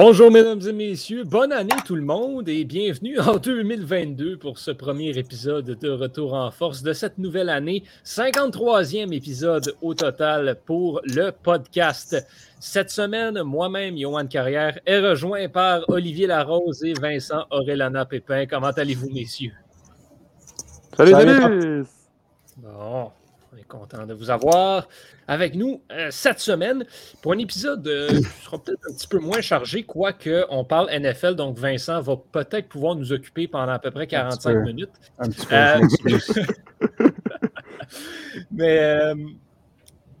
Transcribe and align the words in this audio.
Bonjour 0.00 0.30
mesdames 0.30 0.60
et 0.64 0.72
messieurs, 0.72 1.24
bonne 1.24 1.50
année 1.50 1.74
tout 1.84 1.96
le 1.96 2.02
monde 2.02 2.48
et 2.48 2.64
bienvenue 2.64 3.18
en 3.18 3.36
2022 3.36 4.36
pour 4.38 4.60
ce 4.60 4.70
premier 4.70 5.08
épisode 5.18 5.64
de 5.64 5.90
Retour 5.90 6.34
en 6.34 6.52
force 6.52 6.84
de 6.84 6.92
cette 6.92 7.18
nouvelle 7.18 7.48
année, 7.48 7.82
53e 8.04 9.12
épisode 9.12 9.74
au 9.82 9.94
total 9.94 10.56
pour 10.64 11.00
le 11.02 11.32
podcast. 11.32 12.24
Cette 12.60 12.90
semaine, 12.90 13.42
moi-même, 13.42 13.98
Johan 13.98 14.28
Carrière, 14.28 14.78
est 14.86 15.00
rejoint 15.00 15.48
par 15.48 15.82
Olivier 15.88 16.28
Larose 16.28 16.84
et 16.84 16.92
Vincent 16.92 17.46
Aurelana 17.50 18.04
Pépin. 18.06 18.46
Comment 18.46 18.70
allez-vous 18.70 19.10
messieurs? 19.12 19.54
Salut, 20.96 21.10
salut! 21.10 21.86
Bon, 22.58 23.10
content 23.68 24.06
de 24.06 24.14
vous 24.14 24.30
avoir 24.30 24.88
avec 25.28 25.54
nous 25.54 25.82
euh, 25.92 26.08
cette 26.10 26.40
semaine 26.40 26.84
pour 27.22 27.32
un 27.32 27.38
épisode 27.38 27.86
euh, 27.86 28.08
qui 28.08 28.44
sera 28.44 28.58
peut-être 28.62 28.80
un 28.90 28.94
petit 28.94 29.06
peu 29.06 29.18
moins 29.18 29.40
chargé, 29.40 29.84
quoique 29.84 30.44
on 30.50 30.64
parle 30.64 30.88
NFL, 30.90 31.34
donc 31.34 31.58
Vincent 31.58 32.00
va 32.00 32.16
peut-être 32.16 32.68
pouvoir 32.68 32.94
nous 32.96 33.12
occuper 33.12 33.46
pendant 33.46 33.72
à 33.72 33.78
peu 33.78 33.90
près 33.90 34.06
45 34.06 34.54
minutes. 34.64 34.90
Un 35.18 35.28
petit 35.28 35.46
peu. 35.46 35.54
Euh, 35.54 37.08
mais 38.50 39.14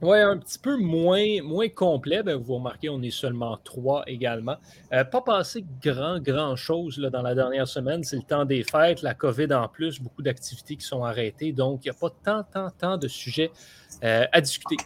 ouais, 0.02 0.20
un 0.20 0.36
petit 0.36 0.58
peu 0.58 0.76
moins, 0.76 1.68
complet. 1.74 2.22
Ben, 2.22 2.36
vous 2.36 2.56
remarquez, 2.56 2.88
on 2.88 3.02
est 3.02 3.10
seulement 3.10 3.58
trois 3.64 4.04
également. 4.06 4.56
pas 4.90 5.20
passé 5.20 5.64
grand, 5.82 6.20
grand 6.20 6.56
chose 6.56 6.98
dans 6.98 7.22
la 7.22 7.34
dernière 7.34 7.68
semaine. 7.68 8.04
C'est 8.04 8.16
le 8.16 8.22
temps 8.22 8.44
des 8.44 8.64
fêtes, 8.64 9.02
la 9.02 9.14
COVID 9.14 9.52
en 9.52 9.68
plus, 9.68 10.00
beaucoup 10.00 10.22
d'activités 10.22 10.76
qui 10.76 10.86
sont 10.86 11.04
arrêtées. 11.04 11.52
Donc, 11.52 11.84
il 11.84 11.88
n'y 11.88 11.96
a 11.96 11.98
pas 11.98 12.10
tant, 12.24 12.42
tant, 12.42 12.70
tant 12.70 12.96
de 12.96 13.08
sujets 13.08 13.50
à 14.02 14.40
discuter 14.40 14.76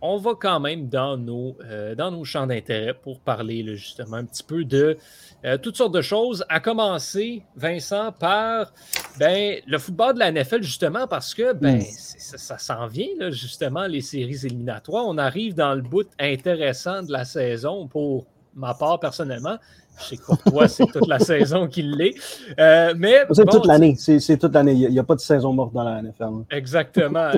on 0.00 0.18
va 0.18 0.32
quand 0.38 0.60
même 0.60 0.88
dans 0.88 1.16
nos, 1.16 1.56
euh, 1.64 1.94
dans 1.94 2.10
nos 2.10 2.24
champs 2.24 2.46
d'intérêt 2.46 2.94
pour 2.94 3.20
parler 3.20 3.64
justement 3.76 4.16
un 4.16 4.24
petit 4.24 4.42
peu 4.42 4.64
de 4.64 4.96
euh, 5.44 5.58
toutes 5.58 5.76
sortes 5.76 5.94
de 5.94 6.02
choses. 6.02 6.44
À 6.48 6.60
commencer, 6.60 7.42
Vincent, 7.56 8.12
par 8.12 8.72
ben, 9.18 9.60
le 9.66 9.78
football 9.78 10.14
de 10.14 10.18
la 10.18 10.32
NFL, 10.32 10.62
justement, 10.62 11.06
parce 11.06 11.34
que 11.34 11.52
ben, 11.52 11.80
ça, 11.80 12.58
s'en 12.58 12.86
vient, 12.86 13.30
justement, 13.30 13.86
les 13.86 14.00
séries 14.00 14.44
éliminatoires. 14.44 15.06
On 15.06 15.18
arrive 15.18 15.54
dans 15.54 15.74
le 15.74 15.82
bout 15.82 16.08
intéressant 16.18 17.02
de 17.02 17.12
la 17.12 17.24
saison 17.24 17.86
pour 17.86 18.26
ma 18.54 18.74
part 18.74 18.98
personnellement. 18.98 19.58
Je 19.98 20.04
sais 20.04 20.16
que 20.16 20.24
pour 20.24 20.38
toi, 20.42 20.68
c'est 20.68 20.86
toute 20.86 21.08
la 21.08 21.18
saison 21.18 21.68
qu'il 21.68 21.92
l'est. 21.92 22.14
Euh, 22.58 22.94
mais 22.96 23.24
c'est 23.32 23.46
toute 23.46 23.66
l'année. 23.66 23.94
C'est 23.96 24.38
toute 24.38 24.54
l'année. 24.54 24.72
Il 24.72 24.90
n'y 24.90 24.98
a, 24.98 25.04
pas 25.04 25.14
de 25.14 25.20
saison 25.20 25.52
morte 25.52 25.72
dans 25.72 25.84
la 25.84 26.02
NFL. 26.02 26.44
Exactement. 26.50 27.30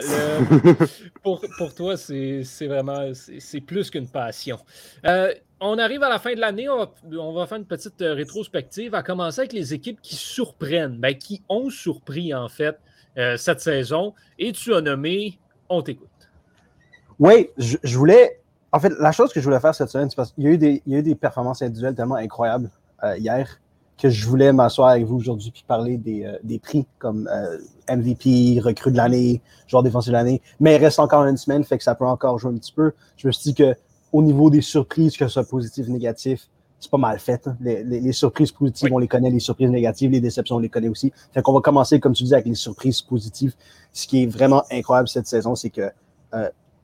pour, 1.22 1.40
pour, 1.56 1.74
toi, 1.74 1.96
c'est 1.96 2.66
vraiment 2.66 3.12
c'est 3.14 3.60
plus 3.60 3.90
qu'une 3.90 4.08
passion. 4.08 4.58
Euh, 5.06 5.32
on 5.60 5.78
arrive 5.78 6.02
à 6.02 6.08
la 6.08 6.18
fin 6.18 6.34
de 6.34 6.40
l'année. 6.40 6.68
On, 6.68 7.32
va 7.32 7.46
faire 7.46 7.58
une 7.58 7.66
petite 7.66 8.00
euh, 8.02 8.14
rétrospective. 8.14 8.94
À 8.94 9.02
commencer 9.02 9.40
avec 9.40 9.52
les 9.52 9.74
équipes 9.74 10.00
qui 10.02 10.16
surprennent, 10.16 10.98
ben, 10.98 11.14
qui 11.14 11.42
ont 11.48 11.70
surpris 11.70 12.34
en 12.34 12.48
fait 12.48 12.78
cette 13.36 13.60
saison. 13.60 14.14
Et 14.38 14.52
tu 14.52 14.72
as 14.74 14.80
nommé 14.80 15.40
On 15.68 15.82
t'écoute. 15.82 16.06
Oui, 17.18 17.48
je 17.56 17.98
voulais 17.98 18.38
en 18.72 18.80
fait, 18.80 18.92
la 18.98 19.12
chose 19.12 19.32
que 19.32 19.40
je 19.40 19.44
voulais 19.44 19.60
faire 19.60 19.74
cette 19.74 19.88
semaine, 19.88 20.10
c'est 20.10 20.16
parce 20.16 20.32
qu'il 20.32 20.44
y, 20.44 20.46
a 20.46 20.50
eu 20.50 20.58
des, 20.58 20.82
il 20.86 20.92
y 20.92 20.96
a 20.96 20.98
eu 20.98 21.02
des 21.02 21.14
performances 21.14 21.62
individuelles 21.62 21.94
tellement 21.94 22.16
incroyables 22.16 22.70
euh, 23.02 23.16
hier 23.16 23.60
que 23.96 24.10
je 24.10 24.26
voulais 24.28 24.52
m'asseoir 24.52 24.90
avec 24.90 25.04
vous 25.04 25.16
aujourd'hui 25.16 25.50
puis 25.50 25.64
parler 25.66 25.96
des, 25.96 26.24
euh, 26.24 26.38
des 26.44 26.60
prix 26.60 26.86
comme 26.98 27.28
euh, 27.32 27.58
MVP, 27.88 28.60
recrue 28.60 28.92
de 28.92 28.96
l'année, 28.96 29.42
joueur 29.66 29.82
défensif 29.82 30.08
de 30.08 30.12
l'année. 30.12 30.40
Mais 30.60 30.76
il 30.76 30.78
reste 30.78 31.00
encore 31.00 31.24
une 31.24 31.36
semaine, 31.36 31.64
fait 31.64 31.78
que 31.78 31.84
ça 31.84 31.94
peut 31.94 32.06
encore 32.06 32.38
jouer 32.38 32.52
un 32.52 32.58
petit 32.58 32.72
peu. 32.72 32.92
Je 33.16 33.26
me 33.26 33.32
suis 33.32 33.52
dit 33.52 33.54
que 33.54 33.74
au 34.12 34.22
niveau 34.22 34.50
des 34.50 34.60
surprises, 34.60 35.16
que 35.16 35.26
ce 35.26 35.32
soit 35.32 35.44
positif 35.44 35.88
ou 35.88 35.92
négatif, 35.92 36.48
c'est 36.78 36.90
pas 36.90 36.98
mal 36.98 37.18
fait. 37.18 37.48
Hein. 37.48 37.56
Les, 37.60 37.82
les, 37.82 38.12
surprises 38.12 38.52
positives, 38.52 38.90
on 38.92 38.98
les 38.98 39.08
connaît, 39.08 39.30
les 39.30 39.40
surprises 39.40 39.68
négatives, 39.68 40.12
les 40.12 40.20
déceptions, 40.20 40.56
on 40.56 40.60
les 40.60 40.68
connaît 40.68 40.88
aussi. 40.88 41.12
Fait 41.32 41.42
qu'on 41.42 41.52
va 41.52 41.60
commencer, 41.60 41.98
comme 41.98 42.12
tu 42.12 42.22
dis, 42.22 42.34
avec 42.34 42.46
les 42.46 42.54
surprises 42.54 43.02
positives. 43.02 43.54
Ce 43.92 44.06
qui 44.06 44.22
est 44.22 44.26
vraiment 44.26 44.62
incroyable 44.70 45.08
cette 45.08 45.26
saison, 45.26 45.56
c'est 45.56 45.70
que 45.70 45.90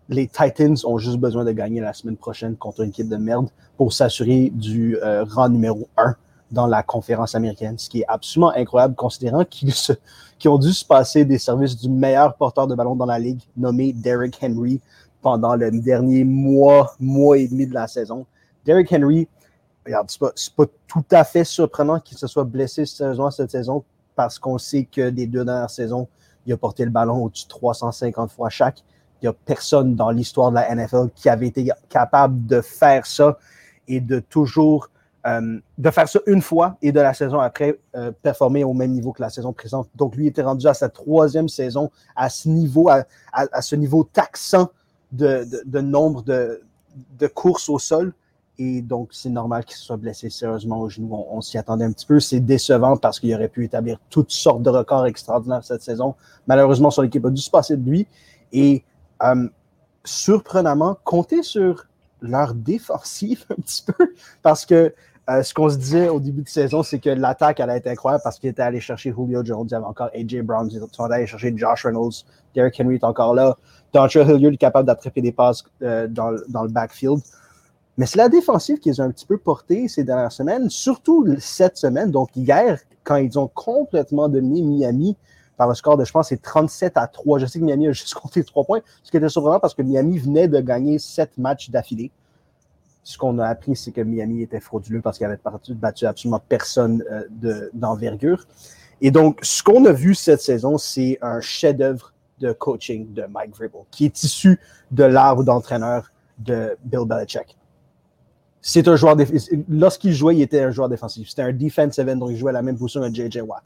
les 0.08 0.26
Titans 0.26 0.76
ont 0.84 0.98
juste 0.98 1.18
besoin 1.18 1.44
de 1.44 1.52
gagner 1.52 1.80
la 1.80 1.92
semaine 1.92 2.16
prochaine 2.16 2.56
contre 2.56 2.80
une 2.80 2.90
équipe 2.90 3.08
de 3.08 3.16
merde 3.16 3.48
pour 3.76 3.92
s'assurer 3.92 4.50
du 4.50 4.98
euh, 4.98 5.24
rang 5.24 5.48
numéro 5.48 5.88
1 5.96 6.14
dans 6.50 6.66
la 6.66 6.82
conférence 6.82 7.34
américaine, 7.34 7.78
ce 7.78 7.88
qui 7.88 8.00
est 8.00 8.06
absolument 8.06 8.52
incroyable 8.54 8.94
considérant 8.94 9.44
qu'ils 9.44 9.74
ont 10.46 10.58
dû 10.58 10.72
se 10.72 10.84
passer 10.84 11.24
des 11.24 11.38
services 11.38 11.76
du 11.76 11.88
meilleur 11.88 12.36
porteur 12.36 12.66
de 12.66 12.74
ballon 12.74 12.94
dans 12.94 13.06
la 13.06 13.18
ligue, 13.18 13.40
nommé 13.56 13.92
Derrick 13.92 14.38
Henry, 14.42 14.80
pendant 15.20 15.56
le 15.56 15.70
dernier 15.70 16.22
mois, 16.22 16.94
mois 17.00 17.38
et 17.38 17.48
demi 17.48 17.66
de 17.66 17.74
la 17.74 17.88
saison. 17.88 18.26
Derrick 18.64 18.92
Henry, 18.92 19.26
regarde, 19.84 20.10
c'est 20.10 20.20
pas, 20.20 20.66
pas 20.66 20.72
tout 20.86 21.04
à 21.10 21.24
fait 21.24 21.44
surprenant 21.44 21.98
qu'il 21.98 22.18
se 22.18 22.26
soit 22.26 22.44
blessé 22.44 22.84
sérieusement 22.84 23.30
cette 23.30 23.50
saison 23.50 23.84
parce 24.14 24.38
qu'on 24.38 24.58
sait 24.58 24.84
que 24.84 25.10
des 25.10 25.26
deux 25.26 25.44
dernières 25.44 25.70
saisons, 25.70 26.06
il 26.46 26.52
a 26.52 26.56
porté 26.56 26.84
le 26.84 26.90
ballon 26.90 27.24
au-dessus 27.24 27.46
de 27.46 27.48
350 27.48 28.30
fois 28.30 28.50
chaque 28.50 28.84
n'y 29.24 29.30
a 29.30 29.36
personne 29.44 29.94
dans 29.94 30.10
l'histoire 30.10 30.50
de 30.50 30.56
la 30.56 30.74
NFL 30.74 31.08
qui 31.14 31.28
avait 31.28 31.48
été 31.48 31.70
capable 31.88 32.46
de 32.46 32.60
faire 32.60 33.06
ça 33.06 33.38
et 33.88 34.00
de 34.00 34.20
toujours 34.20 34.88
euh, 35.26 35.58
de 35.78 35.90
faire 35.90 36.06
ça 36.06 36.20
une 36.26 36.42
fois 36.42 36.76
et 36.82 36.92
de 36.92 37.00
la 37.00 37.14
saison 37.14 37.40
après 37.40 37.78
euh, 37.96 38.12
performer 38.22 38.62
au 38.62 38.74
même 38.74 38.90
niveau 38.90 39.12
que 39.12 39.22
la 39.22 39.30
saison 39.30 39.54
précédente. 39.54 39.88
Donc 39.94 40.16
lui 40.16 40.26
était 40.26 40.42
rendu 40.42 40.66
à 40.66 40.74
sa 40.74 40.90
troisième 40.90 41.48
saison 41.48 41.90
à 42.14 42.28
ce 42.28 42.46
niveau, 42.46 42.90
à, 42.90 43.62
ce 43.62 43.74
niveau 43.74 44.04
taxant 44.04 44.68
de, 45.12 45.46
nombre 45.80 46.22
de, 46.22 46.60
courses 47.28 47.70
au 47.70 47.78
sol. 47.78 48.12
Et 48.58 48.82
donc, 48.82 49.08
c'est 49.12 49.30
normal 49.30 49.64
qu'il 49.64 49.76
se 49.76 49.84
soit 49.84 49.96
blessé 49.96 50.28
sérieusement 50.28 50.78
au 50.78 50.90
genou. 50.90 51.08
On, 51.14 51.38
on 51.38 51.40
s'y 51.40 51.56
attendait 51.56 51.86
un 51.86 51.92
petit 51.92 52.06
peu. 52.06 52.20
C'est 52.20 52.40
décevant 52.40 52.98
parce 52.98 53.18
qu'il 53.18 53.34
aurait 53.34 53.48
pu 53.48 53.64
établir 53.64 53.98
toutes 54.10 54.30
sortes 54.30 54.62
de 54.62 54.68
records 54.68 55.06
extraordinaires 55.06 55.64
cette 55.64 55.82
saison. 55.82 56.14
Malheureusement, 56.46 56.90
son 56.90 57.02
équipe 57.02 57.24
a 57.24 57.30
dû 57.30 57.40
se 57.40 57.50
passer 57.50 57.78
de 57.78 57.88
lui. 57.88 58.06
Et 58.52 58.84
euh, 59.24 59.48
surprenamment, 60.04 60.98
compter 61.04 61.42
sur 61.42 61.86
leur 62.20 62.54
défensive 62.54 63.44
un 63.50 63.56
petit 63.56 63.82
peu, 63.82 64.14
parce 64.42 64.66
que 64.66 64.94
euh, 65.30 65.42
ce 65.42 65.54
qu'on 65.54 65.70
se 65.70 65.76
disait 65.76 66.10
au 66.10 66.20
début 66.20 66.42
de 66.42 66.48
saison, 66.48 66.82
c'est 66.82 66.98
que 66.98 67.08
l'attaque 67.08 67.58
allait 67.58 67.78
être 67.78 67.86
incroyable 67.86 68.22
parce 68.22 68.38
qu'il 68.38 68.50
était 68.50 68.60
allé 68.60 68.78
chercher 68.78 69.10
Julio 69.16 69.42
Jones, 69.42 69.66
il 69.66 69.72
y 69.72 69.74
avait 69.74 69.86
encore 69.86 70.10
AJ 70.14 70.42
Brown, 70.42 70.68
ils 70.70 70.82
sont 70.92 71.04
allés 71.04 71.26
chercher 71.26 71.54
Josh 71.56 71.86
Reynolds, 71.86 72.24
Derrick 72.54 72.78
Henry 72.78 72.96
est 72.96 73.04
encore 73.04 73.34
là, 73.34 73.56
Dontrell 73.94 74.28
Hilliard 74.28 74.52
est 74.52 74.58
capable 74.58 74.86
d'attraper 74.86 75.22
des 75.22 75.32
passes 75.32 75.64
euh, 75.82 76.06
dans, 76.08 76.30
le 76.30 76.68
backfield. 76.68 77.20
Mais 77.96 78.04
c'est 78.04 78.18
la 78.18 78.28
défensive 78.28 78.80
qu'ils 78.80 79.00
ont 79.00 79.04
un 79.04 79.10
petit 79.10 79.24
peu 79.24 79.38
porté 79.38 79.88
ces 79.88 80.04
dernières 80.04 80.32
semaines, 80.32 80.68
surtout 80.68 81.26
cette 81.38 81.78
semaine. 81.78 82.10
Donc 82.10 82.28
hier, 82.36 82.80
quand 83.02 83.16
ils 83.16 83.38
ont 83.38 83.48
complètement 83.48 84.28
dominé 84.28 84.60
Miami, 84.60 85.16
par 85.56 85.68
le 85.68 85.74
score 85.74 85.96
de, 85.96 86.04
je 86.04 86.12
pense, 86.12 86.28
c'est 86.28 86.40
37 86.40 86.96
à 86.96 87.06
3. 87.06 87.38
Je 87.38 87.46
sais 87.46 87.58
que 87.58 87.64
Miami 87.64 87.88
a 87.88 87.92
juste 87.92 88.14
compté 88.14 88.42
3 88.42 88.64
points, 88.64 88.80
ce 89.02 89.10
qui 89.10 89.16
était 89.16 89.28
surprenant 89.28 89.60
parce 89.60 89.74
que 89.74 89.82
Miami 89.82 90.18
venait 90.18 90.48
de 90.48 90.60
gagner 90.60 90.98
7 90.98 91.38
matchs 91.38 91.70
d'affilée. 91.70 92.10
Ce 93.02 93.18
qu'on 93.18 93.38
a 93.38 93.46
appris, 93.46 93.76
c'est 93.76 93.92
que 93.92 94.00
Miami 94.00 94.42
était 94.42 94.60
frauduleux 94.60 95.02
parce 95.02 95.18
qu'il 95.18 95.26
avait 95.26 95.38
battu 95.68 96.06
absolument 96.06 96.40
personne 96.48 97.04
euh, 97.10 97.68
d'envergure. 97.74 98.46
Et 99.02 99.10
donc, 99.10 99.38
ce 99.42 99.62
qu'on 99.62 99.84
a 99.84 99.92
vu 99.92 100.14
cette 100.14 100.40
saison, 100.40 100.78
c'est 100.78 101.18
un 101.20 101.40
chef-d'œuvre 101.40 102.14
de 102.40 102.52
coaching 102.52 103.12
de 103.12 103.24
Mike 103.24 103.54
Vrabel, 103.54 103.82
qui 103.90 104.06
est 104.06 104.22
issu 104.22 104.58
de 104.90 105.04
l'arbre 105.04 105.44
d'entraîneur 105.44 106.10
de 106.38 106.76
Bill 106.82 107.04
Belichick. 107.06 107.56
C'est 108.62 108.88
un 108.88 108.96
joueur 108.96 109.16
Lorsqu'il 109.68 110.14
jouait, 110.14 110.36
il 110.36 110.42
était 110.42 110.62
un 110.62 110.70
joueur 110.70 110.88
défensif. 110.88 111.28
C'était 111.28 111.42
un 111.42 111.52
defensive 111.52 112.08
end, 112.08 112.16
donc 112.16 112.30
il 112.30 112.38
jouait 112.38 112.48
à 112.48 112.54
la 112.54 112.62
même 112.62 112.78
position 112.78 113.02
que 113.02 113.14
J.J. 113.14 113.42
Watt 113.42 113.62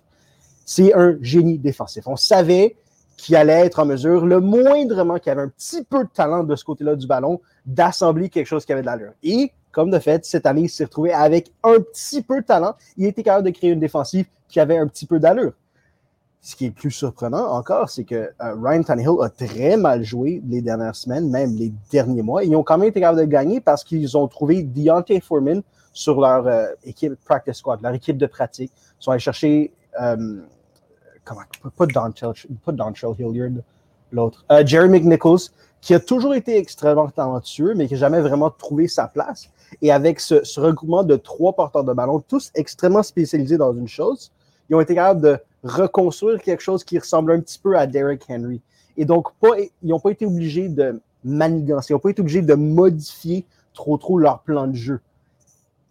c'est 0.68 0.94
un 0.94 1.16
génie 1.22 1.58
défensif. 1.58 2.06
On 2.06 2.16
savait 2.16 2.76
qu'il 3.16 3.36
allait 3.36 3.64
être 3.64 3.78
en 3.78 3.86
mesure, 3.86 4.26
le 4.26 4.38
moindrement 4.38 5.18
qu'il 5.18 5.32
avait 5.32 5.40
un 5.40 5.48
petit 5.48 5.82
peu 5.82 6.04
de 6.04 6.10
talent 6.10 6.44
de 6.44 6.54
ce 6.56 6.62
côté-là 6.62 6.94
du 6.94 7.06
ballon, 7.06 7.40
d'assembler 7.64 8.28
quelque 8.28 8.46
chose 8.46 8.66
qui 8.66 8.72
avait 8.74 8.82
de 8.82 8.86
l'allure. 8.86 9.12
Et, 9.22 9.50
comme 9.72 9.90
de 9.90 9.98
fait, 9.98 10.26
cette 10.26 10.44
année, 10.44 10.64
il 10.64 10.68
s'est 10.68 10.84
retrouvé 10.84 11.14
avec 11.14 11.50
un 11.64 11.80
petit 11.80 12.20
peu 12.20 12.42
de 12.42 12.46
talent. 12.46 12.74
Il 12.98 13.06
était 13.06 13.22
capable 13.22 13.46
de 13.46 13.50
créer 13.50 13.70
une 13.70 13.80
défensive 13.80 14.26
qui 14.46 14.60
avait 14.60 14.76
un 14.76 14.86
petit 14.86 15.06
peu 15.06 15.18
d'allure. 15.18 15.54
Ce 16.42 16.54
qui 16.54 16.66
est 16.66 16.70
plus 16.70 16.90
surprenant 16.90 17.50
encore, 17.50 17.88
c'est 17.88 18.04
que 18.04 18.14
euh, 18.14 18.54
Ryan 18.62 18.82
Tannehill 18.82 19.16
a 19.22 19.30
très 19.30 19.78
mal 19.78 20.04
joué 20.04 20.42
les 20.46 20.60
dernières 20.60 20.96
semaines, 20.96 21.30
même 21.30 21.56
les 21.56 21.72
derniers 21.90 22.22
mois. 22.22 22.44
Ils 22.44 22.54
ont 22.54 22.62
quand 22.62 22.76
même 22.76 22.90
été 22.90 23.00
capables 23.00 23.20
de 23.20 23.24
gagner 23.24 23.62
parce 23.62 23.84
qu'ils 23.84 24.18
ont 24.18 24.28
trouvé 24.28 24.64
Deontay 24.64 25.20
Foreman 25.20 25.62
sur 25.94 26.20
leur 26.20 26.46
euh, 26.46 26.66
équipe 26.84 27.14
practice 27.24 27.56
squad, 27.56 27.80
leur 27.80 27.94
équipe 27.94 28.18
de 28.18 28.26
pratique. 28.26 28.70
Ils 29.00 29.02
sont 29.02 29.12
allés 29.12 29.20
chercher 29.20 29.72
euh, 30.00 30.42
comment, 31.28 31.42
pas 31.76 31.86
Dontrell, 32.72 33.14
Hilliard, 33.18 33.62
l'autre, 34.12 34.44
euh, 34.50 34.64
Jerry 34.64 34.88
McNichols, 34.88 35.50
qui 35.80 35.94
a 35.94 36.00
toujours 36.00 36.34
été 36.34 36.56
extrêmement 36.56 37.08
talentueux, 37.08 37.74
mais 37.74 37.86
qui 37.86 37.94
n'a 37.94 38.00
jamais 38.00 38.20
vraiment 38.20 38.50
trouvé 38.50 38.88
sa 38.88 39.06
place. 39.06 39.50
Et 39.82 39.92
avec 39.92 40.20
ce, 40.20 40.36
regroupement 40.58 41.04
de 41.04 41.16
trois 41.16 41.52
porteurs 41.52 41.84
de 41.84 41.92
ballon, 41.92 42.20
tous 42.26 42.50
extrêmement 42.54 43.02
spécialisés 43.02 43.58
dans 43.58 43.72
une 43.72 43.88
chose, 43.88 44.32
ils 44.68 44.74
ont 44.74 44.80
été 44.80 44.94
capables 44.94 45.20
de 45.20 45.38
reconstruire 45.62 46.40
quelque 46.42 46.62
chose 46.62 46.84
qui 46.84 46.98
ressemble 46.98 47.32
un 47.32 47.40
petit 47.40 47.58
peu 47.58 47.78
à 47.78 47.86
Derrick 47.86 48.22
Henry. 48.28 48.60
Et 48.96 49.04
donc, 49.04 49.32
pas, 49.40 49.58
ils 49.58 49.88
n'ont 49.88 50.00
pas 50.00 50.10
été 50.10 50.26
obligés 50.26 50.68
de 50.68 51.00
manigancer, 51.24 51.92
ils 51.92 51.94
n'ont 51.94 52.00
pas 52.00 52.10
été 52.10 52.20
obligés 52.20 52.42
de 52.42 52.54
modifier 52.54 53.44
trop 53.74 53.96
trop 53.96 54.18
leur 54.18 54.40
plan 54.40 54.66
de 54.66 54.74
jeu. 54.74 55.00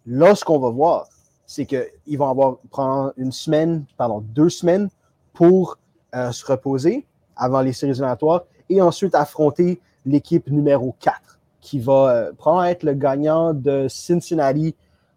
Là, 0.06 0.34
ce 0.34 0.44
qu'on 0.44 0.58
va 0.58 0.70
voir, 0.70 1.06
c'est 1.46 1.64
qu'ils 1.64 2.18
vont 2.18 2.28
avoir 2.28 2.56
prendre 2.70 3.12
une 3.16 3.32
semaine, 3.32 3.84
pardon, 3.96 4.20
deux 4.20 4.50
semaines 4.50 4.90
pour 5.38 5.78
euh, 6.16 6.32
se 6.32 6.44
reposer 6.44 7.06
avant 7.36 7.60
les 7.60 7.72
séries 7.72 7.92
éliminatoires 7.92 8.42
et 8.68 8.82
ensuite 8.82 9.14
affronter 9.14 9.80
l'équipe 10.04 10.50
numéro 10.50 10.96
4 10.98 11.38
qui 11.60 11.78
va 11.78 11.92
euh, 11.92 12.32
probablement 12.36 12.64
être 12.68 12.82
le 12.82 12.94
gagnant 12.94 13.54
de 13.54 13.86
Cincinnati 13.88 14.74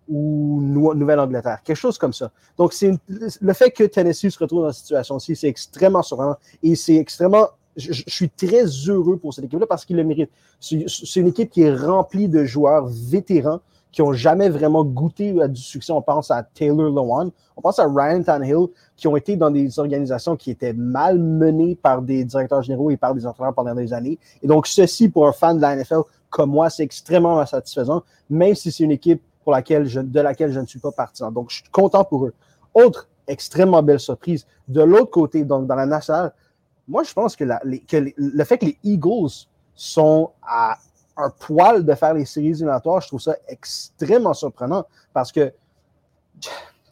ou 0.07 0.61
Nouvelle-Angleterre, 0.61 1.63
quelque 1.63 1.75
chose 1.75 1.97
comme 1.97 2.13
ça. 2.13 2.29
Donc, 2.55 2.75
le 3.09 3.53
fait 3.53 3.71
que 3.71 3.83
Tennessee 3.83 4.29
se 4.29 4.37
retrouve 4.37 4.61
dans 4.61 4.71
cette 4.71 4.83
situation-ci, 4.83 5.35
c'est 5.35 5.47
extrêmement 5.47 6.03
surprenant 6.03 6.37
et 6.61 6.75
c'est 6.75 6.97
extrêmement. 6.97 7.47
Je, 7.75 7.91
je, 7.91 8.03
suis 8.05 8.29
très 8.29 8.65
heureux 8.65 9.17
pour 9.17 9.33
cette 9.33 9.45
équipe-là 9.45 9.65
parce 9.65 9.85
qu'il 9.85 9.95
le 9.95 10.03
mérite. 10.03 10.29
C'est 10.59 11.19
une 11.19 11.29
équipe 11.29 11.49
qui 11.49 11.63
est 11.63 11.73
remplie 11.73 12.27
de 12.27 12.43
joueurs 12.43 12.85
vétérans 12.85 13.61
qui 13.91 14.01
n'ont 14.01 14.13
jamais 14.13 14.49
vraiment 14.49 14.83
goûté 14.83 15.39
à 15.41 15.47
du 15.47 15.61
succès. 15.61 15.91
On 15.91 16.01
pense 16.01 16.31
à 16.31 16.43
Taylor 16.43 16.89
Lewan, 16.89 17.29
on 17.57 17.61
pense 17.61 17.79
à 17.79 17.87
Ryan 17.87 18.23
Tannehill, 18.23 18.67
qui 18.95 19.07
ont 19.07 19.15
été 19.15 19.35
dans 19.35 19.51
des 19.51 19.79
organisations 19.79 20.35
qui 20.35 20.51
étaient 20.51 20.73
mal 20.73 21.19
menées 21.19 21.75
par 21.75 22.01
des 22.01 22.23
directeurs 22.23 22.61
généraux 22.61 22.91
et 22.91 22.97
par 22.97 23.13
des 23.13 23.25
entraîneurs 23.25 23.53
pendant 23.53 23.75
des 23.75 23.93
années. 23.93 24.17
Et 24.41 24.47
donc, 24.47 24.67
ceci, 24.67 25.09
pour 25.09 25.27
un 25.27 25.33
fan 25.33 25.57
de 25.57 25.61
la 25.61 25.75
NFL 25.75 26.01
comme 26.29 26.51
moi, 26.51 26.69
c'est 26.69 26.83
extrêmement 26.83 27.45
satisfaisant, 27.45 28.03
même 28.29 28.55
si 28.55 28.71
c'est 28.71 28.83
une 28.83 28.91
équipe 28.91 29.21
pour 29.43 29.51
laquelle 29.51 29.85
de 29.85 30.19
laquelle 30.21 30.51
je 30.51 30.59
ne 30.59 30.65
suis 30.65 30.79
pas 30.79 30.91
partisan. 30.91 31.31
Donc, 31.31 31.49
je 31.49 31.55
suis 31.55 31.69
content 31.71 32.05
pour 32.05 32.25
eux. 32.25 32.33
Autre 32.73 33.09
extrêmement 33.27 33.83
belle 33.83 33.99
surprise, 33.99 34.45
de 34.67 34.81
l'autre 34.81 35.11
côté, 35.11 35.43
donc 35.43 35.67
dans 35.67 35.75
la 35.75 35.85
nationale, 35.85 36.33
moi, 36.87 37.03
je 37.03 37.13
pense 37.13 37.35
que 37.35 37.45
le 37.45 38.43
fait 38.43 38.57
que 38.57 38.65
les 38.65 38.77
Eagles 38.83 39.47
sont 39.75 40.31
à 40.41 40.77
un 41.17 41.29
poil 41.29 41.85
de 41.85 41.93
faire 41.93 42.13
les 42.13 42.25
séries 42.25 42.49
éliminatoires, 42.49 43.01
je 43.01 43.07
trouve 43.07 43.21
ça 43.21 43.35
extrêmement 43.47 44.33
surprenant 44.33 44.85
parce 45.13 45.31
que 45.31 45.53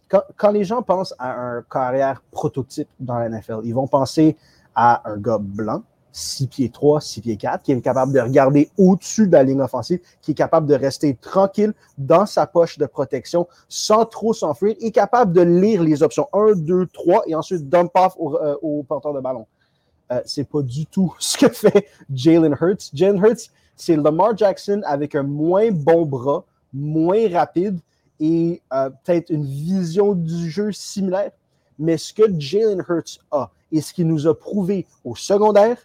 quand, 0.09 0.51
les 0.51 0.63
gens 0.63 0.81
pensent 0.81 1.13
à 1.19 1.31
un 1.31 1.61
carrière 1.61 2.21
prototype 2.31 2.89
dans 2.99 3.19
la 3.19 3.29
NFL, 3.29 3.59
ils 3.63 3.73
vont 3.73 3.87
penser 3.87 4.35
à 4.75 5.07
un 5.07 5.17
gars 5.17 5.37
blanc, 5.39 5.83
6 6.11 6.47
pieds 6.47 6.69
3, 6.69 6.99
6 6.99 7.21
pieds 7.21 7.37
4, 7.37 7.61
qui 7.61 7.71
est 7.71 7.81
capable 7.81 8.11
de 8.11 8.19
regarder 8.19 8.71
au-dessus 8.77 9.27
de 9.27 9.33
la 9.33 9.43
ligne 9.43 9.61
offensive, 9.61 9.99
qui 10.21 10.31
est 10.31 10.35
capable 10.35 10.65
de 10.65 10.73
rester 10.73 11.15
tranquille 11.15 11.73
dans 11.97 12.25
sa 12.25 12.47
poche 12.47 12.79
de 12.79 12.87
protection 12.87 13.47
sans 13.67 14.05
trop 14.05 14.33
s'enfuir 14.33 14.75
et 14.79 14.91
capable 14.91 15.31
de 15.31 15.41
lire 15.41 15.83
les 15.83 16.01
options 16.01 16.27
1, 16.33 16.53
2, 16.55 16.87
3 16.87 17.23
et 17.27 17.35
ensuite 17.35 17.69
dump 17.69 17.91
off 17.93 18.15
au, 18.17 18.35
euh, 18.35 18.55
au 18.63 18.83
porteur 18.83 19.13
de 19.13 19.19
ballon. 19.19 19.45
Euh, 20.11 20.21
c'est 20.25 20.47
pas 20.47 20.61
du 20.61 20.85
tout 20.87 21.13
ce 21.19 21.37
que 21.37 21.49
fait 21.49 21.87
Jalen 22.11 22.55
Hurts. 22.59 22.89
Jalen 22.93 23.23
Hurts, 23.23 23.51
c'est 23.79 23.95
Lamar 23.95 24.37
Jackson 24.37 24.81
avec 24.85 25.15
un 25.15 25.23
moins 25.23 25.71
bon 25.71 26.05
bras, 26.05 26.43
moins 26.73 27.29
rapide 27.31 27.79
et 28.19 28.61
euh, 28.73 28.89
peut-être 29.03 29.29
une 29.29 29.45
vision 29.45 30.13
du 30.13 30.49
jeu 30.49 30.71
similaire. 30.73 31.31
Mais 31.79 31.97
ce 31.97 32.13
que 32.13 32.23
Jalen 32.37 32.83
Hurts 32.87 33.19
a 33.31 33.49
et 33.71 33.79
ce 33.79 33.93
qu'il 33.93 34.07
nous 34.07 34.27
a 34.27 34.37
prouvé 34.37 34.85
au 35.05 35.15
secondaire, 35.15 35.77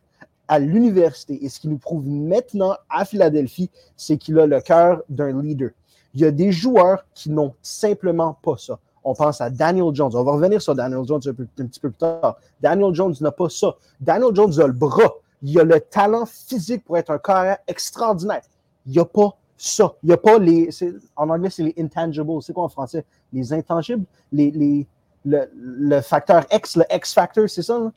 à 0.48 0.58
l'université 0.58 1.42
et 1.42 1.48
ce 1.48 1.60
qu'il 1.60 1.70
nous 1.70 1.78
prouve 1.78 2.06
maintenant 2.06 2.76
à 2.90 3.04
Philadelphie, 3.04 3.70
c'est 3.96 4.18
qu'il 4.18 4.38
a 4.38 4.46
le 4.46 4.60
cœur 4.60 5.02
d'un 5.08 5.40
leader. 5.40 5.70
Il 6.14 6.20
y 6.20 6.24
a 6.24 6.30
des 6.30 6.52
joueurs 6.52 7.06
qui 7.14 7.30
n'ont 7.30 7.54
simplement 7.62 8.36
pas 8.42 8.56
ça. 8.58 8.78
On 9.04 9.14
pense 9.14 9.40
à 9.40 9.50
Daniel 9.50 9.94
Jones. 9.94 10.10
On 10.14 10.24
va 10.24 10.32
revenir 10.32 10.60
sur 10.60 10.74
Daniel 10.74 11.04
Jones 11.06 11.22
un, 11.26 11.30
un 11.30 11.66
petit 11.66 11.80
peu 11.80 11.90
plus 11.90 11.98
tard. 11.98 12.36
Daniel 12.60 12.92
Jones 12.92 13.14
n'a 13.20 13.30
pas 13.30 13.48
ça. 13.48 13.76
Daniel 14.00 14.34
Jones 14.34 14.60
a 14.60 14.66
le 14.66 14.72
bras 14.72 15.14
il 15.44 15.60
a 15.60 15.64
le 15.64 15.78
talent 15.78 16.26
physique 16.26 16.84
pour 16.84 16.96
être 16.96 17.10
un 17.10 17.18
carrière 17.18 17.58
extraordinaire. 17.68 18.42
Il 18.86 18.92
n'y 18.92 18.98
a 18.98 19.04
pas 19.04 19.36
ça. 19.56 19.94
Il 20.02 20.06
n'y 20.08 20.12
a 20.12 20.16
pas 20.16 20.38
les. 20.38 20.70
En 21.16 21.28
anglais, 21.28 21.50
c'est 21.50 21.62
les 21.62 21.74
intangibles. 21.78 22.42
C'est 22.42 22.52
quoi 22.52 22.64
en 22.64 22.68
français? 22.68 23.04
Les 23.32 23.52
intangibles? 23.52 24.04
Les, 24.32 24.50
les, 24.50 24.86
le, 25.24 25.48
le, 25.54 26.00
facteur 26.00 26.44
X, 26.50 26.76
le 26.76 26.84
X-factor, 26.90 27.48
c'est 27.48 27.62
ça? 27.62 27.78
Là? 27.78 27.92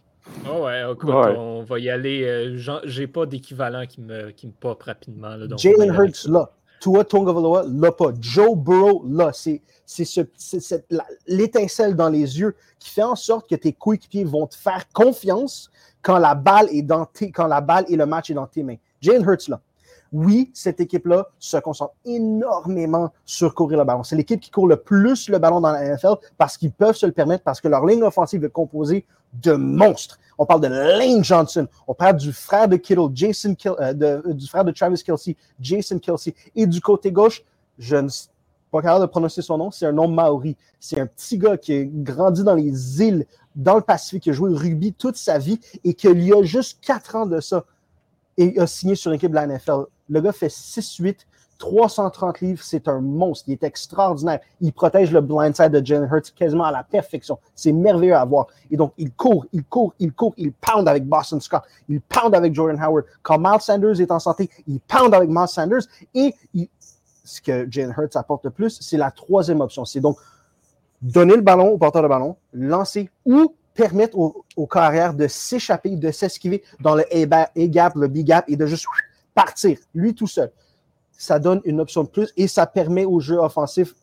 Oh 0.49 0.65
ouais, 0.65 0.91
écoute, 0.91 1.09
on 1.09 1.63
va 1.63 1.79
y 1.79 1.89
aller. 1.89 2.23
Euh, 2.25 2.79
J'ai 2.83 3.07
pas 3.07 3.25
d'équivalent 3.25 3.85
qui 3.87 4.01
me, 4.01 4.31
qui 4.31 4.47
me 4.47 4.51
pop 4.51 4.83
rapidement. 4.83 5.37
Jalen 5.57 5.93
Hurts, 5.93 6.27
là. 6.29 6.51
Tua 6.79 7.03
Tongavaloa, 7.03 7.65
là 7.67 7.91
pas. 7.91 8.11
Joe 8.19 8.55
Burrow, 8.55 9.03
là. 9.07 9.31
C'est 9.33 9.61
l'étincelle 11.27 11.95
dans 11.95 12.09
les 12.09 12.39
yeux 12.39 12.55
qui 12.79 12.89
fait 12.89 13.03
en 13.03 13.15
sorte 13.15 13.49
que 13.49 13.55
tes 13.55 13.73
coéquipiers 13.73 14.25
vont 14.25 14.47
te 14.47 14.55
faire 14.55 14.87
confiance 14.93 15.71
quand 16.01 16.17
la 16.17 16.35
balle 16.35 16.67
est 16.71 16.81
dans 16.81 17.07
quand 17.33 17.47
la 17.47 17.61
balle 17.61 17.85
et 17.87 17.95
le 17.95 18.05
match 18.05 18.29
est 18.29 18.33
dans 18.33 18.47
tes 18.47 18.63
mains. 18.63 18.77
Jalen 19.01 19.23
Hurts, 19.23 19.49
là. 19.49 19.61
Oui, 20.13 20.51
cette 20.53 20.79
équipe-là 20.79 21.27
se 21.39 21.57
concentre 21.57 21.93
énormément 22.05 23.11
sur 23.25 23.53
courir 23.53 23.79
le 23.79 23.85
ballon. 23.85 24.03
C'est 24.03 24.15
l'équipe 24.15 24.39
qui 24.39 24.51
court 24.51 24.67
le 24.67 24.77
plus 24.77 25.29
le 25.29 25.37
ballon 25.37 25.61
dans 25.61 25.71
la 25.71 25.95
NFL 25.95 26.15
parce 26.37 26.57
qu'ils 26.57 26.71
peuvent 26.71 26.95
se 26.95 27.05
le 27.05 27.11
permettre, 27.11 27.43
parce 27.43 27.61
que 27.61 27.67
leur 27.67 27.85
ligne 27.85 28.03
offensive 28.03 28.43
est 28.43 28.49
composée 28.49 29.05
de 29.33 29.53
monstres. 29.53 30.19
On 30.37 30.45
parle 30.45 30.61
de 30.61 30.67
Lane 30.67 31.23
Johnson, 31.23 31.67
on 31.87 31.93
parle 31.93 32.17
du 32.17 32.31
frère 32.31 32.67
de 32.67 32.77
Kittle, 32.77 33.09
Jason 33.13 33.55
euh, 33.65 34.21
du 34.33 34.47
frère 34.47 34.63
de 34.63 34.71
Travis 34.71 35.01
Kelsey, 35.03 35.35
Jason 35.59 35.99
Kelsey. 35.99 36.33
Et 36.55 36.67
du 36.67 36.79
côté 36.79 37.11
gauche, 37.11 37.43
je 37.79 37.97
ne 37.97 38.07
suis 38.07 38.29
pas 38.71 38.81
capable 38.81 39.01
de 39.01 39.09
prononcer 39.09 39.41
son 39.41 39.57
nom, 39.57 39.71
c'est 39.71 39.85
un 39.85 39.91
nom 39.91 40.07
maori. 40.07 40.55
C'est 40.79 40.99
un 40.99 41.07
petit 41.07 41.37
gars 41.37 41.57
qui 41.57 41.73
a 41.73 41.83
grandi 41.85 42.43
dans 42.43 42.53
les 42.53 43.01
îles 43.01 43.25
dans 43.55 43.75
le 43.75 43.81
Pacifique, 43.81 44.23
qui 44.23 44.29
a 44.29 44.33
joué 44.33 44.51
au 44.51 44.55
rugby 44.55 44.93
toute 44.93 45.17
sa 45.17 45.39
vie 45.39 45.59
et 45.83 45.93
qu'il 45.95 46.21
y 46.21 46.31
a 46.31 46.43
juste 46.43 46.79
quatre 46.81 47.15
ans 47.15 47.25
de 47.25 47.39
ça 47.39 47.65
et 48.37 48.59
a 48.59 48.67
signé 48.67 48.95
sur 48.95 49.11
l'équipe 49.11 49.29
de 49.29 49.35
la 49.35 49.47
NFL. 49.47 49.85
Le 50.09 50.21
gars 50.21 50.31
fait 50.31 50.47
6-8, 50.47 51.25
330 51.57 52.41
livres, 52.41 52.61
c'est 52.63 52.87
un 52.87 53.01
monstre, 53.01 53.45
il 53.47 53.53
est 53.53 53.63
extraordinaire. 53.63 54.39
Il 54.61 54.71
protège 54.73 55.11
le 55.11 55.21
blindside 55.21 55.71
de 55.71 55.83
Jalen 55.83 56.07
Hurts 56.11 56.33
quasiment 56.35 56.65
à 56.65 56.71
la 56.71 56.83
perfection. 56.83 57.39
C'est 57.55 57.71
merveilleux 57.71 58.15
à 58.15 58.23
voir. 58.25 58.47
Et 58.69 58.77
donc, 58.77 58.93
il 58.97 59.11
court, 59.11 59.45
il 59.51 59.63
court, 59.63 59.93
il 59.99 60.13
court, 60.13 60.33
il 60.37 60.53
pound 60.53 60.87
avec 60.87 61.05
Boston 61.05 61.41
Scott, 61.41 61.63
il 61.89 61.99
pound 62.01 62.35
avec 62.35 62.53
Jordan 62.53 62.79
Howard. 62.79 63.05
Quand 63.23 63.39
Miles 63.39 63.61
Sanders 63.61 63.99
est 63.99 64.11
en 64.11 64.19
santé, 64.19 64.49
il 64.67 64.79
pound 64.79 65.13
avec 65.13 65.29
Miles 65.29 65.47
Sanders. 65.47 65.83
Et 66.13 66.33
ce 67.23 67.41
que 67.41 67.69
Jalen 67.69 67.93
Hurts 67.97 68.15
apporte 68.15 68.45
le 68.45 68.51
plus, 68.51 68.77
c'est 68.79 68.97
la 68.97 69.11
troisième 69.11 69.61
option. 69.61 69.83
C'est 69.83 69.99
donc 69.99 70.17
donner 71.01 71.35
le 71.35 71.41
ballon 71.41 71.69
au 71.69 71.77
porteur 71.77 72.03
de 72.03 72.07
ballon, 72.07 72.37
lancer 72.53 73.09
ou 73.25 73.55
permettre 73.77 74.17
aux, 74.17 74.67
carrières 74.67 75.13
de 75.13 75.27
s'échapper, 75.27 75.95
de 75.95 76.11
s'esquiver 76.11 76.63
dans 76.81 76.95
le 76.95 77.05
A-gap, 77.13 77.95
le 77.95 78.07
B-gap 78.07 78.43
et 78.49 78.57
de 78.57 78.65
juste 78.65 78.85
partir, 79.33 79.77
lui 79.93 80.15
tout 80.15 80.27
seul. 80.27 80.51
Ça 81.11 81.39
donne 81.39 81.61
une 81.63 81.79
option 81.79 82.03
de 82.03 82.09
plus 82.09 82.33
et 82.35 82.47
ça 82.47 82.65
permet 82.65 83.05
au 83.05 83.19
jeu 83.19 83.37
offensif 83.37 83.93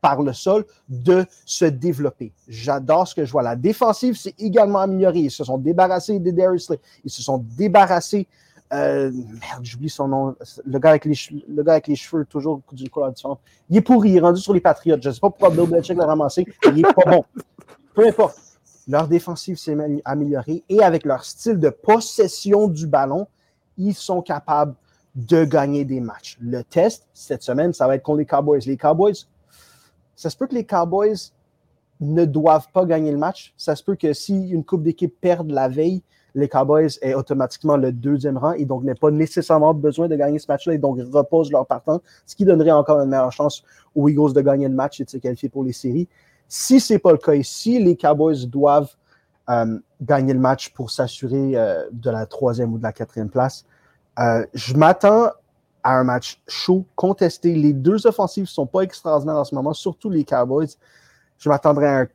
par 0.00 0.22
le 0.22 0.34
sol 0.34 0.66
de 0.88 1.24
se 1.46 1.64
développer. 1.64 2.32
J'adore 2.46 3.08
ce 3.08 3.14
que 3.14 3.24
je 3.24 3.32
vois. 3.32 3.42
La 3.42 3.56
défensive 3.56 4.14
s'est 4.16 4.34
également 4.38 4.80
améliorée. 4.80 5.20
Ils 5.20 5.30
se 5.30 5.42
sont 5.42 5.56
débarrassés 5.56 6.18
de 6.18 6.30
Darius 6.30 6.66
Slay. 6.66 6.78
Ils 7.04 7.10
se 7.10 7.22
sont 7.22 7.38
débarrassés 7.56 8.28
euh, 8.72 9.10
merde, 9.12 9.62
j'oublie 9.62 9.88
son 9.88 10.08
nom. 10.08 10.36
Le 10.64 10.78
gars, 10.78 10.90
avec 10.90 11.04
les 11.06 11.96
cheveux 11.96 12.24
toujours 12.24 12.60
du 12.72 12.90
couleur 12.90 13.12
différente. 13.12 13.40
Il 13.70 13.76
est 13.76 13.80
pourri, 13.80 14.10
il 14.10 14.16
est 14.16 14.20
rendu 14.20 14.40
sur 14.40 14.52
les 14.52 14.60
Patriotes. 14.60 15.02
Je 15.02 15.08
ne 15.08 15.14
sais 15.14 15.20
pas 15.20 15.30
pourquoi 15.30 15.50
Bill 15.50 15.70
Belichick 15.70 15.96
l'a 15.96 16.06
ramassé. 16.06 16.46
Il 16.66 16.74
n'est 16.74 16.82
pas 16.82 17.04
bon. 17.06 17.24
Peu 17.94 18.06
importe. 18.08 18.36
Leur 18.86 19.08
défensive 19.08 19.56
s'est 19.56 19.76
améliorée 20.04 20.62
et 20.68 20.82
avec 20.82 21.04
leur 21.04 21.24
style 21.24 21.58
de 21.58 21.70
possession 21.70 22.68
du 22.68 22.86
ballon, 22.86 23.26
ils 23.78 23.94
sont 23.94 24.22
capables 24.22 24.74
de 25.14 25.44
gagner 25.44 25.84
des 25.84 26.00
matchs. 26.00 26.36
Le 26.40 26.62
test, 26.64 27.06
cette 27.14 27.42
semaine, 27.42 27.72
ça 27.72 27.86
va 27.86 27.94
être 27.94 28.02
contre 28.02 28.18
les 28.18 28.26
Cowboys. 28.26 28.60
Les 28.66 28.76
Cowboys, 28.76 29.26
ça 30.16 30.28
se 30.28 30.36
peut 30.36 30.46
que 30.46 30.54
les 30.54 30.64
Cowboys 30.64 31.32
ne 32.00 32.24
doivent 32.24 32.68
pas 32.72 32.84
gagner 32.84 33.12
le 33.12 33.18
match. 33.18 33.54
Ça 33.56 33.76
se 33.76 33.82
peut 33.82 33.94
que 33.94 34.12
si 34.12 34.50
une 34.50 34.64
coupe 34.64 34.82
d'équipe 34.82 35.14
perd 35.20 35.50
la 35.50 35.68
veille, 35.68 36.02
les 36.34 36.48
Cowboys 36.48 36.88
aient 37.00 37.14
automatiquement 37.14 37.76
le 37.76 37.92
deuxième 37.92 38.36
rang 38.36 38.52
et 38.52 38.64
donc 38.64 38.82
n'aient 38.82 38.94
pas 38.94 39.12
nécessairement 39.12 39.72
besoin 39.72 40.08
de 40.08 40.16
gagner 40.16 40.40
ce 40.40 40.46
match-là 40.48 40.74
et 40.74 40.78
donc 40.78 40.98
reposent 41.12 41.52
leur 41.52 41.64
partant, 41.64 42.00
ce 42.26 42.34
qui 42.34 42.44
donnerait 42.44 42.72
encore 42.72 43.00
une 43.00 43.08
meilleure 43.08 43.32
chance 43.32 43.62
aux 43.94 44.08
Eagles 44.08 44.32
de 44.32 44.40
gagner 44.40 44.68
le 44.68 44.74
match 44.74 45.00
et 45.00 45.04
de 45.04 45.10
se 45.10 45.18
qualifier 45.18 45.48
pour 45.48 45.62
les 45.62 45.72
séries. 45.72 46.08
Si 46.56 46.78
ce 46.78 46.92
n'est 46.92 46.98
pas 47.00 47.10
le 47.10 47.18
cas 47.18 47.34
ici, 47.34 47.82
les 47.82 47.96
Cowboys 47.96 48.46
doivent 48.46 48.94
euh, 49.50 49.76
gagner 50.00 50.32
le 50.32 50.38
match 50.38 50.72
pour 50.72 50.92
s'assurer 50.92 51.56
euh, 51.56 51.82
de 51.90 52.10
la 52.10 52.26
troisième 52.26 52.72
ou 52.72 52.78
de 52.78 52.82
la 52.84 52.92
quatrième 52.92 53.28
place. 53.28 53.64
Euh, 54.20 54.46
je 54.54 54.74
m'attends 54.74 55.30
à 55.82 55.98
un 55.98 56.04
match 56.04 56.40
chaud, 56.46 56.86
contesté. 56.94 57.56
Les 57.56 57.72
deux 57.72 58.06
offensives 58.06 58.44
ne 58.44 58.48
sont 58.48 58.66
pas 58.66 58.82
extraordinaires 58.82 59.34
en 59.34 59.44
ce 59.44 59.52
moment, 59.52 59.74
surtout 59.74 60.10
les 60.10 60.22
Cowboys. 60.22 60.68
Je 61.38 61.48
m'attendrais 61.48 61.88
à 61.88 61.98
un, 62.02 62.06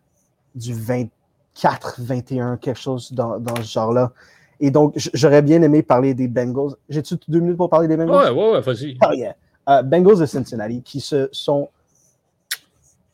du 0.55 0.73
20 0.73 1.07
4-21, 1.53 2.59
quelque 2.59 2.79
chose 2.79 3.11
dans, 3.11 3.39
dans 3.39 3.57
ce 3.57 3.63
genre-là. 3.63 4.13
Et 4.61 4.71
donc, 4.71 4.93
j'aurais 4.95 5.41
bien 5.41 5.61
aimé 5.63 5.83
parler 5.83 6.13
des 6.13 6.29
Bengals. 6.29 6.75
J'ai-tu 6.87 7.15
deux 7.27 7.41
minutes 7.41 7.57
pour 7.57 7.69
parler 7.69 7.89
des 7.89 7.97
Bengals? 7.97 8.15
Ouais, 8.15 8.41
ouais, 8.41 8.51
ouais, 8.53 8.61
vas-y. 8.61 8.97
Oh 9.05 9.11
yeah. 9.11 9.35
Bengals 9.83 10.19
de 10.19 10.25
Cincinnati 10.25 10.81
qui 10.81 11.01
se 11.01 11.27
sont. 11.33 11.67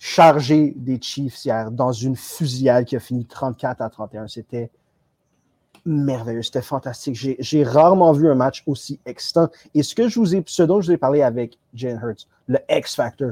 Chargé 0.05 0.71
des 0.75 1.01
Chiefs 1.01 1.45
hier 1.45 1.71
dans 1.71 1.91
une 1.91 2.15
fusillade 2.15 2.85
qui 2.85 2.95
a 2.95 2.99
fini 2.99 3.25
34 3.25 3.81
à 3.81 3.89
31. 3.89 4.27
C'était 4.27 4.69
merveilleux, 5.83 6.43
c'était 6.43 6.61
fantastique. 6.61 7.15
J'ai 7.39 7.63
rarement 7.63 8.11
vu 8.11 8.29
un 8.29 8.35
match 8.35 8.61
aussi 8.67 8.99
excitant. 9.07 9.49
Et 9.73 9.81
ce 9.81 9.95
que 9.95 10.07
je 10.07 10.19
vous 10.19 10.35
ai, 10.35 10.43
ce 10.45 10.61
dont 10.61 10.79
je 10.79 10.87
vous 10.87 10.91
ai 10.91 10.97
parlé 10.97 11.23
avec 11.23 11.57
Jane 11.73 11.99
Hurts, 12.03 12.27
le 12.45 12.59
X-Factor, 12.69 13.31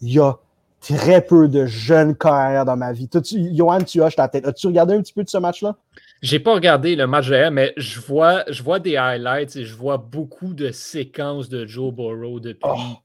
il 0.00 0.14
y 0.14 0.18
a 0.18 0.38
très 0.80 1.20
peu 1.20 1.46
de 1.46 1.66
jeunes 1.66 2.16
carrières 2.16 2.64
dans 2.64 2.78
ma 2.78 2.94
vie. 2.94 3.06
Johan, 3.52 3.82
tu 3.82 4.00
hoches 4.00 4.16
ta 4.16 4.26
tête. 4.26 4.46
As-tu 4.46 4.68
regardé 4.68 4.94
un 4.94 5.02
petit 5.02 5.12
peu 5.12 5.24
de 5.24 5.28
ce 5.28 5.38
match-là? 5.38 5.76
J'ai 6.22 6.40
pas 6.40 6.54
regardé 6.54 6.96
le 6.96 7.06
match 7.06 7.28
d'ailleurs, 7.28 7.50
mais 7.50 7.74
je 7.76 8.00
vois, 8.00 8.44
je 8.50 8.62
vois 8.62 8.80
des 8.80 8.96
highlights 8.96 9.56
et 9.56 9.64
je 9.66 9.74
vois 9.74 9.98
beaucoup 9.98 10.54
de 10.54 10.70
séquences 10.70 11.50
de 11.50 11.66
Joe 11.66 11.92
Burrow 11.92 12.40
depuis 12.40 12.62
oh. 12.64 13.03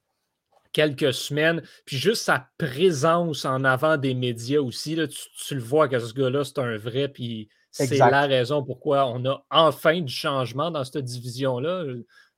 Quelques 0.71 1.13
semaines. 1.13 1.61
Puis 1.85 1.97
juste 1.97 2.23
sa 2.23 2.47
présence 2.57 3.45
en 3.45 3.63
avant 3.63 3.97
des 3.97 4.13
médias 4.13 4.61
aussi, 4.61 4.95
là, 4.95 5.07
tu, 5.07 5.55
le 5.55 5.61
vois 5.61 5.87
que 5.87 5.99
ce 5.99 6.13
gars-là, 6.13 6.43
c'est 6.43 6.59
un 6.59 6.77
vrai. 6.77 7.07
Puis 7.07 7.49
c'est 7.71 7.97
la 7.97 8.25
raison 8.25 8.63
pourquoi 8.63 9.07
on 9.07 9.25
a 9.25 9.43
enfin 9.51 10.01
du 10.01 10.13
changement 10.13 10.71
dans 10.71 10.83
cette 10.83 11.03
division-là. 11.03 11.85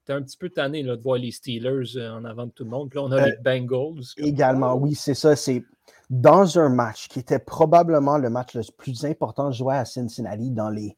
T'es 0.06 0.14
un 0.14 0.22
petit 0.22 0.38
peu 0.38 0.50
tanné 0.50 0.82
là, 0.82 0.98
de 0.98 1.02
voir 1.02 1.18
les 1.18 1.32
Steelers 1.32 1.96
euh, 1.96 2.12
en 2.12 2.26
avant 2.26 2.48
de 2.48 2.52
tout 2.52 2.64
le 2.64 2.72
monde. 2.72 2.90
Puis 2.90 2.98
là, 2.98 3.06
on 3.06 3.12
a 3.12 3.22
euh, 3.22 3.26
les 3.28 3.38
Bengals. 3.38 4.04
Également, 4.18 4.74
oui, 4.74 4.96
c'est 4.96 5.14
ça. 5.14 5.36
C'est 5.36 5.64
dans 6.10 6.58
un 6.58 6.70
match 6.70 7.08
qui 7.08 7.20
était 7.20 7.40
probablement 7.40 8.18
le 8.18 8.32
match 8.32 8.56
le 8.56 8.64
plus 8.78 9.06
important 9.06 9.52
joué 9.52 9.76
à 9.76 9.86
Cincinnati 9.86 10.50
dans 10.50 10.72
les, 10.72 10.98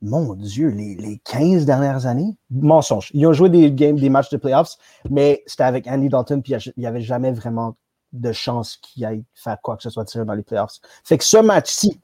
mon 0.00 0.34
Dieu, 0.34 0.68
les, 0.68 0.94
les 0.94 1.18
15 1.24 1.64
dernières 1.64 2.06
années? 2.06 2.36
Mensonge. 2.50 3.10
Ils 3.14 3.26
ont 3.26 3.32
joué 3.32 3.48
des 3.48 3.72
games, 3.72 3.98
des 3.98 4.10
matchs 4.10 4.30
de 4.30 4.36
playoffs, 4.36 4.76
mais 5.10 5.42
c'était 5.46 5.64
avec 5.64 5.86
Andy 5.86 6.08
Dalton, 6.08 6.42
puis 6.42 6.54
il 6.54 6.72
n'y 6.76 6.86
avait 6.86 7.00
jamais 7.00 7.32
vraiment 7.32 7.76
de 8.12 8.32
chance 8.32 8.76
qu'il 8.76 9.04
aille 9.04 9.24
faire 9.34 9.60
quoi 9.60 9.76
que 9.76 9.82
ce 9.82 9.90
soit 9.90 10.04
tiré 10.04 10.24
dans 10.24 10.34
les 10.34 10.42
playoffs. 10.42 10.78
Fait 11.04 11.18
que 11.18 11.24
ce 11.24 11.36
match-ci, 11.36 12.00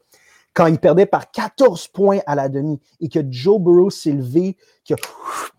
quand 0.52 0.66
il 0.66 0.78
perdait 0.78 1.06
par 1.06 1.30
14 1.30 1.88
points 1.88 2.20
à 2.26 2.34
la 2.34 2.48
demi 2.48 2.80
et 3.00 3.08
que 3.08 3.20
Joe 3.28 3.60
Burrow 3.60 3.90
s'est 3.90 4.12
levé, 4.12 4.56
qui 4.84 4.92
a 4.94 4.96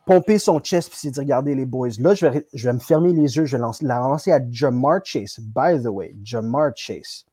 pompé 0.06 0.40
son 0.40 0.60
chest 0.60 0.90
puis 0.90 1.00
s'est 1.00 1.12
dit 1.12 1.20
Regardez 1.20 1.56
les 1.56 1.66
boys, 1.66 1.90
là, 2.00 2.14
je 2.14 2.26
vais, 2.26 2.48
je 2.54 2.68
vais 2.68 2.74
me 2.74 2.80
fermer 2.80 3.12
les 3.12 3.36
yeux, 3.36 3.46
je 3.46 3.58
vais 3.58 3.64
la 3.82 4.00
lancer 4.00 4.32
à 4.32 4.40
Jamar 4.50 5.02
Chase. 5.04 5.40
By 5.40 5.82
the 5.82 5.88
way, 5.88 6.16
Jamar 6.24 6.72
Chase. 6.76 7.26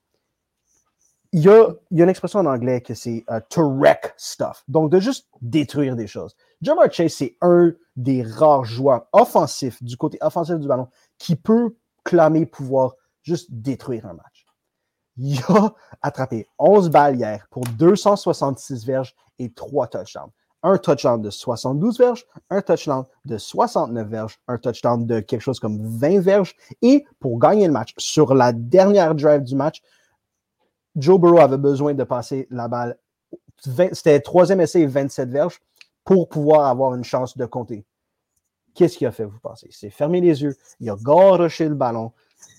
Il 1.33 1.41
y 1.41 1.49
a, 1.49 1.69
une 1.91 2.09
expression 2.09 2.41
en 2.41 2.47
anglais 2.47 2.83
que 2.83 2.95
c'est 2.95 3.25
uh, 3.31 3.41
to 3.49 3.63
wreck 3.63 4.13
stuff. 4.17 4.65
Donc, 4.69 4.91
de 4.91 5.01
juste 5.01 5.29
détruire 5.41 5.97
des 5.97 6.07
choses. 6.07 6.37
Jamar 6.61 6.93
Chase, 6.93 7.13
c'est 7.13 7.37
un 7.41 7.73
des 7.97 8.23
rares 8.23 8.65
joueurs 8.65 9.07
offensifs, 9.13 9.83
du 9.83 9.97
côté 9.97 10.19
offensif 10.21 10.57
du 10.57 10.69
ballon, 10.69 10.89
qui 11.19 11.37
peut 11.37 11.75
clamer 12.05 12.45
pouvoir 12.47 12.95
juste 13.23 13.49
détruire 13.51 14.07
un 14.07 14.15
match 14.15 14.33
il 15.17 15.41
a 15.49 15.75
attrapé 16.01 16.47
11 16.59 16.91
balles 16.91 17.17
hier 17.17 17.47
pour 17.51 17.65
266 17.65 18.85
verges 18.85 19.15
et 19.39 19.53
3 19.53 19.89
touchdowns. 19.89 20.31
Un 20.65 20.79
touchdown 20.79 21.21
de 21.21 21.29
72 21.29 21.99
verges, 21.99 22.25
un 22.49 22.63
touchdown 22.63 23.05
de 23.25 23.37
69 23.37 24.07
verges, 24.07 24.39
un 24.47 24.59
touchdown 24.59 25.07
de 25.07 25.19
quelque 25.19 25.41
chose 25.41 25.59
comme 25.59 25.85
20 25.85 26.21
verges. 26.21 26.55
Et 26.83 27.05
pour 27.19 27.39
gagner 27.41 27.67
le 27.67 27.73
match, 27.73 27.95
sur 27.99 28.35
la 28.35 28.53
dernière 28.53 29.15
drive 29.17 29.43
du 29.43 29.57
match, 29.57 29.83
Joe 30.97 31.19
Burrow 31.19 31.41
avait 31.41 31.59
besoin 31.59 31.95
de 31.95 32.05
passer 32.05 32.47
la 32.51 32.69
balle. 32.69 32.97
C'était 33.93 34.21
troisième 34.21 34.61
essai 34.61 34.81
et 34.81 34.87
27 34.87 35.31
verges 35.31 35.61
pour 36.05 36.29
pouvoir 36.29 36.67
avoir 36.67 36.95
une 36.95 37.05
chance 37.05 37.37
de 37.37 37.47
compter. 37.47 37.85
Qu'est-ce 38.75 38.97
qu'il 38.97 39.07
a 39.07 39.13
fait, 39.13 39.25
vous 39.25 39.39
pensez? 39.39 39.67
Il 39.69 39.75
s'est 39.75 39.91
fermé 39.91 40.21
les 40.21 40.43
yeux, 40.43 40.57
il 40.81 40.91
a 40.91 40.97
garoché 40.97 41.69
le 41.69 41.75
ballon, 41.75 42.13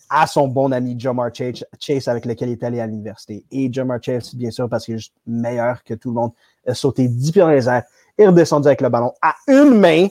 à 0.10 0.28
son 0.28 0.48
bon 0.48 0.72
ami 0.72 0.96
Jamar 0.98 1.32
Chase, 1.34 2.08
avec 2.08 2.25
lequel 2.25 2.50
il 2.50 2.52
est 2.54 2.63
allé 2.63 2.80
à 2.80 2.88
l'université. 2.88 3.46
Et 3.52 3.72
Jamar 3.72 3.98
Chase, 4.02 4.36
bien 4.36 4.52
sûr, 4.52 4.70
parce 4.70 4.86
qu'il 4.86 4.96
est 4.96 5.00
juste 5.00 5.16
meilleur 5.25 5.84
que 5.84 5.96
tout 5.96 6.10
le 6.10 6.16
monde, 6.16 6.32
a 6.68 6.74
sauté 6.74 7.08
10 7.08 7.32
pieds 7.32 7.42
dans 7.42 7.50
les 7.50 7.68
airs 7.68 7.84
et 8.18 8.28
redescendu 8.28 8.68
avec 8.68 8.82
le 8.82 8.90
ballon 8.90 9.12
à 9.22 9.36
une 9.48 9.80
main. 9.80 10.08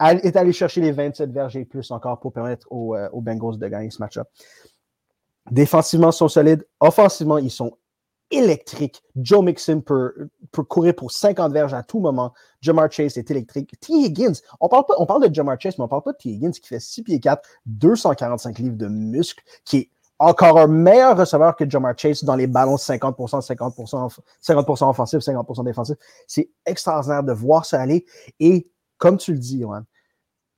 est 0.00 0.36
allé 0.36 0.52
chercher 0.52 0.80
les 0.80 0.92
27 0.92 1.30
verges 1.32 1.56
et 1.56 1.64
plus 1.64 1.90
encore 1.90 2.20
pour 2.20 2.32
permettre 2.32 2.68
euh, 2.70 3.08
aux 3.12 3.20
Bengals 3.20 3.58
de 3.58 3.68
gagner 3.68 3.90
ce 3.90 4.00
match-up. 4.00 4.28
Défensivement, 5.50 6.10
ils 6.10 6.14
sont 6.14 6.28
solides. 6.28 6.66
Offensivement, 6.80 7.38
ils 7.38 7.50
sont 7.50 7.72
électrique. 8.30 9.02
Joe 9.16 9.42
Mixon 9.42 9.80
peut, 9.80 10.28
courir 10.68 10.94
pour 10.94 11.10
50 11.10 11.52
verges 11.52 11.74
à 11.74 11.82
tout 11.82 12.00
moment. 12.00 12.34
Jamar 12.60 12.90
Chase 12.90 13.16
est 13.16 13.30
électrique. 13.30 13.78
T. 13.80 13.92
Higgins, 13.92 14.34
on 14.60 14.68
parle, 14.68 14.84
pas, 14.86 14.94
on 14.98 15.06
parle 15.06 15.28
de 15.28 15.34
Jamar 15.34 15.60
Chase, 15.60 15.78
mais 15.78 15.84
on 15.84 15.88
parle 15.88 16.02
pas 16.02 16.12
de 16.12 16.18
T. 16.18 16.30
Higgins 16.30 16.50
qui 16.50 16.66
fait 16.66 16.80
6 16.80 17.02
pieds 17.04 17.20
4, 17.20 17.48
245 17.66 18.58
livres 18.58 18.76
de 18.76 18.86
muscles, 18.86 19.42
qui 19.64 19.76
est 19.78 19.90
encore 20.18 20.58
un 20.58 20.66
meilleur 20.66 21.16
receveur 21.16 21.56
que 21.56 21.68
Jamar 21.68 21.96
Chase 21.96 22.24
dans 22.24 22.36
les 22.36 22.46
ballons 22.46 22.76
50%, 22.76 23.40
50%, 23.40 24.18
50% 24.42 24.90
offensif, 24.90 25.20
50% 25.20 25.64
défensif. 25.64 25.96
C'est 26.26 26.50
extraordinaire 26.66 27.22
de 27.22 27.32
voir 27.32 27.64
ça 27.64 27.80
aller. 27.80 28.04
Et 28.40 28.70
comme 28.98 29.16
tu 29.16 29.32
le 29.32 29.38
dis, 29.38 29.64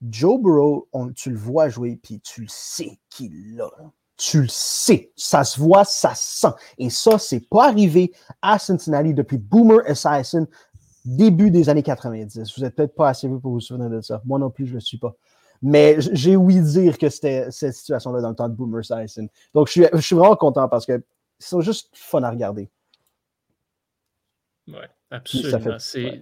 Joe 0.01 0.41
Burrow, 0.41 0.89
tu 1.15 1.29
le 1.29 1.37
vois 1.37 1.69
jouer, 1.69 1.99
puis 2.01 2.19
tu 2.21 2.41
le 2.41 2.47
sais 2.49 2.99
qu'il 3.09 3.55
l'a 3.55 3.69
tu 4.21 4.43
le 4.43 4.47
sais. 4.49 5.11
Ça 5.15 5.43
se 5.43 5.59
voit, 5.59 5.83
ça 5.83 6.13
se 6.13 6.41
sent. 6.41 6.53
Et 6.77 6.91
ça, 6.91 7.17
c'est 7.17 7.39
pas 7.49 7.69
arrivé 7.69 8.13
à 8.41 8.59
Cincinnati 8.59 9.15
depuis 9.15 9.39
Boomer 9.39 9.81
Esiason, 9.87 10.45
début 11.03 11.49
des 11.49 11.69
années 11.69 11.81
90. 11.81 12.55
Vous 12.55 12.61
n'êtes 12.63 12.75
peut-être 12.75 12.93
pas 12.93 13.09
assez 13.09 13.27
vieux 13.27 13.39
pour 13.39 13.51
vous 13.51 13.59
souvenir 13.59 13.89
de 13.89 13.99
ça. 14.01 14.21
Moi 14.25 14.37
non 14.37 14.51
plus, 14.51 14.67
je 14.67 14.73
ne 14.73 14.75
le 14.75 14.81
suis 14.81 14.99
pas. 14.99 15.15
Mais 15.63 15.97
j'ai 15.99 16.35
ouï 16.35 16.61
dire 16.61 16.99
que 16.99 17.09
c'était 17.09 17.49
cette 17.49 17.73
situation-là 17.73 18.21
dans 18.21 18.29
le 18.29 18.35
temps 18.35 18.47
de 18.47 18.53
Boomer 18.53 18.81
Esiason. 18.81 19.27
Donc, 19.55 19.67
je 19.67 19.71
suis, 19.71 19.85
je 19.91 20.01
suis 20.01 20.15
vraiment 20.15 20.35
content 20.35 20.69
parce 20.69 20.85
que 20.85 21.03
c'est 21.39 21.59
juste 21.61 21.89
fun 21.93 22.21
à 22.21 22.29
regarder. 22.29 22.69
Oui, 24.67 24.75
absolument. 25.09 25.77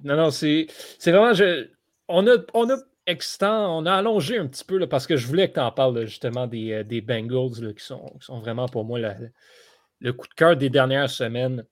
Non, 0.06 0.16
non, 0.16 0.32
c'est 0.32 0.68
vraiment. 1.06 1.34
Je, 1.34 1.68
on, 2.08 2.26
a, 2.28 2.38
on 2.54 2.70
a 2.70 2.78
excitant. 3.10 3.78
On 3.78 3.86
a 3.86 3.94
allongé 3.94 4.38
un 4.38 4.48
petit 4.48 4.64
peu 4.64 4.78
là, 4.78 4.88
parce 4.88 5.08
que 5.08 5.18
je 5.18 5.28
voulais 5.28 5.50
que 5.50 5.56
tu 5.56 5.60
en 5.60 5.72
parles 5.72 6.06
justement 6.06 6.48
des, 6.48 6.72
euh, 6.72 6.84
des 6.84 7.02
Bengals 7.02 7.74
qui, 7.76 7.84
sont, 7.84 8.14
sont, 8.20 8.40
vraiment 8.40 8.68
pour 8.68 8.86
moi 8.86 9.00
le 10.00 10.14
coup 10.14 10.28
de 10.28 10.34
cœur 10.34 10.56
des 10.56 10.70
dernières 10.70 11.10
semaines 11.10 11.66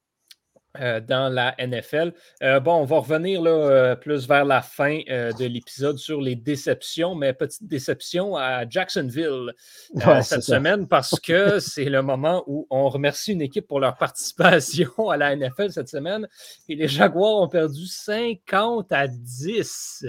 euh, 0.79 0.99
dans 0.99 1.33
la 1.33 1.55
NFL. 1.57 2.13
Euh, 2.43 2.59
bon, 2.59 2.75
on 2.75 2.83
va 2.83 2.97
revenir 2.97 3.41
là, 3.41 3.95
plus 3.95 4.27
vers 4.27 4.45
la 4.45 4.61
fin 4.61 4.99
de 4.99 5.45
l'épisode 5.45 5.97
sur 5.97 6.21
les 6.21 6.35
déceptions, 6.35 7.15
mais 7.15 7.33
petite 7.33 7.67
déception 7.67 8.35
à 8.35 8.67
Jacksonville 8.67 9.53
cette 10.21 10.43
semaine 10.43 10.87
parce 10.87 11.19
que 11.19 11.59
c'est 11.59 11.85
le 11.85 12.01
moment 12.01 12.43
où 12.47 12.67
on 12.69 12.89
remercie 12.89 13.31
une 13.31 13.41
équipe 13.41 13.67
pour 13.67 13.79
leur 13.79 13.95
participation 13.95 15.09
à 15.09 15.17
la 15.17 15.35
NFL 15.35 15.71
cette 15.71 15.89
semaine 15.89 16.27
et 16.67 16.75
les 16.75 16.87
Jaguars 16.87 17.41
ont 17.41 17.47
perdu 17.47 17.85
50 17.85 18.91
à 18.91 19.07
10 19.07 20.05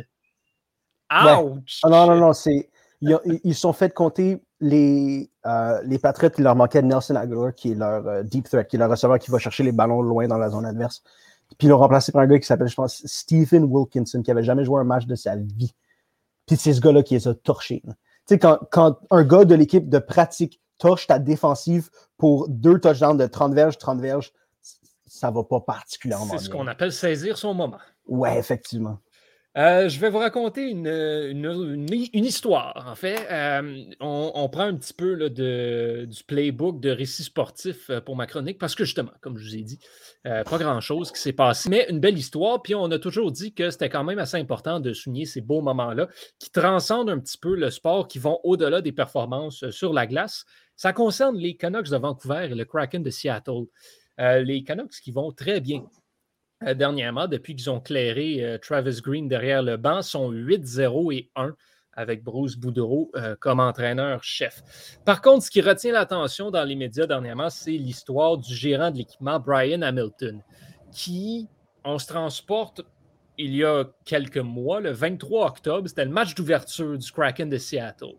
Ouch! 1.10 1.80
Ah, 1.82 1.88
non, 1.88 2.06
non, 2.06 2.16
non, 2.16 2.32
c'est. 2.32 2.70
Ils, 3.00 3.54
sont 3.54 3.72
fait 3.72 3.94
compter 3.94 4.42
les, 4.60 5.30
euh, 5.46 5.80
les 5.84 5.98
Patriots, 5.98 6.32
il 6.36 6.44
leur 6.44 6.56
manquait 6.56 6.82
Nelson 6.82 7.14
Aguilar, 7.14 7.54
qui 7.54 7.72
est 7.72 7.74
leur 7.74 8.06
euh, 8.08 8.22
deep 8.24 8.48
threat, 8.48 8.66
qui 8.66 8.74
est 8.74 8.78
leur 8.78 8.90
receveur 8.90 9.18
qui 9.20 9.30
va 9.30 9.38
chercher 9.38 9.62
les 9.62 9.70
ballons 9.70 10.02
loin 10.02 10.26
dans 10.26 10.38
la 10.38 10.50
zone 10.50 10.66
adverse. 10.66 11.02
Puis 11.56 11.68
ils 11.68 11.70
l'ont 11.70 11.78
remplacé 11.78 12.10
par 12.10 12.22
un 12.22 12.26
gars 12.26 12.38
qui 12.38 12.46
s'appelle, 12.46 12.68
je 12.68 12.74
pense, 12.74 13.02
Stephen 13.06 13.64
Wilkinson, 13.64 14.20
qui 14.22 14.30
avait 14.30 14.42
jamais 14.42 14.64
joué 14.64 14.80
un 14.80 14.84
match 14.84 15.06
de 15.06 15.14
sa 15.14 15.36
vie. 15.36 15.72
Puis 16.46 16.56
c'est 16.56 16.72
ce 16.72 16.80
gars-là 16.80 17.02
qui 17.02 17.14
les 17.14 17.28
a 17.28 17.34
torchés. 17.34 17.82
Tu 17.84 17.94
sais, 18.26 18.38
quand, 18.38 18.58
quand 18.70 18.98
un 19.10 19.22
gars 19.22 19.44
de 19.44 19.54
l'équipe 19.54 19.88
de 19.88 19.98
pratique 19.98 20.60
torche 20.78 21.06
ta 21.06 21.18
défensive 21.18 21.90
pour 22.16 22.48
deux 22.48 22.80
touchdowns 22.80 23.16
de 23.16 23.26
30 23.26 23.54
verges, 23.54 23.78
30 23.78 24.00
verges, 24.00 24.32
ça 25.06 25.30
va 25.30 25.42
pas 25.42 25.60
particulièrement 25.60 26.26
C'est 26.30 26.44
ce 26.44 26.50
qu'on 26.50 26.66
appelle 26.66 26.92
saisir 26.92 27.38
son 27.38 27.54
moment. 27.54 27.78
Ouais, 28.06 28.38
effectivement. 28.38 28.98
Euh, 29.58 29.88
je 29.88 29.98
vais 29.98 30.08
vous 30.08 30.18
raconter 30.18 30.70
une, 30.70 31.88
histoire, 32.14 32.86
en 32.88 32.94
fait. 32.94 33.26
Euh, 33.28 33.82
on, 33.98 34.48
prend 34.48 34.62
un 34.62 34.76
petit 34.76 34.92
peu 34.92 35.16
de, 35.28 36.04
du 36.04 36.22
playbook 36.22 36.78
de 36.78 36.90
récits 36.90 37.24
sportifs 37.24 37.90
euh, 37.90 38.00
pour 38.00 38.14
ma 38.14 38.28
chronique, 38.28 38.58
parce 38.58 38.76
que 38.76 38.84
justement, 38.84 39.10
comme 39.20 39.36
je 39.36 39.44
vous 39.44 39.56
ai 39.56 39.62
dit, 39.62 39.80
pas 40.22 40.58
grand-chose 40.58 41.10
qui 41.10 41.20
s'est 41.20 41.32
passé, 41.32 41.68
mais 41.70 41.86
une 41.88 41.98
belle 41.98 42.16
histoire. 42.16 42.62
Puis 42.62 42.76
on 42.76 42.88
a 42.92 43.00
toujours 43.00 43.32
dit 43.32 43.52
que 43.52 43.70
c'était 43.70 43.88
quand 43.88 44.04
même 44.04 44.20
assez 44.20 44.36
important 44.36 44.78
de 44.78 44.92
souligner 44.92 45.24
ces 45.24 45.40
beaux 45.40 45.60
moments-là 45.60 46.08
qui 46.38 46.50
transcendent 46.50 47.10
un 47.10 47.18
petit 47.18 47.38
peu 47.38 47.56
le 47.56 47.70
sport, 47.70 48.06
qui 48.06 48.20
vont 48.20 48.38
au-delà 48.44 48.80
des 48.80 48.92
performances 48.92 49.68
sur 49.70 49.92
la 49.92 50.06
glace. 50.06 50.44
Ça 50.76 50.92
concerne 50.92 51.36
les 51.36 51.56
Canucks 51.56 51.88
de 51.88 51.96
Vancouver 51.96 52.48
et 52.50 52.54
le 52.54 52.64
Kraken 52.64 53.02
de 53.02 53.10
Seattle. 53.10 53.64
les 54.18 54.62
Canucks 54.62 55.00
qui 55.02 55.10
vont 55.10 55.32
très 55.32 55.60
bien 55.60 55.82
euh, 56.66 56.74
dernièrement, 56.74 57.28
depuis 57.28 57.54
qu'ils 57.54 57.70
ont 57.70 57.80
clairé 57.80 58.44
euh, 58.44 58.58
Travis 58.58 59.00
Green 59.00 59.28
derrière 59.28 59.62
le 59.62 59.76
banc, 59.76 60.02
sont 60.02 60.32
8-0 60.32 61.14
et 61.14 61.30
1 61.36 61.54
avec 61.92 62.22
Bruce 62.22 62.56
Boudreau 62.56 63.10
euh, 63.16 63.36
comme 63.38 63.60
entraîneur-chef. 63.60 64.62
Par 65.04 65.20
contre, 65.20 65.44
ce 65.44 65.50
qui 65.50 65.60
retient 65.60 65.92
l'attention 65.92 66.50
dans 66.50 66.64
les 66.64 66.76
médias 66.76 67.06
dernièrement, 67.06 67.50
c'est 67.50 67.72
l'histoire 67.72 68.38
du 68.38 68.54
gérant 68.54 68.90
de 68.90 68.98
l'équipement, 68.98 69.38
Brian 69.38 69.82
Hamilton, 69.82 70.42
qui, 70.92 71.48
on 71.84 71.98
se 71.98 72.06
transporte 72.06 72.82
il 73.40 73.54
y 73.54 73.64
a 73.64 73.84
quelques 74.04 74.38
mois, 74.38 74.80
le 74.80 74.90
23 74.90 75.46
octobre, 75.46 75.88
c'était 75.88 76.04
le 76.04 76.10
match 76.10 76.34
d'ouverture 76.34 76.98
du 76.98 77.12
Kraken 77.12 77.48
de 77.48 77.56
Seattle. 77.56 78.16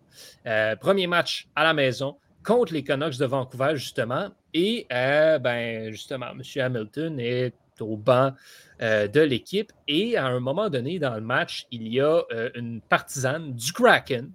premier 0.80 1.08
match 1.08 1.50
à 1.58 1.66
la 1.66 1.74
maison, 1.74 2.16
contre 2.42 2.72
les 2.72 2.86
Canucks 2.86 3.18
de 3.18 3.26
Vancouver, 3.26 3.74
justement. 3.76 4.30
Et, 4.54 4.88
ben, 4.90 5.92
justement, 5.92 6.28
M. 6.28 6.42
Hamilton 6.56 7.20
est 7.20 7.54
au 7.82 7.98
banc 7.98 8.32
de 8.80 9.20
l'équipe. 9.20 9.72
Et 9.88 10.16
à 10.16 10.26
un 10.26 10.40
moment 10.40 10.70
donné 10.70 11.00
dans 11.00 11.16
le 11.16 11.22
match, 11.22 11.68
il 11.72 11.88
y 11.88 12.00
a 12.00 12.24
une 12.56 12.82
partisane 12.82 13.54
du 13.54 13.74
Kraken 13.74 14.32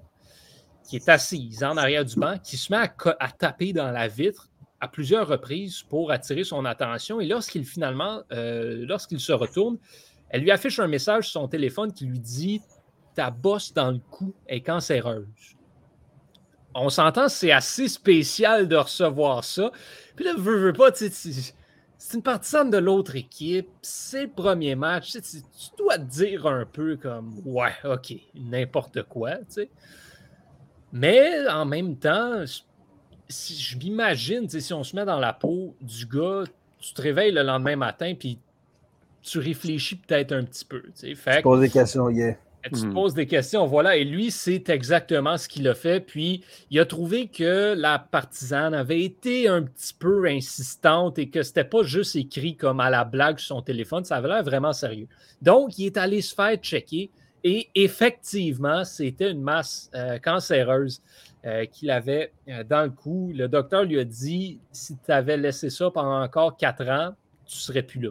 qui 0.86 0.96
est 0.96 1.08
assise 1.08 1.64
en 1.64 1.76
arrière 1.76 2.04
du 2.04 2.16
banc, 2.16 2.36
qui 2.38 2.56
se 2.56 2.72
met 2.72 2.78
à, 2.78 3.30
taper 3.30 3.72
dans 3.72 3.90
la 3.90 4.06
vitre 4.06 4.48
à 4.80 4.88
plusieurs 4.88 5.26
reprises 5.26 5.82
pour 5.82 6.10
attirer 6.10 6.44
son 6.44 6.66
attention. 6.66 7.20
Et 7.20 7.26
lorsqu'il 7.26 7.64
finalement, 7.64 8.22
lorsqu'il 8.30 9.20
se 9.20 9.32
retourne, 9.32 9.78
elle 10.34 10.42
lui 10.42 10.50
affiche 10.50 10.80
un 10.80 10.88
message 10.88 11.30
sur 11.30 11.42
son 11.42 11.48
téléphone 11.48 11.92
qui 11.92 12.06
lui 12.06 12.18
dit 12.18 12.60
Ta 13.14 13.30
bosse 13.30 13.72
dans 13.72 13.92
le 13.92 14.00
cou 14.10 14.34
est 14.48 14.62
cancéreuse. 14.62 15.26
On 16.74 16.88
s'entend, 16.88 17.28
c'est 17.28 17.52
assez 17.52 17.86
spécial 17.86 18.66
de 18.66 18.74
recevoir 18.74 19.44
ça. 19.44 19.70
Puis 20.16 20.24
là, 20.24 20.34
veux, 20.36 20.58
veux 20.58 20.72
pas, 20.72 20.90
c'est 22.06 22.18
une 22.18 22.22
partisane 22.22 22.68
de 22.70 22.76
l'autre 22.76 23.16
équipe, 23.16 23.70
c'est 23.80 24.24
le 24.24 24.28
premier 24.28 24.74
match. 24.74 25.12
Tu, 25.12 25.38
dois 25.78 25.96
te 25.96 26.02
dire 26.02 26.46
un 26.46 26.66
peu 26.66 26.98
comme 26.98 27.40
Ouais, 27.46 27.72
ok, 27.82 28.12
n'importe 28.34 29.04
quoi, 29.04 29.36
tu 29.36 29.44
sais. 29.48 29.70
Mais 30.92 31.48
en 31.48 31.64
même 31.64 31.96
temps, 31.96 32.44
si 33.26 33.54
je 33.54 33.78
m'imagine, 33.78 34.46
si 34.50 34.74
on 34.74 34.84
se 34.84 34.94
met 34.94 35.06
dans 35.06 35.18
la 35.18 35.32
peau 35.32 35.74
du 35.80 36.04
gars, 36.04 36.44
tu 36.78 36.92
te 36.92 37.00
réveilles 37.00 37.32
le 37.32 37.42
lendemain 37.42 37.76
matin, 37.76 38.12
puis 38.14 38.38
tu 39.22 39.38
réfléchis 39.38 39.96
peut-être 39.96 40.32
un 40.32 40.44
petit 40.44 40.66
peu. 40.66 40.82
Tu 41.00 41.16
poses 41.42 41.60
des 41.62 41.70
questions, 41.70 42.10
yeah. 42.10 42.36
Tu 42.64 42.80
te 42.80 42.86
hmm. 42.86 42.94
poses 42.94 43.14
des 43.14 43.26
questions, 43.26 43.66
voilà. 43.66 43.96
Et 43.96 44.04
lui, 44.04 44.30
c'est 44.30 44.70
exactement 44.70 45.36
ce 45.36 45.48
qu'il 45.48 45.68
a 45.68 45.74
fait. 45.74 46.00
Puis, 46.00 46.42
il 46.70 46.80
a 46.80 46.86
trouvé 46.86 47.28
que 47.28 47.74
la 47.76 47.98
partisane 47.98 48.72
avait 48.72 49.02
été 49.02 49.48
un 49.48 49.62
petit 49.62 49.92
peu 49.92 50.26
insistante 50.26 51.18
et 51.18 51.28
que 51.28 51.42
c'était 51.42 51.64
pas 51.64 51.82
juste 51.82 52.16
écrit 52.16 52.56
comme 52.56 52.80
à 52.80 52.88
la 52.88 53.04
blague 53.04 53.38
sur 53.38 53.56
son 53.56 53.62
téléphone. 53.62 54.04
Ça 54.04 54.16
avait 54.16 54.28
l'air 54.28 54.42
vraiment 54.42 54.72
sérieux. 54.72 55.08
Donc, 55.42 55.78
il 55.78 55.86
est 55.86 55.96
allé 55.98 56.22
se 56.22 56.34
faire 56.34 56.56
checker. 56.56 57.10
Et 57.46 57.68
effectivement, 57.74 58.84
c'était 58.84 59.30
une 59.30 59.42
masse 59.42 59.90
euh, 59.94 60.18
cancéreuse 60.18 61.02
euh, 61.44 61.66
qu'il 61.66 61.90
avait 61.90 62.32
euh, 62.48 62.64
dans 62.64 62.84
le 62.84 62.90
cou. 62.90 63.30
Le 63.34 63.48
docteur 63.48 63.84
lui 63.84 64.00
a 64.00 64.04
dit 64.04 64.58
si 64.72 64.96
tu 64.96 65.12
avais 65.12 65.36
laissé 65.36 65.68
ça 65.68 65.90
pendant 65.90 66.22
encore 66.22 66.56
quatre 66.56 66.88
ans, 66.88 67.14
tu 67.44 67.56
ne 67.56 67.60
serais 67.60 67.82
plus 67.82 68.00
là. 68.00 68.10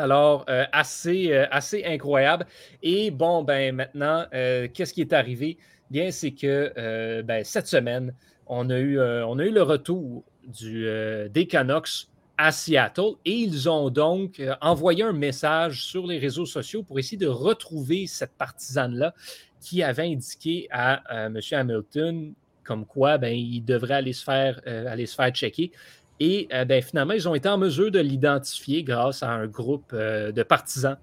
Alors, 0.00 0.44
euh, 0.48 0.64
assez, 0.72 1.32
euh, 1.32 1.46
assez 1.50 1.84
incroyable. 1.84 2.46
Et 2.82 3.10
bon, 3.10 3.42
ben 3.42 3.74
maintenant, 3.74 4.24
euh, 4.32 4.66
qu'est-ce 4.72 4.94
qui 4.94 5.02
est 5.02 5.12
arrivé? 5.12 5.58
Bien, 5.90 6.10
c'est 6.10 6.30
que 6.30 7.22
ben, 7.22 7.44
cette 7.44 7.66
semaine, 7.66 8.14
on 8.46 8.70
a 8.70 8.78
eu, 8.78 8.94
le 8.94 9.60
retour 9.62 10.22
des 10.46 11.46
Canucks 11.48 12.06
à 12.38 12.52
Seattle 12.52 13.16
et 13.24 13.32
ils 13.32 13.68
ont 13.68 13.90
donc 13.90 14.40
envoyé 14.60 15.02
un 15.02 15.12
message 15.12 15.84
sur 15.84 16.06
les 16.06 16.18
réseaux 16.18 16.46
sociaux 16.46 16.84
pour 16.84 17.00
essayer 17.00 17.18
de 17.18 17.26
retrouver 17.26 18.06
cette 18.06 18.32
partisane-là 18.38 19.14
qui 19.60 19.82
avait 19.82 20.06
indiqué 20.06 20.68
à 20.70 21.26
M. 21.26 21.40
Hamilton 21.50 22.34
comme 22.62 22.86
quoi 22.86 23.18
ben, 23.18 23.34
il 23.36 23.64
devrait 23.64 23.94
aller 23.94 24.12
se 24.12 24.22
faire 24.22 25.30
checker. 25.32 25.72
Et 26.20 26.46
euh, 26.52 26.66
ben, 26.66 26.82
finalement, 26.82 27.14
ils 27.14 27.28
ont 27.28 27.34
été 27.34 27.48
en 27.48 27.56
mesure 27.56 27.90
de 27.90 27.98
l'identifier 27.98 28.84
grâce 28.84 29.22
à 29.22 29.30
un 29.30 29.46
groupe 29.46 29.90
euh, 29.94 30.30
de 30.30 30.42
partisans 30.42 30.98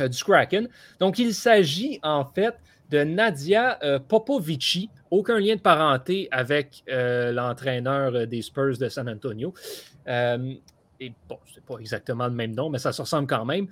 euh, 0.00 0.08
du 0.08 0.22
Kraken. 0.22 0.68
Donc, 0.98 1.20
il 1.20 1.32
s'agit 1.32 2.00
en 2.02 2.24
fait 2.24 2.56
de 2.90 3.02
Nadia 3.02 3.78
Popovici, 4.08 4.90
aucun 5.10 5.40
lien 5.40 5.56
de 5.56 5.60
parenté 5.60 6.28
avec 6.30 6.84
l'entraîneur 6.86 8.26
des 8.26 8.42
Spurs 8.42 8.76
de 8.78 8.88
San 8.90 9.08
Antonio. 9.08 9.54
et 10.06 11.12
bon, 11.28 11.38
c'est 11.52 11.64
pas 11.64 11.78
exactement 11.80 12.26
le 12.26 12.34
même 12.34 12.54
nom, 12.54 12.68
mais 12.68 12.78
ça 12.78 12.92
se 12.92 13.00
ressemble 13.00 13.26
quand 13.26 13.46
même. 13.46 13.66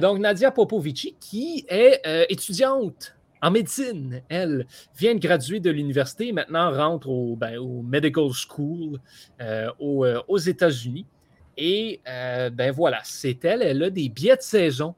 donc, 0.00 0.18
Nadia 0.18 0.50
Popovici, 0.52 1.16
qui 1.18 1.64
est 1.66 2.02
étudiante 2.28 3.17
en 3.40 3.50
médecine, 3.50 4.22
elle 4.28 4.66
vient 4.96 5.14
de 5.14 5.20
graduer 5.20 5.60
de 5.60 5.70
l'université, 5.70 6.32
maintenant 6.32 6.70
rentre 6.70 7.08
au, 7.08 7.36
ben, 7.36 7.58
Medical 7.84 8.30
School 8.32 8.98
euh, 9.40 9.70
euh, 9.80 10.20
aux, 10.26 10.38
États-Unis. 10.38 11.06
Et 11.56 12.00
euh, 12.08 12.50
ben 12.50 12.72
voilà, 12.72 13.00
c'est 13.04 13.44
elle. 13.44 13.62
Elle 13.62 13.82
a 13.82 13.90
des 13.90 14.08
billets 14.08 14.36
de 14.36 14.42
saison 14.42 14.94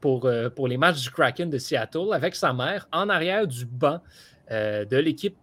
pour 0.00 0.26
les 0.66 0.76
matchs 0.76 1.02
du 1.02 1.10
Kraken 1.10 1.50
de 1.50 1.58
Seattle 1.58 2.12
avec 2.12 2.34
sa 2.34 2.52
mère 2.52 2.88
en 2.90 3.08
arrière 3.08 3.46
du 3.46 3.66
banc 3.66 4.00
de 4.50 4.96
l'équipe 4.96 5.36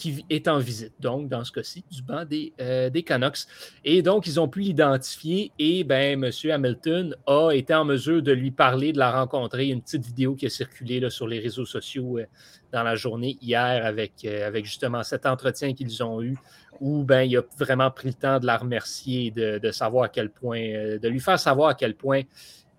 qui 0.00 0.24
est 0.30 0.48
en 0.48 0.58
visite, 0.58 0.94
donc 0.98 1.28
dans 1.28 1.44
ce 1.44 1.52
cas-ci, 1.52 1.84
du 1.90 2.02
banc 2.02 2.24
des, 2.24 2.54
euh, 2.58 2.88
des, 2.88 3.02
Canucks. 3.02 3.40
Et 3.84 4.00
donc, 4.00 4.26
ils 4.26 4.40
ont 4.40 4.48
pu 4.48 4.60
l'identifier 4.60 5.52
et 5.58 5.84
ben, 5.84 6.24
M. 6.24 6.30
Hamilton 6.50 7.14
a 7.26 7.50
été 7.50 7.74
en 7.74 7.84
mesure 7.84 8.22
de 8.22 8.32
lui 8.32 8.50
parler, 8.50 8.94
de 8.94 8.98
la 8.98 9.12
rencontrer. 9.12 9.68
Une 9.68 9.82
petite 9.82 10.06
vidéo 10.06 10.34
qui 10.34 10.46
a 10.46 10.48
circulé 10.48 11.00
là, 11.00 11.10
sur 11.10 11.28
les 11.28 11.38
réseaux 11.38 11.66
sociaux 11.66 12.18
euh, 12.18 12.24
dans 12.72 12.82
la 12.82 12.96
journée 12.96 13.36
hier 13.42 13.84
avec, 13.84 14.24
euh, 14.24 14.46
avec 14.46 14.64
justement 14.64 15.02
cet 15.02 15.26
entretien 15.26 15.74
qu'ils 15.74 16.02
ont 16.02 16.22
eu 16.22 16.38
où 16.80 17.04
ben, 17.04 17.22
il 17.22 17.36
a 17.36 17.42
vraiment 17.58 17.90
pris 17.90 18.08
le 18.08 18.14
temps 18.14 18.40
de 18.40 18.46
la 18.46 18.56
remercier 18.56 19.26
et 19.26 19.30
de, 19.30 19.58
de 19.58 19.70
savoir 19.70 20.04
à 20.04 20.08
quel 20.08 20.30
point, 20.30 20.60
de 20.98 21.08
lui 21.08 21.20
faire 21.20 21.38
savoir 21.38 21.68
à 21.68 21.74
quel 21.74 21.94
point 21.94 22.22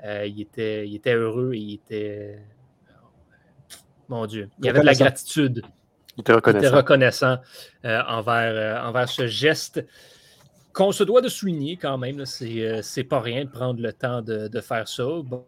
il, 0.03 0.41
était, 0.41 0.88
il 0.88 0.95
était 0.95 1.13
heureux 1.13 1.53
et 1.53 1.60
il 1.60 1.73
était. 1.75 2.39
Mon 4.10 4.25
Dieu, 4.25 4.49
il 4.57 4.65
y 4.65 4.69
avait 4.69 4.79
de 4.79 4.86
la 4.86 4.95
gratitude. 4.95 5.62
Était 6.21 6.75
reconnaissant, 6.75 7.38
euh, 7.86 8.01
envers, 8.07 8.53
euh, 8.55 8.88
envers 8.88 9.10
ce 9.10 9.27
geste 9.27 9.86
qu'on 10.73 10.91
se 10.91 11.03
doit 11.03 11.21
de 11.21 11.27
souligner 11.27 11.77
quand 11.77 11.97
même. 11.97 12.25
C'est 12.25 12.62
euh, 12.62 13.03
pas 13.10 13.19
rien 13.19 13.45
de 13.45 13.49
prendre 13.49 13.81
le 13.81 13.91
temps 13.91 14.21
de, 14.21 14.62
faire 14.62 14.88
ça. 14.88 15.03
Bon, 15.23 15.45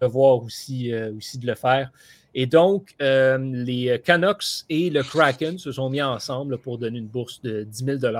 devoir 0.00 0.42
aussi, 0.42 0.92
aussi 1.16 1.38
de 1.38 1.46
le 1.46 1.54
faire. 1.54 1.90
Et 2.34 2.46
donc, 2.46 2.94
les 3.00 4.00
Canucks 4.04 4.64
et 4.68 4.88
le 4.90 5.02
Kraken 5.02 5.58
se 5.58 5.72
sont 5.72 5.90
mis 5.90 6.00
ensemble 6.00 6.58
pour 6.58 6.78
donner 6.78 6.98
une 6.98 7.08
bourse 7.08 7.42
de 7.42 7.64
10 7.64 8.00
000 8.00 8.16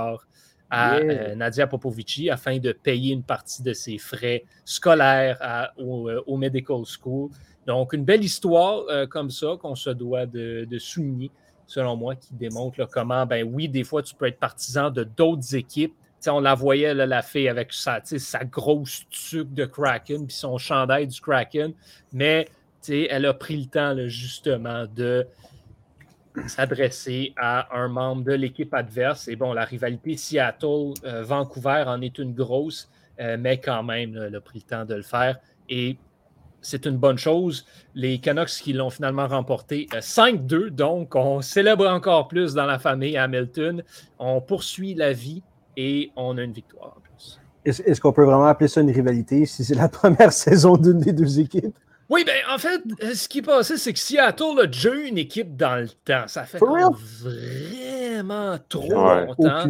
à 0.69 1.01
Nadia 1.35 1.67
Popovici 1.67 2.29
afin 2.29 2.59
de 2.59 2.73
payer 2.73 3.13
une 3.13 3.23
partie 3.23 3.63
de 3.63 3.73
ses 3.73 3.99
frais 3.99 4.45
scolaires 4.65 5.73
au, 5.79 6.11
au, 6.27 6.37
Medical 6.37 6.83
School. 6.85 7.31
Donc, 7.67 7.93
une 7.93 8.05
belle 8.05 8.25
histoire 8.25 8.85
euh, 8.89 9.07
comme 9.07 9.31
ça 9.31 9.57
qu'on 9.61 9.75
se 9.75 9.91
doit 9.91 10.27
de, 10.27 10.67
souligner, 10.79 11.31
selon 11.67 11.97
moi, 11.97 12.15
qui 12.17 12.35
démontre 12.35 12.89
comment, 12.91 13.27
ben 13.27 13.49
oui, 13.51 13.69
des 13.69 13.85
fois, 13.85 14.03
tu 14.03 14.15
peux 14.15 14.27
être 14.27 14.39
partisan 14.39 14.91
de 14.91 15.05
d'autres 15.05 15.55
équipes. 15.55 15.95
on 16.27 16.41
la 16.41 16.55
voyait, 16.55 16.95
la 16.95 17.23
fille, 17.23 17.49
avec 17.49 17.73
sa, 17.73 18.01
grosse 18.45 19.03
tuque 19.11 19.53
de 19.55 19.67
Kraken, 19.67 20.27
puis 20.27 20.37
son 20.37 20.59
chandail 20.59 21.07
du 21.07 21.21
Kraken, 21.21 21.73
mais 22.13 22.49
elle 22.89 23.27
a 23.27 23.35
pris 23.35 23.57
le 23.57 23.67
temps, 23.67 23.95
justement, 24.09 24.87
de 24.87 25.27
s'adresser 26.47 27.35
à 27.37 27.77
un 27.77 27.89
membre 27.89 28.25
de 28.25 28.33
l'équipe 28.33 28.73
adverse. 28.75 29.29
Et 29.29 29.37
bon, 29.37 29.53
la 29.53 29.65
rivalité 29.65 30.17
Seattle-Vancouver 30.17 31.85
en 31.87 32.01
est 32.01 32.19
une 32.19 32.35
grosse, 32.35 32.89
euh, 33.21 33.37
mais 33.39 33.59
quand 33.59 33.83
même, 33.83 34.17
elle 34.17 34.37
a 34.37 34.41
pris 34.41 34.61
le 34.61 34.65
temps 34.65 34.85
de 34.85 34.95
le 34.95 35.03
faire. 35.03 35.39
Et 35.69 35.99
c'est 36.63 36.87
une 36.87 36.97
bonne 36.97 37.19
chose. 37.19 37.67
Les 37.95 38.19
Canucks 38.19 38.51
qui 38.51 38.73
l'ont 38.73 38.91
finalement 38.91 39.27
remporté 39.27 39.89
5-2, 39.93 40.55
euh, 40.55 40.71
donc 40.71 41.15
on 41.15 41.41
célèbre 41.41 41.87
encore 41.89 42.29
plus 42.29 42.55
dans 42.55 42.67
la 42.67 42.79
famille 42.79 43.17
Hamilton. 43.17 43.83
On 44.19 44.41
poursuit 44.41 44.95
la 44.95 45.13
vie 45.13 45.43
et 45.77 46.11
on 46.17 46.39
a 46.39 46.43
une 46.43 46.53
victoire 46.53 46.95
en 46.97 47.01
plus. 47.01 47.41
Est-ce 47.65 48.01
qu'on 48.01 48.13
peut 48.13 48.25
vraiment 48.25 48.47
appeler 48.47 48.69
ça 48.69 48.81
une 48.81 48.91
rivalité 48.91 49.47
si 49.47 49.65
c'est 49.65 49.75
la 49.75 49.89
première 50.01 50.33
saison 50.33 50.77
d'une 50.77 51.01
des 51.01 51.13
deux 51.13 51.41
équipes? 51.41 51.77
Oui, 52.09 52.25
ben 52.25 52.39
en 52.53 52.59
fait, 52.59 52.83
euh, 53.05 53.15
ce 53.15 53.29
qui 53.29 53.39
est 53.39 53.43
passé, 53.43 53.77
c'est 53.77 53.93
que 53.93 53.99
Seattle 53.99 54.61
a 54.61 54.67
déjà 54.67 54.93
eu 54.93 55.05
une 55.05 55.19
équipe 55.19 55.57
dans 55.57 55.77
le 55.77 55.89
temps. 55.89 56.27
Ça 56.27 56.43
fait 56.43 56.59
vraiment 56.59 56.91
trop 58.69 58.91
longtemps. 58.91 59.65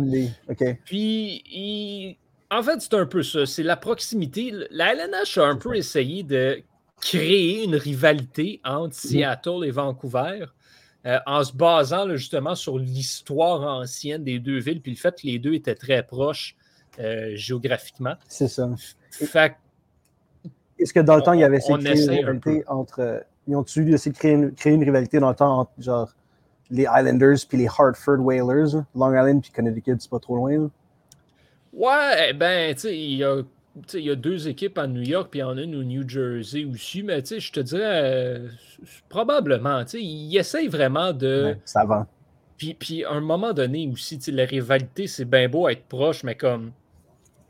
Puis, 0.87 2.16
en 2.50 2.62
fait, 2.62 2.81
c'est 2.81 2.94
un 2.94 3.05
peu 3.05 3.22
ça. 3.22 3.44
C'est 3.44 3.62
la 3.62 3.76
proximité. 3.76 4.55
La 4.70 4.94
LNH 4.94 5.37
a 5.37 5.44
un 5.44 5.57
peu 5.57 5.76
essayé 5.76 6.22
de 6.22 6.62
créer 7.00 7.64
une 7.64 7.76
rivalité 7.76 8.60
entre 8.64 8.94
Seattle 8.94 9.64
et 9.64 9.70
Vancouver 9.70 10.46
euh, 11.06 11.18
en 11.26 11.42
se 11.42 11.52
basant 11.52 12.08
justement 12.16 12.54
sur 12.54 12.78
l'histoire 12.78 13.62
ancienne 13.62 14.22
des 14.22 14.38
deux 14.38 14.58
villes, 14.58 14.82
puis 14.82 14.92
le 14.92 14.98
fait 14.98 15.14
que 15.18 15.26
les 15.26 15.38
deux 15.38 15.54
étaient 15.54 15.74
très 15.74 16.02
proches 16.02 16.56
euh, 16.98 17.32
géographiquement. 17.34 18.14
C'est 18.28 18.48
ça. 18.48 18.68
Est-ce 20.78 20.92
que 20.92 21.00
dans 21.00 21.16
le 21.16 21.22
temps, 21.22 21.32
il 21.32 21.40
y 21.40 21.44
avait 21.44 21.60
une 21.68 21.76
rivalité 21.76 22.64
entre. 22.66 23.24
Ils 23.48 23.56
ont-tu 23.56 23.92
essayé 23.92 24.12
de 24.12 24.18
créer 24.18 24.32
une, 24.32 24.52
créer 24.52 24.74
une, 24.74 24.84
rivalité 24.84 25.18
dans 25.18 25.30
le 25.30 25.34
temps 25.34 25.60
entre 25.60 25.72
genre 25.78 26.14
les 26.70 26.82
Islanders 26.82 27.38
puis 27.48 27.58
les 27.58 27.66
Hartford 27.66 28.20
Whalers, 28.20 28.84
Long 28.94 29.10
Island 29.10 29.42
puis 29.42 29.50
Connecticut, 29.50 29.96
c'est 29.98 30.10
pas 30.10 30.20
trop 30.20 30.36
loin? 30.36 30.70
Ouais, 31.72 32.32
ben, 32.34 32.74
tu 32.74 32.80
sais, 32.80 32.98
il 32.98 33.16
y 33.16 33.24
a 33.24 33.42
il 33.94 34.00
y 34.00 34.11
a 34.11 34.16
deux 34.16 34.48
équipes 34.48 34.78
à 34.78 34.87
New 34.87 35.02
York, 35.02 35.28
puis 35.30 35.40
il 35.40 35.42
y 35.42 35.44
en 35.44 35.56
a 35.56 35.62
une 35.62 35.76
au 35.76 35.85
New 35.85 36.09
Jersey 36.09 36.64
aussi, 36.64 37.02
mais 37.02 37.22
je 37.24 37.52
te 37.52 37.61
dirais, 37.61 38.02
euh, 38.04 38.48
probablement, 39.09 39.85
ils 39.94 40.37
essayent 40.37 40.68
vraiment 40.68 41.12
de. 41.12 41.56
ça 41.64 41.85
va. 41.85 42.06
Puis, 42.56 42.74
puis, 42.74 43.04
à 43.04 43.12
un 43.12 43.20
moment 43.20 43.54
donné 43.54 43.88
aussi, 43.90 44.20
la 44.28 44.44
rivalité, 44.44 45.06
c'est 45.06 45.24
bien 45.24 45.48
beau 45.48 45.68
être 45.68 45.85
proche, 45.85 46.24
mais 46.24 46.35
comme, 46.35 46.72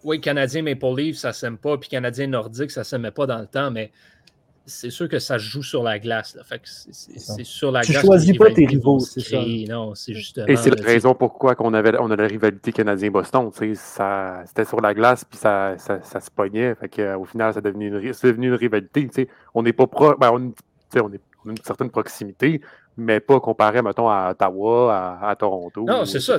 oui, 0.04 0.20
Canadien 0.20 0.62
Maple 0.62 0.94
Leaf, 0.96 1.16
ça 1.16 1.32
s'aime 1.32 1.58
pas, 1.58 1.76
puis 1.78 1.88
Canadien 1.88 2.28
Nordique, 2.28 2.70
ça 2.70 2.84
s'aimait 2.84 3.10
pas 3.10 3.26
dans 3.26 3.38
le 3.38 3.46
temps, 3.46 3.70
mais 3.70 3.90
c'est 4.70 4.90
sûr 4.90 5.08
que 5.08 5.18
ça 5.18 5.36
joue 5.36 5.62
sur 5.62 5.82
la 5.82 5.98
glace. 5.98 6.38
Fait 6.44 6.60
c'est 6.64 7.44
sur 7.44 7.70
la 7.70 7.82
tu 7.82 7.92
glace. 7.92 8.00
Tu 8.00 8.06
choisis 8.06 8.38
pas 8.38 8.50
tes 8.50 8.66
rivaux, 8.66 9.00
c'est 9.00 9.20
ça. 9.20 9.38
Non, 9.68 9.94
c'est 9.94 10.14
justement. 10.14 10.46
Et 10.46 10.56
c'est 10.56 10.70
la 10.70 10.82
raison 10.82 11.14
pourquoi 11.14 11.54
on 11.58 11.74
avait 11.74 11.98
on 11.98 12.10
a 12.10 12.16
la 12.16 12.26
rivalité 12.26 12.72
Canadien-Boston. 12.72 13.50
C'était 13.52 14.64
sur 14.64 14.80
la 14.80 14.94
glace, 14.94 15.24
puis 15.24 15.38
ça, 15.38 15.74
ça, 15.78 16.00
ça, 16.02 16.20
se 16.20 16.30
pognait. 16.30 16.74
Fait 16.76 16.88
que, 16.88 17.16
au 17.16 17.24
final, 17.24 17.52
c'est 17.52 17.64
devenu, 17.64 17.88
une, 17.88 18.00
devenu 18.00 18.48
une 18.48 18.54
rivalité. 18.54 19.28
On 19.54 19.62
n'est 19.62 19.72
pas 19.72 19.86
pro. 19.86 20.14
Ben, 20.16 20.30
on, 20.32 20.52
on, 21.00 21.12
est, 21.12 21.20
on 21.44 21.48
a 21.48 21.50
une 21.50 21.56
certaine 21.64 21.90
proximité, 21.90 22.60
mais 22.96 23.20
pas 23.20 23.40
comparé, 23.40 23.82
mettons, 23.82 24.08
à 24.08 24.30
Ottawa, 24.30 25.18
à, 25.22 25.36
Toronto. 25.36 25.84
Non, 25.84 26.04
c'est 26.04 26.20
ça. 26.20 26.38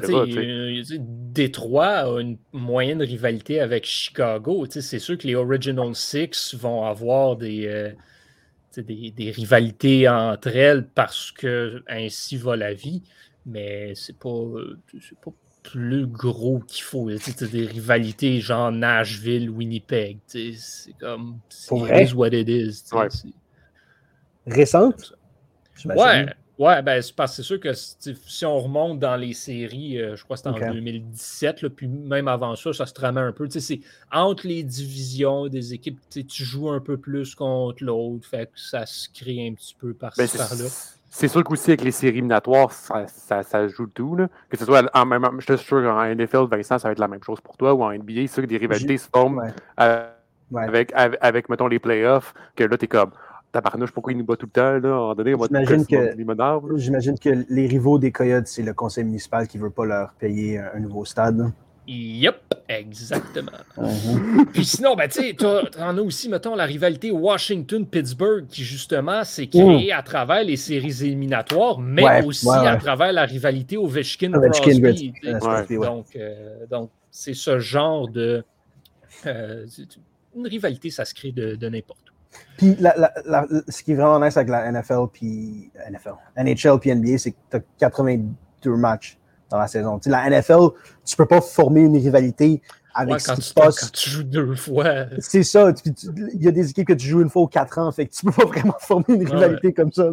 Détroit 0.99 1.87
a 1.87 2.19
une 2.21 2.37
moyenne 2.53 3.01
rivalité 3.01 3.59
avec 3.59 3.85
Chicago. 3.85 4.65
C'est 4.69 4.99
sûr 4.99 5.17
que 5.17 5.27
les 5.27 5.35
Original 5.35 5.93
Six 5.95 6.55
vont 6.55 6.85
avoir 6.85 7.35
des, 7.35 7.67
euh, 7.67 7.91
des, 8.79 9.11
des, 9.11 9.31
rivalités 9.31 10.07
entre 10.07 10.55
elles 10.55 10.87
parce 10.87 11.31
que 11.31 11.83
ainsi 11.87 12.37
va 12.37 12.55
la 12.55 12.73
vie, 12.73 13.03
mais 13.45 13.93
c'est 13.95 14.17
pas, 14.17 14.29
pas 15.23 15.31
plus 15.63 16.07
gros 16.07 16.59
qu'il 16.59 16.83
faut. 16.83 17.09
C'est 17.19 17.43
des 17.43 17.65
rivalités 17.65 18.39
genre 18.39 18.71
Nashville, 18.71 19.49
Winnipeg. 19.49 20.19
C'est 20.27 20.55
comme. 20.99 21.39
C'est 21.49 22.13
what 22.13 22.29
it 22.29 22.47
is. 22.47 22.83
Ouais. 22.93 23.07
Récente? 24.47 25.13
Ouais, 25.85 26.25
ouais, 26.61 26.81
ben 26.83 27.01
c'est 27.01 27.41
sûr 27.41 27.59
que 27.59 27.73
si 27.73 28.45
on 28.45 28.59
remonte 28.59 28.99
dans 28.99 29.15
les 29.15 29.33
séries, 29.33 29.99
euh, 29.99 30.15
je 30.15 30.23
crois 30.23 30.37
que 30.37 30.43
c'était 30.43 30.65
en 30.65 30.73
2017, 30.73 31.67
puis 31.69 31.87
même 31.87 32.27
avant 32.27 32.55
ça, 32.55 32.71
ça 32.71 32.85
se 32.85 32.93
tramait 32.93 33.21
un 33.21 33.31
peu. 33.31 33.49
C'est 33.49 33.81
entre 34.11 34.47
les 34.47 34.63
divisions 34.63 35.47
des 35.47 35.73
équipes, 35.73 35.99
tu 36.09 36.43
joues 36.43 36.69
un 36.69 36.79
peu 36.79 36.97
plus 36.97 37.33
contre 37.33 37.83
l'autre, 37.83 38.27
fait 38.27 38.45
que 38.45 38.59
ça 38.59 38.85
se 38.85 39.09
crée 39.09 39.47
un 39.47 39.53
petit 39.55 39.75
peu 39.77 39.93
par-ci, 39.93 40.21
ben, 40.21 40.29
par-là. 40.37 40.65
C'est 41.13 41.27
sûr 41.27 41.43
qu'aussi 41.43 41.71
avec 41.71 41.83
les 41.83 41.91
séries 41.91 42.19
éliminatoires, 42.19 42.71
ça, 42.71 43.43
ça, 43.43 43.67
joue 43.67 43.87
tout. 43.87 44.15
Là. 44.15 44.29
Que 44.49 44.55
ce 44.55 44.63
soit 44.63 44.89
en 44.93 45.05
même 45.05 45.27
je 45.39 45.55
suis 45.55 45.65
sûr 45.65 45.83
qu'en 45.83 46.05
NFL, 46.05 46.45
Vincent, 46.49 46.79
ça 46.79 46.87
va 46.87 46.93
être 46.93 46.99
la 46.99 47.09
même 47.09 47.23
chose 47.23 47.41
pour 47.41 47.57
toi, 47.57 47.73
ou 47.73 47.83
en 47.83 47.91
NBA, 47.91 48.21
c'est 48.21 48.27
sûr 48.27 48.43
que 48.43 48.47
des 48.47 48.57
rivalités 48.57 48.97
se 48.97 49.09
forment 49.13 49.51
avec, 49.75 50.91
avec, 50.93 51.17
avec, 51.21 51.49
mettons, 51.49 51.67
les 51.67 51.79
playoffs, 51.79 52.33
que 52.55 52.63
là, 52.63 52.77
tu 52.77 52.85
es 52.85 52.87
comme 52.87 53.11
tabarnouche, 53.51 53.91
pourquoi 53.91 54.13
il 54.13 54.17
nous 54.17 54.25
bat 54.25 54.35
tout 54.35 54.47
le 54.47 54.51
temps, 54.51 54.87
là, 54.87 54.99
en 54.99 55.15
donné, 55.15 55.33
J'imagine 55.33 55.85
que, 55.85 56.77
j'imagine 56.77 57.19
que 57.19 57.45
les 57.49 57.67
rivaux 57.67 57.99
des 57.99 58.11
Coyotes, 58.11 58.47
c'est 58.47 58.63
le 58.63 58.73
conseil 58.73 59.03
municipal 59.03 59.47
qui 59.47 59.57
ne 59.57 59.63
veut 59.63 59.69
pas 59.69 59.85
leur 59.85 60.13
payer 60.13 60.59
un, 60.59 60.79
nouveau 60.79 61.05
stade. 61.05 61.51
Yep, 61.87 62.35
exactement. 62.69 63.51
Uh-huh. 63.77 64.45
Puis 64.53 64.65
sinon, 64.65 64.95
ben, 64.95 65.09
tu 65.09 65.35
en 65.79 65.97
as 65.97 66.01
aussi, 66.01 66.29
mettons, 66.29 66.55
la 66.55 66.65
rivalité 66.65 67.11
Washington-Pittsburgh 67.11 68.47
qui, 68.47 68.63
justement, 68.63 69.23
s'est 69.23 69.47
créée 69.47 69.91
à 69.91 70.01
travers 70.01 70.43
les 70.43 70.57
séries 70.57 71.03
éliminatoires, 71.03 71.79
mais 71.79 72.23
aussi 72.23 72.47
à 72.49 72.77
travers 72.77 73.11
la 73.11 73.25
rivalité 73.25 73.77
Ovechkin-Crosby. 73.77 75.13
donc, 75.77 76.05
euh, 76.15 76.65
donc, 76.69 76.91
c'est 77.09 77.33
ce 77.33 77.59
genre 77.59 78.07
de... 78.07 78.43
Euh, 79.25 79.65
une 80.35 80.47
rivalité, 80.47 80.89
ça 80.89 81.03
se 81.03 81.13
crée 81.13 81.31
de, 81.31 81.55
de 81.55 81.69
n'importe 81.69 82.09
où. 82.09 82.10
Puis 82.57 82.77
ce 83.67 83.83
qui 83.83 83.91
est 83.93 83.95
vraiment 83.95 84.19
nice 84.23 84.37
avec 84.37 84.49
la 84.49 84.71
NFL 84.71 85.07
puis 85.11 85.71
NFL, 85.89 86.13
NHL 86.37 86.79
puis 86.79 86.93
NBA, 86.93 87.17
c'est 87.17 87.31
que 87.31 87.37
tu 87.49 87.57
as 87.57 87.61
82 87.79 88.75
matchs 88.75 89.17
dans 89.49 89.57
la 89.57 89.67
saison. 89.67 89.99
La 90.05 90.29
NFL, 90.29 90.69
tu 91.05 91.15
peux 91.15 91.25
pas 91.25 91.41
former 91.41 91.81
une 91.81 91.97
rivalité 91.97 92.61
avec 92.93 93.19
ce 93.19 93.33
qui 93.33 93.41
se 93.41 93.53
passe. 93.53 93.79
Quand 93.79 93.91
tu 93.91 94.09
joues 94.09 94.23
deux 94.23 94.55
fois. 94.55 95.05
C'est 95.19 95.43
ça. 95.43 95.73
Il 96.33 96.43
y 96.43 96.47
a 96.47 96.51
des 96.51 96.69
équipes 96.69 96.87
que 96.87 96.93
tu 96.93 97.07
joues 97.07 97.21
une 97.21 97.29
fois 97.29 97.43
aux 97.43 97.47
quatre 97.47 97.77
ans, 97.77 97.91
fait 97.91 98.05
que 98.05 98.13
tu 98.13 98.25
peux 98.25 98.31
pas 98.31 98.45
vraiment 98.45 98.77
former 98.79 99.05
une 99.15 99.27
rivalité 99.27 99.73
comme 99.73 99.91
ça. 99.91 100.09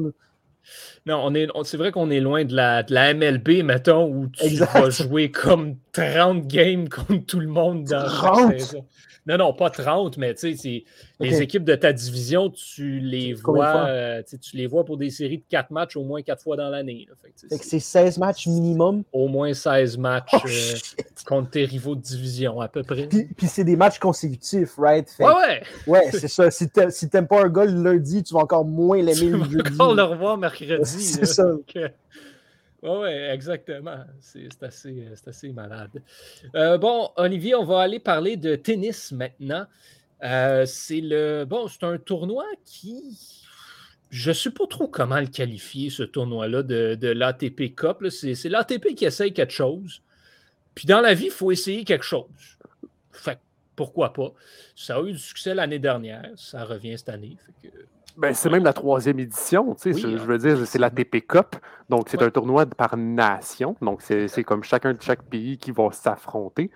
Non, 1.06 1.22
on 1.24 1.34
est, 1.34 1.48
c'est 1.64 1.76
vrai 1.76 1.92
qu'on 1.92 2.10
est 2.10 2.20
loin 2.20 2.44
de 2.44 2.54
la, 2.54 2.82
de 2.82 2.92
la 2.92 3.14
MLB, 3.14 3.64
mettons, 3.64 4.06
où 4.10 4.28
tu 4.28 4.56
vas 4.56 4.90
jouer 4.90 5.30
comme 5.30 5.76
30 5.92 6.46
games 6.46 6.88
contre 6.88 7.24
tout 7.26 7.40
le 7.40 7.48
monde 7.48 7.84
dans 7.84 8.02
la 8.02 8.58
saison. 8.58 8.84
Non, 9.28 9.36
non, 9.36 9.52
pas 9.52 9.68
30, 9.68 10.16
mais 10.16 10.34
tu 10.34 10.56
sais, 10.56 10.84
les 11.20 11.42
équipes 11.42 11.64
de 11.64 11.74
ta 11.74 11.92
division, 11.92 12.48
tu 12.48 12.98
les 12.98 13.34
vois 13.34 13.86
euh, 13.86 14.22
tu 14.40 14.56
les 14.56 14.66
vois 14.66 14.86
pour 14.86 14.96
des 14.96 15.10
séries 15.10 15.38
de 15.38 15.44
4 15.50 15.70
matchs 15.70 15.96
au 15.96 16.02
moins 16.02 16.22
4 16.22 16.42
fois 16.42 16.56
dans 16.56 16.70
l'année. 16.70 17.06
c'est 17.50 17.78
16 17.78 18.16
matchs 18.16 18.46
minimum? 18.46 19.04
Au 19.12 19.28
moins 19.28 19.52
16 19.52 19.98
matchs 19.98 20.30
oh, 20.32 20.38
euh, 20.46 21.02
contre 21.26 21.50
tes 21.50 21.66
rivaux 21.66 21.94
de 21.94 22.00
division, 22.00 22.62
à 22.62 22.68
peu 22.68 22.82
près. 22.82 23.06
Puis, 23.06 23.46
c'est 23.46 23.64
des 23.64 23.76
matchs 23.76 23.98
consécutifs, 23.98 24.76
right? 24.78 25.06
ouais, 25.20 25.26
ouais! 25.26 25.62
Ouais, 25.86 26.10
c'est 26.10 26.28
ça. 26.28 26.50
Si 26.50 26.70
t'aimes 27.10 27.28
pas 27.28 27.44
un 27.44 27.48
gars 27.48 27.66
le 27.66 27.82
lundi, 27.82 28.22
tu 28.22 28.32
vas 28.32 28.40
encore 28.40 28.64
moins 28.64 29.02
l'aimer 29.02 29.30
le 29.30 29.44
jeudi. 29.44 29.56
Tu 29.68 29.74
vas 29.74 29.84
encore 29.84 29.94
le 29.94 30.02
revoir 30.02 30.38
mercredi. 30.38 30.84
c'est 30.84 31.26
ça. 31.26 31.44
Oui, 32.82 33.08
exactement. 33.08 34.04
C'est 34.20 34.62
assez, 34.62 35.08
assez, 35.26 35.52
malade. 35.52 36.02
Euh, 36.54 36.78
bon, 36.78 37.10
Olivier, 37.16 37.54
on 37.54 37.64
va 37.64 37.80
aller 37.80 37.98
parler 37.98 38.36
de 38.36 38.54
tennis 38.54 39.10
maintenant. 39.10 39.66
Euh, 40.22 40.64
c'est 40.66 41.00
le 41.00 41.44
bon, 41.44 41.66
c'est 41.68 41.84
un 41.84 41.98
tournoi 41.98 42.44
qui. 42.64 43.44
Je 44.10 44.30
ne 44.30 44.34
sais 44.34 44.50
pas 44.50 44.66
trop 44.66 44.88
comment 44.88 45.20
le 45.20 45.26
qualifier, 45.26 45.90
ce 45.90 46.02
tournoi-là 46.02 46.62
de, 46.62 46.94
de 46.94 47.08
l'ATP 47.08 47.74
Cup. 47.74 48.06
C'est 48.10 48.48
l'ATP 48.48 48.94
qui 48.94 49.04
essaye 49.04 49.32
quelque 49.32 49.52
chose. 49.52 50.02
Puis 50.74 50.86
dans 50.86 51.00
la 51.00 51.14
vie, 51.14 51.26
il 51.26 51.30
faut 51.30 51.50
essayer 51.50 51.84
quelque 51.84 52.04
chose. 52.04 52.58
Fait 53.10 53.38
pourquoi 53.74 54.12
pas? 54.12 54.32
Ça 54.74 54.96
a 54.96 55.02
eu 55.02 55.12
du 55.12 55.18
succès 55.18 55.54
l'année 55.54 55.78
dernière. 55.78 56.30
Ça 56.36 56.64
revient 56.64 56.96
cette 56.96 57.10
année. 57.10 57.36
Que 57.62 57.68
ben, 58.18 58.34
c'est 58.34 58.50
même 58.50 58.64
la 58.64 58.72
troisième 58.72 59.20
édition, 59.20 59.74
tu 59.74 59.94
sais, 59.94 60.00
je, 60.00 60.08
veux 60.08 60.38
dire, 60.38 60.58
c'est 60.66 60.78
la 60.78 60.90
TP 60.90 61.24
Cup, 61.26 61.54
donc 61.88 62.08
c'est 62.08 62.20
un 62.20 62.30
tournoi 62.30 62.66
par 62.66 62.96
nation, 62.96 63.76
donc 63.80 64.02
c'est 64.02 64.44
comme 64.44 64.64
chacun 64.64 64.92
de 64.92 65.00
chaque 65.00 65.22
pays 65.22 65.56
qui 65.56 65.70
va 65.70 65.90
s'affronter. 65.92 66.70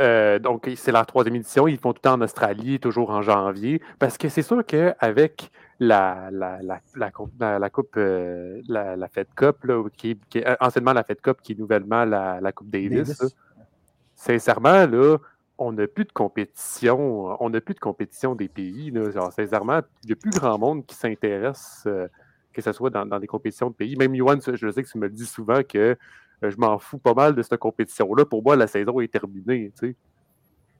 Euh, 0.00 0.38
donc, 0.38 0.68
c'est 0.76 0.92
la 0.92 1.04
troisième 1.04 1.36
édition. 1.36 1.68
Ils 1.68 1.78
font 1.78 1.92
tout 1.92 2.00
le 2.02 2.08
temps 2.08 2.14
en 2.14 2.22
Australie, 2.22 2.80
toujours 2.80 3.10
en 3.10 3.20
janvier. 3.20 3.82
Parce 3.98 4.16
que 4.16 4.28
c'est 4.28 4.42
sûr 4.42 4.64
qu'avec 4.64 5.50
la, 5.78 6.30
la, 6.32 6.58
la, 6.62 6.80
la, 6.96 7.10
Coupe, 7.10 7.96
euh, 7.96 8.62
la, 8.66 9.08
Fed 9.08 9.26
Cup, 9.36 9.56
qui, 9.96 10.18
est 10.34 10.46
euh, 10.46 10.56
anciennement 10.60 10.94
la 10.94 11.04
Fed 11.04 11.20
Cup, 11.20 11.38
qui 11.42 11.52
est 11.52 11.58
nouvellement 11.58 12.04
la, 12.04 12.52
Coupe 12.52 12.70
Davis, 12.70 13.18
Davis. 13.18 13.36
sincèrement, 14.14 14.86
là, 14.86 15.18
on 15.60 15.72
n'a 15.72 15.86
plus 15.86 16.06
de 16.06 16.12
compétition, 16.12 17.36
on 17.38 17.50
n'a 17.50 17.60
plus 17.60 17.74
de 17.74 17.80
compétition 17.80 18.34
des 18.34 18.48
pays. 18.48 18.92
sincèrement, 19.30 19.82
il 20.02 20.06
n'y 20.06 20.12
a 20.12 20.16
plus 20.16 20.30
grand 20.30 20.58
monde 20.58 20.86
qui 20.86 20.96
s'intéresse, 20.96 21.84
euh, 21.86 22.08
que 22.52 22.62
ce 22.62 22.72
soit 22.72 22.88
dans, 22.88 23.20
des 23.20 23.26
compétitions 23.26 23.68
de 23.68 23.74
pays. 23.74 23.94
Même 23.94 24.14
Yohan, 24.14 24.38
je 24.40 24.70
sais 24.70 24.82
que 24.82 24.88
tu 24.88 24.98
me 24.98 25.06
le 25.06 25.12
dis 25.12 25.26
souvent 25.26 25.62
que 25.62 25.78
euh, 25.78 26.50
je 26.50 26.56
m'en 26.56 26.78
fous 26.78 26.96
pas 26.96 27.12
mal 27.12 27.34
de 27.34 27.42
cette 27.42 27.58
compétition-là. 27.58 28.24
Pour 28.24 28.42
moi, 28.42 28.56
la 28.56 28.66
saison 28.66 29.00
est 29.00 29.12
terminée. 29.12 29.70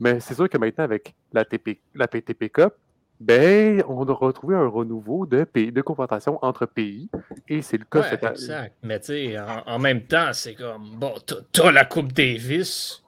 Mais 0.01 0.19
c'est 0.19 0.35
sûr 0.35 0.49
que 0.49 0.57
maintenant, 0.57 0.85
avec 0.85 1.15
la, 1.35 1.45
TP, 1.45 1.79
la 1.95 2.09
PTP 2.09 2.51
Cup, 2.51 2.73
ben, 3.21 3.83
on 3.87 4.09
a 4.09 4.15
retrouvé 4.15 4.57
un 4.57 4.67
renouveau 4.67 5.27
de, 5.27 5.45
pays, 5.45 5.71
de 5.71 5.83
confrontation 5.83 6.39
entre 6.41 6.65
pays. 6.65 7.11
Et 7.49 7.61
c'est 7.61 7.77
le 7.77 7.85
cas 7.85 8.05
cette 8.05 8.25
année. 8.25 8.33
Exact. 8.33 8.75
Mais 8.83 8.99
tu 8.99 9.07
sais, 9.07 9.37
en, 9.39 9.79
même 9.79 10.07
temps, 10.07 10.33
c'est 10.33 10.55
comme, 10.55 10.97
bon, 10.97 11.13
t'as 11.53 11.71
la 11.71 11.85
Coupe 11.85 12.15
Davis, 12.15 13.05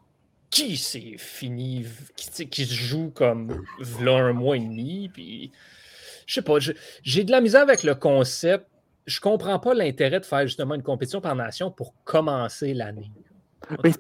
qui 0.53 0.77
c'est 0.77 1.17
fini, 1.17 1.87
qui, 2.15 2.47
qui, 2.49 2.67
se 2.67 2.75
joue 2.75 3.11
comme 3.11 3.65
là 4.01 4.19
un 4.19 4.33
mois 4.35 4.57
et 4.57 4.61
demi. 4.61 5.09
Puis, 5.13 5.51
je 6.27 6.35
sais 6.35 6.43
pas, 6.43 6.59
j'ai 7.03 7.25
de 7.25 7.31
la 7.33 7.41
misère 7.41 7.63
avec 7.63 7.83
le 7.83 7.97
concept. 7.97 8.67
Je 9.07 9.19
comprends 9.19 9.59
pas 9.59 9.75
l'intérêt 9.75 10.21
de 10.21 10.25
faire 10.25 10.47
justement 10.47 10.75
une 10.75 10.83
compétition 10.83 11.21
par 11.21 11.35
nation 11.35 11.73
pour 11.73 11.95
commencer 12.05 12.75
l'année. 12.75 13.11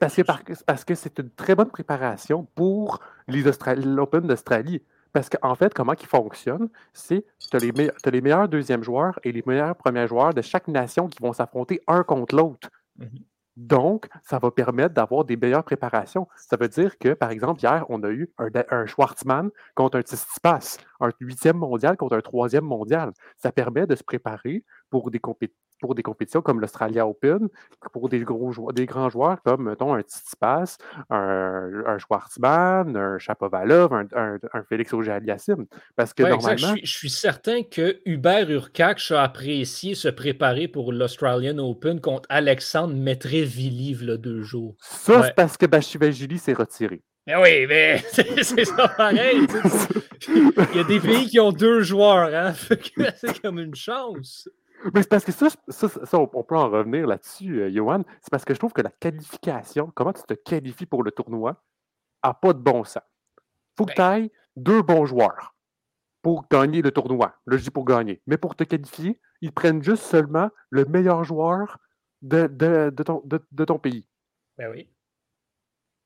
c'est 0.08 0.24
parce 0.24 0.84
que 0.84 0.94
c'est 0.94 1.18
une 1.18 1.30
très 1.30 1.56
bonne 1.56 1.70
préparation 1.70 2.46
pour 2.54 3.00
l'Open 3.26 4.26
d'Australie. 4.26 4.82
Parce 5.12 5.28
qu'en 5.28 5.54
fait, 5.54 5.74
comment 5.74 5.94
il 5.98 6.06
fonctionne, 6.06 6.68
c'est 6.92 7.22
que 7.50 7.58
tu 7.58 7.90
as, 8.06 8.10
les 8.10 8.20
meilleurs 8.20 8.48
deuxièmes 8.48 8.82
joueurs 8.82 9.18
et 9.24 9.32
les 9.32 9.42
meilleurs 9.44 9.76
premiers 9.76 10.06
joueurs 10.06 10.32
de 10.32 10.40
chaque 10.40 10.68
nation 10.68 11.08
qui 11.08 11.22
vont 11.22 11.34
s'affronter 11.34 11.82
un 11.86 12.02
contre 12.02 12.34
l'autre. 12.34 12.70
Mm-hmm. 12.98 13.22
Donc, 13.56 14.08
ça 14.22 14.38
va 14.38 14.50
permettre 14.50 14.94
d'avoir 14.94 15.24
des 15.24 15.36
meilleures 15.36 15.64
préparations. 15.64 16.26
Ça 16.36 16.56
veut 16.56 16.68
dire 16.68 16.98
que, 16.98 17.12
par 17.12 17.30
exemple, 17.30 17.60
hier, 17.60 17.84
on 17.88 18.02
a 18.02 18.08
eu 18.08 18.30
un, 18.38 18.48
un 18.70 18.86
contre 19.74 19.98
un 19.98 20.02
Tsitsipas. 20.02 20.78
Un 21.02 21.10
huitième 21.20 21.56
mondial 21.56 21.96
contre 21.96 22.16
un 22.16 22.20
troisième 22.20 22.64
mondial. 22.64 23.12
Ça 23.36 23.52
permet 23.52 23.86
de 23.86 23.96
se 23.96 24.04
préparer 24.04 24.64
pour 24.90 25.10
des, 25.10 25.20
pour 25.82 25.94
des 25.94 26.02
compétitions 26.02 26.40
comme 26.40 26.60
l'Australia 26.60 27.06
Open, 27.06 27.48
pour 27.92 28.08
des, 28.08 28.20
gros 28.20 28.72
des 28.72 28.86
grands 28.86 29.10
joueurs 29.10 29.42
comme, 29.42 29.68
mettons, 29.68 29.94
un 29.94 30.00
Tsitsipas, 30.00 30.78
un, 31.10 31.82
un 31.86 31.98
Schwartzman, 31.98 32.96
un 32.96 33.18
Chapovalov, 33.18 33.92
un, 33.92 34.06
un, 34.14 34.62
Félix 34.62 34.94
Auger-Aliassime. 34.94 35.66
Parce 35.96 36.14
que 36.14 36.22
normalement... 36.22 36.74
Je 36.82 36.90
suis, 36.90 37.10
certain 37.10 37.62
que 37.62 38.00
Hubert 38.06 38.48
Urcac 38.48 39.02
a 39.10 39.22
apprécié 39.22 39.94
se 39.94 40.08
préparer 40.08 40.68
pour 40.68 40.92
l'Australian 40.92 41.58
Open 41.58 42.00
contre 42.00 42.26
Alexandre 42.28 42.94
Maître-Villive, 42.94 44.04
le 44.04 44.18
deux 44.18 44.42
jours. 44.42 44.76
Ça, 44.80 45.24
c'est 45.24 45.34
parce 45.34 45.56
que 45.56 45.66
Bachivajili 45.66 46.38
s'est 46.38 46.52
retiré. 46.52 47.02
Mais 47.26 47.36
oui, 47.36 47.66
mais 47.66 47.98
c'est 48.42 48.64
ça 48.64 48.88
pareil. 48.88 49.46
Il 50.28 50.76
y 50.76 50.80
a 50.80 50.84
des 50.84 51.00
pays 51.00 51.28
qui 51.28 51.38
ont 51.38 51.52
deux 51.52 51.82
joueurs, 51.82 52.34
hein? 52.34 52.52
C'est 53.16 53.40
comme 53.40 53.58
une 53.58 53.74
chance. 53.74 54.48
Mais 54.94 55.02
c'est 55.02 55.08
parce 55.08 55.24
que 55.24 55.30
ça, 55.30 55.48
ça, 55.68 56.18
on 56.18 56.42
peut 56.42 56.56
en 56.56 56.68
revenir 56.68 57.06
là-dessus, 57.06 57.60
euh, 57.60 57.70
Johan. 57.70 58.02
C'est 58.20 58.30
parce 58.30 58.44
que 58.44 58.52
je 58.52 58.58
trouve 58.58 58.72
que 58.72 58.82
la 58.82 58.90
qualification, 58.90 59.92
comment 59.94 60.12
tu 60.12 60.22
te 60.22 60.34
qualifies 60.34 60.86
pour 60.86 61.04
le 61.04 61.12
tournoi, 61.12 61.62
n'a 62.24 62.34
pas 62.34 62.52
de 62.52 62.58
bon 62.58 62.82
sens. 62.82 63.02
faut 63.76 63.84
que 63.84 63.90
ben 63.90 63.94
tu 63.94 64.00
ailles 64.02 64.30
deux 64.56 64.82
bons 64.82 65.06
joueurs 65.06 65.54
pour 66.20 66.48
gagner 66.48 66.82
le 66.82 66.90
tournoi. 66.90 67.36
Là, 67.46 67.56
je 67.56 67.62
dis 67.62 67.70
pour 67.70 67.84
gagner. 67.84 68.20
Mais 68.26 68.36
pour 68.36 68.56
te 68.56 68.64
qualifier, 68.64 69.20
ils 69.40 69.52
prennent 69.52 69.82
juste 69.82 70.04
seulement 70.04 70.50
le 70.70 70.84
meilleur 70.84 71.22
joueur 71.24 71.78
de, 72.22 72.46
de, 72.46 72.90
ton, 73.02 73.22
de 73.24 73.64
ton, 73.64 73.78
pays. 73.78 74.08
Ben 74.56 74.70
oui. 74.70 74.88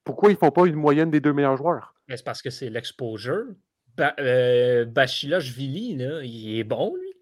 Pourquoi 0.06 0.30
ils 0.30 0.34
ne 0.34 0.38
font 0.38 0.52
pas 0.52 0.66
une 0.66 0.76
moyenne 0.76 1.10
des 1.10 1.20
deux 1.20 1.32
meilleurs 1.34 1.56
joueurs? 1.56 1.92
c'est 2.08 2.24
parce 2.24 2.40
que 2.40 2.48
c'est 2.48 2.70
l'exposure. 2.70 3.44
Ba 3.96 4.14
euh, 4.20 4.86
Vili, 4.86 5.98
il 6.22 6.58
est 6.58 6.64
bon, 6.64 6.94
lui. 6.94 7.12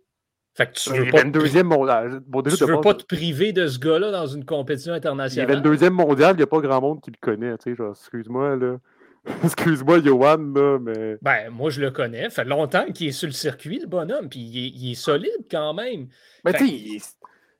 Fait 0.56 0.66
que 0.66 0.72
tu 0.74 0.90
veux 0.90 1.10
pas. 1.10 1.24
deuxième 1.24 1.66
mondial. 1.66 2.20
tu 2.56 2.64
veux 2.64 2.80
pas 2.80 2.94
te 2.94 3.04
priver 3.04 3.52
de 3.52 3.66
ce 3.66 3.78
gars-là 3.78 4.12
dans 4.12 4.26
une 4.26 4.44
compétition 4.44 4.92
internationale. 4.92 5.62
Il 5.64 5.72
est 5.72 5.76
22e 5.76 5.90
mondial, 5.90 6.34
il 6.34 6.36
n'y 6.36 6.42
a 6.42 6.46
pas 6.46 6.60
grand 6.60 6.80
monde 6.80 7.00
qui 7.00 7.10
le 7.10 7.16
connaît. 7.20 7.54
Excuse-moi, 7.54 8.56
là. 8.56 8.76
Excuse-moi, 9.44 10.02
Johan, 10.02 10.36
là, 10.54 10.78
mais. 10.78 11.16
Ben, 11.22 11.48
moi, 11.50 11.70
je 11.70 11.80
le 11.80 11.90
connais. 11.90 12.24
Ça 12.24 12.42
fait 12.42 12.44
longtemps 12.44 12.84
qu'il 12.92 13.08
est 13.08 13.12
sur 13.12 13.26
le 13.26 13.32
circuit, 13.32 13.78
le 13.80 13.86
bonhomme, 13.86 14.28
puis 14.28 14.40
il 14.40 14.92
est, 14.92 14.94
solide 14.94 15.46
quand 15.50 15.72
même. 15.72 16.08
Ben, 16.44 16.52
tu 16.52 16.68
sais, 16.68 17.16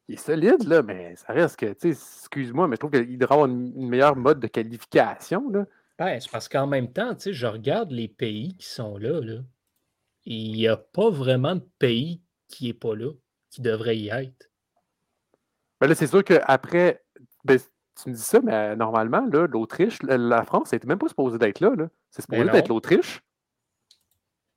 il, 0.08 0.14
est 0.14 0.18
solide, 0.18 0.64
là, 0.64 0.82
mais 0.82 1.16
ça 1.16 1.32
reste 1.32 1.56
que, 1.56 1.72
tu 1.72 1.94
sais, 1.94 2.18
excuse-moi, 2.20 2.68
mais 2.68 2.76
je 2.76 2.80
trouve 2.80 2.90
qu'il 2.90 3.18
devrait 3.18 3.34
avoir 3.34 3.48
une, 3.48 3.88
meilleure 3.88 4.16
mode 4.16 4.40
de 4.40 4.46
qualification, 4.46 5.48
là. 5.50 5.66
Ben, 5.98 6.18
c'est 6.20 6.30
parce 6.30 6.48
qu'en 6.48 6.66
même 6.66 6.92
temps, 6.92 7.14
tu 7.14 7.22
sais, 7.22 7.32
je 7.32 7.46
regarde 7.46 7.92
les 7.92 8.08
pays 8.08 8.56
qui 8.56 8.66
sont 8.66 8.98
là, 8.98 9.20
là. 9.20 9.40
Il 10.24 10.52
n'y 10.52 10.66
a 10.66 10.76
pas 10.76 11.10
vraiment 11.10 11.54
de 11.54 11.66
pays 11.78 12.22
qui 12.48 12.66
n'est 12.66 12.74
pas 12.74 12.94
là, 12.94 13.12
qui 13.50 13.60
devrait 13.60 13.96
y 13.96 14.08
être. 14.08 14.50
Ben 15.80 15.86
là, 15.86 15.94
c'est 15.94 16.06
sûr 16.06 16.24
qu'après, 16.24 17.04
ben, 17.44 17.58
tu 18.02 18.08
me 18.08 18.14
dis 18.14 18.22
ça, 18.22 18.40
mais 18.40 18.74
normalement, 18.74 19.26
l'Autriche, 19.30 19.98
la 20.02 20.42
France, 20.44 20.72
n'était 20.72 20.86
même 20.86 20.98
pas 20.98 21.08
supposé 21.08 21.38
d'être 21.38 21.60
là. 21.60 21.74
là. 21.76 21.88
C'est 22.10 22.28
ben 22.28 22.38
supposé 22.38 22.52
d'être 22.52 22.68
l'Autriche. 22.68 23.22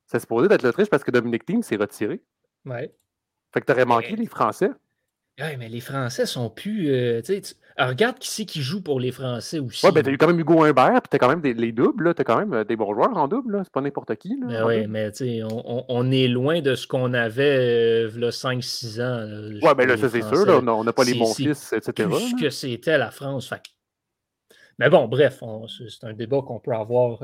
C'est 0.06 0.20
supposé 0.20 0.48
d'être 0.48 0.62
l'Autriche 0.62 0.88
parce 0.88 1.04
que 1.04 1.10
Dominique 1.10 1.44
Thiem 1.44 1.62
s'est 1.62 1.76
retiré. 1.76 2.22
Ouais. 2.64 2.94
Fait 3.52 3.60
que 3.60 3.66
tu 3.66 3.72
aurais 3.72 3.84
manqué 3.84 4.16
les 4.16 4.26
Français. 4.26 4.70
Ouais, 5.38 5.56
mais 5.56 5.68
les 5.68 5.80
Français 5.80 6.26
sont 6.26 6.50
plus. 6.50 6.90
Euh, 6.92 7.22
regarde 7.78 8.18
qui 8.18 8.28
c'est 8.28 8.44
qui 8.44 8.60
joue 8.60 8.82
pour 8.82 8.98
les 8.98 9.12
Français 9.12 9.60
aussi. 9.60 9.86
Ouais, 9.86 9.92
ben 9.92 10.02
t'as 10.02 10.10
eu 10.10 10.18
quand 10.18 10.26
même 10.26 10.40
Hugo 10.40 10.64
Humbert, 10.64 11.00
puis 11.02 11.08
t'as 11.10 11.18
quand 11.18 11.28
même 11.28 11.40
des, 11.40 11.54
les 11.54 11.70
doubles, 11.70 12.12
t'as 12.14 12.24
quand 12.24 12.38
même 12.38 12.52
euh, 12.52 12.64
des 12.64 12.74
bons 12.74 12.92
joueurs 12.92 13.16
en 13.16 13.28
double, 13.28 13.60
c'est 13.62 13.72
pas 13.72 13.80
n'importe 13.80 14.16
qui. 14.16 14.36
Là, 14.40 14.46
ben 14.46 14.66
oui, 14.66 14.86
mais 14.88 15.12
tu 15.12 15.18
sais, 15.18 15.42
on, 15.44 15.84
on, 15.88 16.10
est 16.10 16.26
loin 16.26 16.60
de 16.60 16.74
ce 16.74 16.88
qu'on 16.88 17.14
avait 17.14 18.08
euh, 18.08 18.10
là, 18.18 18.30
5-6 18.30 19.00
ans. 19.00 19.64
ouais, 19.64 19.74
ben 19.76 19.86
là, 19.86 19.96
ça 19.96 20.08
c'est 20.08 20.22
sûr, 20.22 20.44
là, 20.44 20.74
on 20.74 20.82
n'a 20.82 20.92
pas 20.92 21.04
les 21.04 21.14
bons 21.14 21.32
fils, 21.32 21.72
etc. 21.72 22.08
ce 22.10 22.42
que 22.42 22.50
c'était 22.50 22.98
la 22.98 23.12
France. 23.12 23.48
Fait. 23.48 23.62
Mais 24.80 24.90
bon, 24.90 25.06
bref, 25.06 25.40
c'est 25.88 26.06
un 26.06 26.14
débat 26.14 26.42
qu'on 26.44 26.58
peut 26.58 26.74
avoir 26.74 27.20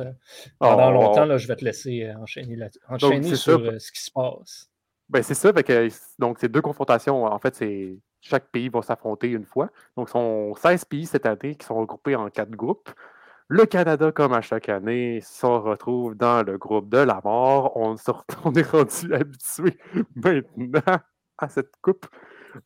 pendant 0.61 0.90
oh. 0.90 0.92
longtemps. 0.92 1.24
Là, 1.24 1.37
je 1.37 1.48
vais 1.48 1.57
te 1.57 1.64
laisser 1.64 2.12
enchaîner, 2.20 2.59
enchaîner 2.88 3.35
sur 3.35 3.81
ce 3.81 3.90
qui 3.90 4.03
se 4.03 4.11
passe. 4.12 4.70
Ben, 5.09 5.23
c'est 5.23 5.35
ça. 5.35 5.53
donc, 6.19 6.38
c'est 6.40 6.49
deux 6.49 6.62
confrontations. 6.62 7.25
En 7.25 7.38
fait, 7.38 7.62
chaque 8.21 8.51
pays 8.51 8.69
va 8.69 8.83
s'affronter 8.83 9.31
une 9.31 9.45
fois. 9.45 9.69
Donc, 9.97 10.09
ce 10.09 10.12
sont 10.12 10.55
16 10.55 10.85
pays 10.87 11.07
cette 11.07 11.27
année 11.27 11.57
qui 11.57 11.67
sont 11.67 11.77
regroupés 11.77 12.17
en 12.17 12.31
quatre 12.31 12.51
groupes. 12.51 12.90
Le 13.49 13.67
Canada, 13.67 14.11
comme 14.12 14.33
à 14.33 14.40
chaque 14.40 14.71
année, 14.71 15.21
se 15.21 15.45
retrouve 15.47 16.14
dans 16.14 16.43
le 16.43 16.57
groupe 16.57 16.88
de 16.88 16.99
la 16.99 17.21
mort. 17.23 17.77
On, 17.77 17.95
est 18.57 18.71
rendu 18.71 19.14
habitué 19.14 19.79
maintenant 20.17 20.99
à 21.38 21.49
cette 21.49 21.75
coupe. 21.83 22.07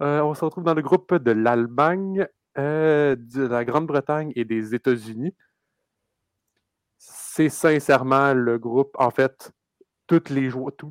Euh, 0.03 0.21
on 0.23 0.35
se 0.35 0.45
retrouve 0.45 0.65
dans 0.65 0.75
le 0.75 0.83
groupe 0.83 1.15
de 1.15 1.33
l'Allemagne, 1.33 2.27
euh, 2.59 3.17
de 3.17 3.43
la 3.47 3.65
Grande-Bretagne 3.65 4.33
et 4.37 4.45
des 4.45 4.75
États-Unis. 4.75 5.35
C'est 6.99 7.49
sincèrement 7.49 8.35
le 8.35 8.59
groupe, 8.59 8.95
en 8.99 9.11
fait, 9.11 9.53
toutes 10.09 10.31
les, 10.31 10.51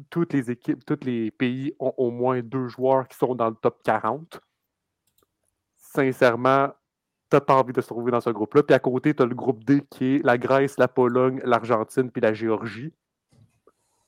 toutes 0.09 0.33
les 0.33 0.51
équipes, 0.51 0.85
tous 0.85 1.03
les 1.03 1.31
pays 1.31 1.73
ont 1.79 1.93
au 1.97 2.11
moins 2.11 2.41
deux 2.41 2.67
joueurs 2.67 3.07
qui 3.07 3.17
sont 3.17 3.33
dans 3.33 3.49
le 3.49 3.55
top 3.55 3.81
40. 3.83 4.39
Sincèrement, 5.75 6.69
t'as 7.27 7.41
pas 7.41 7.55
envie 7.55 7.73
de 7.73 7.81
se 7.81 7.87
trouver 7.87 8.11
dans 8.11 8.21
ce 8.21 8.29
groupe-là. 8.29 8.61
Puis 8.61 8.75
à 8.75 8.79
côté, 8.79 9.15
tu 9.15 9.23
as 9.23 9.25
le 9.25 9.33
groupe 9.33 9.63
D 9.63 9.81
qui 9.89 10.15
est 10.15 10.25
la 10.25 10.37
Grèce, 10.37 10.77
la 10.77 10.87
Pologne, 10.87 11.41
l'Argentine 11.43 12.11
puis 12.11 12.21
la 12.21 12.33
Géorgie. 12.33 12.93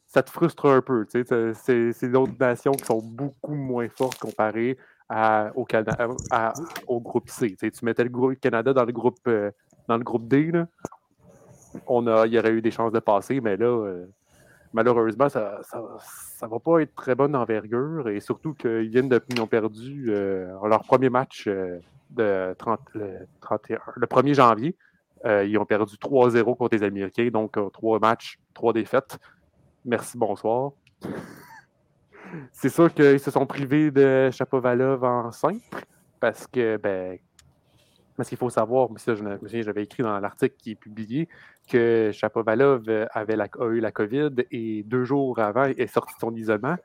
Ça 0.05 0.21
te 0.21 0.29
frustre 0.29 0.67
un 0.67 0.81
peu. 0.81 1.05
C'est 1.09 2.11
d'autres 2.11 2.37
nations 2.39 2.73
qui 2.73 2.85
sont 2.85 3.01
beaucoup 3.01 3.55
moins 3.55 3.89
fortes 3.89 4.19
comparées 4.19 4.77
au, 5.55 5.65
au 6.87 7.01
groupe 7.01 7.29
C. 7.29 7.55
tu 7.59 7.85
mettais 7.85 8.03
le 8.03 8.35
Canada 8.35 8.73
dans 8.73 8.85
le 8.85 8.91
groupe, 8.91 9.17
euh, 9.27 9.49
dans 9.87 9.97
le 9.97 10.03
groupe 10.03 10.27
D. 10.27 10.51
Il 11.73 12.33
y 12.33 12.39
aurait 12.39 12.51
eu 12.51 12.61
des 12.61 12.71
chances 12.71 12.91
de 12.91 12.99
passer, 12.99 13.41
mais 13.41 13.57
là, 13.57 13.65
euh, 13.65 14.05
malheureusement, 14.73 15.29
ça 15.29 15.61
ne 16.41 16.47
va 16.47 16.59
pas 16.59 16.81
être 16.81 16.93
très 16.95 17.15
bonne 17.15 17.35
envergure 17.35 18.09
et 18.09 18.19
surtout 18.19 18.53
qu'ils 18.53 18.89
viennent 18.89 19.09
de, 19.09 19.21
ont 19.39 19.47
perdu 19.47 20.07
euh, 20.09 20.47
leur 20.67 20.83
premier 20.83 21.09
match 21.09 21.45
euh, 21.47 21.79
de 22.11 22.53
30, 22.57 22.79
le, 22.93 23.27
31, 23.41 23.79
le 23.95 24.07
1er 24.07 24.33
janvier. 24.33 24.75
Euh, 25.25 25.43
ils 25.43 25.57
ont 25.57 25.65
perdu 25.65 25.95
3-0 25.95 26.55
contre 26.55 26.75
les 26.75 26.83
Américains, 26.83 27.29
donc 27.29 27.57
trois 27.73 27.99
matchs, 27.99 28.39
trois 28.53 28.73
défaites. 28.73 29.17
Merci, 29.85 30.17
bonsoir. 30.17 30.71
C'est 32.51 32.69
sûr 32.69 32.93
qu'ils 32.93 33.19
se 33.19 33.31
sont 33.31 33.45
privés 33.45 33.91
de 33.91 34.29
Chapovalov 34.31 35.03
en 35.03 35.31
simple 35.31 35.83
parce 36.19 36.45
que 36.45 36.77
ben, 36.77 37.17
parce 38.19 38.27
qu'il 38.27 38.37
faut 38.37 38.49
savoir, 38.49 38.89
ça, 38.97 39.13
j'avais 39.15 39.83
écrit 39.83 40.03
dans 40.03 40.19
l'article 40.19 40.53
qui 40.57 40.71
est 40.71 40.75
publié, 40.75 41.29
que 41.69 42.11
Chapovalov 42.11 42.83
avait 43.13 43.37
la, 43.37 43.47
a 43.57 43.65
eu 43.67 43.79
la 43.79 43.93
COVID 43.93 44.31
et 44.51 44.83
deux 44.83 45.05
jours 45.05 45.39
avant 45.39 45.63
est 45.63 45.87
sorti 45.87 46.13
de 46.15 46.19
son 46.19 46.35
isolement. 46.35 46.75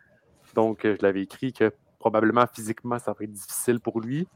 Donc, 0.54 0.82
je 0.84 1.02
l'avais 1.02 1.22
écrit 1.22 1.52
que 1.52 1.72
probablement 1.98 2.44
physiquement, 2.46 3.00
ça 3.00 3.12
va 3.18 3.24
être 3.24 3.32
difficile 3.32 3.80
pour 3.80 4.00
lui. 4.00 4.28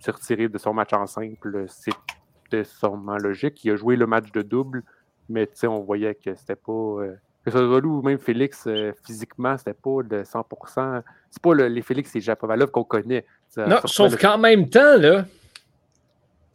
Se 0.00 0.10
retirer 0.10 0.48
de 0.48 0.58
son 0.58 0.74
match 0.74 0.92
en 0.94 1.06
simple, 1.06 1.66
c'était 1.68 2.64
sûrement 2.64 3.18
logique. 3.18 3.64
Il 3.64 3.70
a 3.70 3.76
joué 3.76 3.94
le 3.94 4.08
match 4.08 4.32
de 4.32 4.42
double, 4.42 4.82
mais 5.28 5.48
on 5.62 5.78
voyait 5.78 6.16
que 6.16 6.34
c'était 6.34 6.56
pas. 6.56 6.72
Euh, 6.72 7.14
que 7.44 7.52
ce 7.52 7.58
soit 7.58 7.84
ou 7.84 8.02
même 8.02 8.18
Félix, 8.18 8.64
euh, 8.66 8.90
physiquement, 9.06 9.56
c'était 9.56 9.74
pas 9.74 10.02
de 10.02 10.24
100%. 10.24 11.02
C'est 11.30 11.40
pas 11.40 11.54
les 11.54 11.82
Félix 11.82 12.16
et 12.16 12.20
Chapovalov 12.20 12.72
qu'on 12.72 12.82
connaît. 12.82 13.24
non, 13.56 13.78
sauf 13.84 14.20
qu'en 14.20 14.38
même 14.38 14.68
temps, 14.68 14.96
là, 14.96 15.24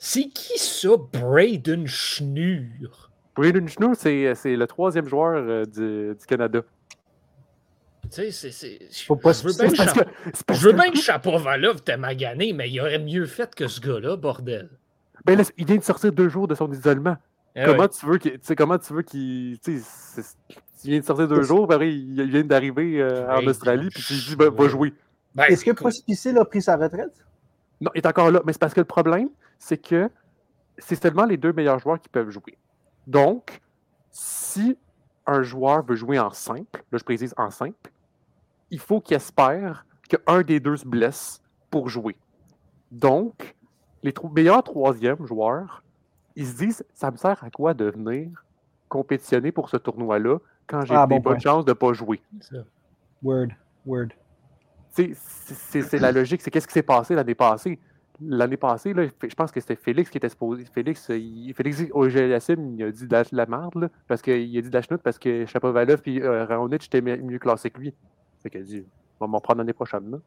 c'est 0.03 0.29
qui 0.29 0.57
ça, 0.57 0.89
Braden 1.13 1.85
Schnur? 1.85 3.11
Braden 3.35 3.67
Schnur, 3.67 3.91
c'est, 3.95 4.33
le 4.45 4.65
troisième 4.65 5.05
joueur 5.07 5.35
euh, 5.35 5.63
du, 6.15 6.25
Canada. 6.25 6.61
Tu 8.11 8.31
sais, 8.31 8.49
c'est. 8.49 8.79
Je 8.89 9.43
veux 9.43 9.53
bien 9.53 9.69
que, 9.69 9.75
Chapo... 9.75 10.09
je 10.53 10.67
veux 10.67 10.73
bien 10.73 10.89
que 10.89 10.97
Chapovalov 10.97 11.83
t'ait 11.83 11.97
magané, 11.97 12.51
mais 12.51 12.67
il 12.71 12.81
aurait 12.81 12.97
mieux 12.97 13.27
fait 13.27 13.53
que 13.53 13.67
ce 13.67 13.79
gars-là, 13.79 14.17
bordel. 14.17 14.71
Ben 15.23 15.37
là, 15.37 15.43
il 15.55 15.67
vient 15.67 15.77
de 15.77 15.83
sortir 15.83 16.11
deux 16.11 16.29
jours 16.29 16.47
de 16.47 16.55
son 16.55 16.71
isolement. 16.71 17.17
Eh 17.55 17.63
comment, 17.65 17.87
tu 17.87 18.03
veux 18.07 18.17
qu'il, 18.17 18.39
comment 18.57 18.79
tu 18.79 18.93
veux 18.93 19.03
qu'il. 19.03 19.59
Il 20.83 20.89
vient 20.89 20.99
de 20.99 21.05
sortir 21.05 21.27
deux 21.27 21.43
jours, 21.43 21.71
il 21.79 22.27
vient 22.27 22.43
d'arriver 22.43 22.99
euh, 22.99 23.29
en 23.29 23.45
Australie, 23.45 23.89
puis 23.93 24.01
tu 24.01 24.13
dis, 24.13 24.35
ben, 24.35 24.49
va 24.49 24.67
jouer. 24.67 24.95
Ben, 25.35 25.43
Est-ce 25.43 25.63
que 25.63 25.71
Procipicil 25.71 26.39
a 26.39 26.45
pris 26.45 26.63
sa 26.63 26.75
retraite? 26.75 27.23
Non, 27.81 27.91
il 27.95 27.97
est 27.97 28.07
encore 28.07 28.31
là. 28.31 28.41
Mais 28.45 28.53
c'est 28.53 28.59
parce 28.59 28.73
que 28.73 28.79
le 28.79 28.85
problème, 28.85 29.29
c'est 29.57 29.77
que 29.77 30.09
c'est 30.77 31.01
seulement 31.01 31.25
les 31.25 31.37
deux 31.37 31.51
meilleurs 31.51 31.79
joueurs 31.79 31.99
qui 31.99 32.09
peuvent 32.09 32.29
jouer. 32.29 32.57
Donc, 33.07 33.59
si 34.11 34.77
un 35.25 35.41
joueur 35.41 35.83
veut 35.83 35.95
jouer 35.95 36.19
en 36.19 36.31
simple, 36.31 36.83
là 36.91 36.97
je 36.97 37.03
précise 37.03 37.33
en 37.37 37.49
simple, 37.49 37.91
il 38.69 38.79
faut 38.79 39.01
qu'il 39.01 39.17
espère 39.17 39.85
qu'un 40.07 40.41
des 40.43 40.59
deux 40.59 40.77
se 40.77 40.85
blesse 40.85 41.41
pour 41.69 41.89
jouer. 41.89 42.15
Donc, 42.91 43.55
les 44.03 44.13
meilleurs 44.33 44.63
troisièmes 44.63 45.25
joueurs, 45.25 45.83
ils 46.35 46.47
se 46.47 46.57
disent 46.57 46.85
ça 46.93 47.11
me 47.11 47.17
sert 47.17 47.43
à 47.43 47.49
quoi 47.49 47.73
de 47.73 47.85
venir 47.85 48.45
compétitionner 48.89 49.51
pour 49.51 49.69
ce 49.69 49.77
tournoi-là 49.77 50.39
quand 50.67 50.85
j'ai 50.85 50.95
ah, 50.95 51.07
des 51.07 51.19
bonnes 51.19 51.39
chances 51.39 51.65
de 51.65 51.71
ne 51.71 51.75
pas 51.75 51.93
jouer. 51.93 52.21
Word, 53.23 53.49
word. 53.85 54.09
C'est 54.91 55.99
la 55.99 56.11
logique, 56.11 56.41
c'est 56.41 56.51
qu'est-ce 56.51 56.67
qui 56.67 56.73
s'est 56.73 56.83
passé 56.83 57.15
l'année 57.15 57.35
passée? 57.35 57.79
L'année 58.23 58.57
passée, 58.57 58.93
là, 58.93 59.05
je 59.05 59.33
pense 59.33 59.51
que 59.51 59.59
c'était 59.59 59.75
Félix 59.75 60.09
qui 60.11 60.17
était 60.17 60.29
supposé. 60.29 60.65
Félix, 60.65 61.07
il, 61.09 61.53
Félix 61.55 61.83
au 61.91 62.07
GLSM, 62.07 62.75
il 62.75 62.83
a 62.83 62.91
dit 62.91 63.07
de 63.07 63.23
la 63.31 63.45
merde, 63.47 63.89
parce 64.07 64.21
qu'il 64.21 64.57
a 64.57 64.61
dit 64.61 64.69
de 64.69 64.73
la 64.73 64.81
chenoute 64.83 65.01
parce 65.01 65.17
que 65.17 65.45
Chapovalov 65.47 66.01
et 66.05 66.21
euh, 66.21 66.45
Raonic 66.45 66.85
étaient 66.85 67.01
mieux 67.01 67.39
classés 67.39 67.71
que 67.71 67.79
lui. 67.79 67.93
Fait 68.43 68.51
qu'il 68.51 68.61
a 68.61 68.63
dit, 68.63 68.85
on 69.19 69.25
va 69.25 69.31
m'en 69.31 69.39
prendre 69.39 69.59
l'année 69.59 69.73
prochaine. 69.73 70.11
Là. 70.11 70.17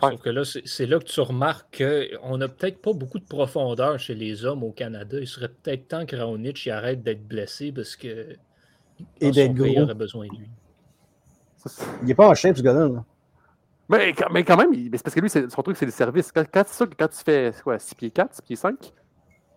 Sauf 0.00 0.22
que 0.22 0.30
là, 0.30 0.42
c'est 0.44 0.86
là 0.86 0.98
que 0.98 1.04
tu 1.04 1.20
remarques 1.20 1.82
qu'on 2.22 2.38
n'a 2.38 2.48
peut-être 2.48 2.80
pas 2.80 2.92
beaucoup 2.92 3.18
de 3.18 3.24
profondeur 3.24 3.98
chez 3.98 4.14
les 4.14 4.44
hommes 4.44 4.62
au 4.62 4.72
Canada. 4.72 5.18
Il 5.20 5.26
serait 5.26 5.48
peut-être 5.48 5.88
temps 5.88 6.06
que 6.06 6.16
Raonic 6.16 6.66
arrête 6.68 7.02
d'être 7.02 7.26
blessé 7.26 7.72
parce 7.72 7.96
que 7.96 8.36
et 9.20 9.30
d'être 9.30 9.54
gros. 9.54 9.82
aurait 9.82 9.94
besoin 9.94 10.26
de 10.26 10.38
lui. 10.38 10.48
Il 12.02 12.08
n'est 12.08 12.14
pas 12.14 12.28
en 12.28 12.34
shape, 12.34 12.56
ce 12.56 12.62
gars-là. 12.62 13.04
Mais, 13.88 14.14
mais, 14.32 14.42
quand 14.42 14.56
même, 14.56 14.70
c'est 14.74 15.02
parce 15.02 15.14
que 15.14 15.20
lui, 15.20 15.30
son 15.30 15.62
truc, 15.62 15.76
c'est 15.76 15.86
le 15.86 15.92
service. 15.92 16.32
Quand, 16.32 16.44
quand, 16.52 16.64
quand 16.98 17.08
tu 17.08 17.18
fais 17.24 17.52
quoi, 17.62 17.78
6 17.78 17.94
pieds 17.94 18.10
4, 18.10 18.34
6 18.34 18.42
pieds 18.42 18.56
5 18.56 18.74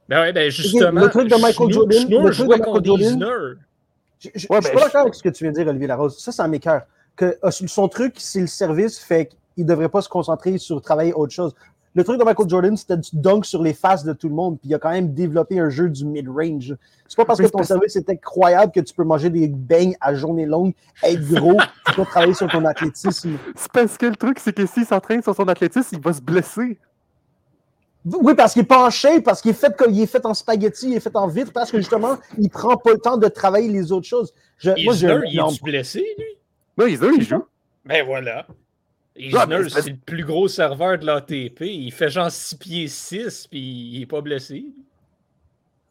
Ben 0.07 0.21
ouais, 0.21 0.33
ben 0.33 0.51
justement. 0.51 1.01
Le 1.01 1.09
truc 1.09 1.27
de 1.27 1.35
Michael 1.35 1.71
Jordan. 1.71 2.07
le 2.09 2.31
truc 2.31 2.47
de 2.47 2.55
Michael 2.55 2.85
Jordan. 2.85 3.57
Je, 4.19 4.29
je, 4.35 4.47
ouais, 4.49 4.59
je 4.61 4.67
suis 4.67 4.73
ben, 4.75 4.79
pas 4.79 4.85
d'accord 4.85 5.01
avec 5.01 5.15
ce 5.15 5.23
que 5.23 5.29
tu 5.29 5.43
viens 5.45 5.51
de 5.51 5.57
dire, 5.57 5.67
Olivier 5.67 5.87
Larose. 5.87 6.19
Ça, 6.19 6.31
c'est 6.31 6.41
un 6.41 6.47
m'écœure. 6.47 6.83
Que 7.15 7.37
euh, 7.43 7.51
son 7.51 7.87
truc, 7.87 8.15
c'est 8.17 8.41
le 8.41 8.47
service, 8.47 8.99
fait 8.99 9.31
il 9.57 9.63
ne 9.63 9.69
devrait 9.69 9.89
pas 9.89 10.01
se 10.01 10.09
concentrer 10.09 10.57
sur 10.57 10.81
travailler 10.81 11.13
autre 11.13 11.33
chose. 11.33 11.53
Le 11.95 12.03
truc 12.03 12.19
de 12.19 12.23
Michael 12.23 12.47
Jordan, 12.47 12.77
c'était 12.77 12.97
du 12.97 13.09
dunk 13.13 13.45
sur 13.45 13.63
les 13.63 13.73
faces 13.73 14.03
de 14.03 14.13
tout 14.13 14.29
le 14.29 14.35
monde, 14.35 14.59
puis 14.59 14.69
il 14.69 14.75
a 14.75 14.79
quand 14.79 14.91
même 14.91 15.13
développé 15.13 15.59
un 15.59 15.69
jeu 15.69 15.89
du 15.89 16.05
mid-range. 16.05 16.75
C'est 17.07 17.15
pas 17.15 17.25
parce 17.25 17.39
que 17.39 17.47
ton 17.47 17.63
service 17.63 17.95
est 17.95 18.09
incroyable 18.09 18.71
que 18.71 18.79
tu 18.79 18.93
peux 18.93 19.03
manger 19.03 19.29
des 19.29 19.47
beignes 19.47 19.95
à 19.99 20.13
journée 20.13 20.45
longue, 20.45 20.73
être 21.03 21.27
gros, 21.27 21.57
tu 21.87 21.93
peux 21.93 22.05
travailler 22.05 22.35
sur 22.35 22.47
ton 22.47 22.63
athlétisme. 22.65 23.31
C'est 23.55 23.71
parce 23.71 23.97
que 23.97 24.05
le 24.05 24.15
truc, 24.15 24.39
c'est 24.39 24.53
que 24.53 24.65
s'il 24.67 24.85
s'entraîne 24.85 25.23
sur 25.23 25.35
son 25.35 25.47
athlétisme, 25.47 25.95
il 25.95 26.01
va 26.01 26.13
se 26.13 26.21
blesser. 26.21 26.77
Oui, 28.05 28.33
parce 28.35 28.53
qu'il 28.53 28.61
est 28.61 28.65
pas 28.65 28.85
en 28.85 28.89
shape, 28.89 29.23
parce 29.23 29.41
qu'il 29.41 29.51
est 29.51 29.55
fait 29.55 29.75
comme 29.75 29.91
il 29.91 30.01
est 30.01 30.07
fait 30.07 30.25
en 30.25 30.33
spaghetti, 30.33 30.91
il 30.91 30.95
est 30.95 31.01
fait 31.01 31.15
en 31.15 31.27
vitre, 31.27 31.51
parce 31.51 31.71
que 31.71 31.77
justement, 31.77 32.17
il 32.37 32.49
prend 32.49 32.77
pas 32.77 32.91
le 32.91 32.99
temps 32.99 33.17
de 33.17 33.27
travailler 33.27 33.67
les 33.67 33.91
autres 33.91 34.07
choses. 34.07 34.33
Je, 34.57 34.69
moi, 34.85 34.93
je, 34.93 35.07
il 35.27 35.39
est 35.39 35.63
blessé, 35.63 36.05
lui? 36.17 36.37
Non, 36.77 36.85
Isner, 36.85 37.09
il 37.17 37.23
joue. 37.23 37.43
Ben 37.83 38.05
voilà. 38.05 38.45
Isner, 39.19 39.69
c'est 39.69 39.89
le 39.89 39.97
plus 39.97 40.23
gros 40.23 40.47
serveur 40.47 40.97
de 40.97 41.05
l'ATP. 41.05 41.61
Il 41.61 41.91
fait 41.91 42.09
genre 42.09 42.31
6 42.31 42.55
pieds 42.55 42.87
6 42.87 43.47
puis 43.47 43.59
il 43.59 44.01
est 44.01 44.05
pas 44.05 44.21
blessé. 44.21 44.65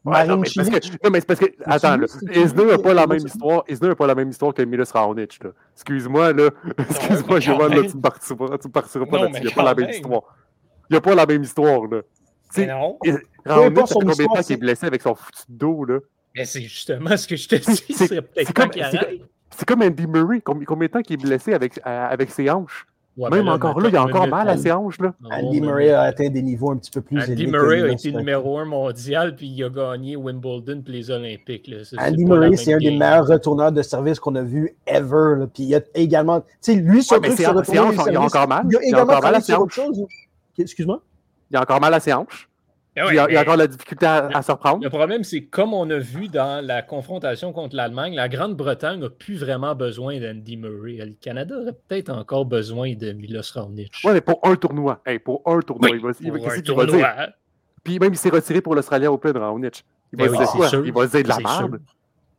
Ouais, 0.05 0.27
non, 0.27 0.39
mais 0.39 0.49
parce 0.55 0.69
que, 0.71 1.05
non, 1.05 1.11
mais 1.11 1.21
c'est 1.21 1.27
parce 1.27 1.41
que. 1.41 1.47
Attends, 1.67 1.99
Isner 2.33 2.65
n'a 2.65 2.79
pas 2.79 2.95
la 2.95 3.07
même 3.07 3.27
histoire? 3.27 3.65
Isner 3.69 3.89
n'a 3.89 3.95
pas 3.95 4.07
la 4.07 4.15
même 4.15 4.31
histoire 4.31 4.55
que 4.55 4.63
Milos 4.63 4.91
Raonic. 4.93 5.39
Excuse-moi, 5.75 6.33
là. 6.33 6.51
Excuse-moi, 6.79 7.41
Jovan, 7.41 7.69
là, 7.75 7.83
tu 7.83 7.97
ne 7.97 8.01
partiras, 8.01 8.59
tu 8.59 8.69
partiras 8.71 9.07
pas 9.07 9.19
là-dessus. 9.19 9.43
Il 9.43 9.47
n'y 9.47 9.53
a 9.53 9.55
pas 9.55 9.63
la 9.65 9.75
même 9.75 9.91
histoire. 9.91 10.23
Il 10.89 10.93
n'y 10.95 10.97
a 10.97 11.01
pas 11.01 11.15
la 11.15 11.27
même 11.27 11.43
histoire, 11.43 11.83
là. 11.87 12.01
Mais 12.57 12.67
non. 12.67 12.99
Raonic, 13.45 13.79
ça 13.79 13.87
fait 13.87 13.95
combien 13.95 14.13
de 14.15 14.35
temps 14.35 14.43
qu'il 14.43 14.53
est 14.53 14.57
blessé 14.57 14.87
avec 14.87 15.03
son 15.03 15.15
foutu 15.15 15.43
dos, 15.49 15.85
là? 15.85 15.99
Mais 16.35 16.45
c'est 16.45 16.63
justement 16.63 17.17
ce 17.17 17.27
que 17.27 17.37
je 17.37 17.49
te 17.49 17.57
dis. 17.57 17.95
C'est 17.95 18.23
peut-être 18.23 18.55
pas 18.55 18.69
qu'il 18.69 18.83
arrête. 18.83 19.21
C'est 19.57 19.67
comme 19.67 19.83
Andy 19.83 20.07
Murray. 20.07 20.41
Combien 20.41 20.87
de 20.87 20.93
temps 20.93 21.03
qu'il 21.03 21.15
est 21.15 21.23
blessé 21.23 21.53
avec, 21.53 21.79
euh, 21.79 22.09
avec 22.09 22.31
ses 22.31 22.49
hanches? 22.49 22.87
Même 23.31 23.49
encore 23.49 23.81
là, 23.81 23.89
il 23.89 23.95
y 23.95 23.97
a 23.97 24.05
encore 24.05 24.29
mal 24.29 24.49
à 24.49 24.57
ses 24.57 24.71
hanches. 24.71 25.01
Là. 25.01 25.13
Andy 25.31 25.61
Murray 25.61 25.91
a 25.91 26.03
atteint 26.03 26.29
des 26.29 26.43
niveaux 26.43 26.71
un 26.71 26.77
petit 26.77 26.91
peu 26.91 27.01
plus 27.01 27.19
élevés. 27.19 27.33
Andy 27.33 27.47
Murray 27.49 27.83
a 27.83 27.89
été 27.89 28.13
numéro 28.13 28.59
un 28.59 28.65
mondial, 28.65 29.35
puis 29.35 29.47
il 29.47 29.65
a 29.65 29.69
gagné 29.69 30.17
Wimbledon 30.17 30.83
puis 30.85 30.93
les 30.93 31.11
Olympiques. 31.11 31.71
Andy 31.99 32.25
Murray, 32.25 32.57
c'est 32.57 32.75
un 32.75 32.79
des 32.79 32.91
meilleurs 32.91 33.27
retourneurs 33.27 33.73
de 33.73 33.83
service 33.83 34.21
qu'on 34.21 34.35
a 34.37 34.43
vu 34.43 34.77
ever. 34.87 35.47
Puis 35.53 35.65
il 35.65 35.75
a 35.75 35.81
également. 35.95 36.41
Tu 36.41 36.47
sais, 36.61 36.75
lui, 36.75 37.03
sur 37.03 37.21
le 37.21 37.29
hanches, 37.29 37.97
il 38.09 38.17
a 38.17 38.21
encore 38.21 38.49
mal. 38.49 38.67
Il 38.71 38.77
a 38.77 38.83
également 38.83 39.21
mal 39.21 39.35
à 39.35 39.41
ses 39.41 39.55
hanches. 39.55 39.81
Excuse-moi. 40.57 41.03
Il 41.51 41.57
a 41.57 41.63
encore 41.63 41.81
mal 41.81 41.95
à 41.95 42.01
ses 42.01 42.13
hanches. 42.13 42.49
Ah 43.01 43.07
il, 43.11 43.15
y 43.15 43.37
a, 43.37 43.41
encore 43.41 43.57
la 43.57 43.67
difficulté 43.67 44.07
à, 44.07 44.43
se 44.43 44.53
reprendre. 44.53 44.83
Le 44.83 44.91
problème, 44.91 45.25
c'est 45.25 45.45
comme 45.45 45.75
on 45.75 45.89
a 45.91 45.99
vu 45.99 46.29
dans 46.29 46.65
la 46.65 46.83
confrontation 46.83 47.53
contre 47.53 47.77
l'Allemagne, 47.77 48.15
la 48.15 48.29
Grande-Bretagne 48.29 49.01
n'a 49.01 49.11
plus 49.11 49.37
vraiment 49.37 49.75
besoin 49.75 50.19
d'Andy 50.21 50.57
Murray. 50.57 50.97
Le 50.97 51.15
Canada 51.21 51.57
aurait 51.61 51.73
peut-être 51.73 52.11
encore 52.11 52.45
besoin 52.45 52.95
de 52.95 53.13
Milos 53.13 53.53
Raonic. 53.55 53.93
Oui, 54.05 54.13
mais 54.13 54.21
pour 54.21 54.41
un 54.43 54.57
tournoi. 54.57 55.03
pour 55.25 55.43
un 55.47 55.61
tournoi. 55.61 55.91
il 55.91 56.01
va, 56.01 56.57
il, 56.57 56.63
tournoi. 56.63 57.13
Puis 57.85 57.99
même, 57.99 58.13
il 58.13 58.19
s'est 58.19 58.31
retiré 58.31 58.61
pour 58.61 58.75
l'Australien 58.75 59.11
Open, 59.11 59.37
Raonic. 59.37 59.85
Il 60.13 60.19
va, 60.19 60.29
ben 60.29 60.39
dire 60.39 60.49
quoi? 60.49 60.69
il 60.85 60.93
va 60.93 61.07
dire 61.07 61.23
de 61.23 61.29
la 61.29 61.39
merde. 61.39 61.81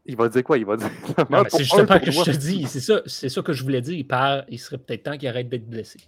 Il 0.06 0.16
va 0.16 0.30
dire 0.30 0.44
quoi? 0.44 0.58
Il 0.58 0.66
va 0.66 0.78
dire 0.78 0.88
de 0.88 1.14
la 1.18 1.26
merde. 1.30 1.48
C'est 1.50 1.64
justement 1.64 1.88
ce 1.88 2.06
que 2.06 2.12
je 2.12 2.24
te 2.24 2.38
dis. 2.38 2.66
C'est 2.68 2.80
ça, 2.80 3.02
ça 3.06 3.42
que 3.42 3.54
je 3.54 3.64
voulais 3.64 3.82
dire. 3.82 3.96
Il, 3.96 4.08
part, 4.08 4.44
il 4.48 4.60
serait 4.60 4.78
peut-être 4.78 5.04
temps 5.04 5.18
qu'il 5.18 5.28
arrête 5.28 5.50
d'être 5.50 5.70
blessé. 5.70 6.00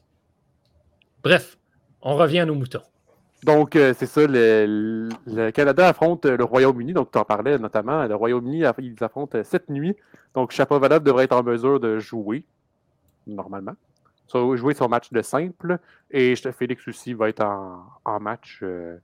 Bref, 1.24 1.58
on 2.02 2.16
revient 2.16 2.40
à 2.40 2.46
nos 2.46 2.56
moutons. 2.56 2.82
Donc, 3.44 3.76
euh, 3.76 3.94
c'est 3.98 4.06
ça, 4.06 4.22
le, 4.28 5.10
Canada 5.52 5.88
affronte 5.88 6.26
le 6.26 6.44
Royaume-Uni, 6.44 6.94
donc 6.94 7.12
tu 7.12 7.18
en 7.18 7.26
parlais 7.26 7.58
notamment. 7.58 8.06
Le 8.06 8.16
Royaume-Uni, 8.16 8.64
ils 8.80 9.04
affrontent 9.04 9.44
cette 9.44 9.70
nuit. 9.70 9.96
Donc, 10.36 10.52
Chapovalov 10.52 11.04
devrait 11.04 11.26
être 11.26 11.36
en 11.36 11.44
mesure 11.44 11.80
de 11.80 11.98
jouer, 11.98 12.44
normalement. 13.26 13.74
So, 14.28 14.56
jouer 14.56 14.74
son 14.76 14.88
match 14.88 15.12
de 15.12 15.22
simple. 15.22 15.80
Et 16.12 16.36
Félix 16.36 16.88
aussi 16.88 17.14
va 17.14 17.30
être 17.30 17.44
en, 17.44 18.20
match. 18.20 18.60
Euh, 18.62 18.98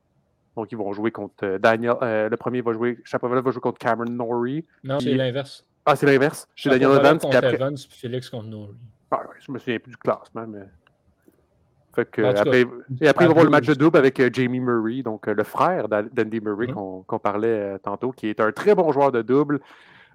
donc, 0.56 0.71
ils 0.71 0.78
vont 0.78 0.93
jouer 0.93 1.12
contre 1.12 1.43
euh, 1.43 1.58
Daniel. 1.58 1.95
le 2.02 2.36
premier 2.36 2.62
va 2.62 2.73
jouer, 2.73 3.00
Chapovalov 3.04 3.43
va 3.43 3.52
jouer 3.52 3.62
contre 3.62 3.80
Cameron 3.80 4.10
Norrie. 4.10 4.65
Non, 4.84 5.00
c'est 5.00 5.13
l'inverse. 5.13 5.65
Ah, 5.86 5.95
c'est 5.95 6.06
l'inverse. 6.06 6.47
Chez 6.56 6.69
Daniel 6.69 6.91
Evans. 6.91 7.17
Contre 7.17 7.38
après... 7.38 7.56
Evans, 7.56 7.76
puis 7.76 8.00
Félix 8.00 8.30
contre 8.30 8.47
Norrie. 8.47 8.76
Ah, 9.10 9.21
ouais, 9.21 9.36
je 9.39 9.52
me 9.52 9.58
souviens 9.58 9.80
plus 9.80 9.91
du 9.91 9.97
classement, 9.97 10.45
mais 10.47 10.67
après, 11.97 12.65
et 13.01 13.07
après, 13.07 13.25
il 13.25 13.27
va 13.27 13.31
avoir 13.31 13.45
le 13.45 13.51
match 13.51 13.65
de 13.65 13.73
double 13.73 13.97
avec 13.97 14.19
euh, 14.19 14.29
Jamie 14.31 14.60
Murray, 14.60 15.01
donc 15.01 15.27
euh, 15.27 15.33
le 15.33 15.43
frère 15.43 15.88
d'Andy 15.88 16.39
Murray 16.41 16.67
mm-hmm. 16.67 17.05
qu'on 17.05 17.19
parlait 17.19 17.47
euh, 17.47 17.77
tantôt, 17.77 18.12
qui 18.12 18.27
est 18.27 18.39
un 18.39 18.51
très 18.51 18.75
bon 18.75 18.91
joueur 18.91 19.12
de 19.12 19.21
double. 19.21 19.60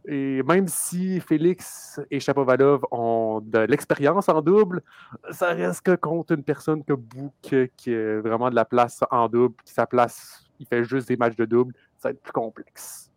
Et 0.06 0.42
même 0.42 0.66
si 0.66 1.20
Félix 1.20 2.00
et 2.10 2.18
Chapovalov 2.18 2.84
ont 2.90 3.40
de 3.40 3.60
l'expérience 3.60 4.28
en 4.28 4.42
double, 4.42 4.82
ça 5.30 5.48
reste 5.48 5.82
que 5.82 5.94
contre 5.94 6.32
une 6.32 6.42
personne 6.42 6.82
que 6.82 6.92
Book, 6.92 7.70
qui 7.76 7.94
a 7.94 8.20
vraiment 8.20 8.50
de 8.50 8.56
la 8.56 8.64
place 8.64 9.04
en 9.12 9.28
double, 9.28 9.54
qui 9.64 9.72
sa 9.72 9.86
place, 9.86 10.44
il 10.58 10.66
fait 10.66 10.82
juste 10.82 11.06
des 11.06 11.16
matchs 11.16 11.36
de 11.36 11.44
double, 11.44 11.72
ça 11.98 12.08
va 12.08 12.10
être 12.14 12.20
plus 12.20 12.32
complexe. 12.32 13.11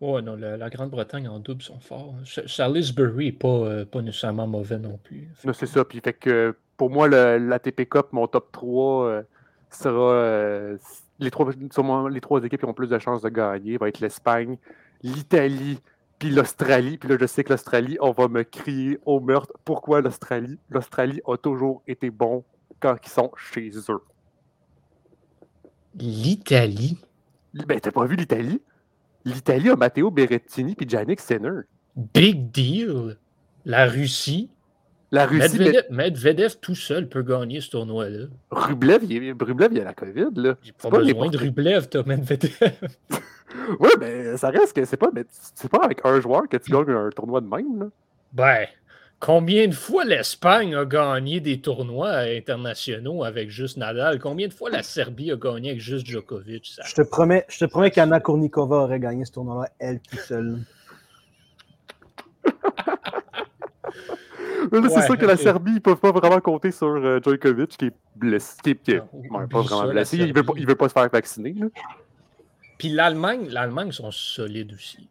Oh 0.00 0.20
non, 0.20 0.36
la, 0.36 0.70
Grande-Bretagne 0.70 1.28
en 1.28 1.40
double 1.40 1.62
sont 1.62 1.80
forts. 1.80 2.14
Salisbury 2.46 3.26
n'est 3.26 3.32
pas, 3.32 3.84
pas 3.84 4.00
nécessairement 4.00 4.46
mauvais 4.46 4.78
non 4.78 4.98
plus. 5.02 5.28
Non, 5.44 5.52
c'est 5.52 5.66
ça. 5.66 5.84
Puis 5.84 6.00
fait 6.00 6.12
que 6.12 6.54
pour 6.78 6.90
moi, 6.90 7.08
l'ATP 7.08 7.86
Cup, 7.88 8.06
mon 8.12 8.26
top 8.28 8.50
3 8.52 9.04
euh, 9.04 9.22
sera 9.68 10.12
euh, 10.12 10.78
les, 11.18 11.30
trois, 11.30 11.50
les 12.08 12.20
trois 12.20 12.42
équipes 12.44 12.60
qui 12.60 12.66
ont 12.66 12.72
plus 12.72 12.88
de 12.88 12.98
chances 12.98 13.20
de 13.20 13.28
gagner. 13.28 13.76
va 13.76 13.88
être 13.88 13.98
l'Espagne, 13.98 14.56
l'Italie, 15.02 15.80
puis 16.18 16.30
l'Australie. 16.30 16.96
Puis 16.96 17.08
là, 17.08 17.16
je 17.20 17.26
sais 17.26 17.42
que 17.42 17.50
l'Australie, 17.50 17.98
on 18.00 18.12
va 18.12 18.28
me 18.28 18.44
crier 18.44 18.98
au 19.04 19.18
meurtre. 19.18 19.52
Pourquoi 19.64 20.00
l'Australie? 20.00 20.58
L'Australie 20.70 21.20
a 21.26 21.36
toujours 21.36 21.82
été 21.88 22.10
bon 22.10 22.44
quand 22.78 22.96
ils 23.04 23.10
sont 23.10 23.32
chez 23.36 23.72
eux. 23.88 24.02
L'Italie? 25.96 26.96
Ben, 27.66 27.80
t'as 27.80 27.90
pas 27.90 28.04
vu 28.04 28.14
l'Italie? 28.14 28.62
L'Italie 29.28 29.70
a 29.70 29.76
Matteo 29.76 30.10
Berrettini 30.10 30.74
puis 30.74 30.86
Yannick 30.86 31.20
Sinner. 31.20 31.60
Big 32.14 32.50
deal! 32.50 33.16
La 33.64 33.86
Russie, 33.86 34.50
la 35.10 35.26
Russie. 35.26 35.58
Medvedev, 35.90 36.56
tout 36.60 36.74
seul 36.74 37.08
peut 37.08 37.22
gagner 37.22 37.60
ce 37.60 37.70
tournoi-là. 37.70 38.26
Rublev, 38.50 39.04
il, 39.04 39.34
Rublev, 39.38 39.72
il 39.72 39.80
a 39.80 39.84
la 39.84 39.94
COVID. 39.94 40.28
Là. 40.36 40.56
J'ai 40.62 40.72
pas, 40.72 40.90
pas, 40.90 40.98
besoin 40.98 41.28
de 41.28 41.38
Rublev, 41.38 41.88
toi, 41.88 42.02
Medvedev. 42.06 42.56
oui, 43.80 43.90
mais 44.00 44.36
ça 44.36 44.50
reste 44.50 44.74
que 44.74 44.84
c'est 44.84 44.96
pas, 44.96 45.10
c'est 45.54 45.70
pas 45.70 45.82
avec 45.84 46.00
un 46.04 46.20
joueur 46.20 46.48
que 46.48 46.56
tu 46.56 46.70
gagnes 46.70 46.90
un 46.90 47.10
tournoi 47.10 47.40
de 47.40 47.46
même. 47.46 47.80
Là. 47.80 47.86
Ben, 48.32 48.66
combien 49.20 49.68
de 49.68 49.74
fois 49.74 50.04
l'Espagne 50.04 50.74
a 50.74 50.84
gagné 50.84 51.40
des 51.40 51.60
tournois 51.60 52.18
internationaux 52.18 53.24
avec 53.24 53.50
juste 53.50 53.76
Nadal? 53.76 54.18
Combien 54.18 54.48
de 54.48 54.52
fois 54.52 54.70
la 54.70 54.82
Serbie 54.82 55.32
a 55.32 55.36
gagné 55.36 55.70
avec 55.70 55.80
juste 55.80 56.06
Djokovic? 56.06 56.78
Je 56.84 56.94
te 56.94 57.02
promets, 57.02 57.44
je 57.48 57.58
te 57.58 57.64
promets 57.64 57.90
qu'Anna 57.90 58.20
Kournikova 58.20 58.76
aurait 58.76 59.00
gagné 59.00 59.24
ce 59.24 59.32
tournoi-là, 59.32 59.70
elle 59.78 60.00
tout 60.00 60.16
seule. 60.16 60.58
c'est 64.90 65.02
sûr 65.02 65.18
que 65.18 65.26
la 65.26 65.36
Serbie, 65.36 65.72
ils 65.72 65.74
ne 65.74 65.80
peuvent 65.80 65.96
pas 65.96 66.12
vraiment 66.12 66.40
compter 66.40 66.70
sur 66.70 66.88
euh, 66.88 67.20
Djokovic 67.22 67.76
qui 67.76 67.86
est 67.86 67.94
blessé. 68.16 68.56
Qui 68.62 68.92
est, 68.92 69.02
pas 69.50 69.62
vraiment 69.62 69.88
blessé. 69.88 70.16
Il 70.18 70.28
ne 70.28 70.34
veut, 70.34 70.42
pas, 70.42 70.52
veut 70.54 70.74
pas 70.74 70.88
se 70.88 70.92
faire 70.92 71.08
vacciner. 71.08 71.54
Puis 72.78 72.90
l'Allemagne, 72.90 73.48
l'Allemagne 73.50 73.92
sont 73.92 74.10
solides 74.10 74.72
aussi. 74.72 75.08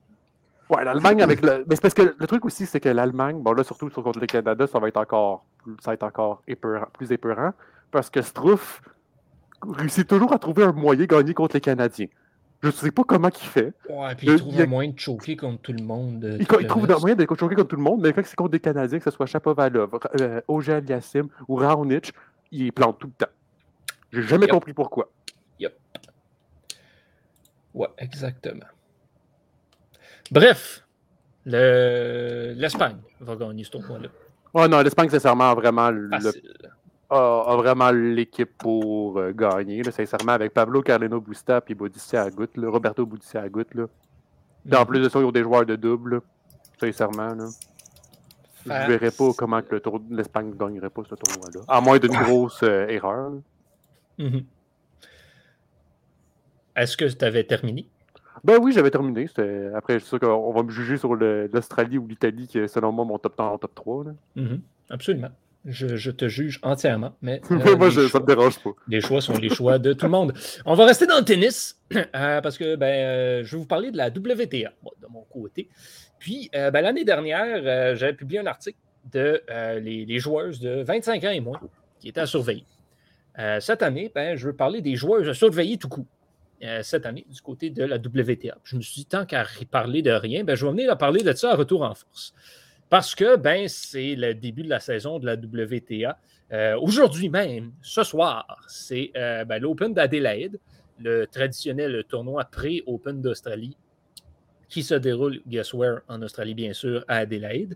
Ouais, 0.70 0.84
l'Allemagne 0.84 1.22
avec 1.22 1.42
le. 1.42 1.66
Mais 1.68 1.76
c'est 1.76 1.82
parce 1.82 1.94
que 1.94 2.16
le 2.18 2.28
truc 2.28 2.46
aussi, 2.46 2.66
c'est 2.66 2.80
que 2.80 2.90
l'Allemagne, 2.90 3.42
bon 3.42 3.54
là, 3.54 3.64
surtout 3.64 3.90
contre 3.90 4.20
le 4.20 4.28
Canada, 4.28 4.68
ça 4.68 4.80
va 4.80 4.88
être 4.88 4.98
encore, 4.98 5.46
ça 5.82 5.92
va 5.92 5.94
être 5.94 6.04
encore 6.04 6.44
plus 6.94 7.12
épeurant. 7.12 7.54
Parce 7.92 8.10
que 8.10 8.22
Struff 8.22 8.82
réussit 9.62 10.08
toujours 10.08 10.34
à 10.34 10.40
trouver 10.40 10.64
un 10.64 10.74
moyen 10.74 11.02
de 11.02 11.06
gagner 11.06 11.34
contre 11.34 11.56
les 11.56 11.62
Canadiens. 11.62 12.08
Je 12.62 12.68
ne 12.68 12.72
sais 12.74 12.92
pas 12.92 13.04
comment 13.04 13.30
il 13.30 13.48
fait. 13.48 13.74
Ouais, 13.90 14.16
puis 14.16 14.28
il 14.28 14.38
trouve 14.38 14.60
un 14.60 14.66
moyen 14.66 14.92
de 14.92 15.00
choquer 15.00 15.38
contre 15.38 15.62
tout 15.62 15.74
le 15.74 15.84
monde. 15.84 16.38
Il, 16.40 16.48
trouve 16.48 16.90
un 16.90 17.00
moyen 17.00 17.16
de 17.16 17.26
choquer 17.26 17.56
contre 17.56 17.68
tout 17.68 17.76
le 17.76 17.84
monde, 17.84 18.02
mais 18.02 18.14
quand 18.14 18.22
c'est 18.26 18.36
contre 18.36 18.52
des 18.52 18.60
Canadiens, 18.60 18.98
que 18.98 19.04
ce 19.04 19.12
soit 19.12 19.28
Chapovalov, 19.28 19.92
euh, 20.20 20.42
Ogel 20.48 20.90
Yassim 20.90 21.28
ou 21.48 21.56
Raonic, 21.56 22.14
il 22.52 22.74
plante 22.74 22.98
tout 23.00 23.08
le 23.08 23.26
temps. 23.26 23.32
J'ai 24.12 24.24
jamais 24.24 24.48
compris 24.48 24.74
pourquoi. 24.74 25.10
Yep. 25.60 25.78
Ouais, 27.76 27.88
exactement. 28.00 28.66
Bref, 30.32 30.84
l'Espagne 31.46 32.98
va 33.20 33.36
gagner 33.36 33.64
ce 33.64 33.72
tournoi-là. 33.72 34.10
Ouais, 34.54 34.68
non, 34.68 34.82
l'Espagne, 34.82 35.10
sincèrement, 35.10 35.54
vraiment 35.54 35.92
le, 35.92 36.10
a, 37.10 37.56
vraiment 37.58 37.92
l'équipe 37.92 38.58
pour 38.58 39.18
euh, 39.18 39.32
gagner, 39.32 39.84
sincèrement, 39.92 40.34
avec 40.34 40.54
Pablo 40.54 40.82
Carleno 40.82 41.22
Busta 41.22 41.62
et 41.68 42.18
Agut, 42.18 42.50
Roberto 42.58 43.08
Agut. 43.36 43.66
Là. 43.74 43.86
En 44.74 44.80
mhm. 44.82 44.86
plus 44.86 45.00
de 45.00 45.10
ça, 45.10 45.20
ils 45.20 45.26
ont 45.26 45.32
des 45.32 45.44
joueurs 45.44 45.66
de 45.66 45.76
double, 45.76 46.22
sincèrement. 46.80 47.34
Là. 47.34 47.48
Je 48.66 48.72
ne 48.72 48.88
verrais 48.88 49.12
pas 49.12 49.32
comment 49.38 49.62
l'Espagne 50.10 50.50
ne 50.50 50.56
gagnerait 50.56 50.90
pas 50.90 51.04
ce 51.10 51.16
tournoi-là. 51.16 51.62
À 51.68 51.80
moins 51.80 51.98
d'une 52.00 52.18
grosse 52.18 52.64
euh, 52.64 52.88
erreur. 52.88 53.32
Mhm. 54.18 54.44
Est-ce 56.76 56.98
que 56.98 57.06
tu 57.06 57.26
avais 57.26 57.44
terminé? 57.44 57.88
Ben 58.44 58.58
oui, 58.62 58.72
j'avais 58.72 58.92
terminé. 58.92 59.28
Après, 59.76 59.94
je 59.94 60.00
suis 60.00 60.10
sûr 60.10 60.20
qu'on 60.20 60.52
va 60.52 60.64
me 60.64 60.70
juger 60.70 60.98
sur 60.98 61.16
l'Australie 61.16 61.98
ou 61.98 62.08
l'Italie, 62.08 62.48
qui 62.48 62.60
est 62.60 62.68
selon 62.68 62.92
moi 62.92 63.06
mon 63.06 63.18
top, 63.18 63.36
top 63.36 63.76
3. 63.76 64.06
Mhm. 64.36 64.62
Absolument. 64.90 65.32
Je, 65.66 66.12
te 66.12 66.30
juge 66.30 66.60
entièrement. 66.64 67.14
Mais, 67.22 67.42
euh, 67.52 67.76
Moi, 67.76 67.92
ça 67.92 68.00
ne 68.00 68.06
me 68.06 68.26
dérange 68.26 68.58
pas. 68.60 68.70
Les 68.88 69.02
choix 69.02 69.20
sont 69.20 69.38
les 69.38 69.50
choix 69.50 69.80
de 69.80 69.92
tout 69.92 70.06
le 70.06 70.12
monde. 70.12 70.34
On 70.66 70.76
va 70.76 70.86
rester 70.86 71.06
dans 71.06 71.18
le 71.18 71.26
tennis 71.26 71.78
euh, 71.96 72.42
parce 72.42 72.58
que 72.58 72.76
ben, 72.78 72.86
euh, 72.88 73.44
je 73.44 73.52
vais 73.52 73.58
vous 73.58 73.68
parler 73.68 73.92
de 73.92 73.98
la 73.98 74.08
WTA 74.08 74.72
de 74.82 75.08
mon 75.10 75.24
côté. 75.24 75.68
Puis, 76.20 76.50
ben, 76.54 76.82
l'année 76.82 77.04
dernière, 77.04 77.96
j'avais 77.96 78.14
publié 78.14 78.40
un 78.40 78.48
article 78.48 78.80
de 79.12 79.42
les, 79.80 80.20
joueuses 80.20 80.60
de 80.60 80.82
25 80.84 81.24
ans 81.26 81.30
et 81.30 81.40
moins 81.42 81.60
qui 82.00 82.10
étaient 82.10 82.22
à 82.22 82.26
surveiller. 82.26 82.66
cette 83.60 83.84
année, 83.84 84.12
ben, 84.14 84.36
je 84.36 84.48
veux 84.48 84.56
parler 84.56 84.82
des 84.82 84.96
joueuses 84.96 85.30
à 85.30 85.34
surveiller 85.34 85.78
tout 85.78 85.90
coup. 86.60 86.68
cette 86.84 87.06
année, 87.06 87.26
du 87.30 87.42
côté 87.42 87.70
de 87.70 87.84
la 87.84 87.98
WTA. 87.98 88.58
Je 88.64 88.76
me 88.76 88.82
suis 88.82 89.02
dit, 89.02 89.06
tant 89.06 89.26
qu'à 89.26 89.46
parler 89.70 90.02
de 90.02 90.12
rien, 90.12 90.44
ben, 90.44 90.56
je 90.56 90.66
vais 90.66 90.72
venir 90.72 90.92
à 90.92 90.96
parler 90.96 91.24
de 91.24 91.34
ça 91.34 91.52
à 91.52 91.56
retour 91.56 91.82
en 91.84 91.94
force. 91.94 92.34
Parce 92.90 93.16
que 93.16 93.36
ben, 93.36 93.68
c'est 93.68 94.16
le 94.16 94.34
début 94.34 94.64
de 94.64 94.70
la 94.70 94.80
saison 94.80 95.20
de 95.20 95.26
la 95.26 95.34
WTA. 95.34 96.18
Euh, 96.54 96.80
aujourd'hui 96.80 97.30
même, 97.30 97.74
ce 97.82 98.04
soir, 98.04 98.46
c'est 98.68 99.12
euh, 99.18 99.44
ben, 99.44 99.62
l'Open 99.62 99.94
d'Adélaïde, 99.94 100.60
le 101.00 101.26
traditionnel 101.26 102.06
tournoi 102.08 102.46
pré-Open 102.46 103.22
d'Australie, 103.22 103.76
qui 104.70 104.84
se 104.84 104.96
déroule, 104.96 105.42
guess 105.48 105.74
where, 105.74 106.00
en 106.08 106.22
Australie, 106.22 106.54
bien 106.54 106.74
sûr, 106.74 107.04
à 107.08 107.18
Adélaïde. 107.18 107.76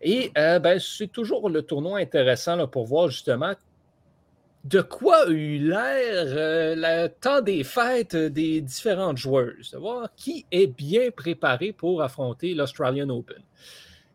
Et 0.00 0.30
euh, 0.38 0.58
ben, 0.58 0.78
c'est 0.78 1.10
toujours 1.10 1.48
le 1.50 1.62
tournoi 1.62 1.98
intéressant 1.98 2.66
pour 2.68 2.86
voir 2.86 3.08
justement 3.08 3.54
de 4.64 4.80
quoi 4.80 5.26
a 5.26 5.30
eu 5.30 5.58
l'air 5.58 6.24
le 6.76 7.08
temps 7.08 7.40
des 7.40 7.64
fêtes 7.64 8.14
des 8.14 8.60
différentes 8.60 9.18
joueuses, 9.18 9.72
de 9.72 9.78
voir 9.78 10.14
qui 10.14 10.46
est 10.52 10.68
bien 10.68 11.10
préparé 11.10 11.72
pour 11.72 12.02
affronter 12.02 12.54
l'Australian 12.54 13.08
Open. 13.08 13.42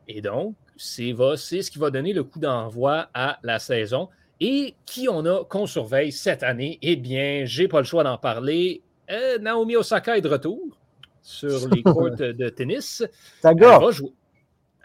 Et 0.08 0.22
donc, 0.22 0.56
c'est 0.78 1.12
ce 1.14 1.70
qui 1.70 1.80
va 1.80 1.90
donner 1.90 2.14
le 2.14 2.24
coup 2.24 2.40
d'envoi 2.40 3.10
à 3.14 3.40
la 3.44 3.60
saison. 3.60 4.10
Et 4.40 4.76
qui 4.86 5.10
on 5.10 5.26
a 5.26 5.44
qu'on 5.46 5.66
surveille 5.66 6.12
cette 6.12 6.44
année? 6.44 6.78
Eh 6.82 6.96
bien, 6.96 7.44
j'ai 7.46 7.68
pas 7.68 7.80
le 7.80 7.86
choix 7.86 8.04
d'en 8.04 8.18
parler. 8.18 8.84
Euh, 9.10 9.40
Naomi 9.40 9.76
Osaka 9.76 10.18
est 10.18 10.22
de 10.22 10.30
retour 10.30 10.78
sur 11.22 11.68
les 11.70 11.82
courts 11.84 12.12
de 12.12 12.50
tennis. 12.50 13.04
Ta 13.42 13.56
girl. 13.56 13.92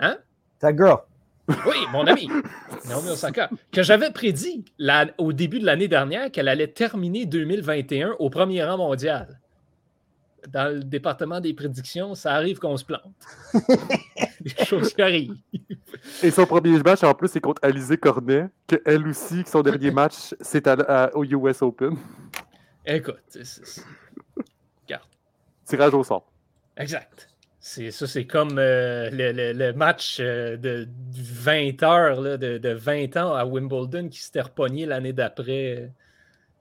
Hein? 0.01 0.19
Ta 0.59 0.75
girl. 0.75 1.03
Oui, 1.49 1.77
mon 1.93 2.07
ami, 2.07 2.29
Naomi 2.89 3.11
Osaka, 3.11 3.51
que 3.73 3.83
j'avais 3.83 4.11
prédit 4.11 4.65
au 5.19 5.33
début 5.33 5.59
de 5.59 5.67
l'année 5.67 5.89
dernière 5.89 6.31
qu'elle 6.31 6.49
allait 6.49 6.69
terminer 6.69 7.27
2021 7.27 8.15
au 8.19 8.31
premier 8.31 8.65
rang 8.65 8.79
mondial 8.79 9.41
dans 10.49 10.75
le 10.75 10.83
département 10.83 11.41
des 11.41 11.55
prédictions, 11.55 12.15
ça 12.15 12.35
arrive 12.35 12.59
qu'on 12.59 12.77
se 12.77 12.85
plante. 12.85 13.15
Des 14.41 14.65
choses 14.65 14.93
qui 14.93 15.03
arrivent. 15.03 15.37
Et 16.23 16.31
son 16.31 16.47
premier 16.47 16.79
match, 16.81 17.05
en 17.05 17.15
plus, 17.15 17.29
c'est 17.29 17.41
contre 17.41 17.65
Alizé 17.65 17.97
Cornet, 17.97 18.49
que 18.67 18.77
elle 18.85 19.07
aussi, 19.07 19.45
son 19.47 19.63
dernier 19.63 19.91
match, 19.91 20.35
c'est 20.41 20.69
au 21.15 21.25
US 21.25 21.63
Open. 21.63 21.97
Écoute, 22.85 23.21
c'est... 23.29 23.85
Tirage 25.65 25.95
au 25.95 26.03
sort. 26.03 26.27
Exact. 26.77 27.32
C'est, 27.65 27.93
ça, 27.93 28.09
c'est 28.09 28.27
comme 28.27 28.59
euh, 28.59 29.09
le, 29.13 29.73
match 29.73 30.19
euh, 30.21 30.57
de 30.57 30.89
20 31.13 31.83
heures, 31.85 32.21
de, 32.21 32.59
de, 32.59 32.69
20 32.71 33.17
ans 33.17 33.35
à 33.35 33.45
Wimbledon 33.45 34.09
qui 34.09 34.21
s'était 34.21 34.41
repogné 34.41 34.85
l'année 34.85 35.13
d'après, 35.13 35.77
euh, 35.79 35.87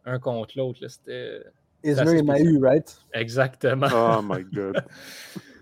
un 0.05 0.19
contre 0.19 0.57
l'autre. 0.57 0.87
C'était 0.87 1.41
Isner 1.83 2.19
et 2.19 2.23
Mahu, 2.23 2.59
right? 2.61 2.97
Exactement. 3.13 3.87
Oh 3.91 4.21
my 4.21 4.43
God. 4.43 4.85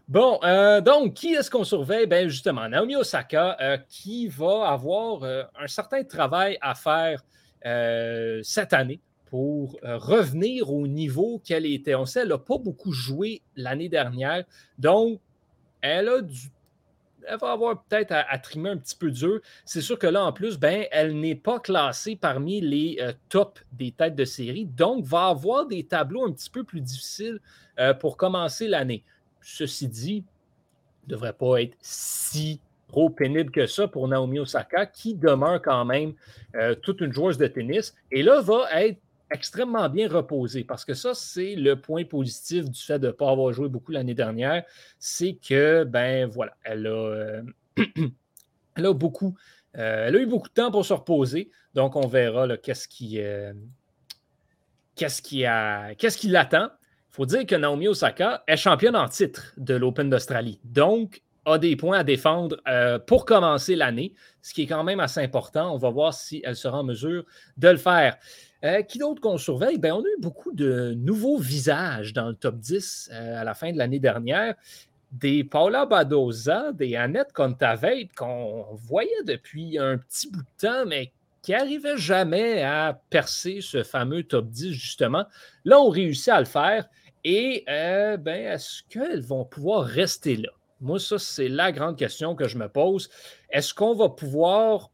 Bon, 0.09 0.39
euh, 0.43 0.81
donc, 0.81 1.13
qui 1.13 1.35
est-ce 1.35 1.51
qu'on 1.51 1.63
surveille? 1.63 2.07
Ben, 2.07 2.27
justement, 2.27 2.67
Naomi 2.67 2.95
Osaka, 2.95 3.55
euh, 3.61 3.77
qui 3.87 4.27
va 4.27 4.67
avoir 4.69 5.21
euh, 5.21 5.43
un 5.61 5.67
certain 5.67 6.03
travail 6.03 6.57
à 6.61 6.73
faire 6.73 7.23
cette 8.41 8.71
année 8.71 9.01
pour 9.25 9.77
revenir 9.83 10.71
au 10.71 10.87
niveau 10.87 11.39
qu'elle 11.43 11.65
était. 11.65 11.93
On 11.93 12.05
sait, 12.05 12.21
elle 12.21 12.29
n'a 12.29 12.37
pas 12.37 12.57
beaucoup 12.57 12.93
joué 12.93 13.41
l'année 13.57 13.89
dernière. 13.89 14.45
Donc, 14.77 15.19
elle 15.81 16.09
a 16.09 16.21
va 17.37 17.51
avoir 17.51 17.83
peut-être 17.83 18.11
à, 18.11 18.37
trimer 18.37 18.69
un 18.69 18.77
petit 18.77 18.95
peu 18.95 19.11
dur. 19.11 19.39
C'est 19.65 19.81
sûr 19.81 19.99
que 19.99 20.07
là, 20.07 20.23
en 20.23 20.33
plus, 20.33 20.57
ben, 20.57 20.85
elle 20.91 21.19
n'est 21.19 21.35
pas 21.35 21.59
classée 21.59 22.15
parmi 22.15 22.61
les 22.61 22.97
euh, 23.01 23.13
tops 23.29 23.61
des 23.73 23.91
têtes 23.91 24.15
de 24.15 24.25
série, 24.25 24.65
donc 24.65 25.05
va 25.05 25.27
avoir 25.27 25.65
des 25.65 25.83
tableaux 25.83 26.25
un 26.25 26.31
petit 26.31 26.49
peu 26.49 26.63
plus 26.63 26.81
difficiles 26.81 27.39
euh, 27.79 27.93
pour 27.93 28.17
commencer 28.17 28.67
l'année. 28.67 29.03
Ceci 29.41 29.87
dit, 29.87 30.23
ne 31.07 31.11
devrait 31.13 31.33
pas 31.33 31.61
être 31.61 31.77
si 31.81 32.59
trop 32.87 33.09
pénible 33.09 33.51
que 33.51 33.67
ça 33.67 33.87
pour 33.87 34.07
Naomi 34.07 34.39
Osaka, 34.39 34.85
qui 34.85 35.13
demeure 35.13 35.61
quand 35.61 35.85
même 35.85 36.13
euh, 36.55 36.73
toute 36.75 37.01
une 37.01 37.13
joueuse 37.13 37.37
de 37.37 37.47
tennis. 37.47 37.95
Et 38.11 38.23
là, 38.23 38.41
va 38.41 38.67
être 38.81 38.99
extrêmement 39.31 39.89
bien 39.89 40.07
reposé 40.09 40.63
parce 40.63 40.85
que 40.85 40.93
ça, 40.93 41.13
c'est 41.13 41.55
le 41.55 41.79
point 41.79 42.03
positif 42.03 42.69
du 42.69 42.79
fait 42.79 42.99
de 42.99 43.07
ne 43.07 43.11
pas 43.11 43.29
avoir 43.29 43.53
joué 43.53 43.69
beaucoup 43.69 43.91
l'année 43.91 44.13
dernière. 44.13 44.63
C'est 44.97 45.35
que, 45.35 45.83
ben 45.83 46.27
voilà, 46.27 46.55
elle 46.63 46.87
a, 46.87 46.89
euh, 46.89 47.41
elle 48.75 48.85
a 48.85 48.93
beaucoup. 48.93 49.37
Euh, 49.77 50.07
elle 50.07 50.15
a 50.15 50.19
eu 50.19 50.25
beaucoup 50.25 50.49
de 50.49 50.53
temps 50.53 50.71
pour 50.71 50.85
se 50.85 50.93
reposer. 50.93 51.51
Donc, 51.75 51.95
on 51.95 52.07
verra 52.07 52.57
qu'est-ce 52.57 52.87
qui, 52.87 53.21
euh, 53.21 53.53
qu'est-ce 54.95 55.21
qui, 55.21 55.45
qui 56.19 56.27
l'attend. 56.27 56.69
Il 57.11 57.15
faut 57.15 57.25
dire 57.25 57.45
que 57.45 57.55
Naomi 57.55 57.87
Osaka 57.87 58.43
est 58.47 58.57
championne 58.57 58.95
en 58.95 59.07
titre 59.07 59.53
de 59.57 59.75
l'Open 59.75 60.09
d'Australie. 60.09 60.59
Donc, 60.63 61.21
a 61.45 61.57
des 61.57 61.75
points 61.75 61.99
à 61.99 62.03
défendre 62.03 62.57
pour 63.07 63.25
commencer 63.25 63.75
l'année, 63.75 64.13
ce 64.41 64.53
qui 64.53 64.63
est 64.63 64.67
quand 64.67 64.83
même 64.83 64.99
assez 64.99 65.19
important. 65.19 65.73
On 65.73 65.77
va 65.77 65.89
voir 65.89 66.13
si 66.13 66.41
elle 66.45 66.55
sera 66.55 66.79
en 66.79 66.83
mesure 66.83 67.25
de 67.57 67.69
le 67.69 67.77
faire. 67.77 68.17
Euh, 68.65 68.81
qui 68.81 68.97
d'autre 68.97 69.21
qu'on 69.21 69.37
surveille? 69.37 69.77
Ben, 69.77 69.93
on 69.93 70.01
a 70.01 70.07
eu 70.07 70.21
beaucoup 70.21 70.51
de 70.51 70.93
nouveaux 70.97 71.37
visages 71.37 72.11
dans 72.11 72.27
le 72.27 72.35
top 72.35 72.57
10 72.57 73.09
euh, 73.11 73.39
à 73.39 73.43
la 73.45 73.53
fin 73.53 73.71
de 73.71 73.77
l'année 73.77 73.99
dernière. 73.99 74.55
Des 75.11 75.43
Paula 75.43 75.85
Badoza, 75.85 76.73
des 76.73 76.95
Annette 76.95 77.31
Contaveit 77.33 78.09
qu'on 78.15 78.65
voyait 78.73 79.23
depuis 79.25 79.77
un 79.79 79.97
petit 79.97 80.29
bout 80.29 80.41
de 80.41 80.67
temps, 80.67 80.85
mais 80.85 81.11
qui 81.41 81.51
n'arrivaient 81.51 81.97
jamais 81.97 82.61
à 82.61 83.01
percer 83.09 83.59
ce 83.61 83.81
fameux 83.83 84.23
top 84.23 84.49
10, 84.49 84.73
justement. 84.73 85.25
Là, 85.63 85.79
on 85.79 85.89
réussit 85.89 86.29
à 86.29 86.39
le 86.39 86.45
faire. 86.45 86.89
Et 87.23 87.63
euh, 87.69 88.17
ben, 88.17 88.45
est-ce 88.45 88.83
qu'elles 88.89 89.21
vont 89.21 89.45
pouvoir 89.45 89.85
rester 89.85 90.35
là? 90.35 90.49
Moi, 90.81 90.99
ça, 90.99 91.17
c'est 91.17 91.49
la 91.49 91.71
grande 91.71 91.97
question 91.97 92.35
que 92.35 92.47
je 92.47 92.57
me 92.57 92.67
pose. 92.67 93.09
Est-ce 93.49 93.73
qu'on 93.73 93.95
va 93.95 94.09
pouvoir 94.09 94.91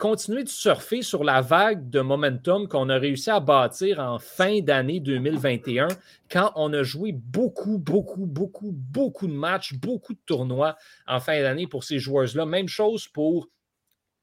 continuer 0.00 0.44
de 0.44 0.48
surfer 0.48 1.02
sur 1.02 1.24
la 1.24 1.42
vague 1.42 1.90
de 1.90 2.00
momentum 2.00 2.66
qu'on 2.66 2.88
a 2.88 2.96
réussi 2.96 3.28
à 3.28 3.38
bâtir 3.38 4.00
en 4.00 4.18
fin 4.18 4.60
d'année 4.60 4.98
2021 4.98 5.88
quand 6.30 6.52
on 6.56 6.72
a 6.72 6.82
joué 6.82 7.12
beaucoup, 7.12 7.76
beaucoup, 7.76 8.24
beaucoup, 8.24 8.72
beaucoup 8.72 9.26
de 9.26 9.32
matchs, 9.32 9.74
beaucoup 9.74 10.14
de 10.14 10.20
tournois 10.24 10.76
en 11.06 11.20
fin 11.20 11.42
d'année 11.42 11.66
pour 11.66 11.84
ces 11.84 11.98
joueurs-là. 11.98 12.46
Même 12.46 12.66
chose 12.66 13.08
pour 13.08 13.48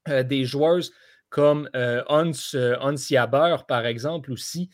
euh, 0.08 0.24
des 0.24 0.44
joueurs 0.44 0.82
comme 1.28 1.70
euh, 1.76 2.02
Hans, 2.08 2.32
euh, 2.54 3.56
par 3.68 3.86
exemple, 3.86 4.32
aussi. 4.32 4.70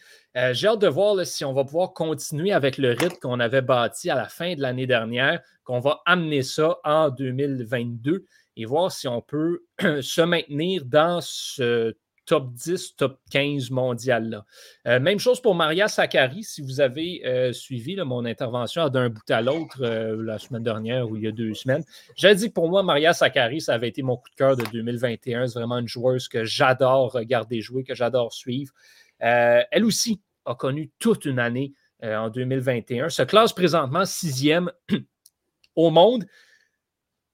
J'ai 0.52 0.68
hâte 0.68 0.80
de 0.80 0.88
voir 0.88 1.24
si 1.26 1.44
on 1.44 1.52
va 1.52 1.64
pouvoir 1.64 1.92
continuer 1.92 2.52
avec 2.52 2.78
le 2.78 2.92
rythme 2.92 3.18
qu'on 3.20 3.40
avait 3.40 3.62
bâti 3.62 4.08
à 4.08 4.14
la 4.14 4.28
fin 4.28 4.54
de 4.54 4.62
l'année 4.62 4.86
dernière, 4.86 5.40
qu'on 5.64 5.80
va 5.80 6.00
amener 6.06 6.42
ça 6.42 6.78
en 6.82 7.10
2022 7.10 8.24
et 8.56 8.64
voir 8.64 8.92
si 8.92 9.08
on 9.08 9.20
peut 9.20 9.64
se 10.00 10.20
maintenir 10.20 10.84
dans 10.84 11.20
ce 11.20 11.94
top 12.26 12.52
10, 12.52 12.96
top 12.96 13.20
15 13.30 13.70
mondial. 13.70 14.30
Là. 14.30 14.44
Euh, 14.86 15.00
même 15.00 15.18
chose 15.18 15.40
pour 15.40 15.54
Maria 15.54 15.88
Sakkari, 15.88 16.42
si 16.42 16.62
vous 16.62 16.80
avez 16.80 17.22
euh, 17.26 17.52
suivi 17.52 17.96
mon 17.96 18.24
intervention 18.24 18.88
d'un 18.88 19.10
bout 19.10 19.30
à 19.30 19.42
l'autre 19.42 19.82
euh, 19.82 20.22
la 20.22 20.38
semaine 20.38 20.62
dernière 20.62 21.08
ou 21.08 21.16
il 21.16 21.22
y 21.22 21.26
a 21.26 21.32
deux 21.32 21.54
semaines. 21.54 21.84
J'ai 22.16 22.34
dit 22.34 22.48
que 22.48 22.54
pour 22.54 22.68
moi, 22.68 22.82
Maria 22.82 23.12
Sakkari, 23.12 23.60
ça 23.60 23.74
avait 23.74 23.88
été 23.88 24.02
mon 24.02 24.16
coup 24.16 24.30
de 24.30 24.36
cœur 24.36 24.56
de 24.56 24.64
2021. 24.72 25.48
C'est 25.48 25.58
vraiment 25.58 25.78
une 25.78 25.88
joueuse 25.88 26.28
que 26.28 26.44
j'adore 26.44 27.12
regarder 27.12 27.60
jouer, 27.60 27.84
que 27.84 27.94
j'adore 27.94 28.32
suivre. 28.32 28.72
elle 29.18 29.84
aussi 29.84 30.20
a 30.44 30.54
connu 30.54 30.90
toute 30.98 31.24
une 31.24 31.38
année 31.38 31.72
en 32.02 32.28
2021. 32.28 33.08
Se 33.08 33.22
classe 33.22 33.52
présentement 33.52 34.04
sixième 34.04 34.70
au 35.76 35.90
monde, 35.90 36.26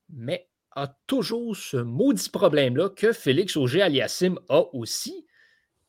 mais 0.09 0.50
a 0.77 0.95
toujours 1.07 1.57
ce 1.57 1.77
maudit 1.77 2.29
problème-là 2.31 2.91
que 2.91 3.13
Félix 3.13 3.57
Auger-Aliassime 3.57 4.39
a 4.49 4.63
aussi. 4.73 5.27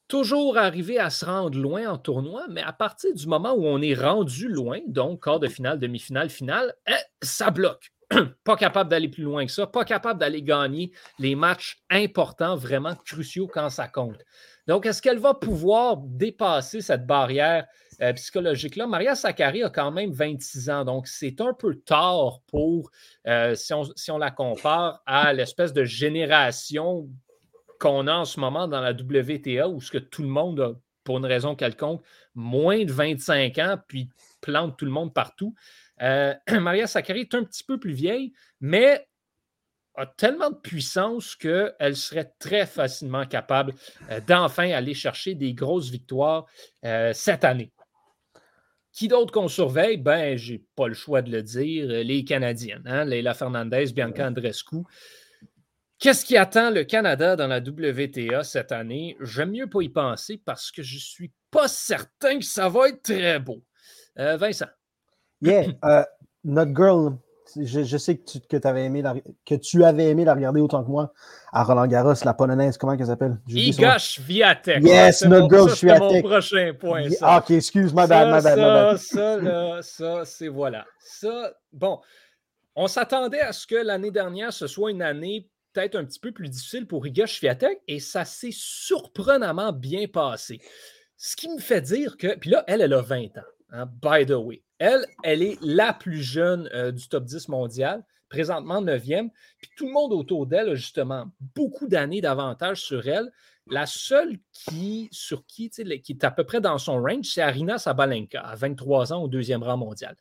Toujours 0.07 0.57
arrivé 0.57 0.99
à 0.99 1.09
se 1.09 1.23
rendre 1.23 1.57
loin 1.57 1.89
en 1.89 1.97
tournoi, 1.97 2.45
mais 2.49 2.61
à 2.61 2.73
partir 2.73 3.13
du 3.13 3.27
moment 3.27 3.53
où 3.53 3.65
on 3.65 3.82
est 3.82 3.93
rendu 3.93 4.49
loin, 4.49 4.79
donc 4.88 5.23
quart 5.23 5.39
de 5.39 5.47
finale, 5.47 5.79
demi-finale, 5.79 6.29
finale, 6.29 6.73
eh, 6.88 6.93
ça 7.21 7.49
bloque. 7.49 7.91
pas 8.43 8.57
capable 8.57 8.89
d'aller 8.89 9.07
plus 9.07 9.23
loin 9.23 9.45
que 9.45 9.51
ça, 9.51 9.67
pas 9.67 9.86
capable 9.86 10.19
d'aller 10.19 10.43
gagner 10.43 10.91
les 11.17 11.36
matchs 11.36 11.82
importants, 11.89 12.55
vraiment 12.57 12.95
cruciaux 12.95 13.47
quand 13.47 13.69
ça 13.69 13.88
compte. 13.88 14.19
Donc, 14.67 14.86
est-ce 14.86 15.01
qu'elle 15.01 15.19
va 15.19 15.34
pouvoir 15.34 15.97
dépasser 15.97 16.82
cette 16.82 17.07
barrière 17.07 17.65
euh, 18.02 18.14
psychologique-là? 18.14 18.88
Maria 18.88 19.16
Sakkari 19.16 19.64
a 19.64 19.70
quand 19.70 19.91
même 19.91 20.12
26 20.12 20.70
ans, 20.72 20.86
donc 20.86 21.08
c'est 21.08 21.39
un 21.39 21.54
peu 21.54 21.76
tard 21.76 22.41
pour, 22.47 22.89
euh, 23.28 23.54
si, 23.56 23.74
on, 24.12 24.18
la 24.18 24.32
compare 24.32 25.04
à 25.06 25.34
l'espèce 25.34 25.72
de 25.72 25.84
génération 25.84 27.08
qu'on 27.80 28.08
a 28.08 28.14
en 28.14 28.26
ce 28.26 28.39
moment 28.39 28.68
dans 28.68 28.82
la 28.82 28.91
WTA, 28.93 29.70
où 29.70 29.82
ce 29.82 29.91
que 29.91 29.99
tout 29.99 30.24
le 30.24 30.30
monde 30.30 30.60
a, 30.60 30.72
pour 31.04 31.20
une 31.20 31.26
raison 31.26 31.56
quelconque, 31.56 32.04
moins 32.34 32.84
de 32.84 32.91
25 32.91 33.58
ans, 33.60 33.78
puis 33.88 34.10
plante 34.41 34.78
tout 34.78 34.86
le 34.86 34.91
monde 34.91 35.14
partout. 35.14 35.54
Euh, 36.02 36.34
Maria 36.60 36.88
Sakkari 36.88 37.22
est 37.22 37.36
un 37.36 37.43
petit 37.43 37.64
peu 37.64 37.80
plus 37.80 37.93
vieille, 37.93 38.34
mais 38.62 39.08
a 39.95 40.08
tellement 40.08 40.49
de 40.49 40.56
puissance 40.56 41.36
qu'elle 41.36 41.95
serait 41.95 42.32
très 42.39 42.66
facilement 42.66 43.26
capable 43.26 43.74
d'enfin 44.26 44.72
aller 44.72 44.93
chercher 44.93 45.36
des 45.36 45.54
grosses 45.54 45.89
victoires 45.89 46.45
cette 46.82 47.43
année. 47.43 47.74
Qui 48.93 49.07
d'autre 49.07 49.31
qu'on 49.31 49.47
surveille? 49.47 49.97
Ben, 49.97 50.37
j'ai 50.37 50.63
pas 50.75 50.87
le 50.87 50.93
choix 50.93 51.21
de 51.21 51.31
le 51.31 51.41
dire. 51.41 51.87
Les 51.87 52.25
Canadiennes, 52.25 52.83
hein? 52.85 53.05
Leila 53.05 53.33
Fernandez, 53.33 53.85
Bianca 53.93 54.27
Andrescu. 54.27 54.83
Qu'est-ce 55.97 56.25
qui 56.25 56.35
attend 56.35 56.71
le 56.71 56.83
Canada 56.83 57.35
dans 57.35 57.47
la 57.47 57.59
WTA 57.59 58.43
cette 58.43 58.71
année? 58.71 59.15
J'aime 59.21 59.51
mieux 59.51 59.67
pas 59.67 59.81
y 59.81 59.89
penser 59.89 60.41
parce 60.43 60.71
que 60.71 60.81
je 60.81 60.97
suis 60.97 61.31
pas 61.51 61.67
certain 61.67 62.39
que 62.39 62.45
ça 62.45 62.69
va 62.69 62.89
être 62.89 63.03
très 63.03 63.39
beau. 63.39 63.63
Euh, 64.17 64.35
Vincent. 64.35 64.65
Yeah, 65.41 65.67
notre 66.43 66.73
girl, 66.75 67.17
je, 67.56 67.97
sais 67.97 68.18
que 68.18 68.24
tu, 68.24 68.39
que, 68.39 68.68
avais 68.68 68.86
aimé 68.86 69.02
la, 69.02 69.16
que 69.45 69.56
tu 69.56 69.84
avais 69.84 70.10
aimé 70.10 70.26
la 70.26 70.34
regarder 70.34 70.62
autant 70.62 70.84
que 70.84 70.89
moi 70.89 71.14
à 71.52 71.64
Roland 71.64 71.88
Garros, 71.88 72.14
la 72.24 72.34
polonaise, 72.34 72.78
comment 72.78 72.93
elle 72.93 73.06
s'appelle? 73.06 73.39
Iga 73.47 73.99
Swiatek. 73.99 74.84
Yes, 74.84 75.24
notre 75.24 75.49
girl 75.49 75.70
C'est 75.70 75.99
mon 75.99 76.22
prochain 76.22 76.74
point. 76.80 77.10
Ça. 77.10 77.38
ok, 77.38 77.52
excuse, 77.52 77.93
ma 77.93 78.08
bad, 78.08 78.30
ma 78.30 78.41
bad, 78.41 78.97
Ça, 78.97 79.38
là, 79.38 79.82
ça, 79.82 80.26
c'est 80.26 80.47
voilà. 80.47 80.86
Ça, 80.99 81.54
bon, 81.74 81.99
on 82.76 82.88
s'attendait 82.88 83.41
à 83.41 83.52
ce 83.52 83.68
que 83.68 83.76
l'année 83.76 84.12
dernière, 84.12 84.54
ce 84.54 84.68
soit 84.68 84.91
une 84.91 85.02
année 85.02 85.49
peut-être 85.74 85.95
un 85.95 86.06
petit 86.06 86.20
peu 86.20 86.32
plus 86.32 86.49
difficile 86.49 86.88
pour 86.88 87.06
Iga 87.06 87.28
Swiatek 87.28 87.82
et 87.88 87.99
ça 87.99 88.26
s'est 88.26 88.54
surprenamment 88.54 89.72
bien 89.72 90.08
passé. 90.08 90.62
Ce 91.18 91.36
qui 91.36 91.49
me 91.49 91.60
fait 91.60 91.82
dire 91.82 92.18
que, 92.18 92.36
puis 92.36 92.49
là, 92.49 92.64
elle, 92.68 92.82
elle 92.82 92.93
a 92.93 93.02
20 93.02 93.38
ans, 93.38 93.41
hein, 93.72 93.86
by 94.02 94.26
the 94.26 94.32
way. 94.32 94.64
Elle, 94.82 95.05
elle 95.21 95.43
est 95.43 95.59
la 95.61 95.93
plus 95.93 96.23
jeune 96.23 96.67
euh, 96.73 96.91
du 96.91 97.07
top 97.07 97.25
10 97.25 97.49
mondial, 97.49 98.03
présentement 98.29 98.82
9e. 98.82 99.29
Puis 99.59 99.69
tout 99.77 99.86
le 99.86 99.93
monde 99.93 100.11
autour 100.11 100.47
d'elle 100.47 100.69
a 100.69 100.75
justement 100.75 101.27
beaucoup 101.53 101.88
d'années 101.88 102.19
d'avantage 102.19 102.82
sur 102.82 103.07
elle. 103.07 103.32
La 103.67 103.86
seule 103.86 104.39
qui, 104.51 105.07
sur 105.11 105.45
qui, 105.45 105.69
est 105.77 106.23
à 106.23 106.32
peu 106.32 106.45
près 106.45 106.61
dans 106.61 106.79
son 106.79 106.99
range, 106.99 107.25
c'est 107.25 107.41
Arina 107.41 107.77
Sabalenka, 107.77 108.41
à 108.41 108.55
23 108.55 109.13
ans 109.13 109.21
au 109.21 109.27
deuxième 109.27 109.61
rang 109.61 109.77
mondial. 109.77 110.17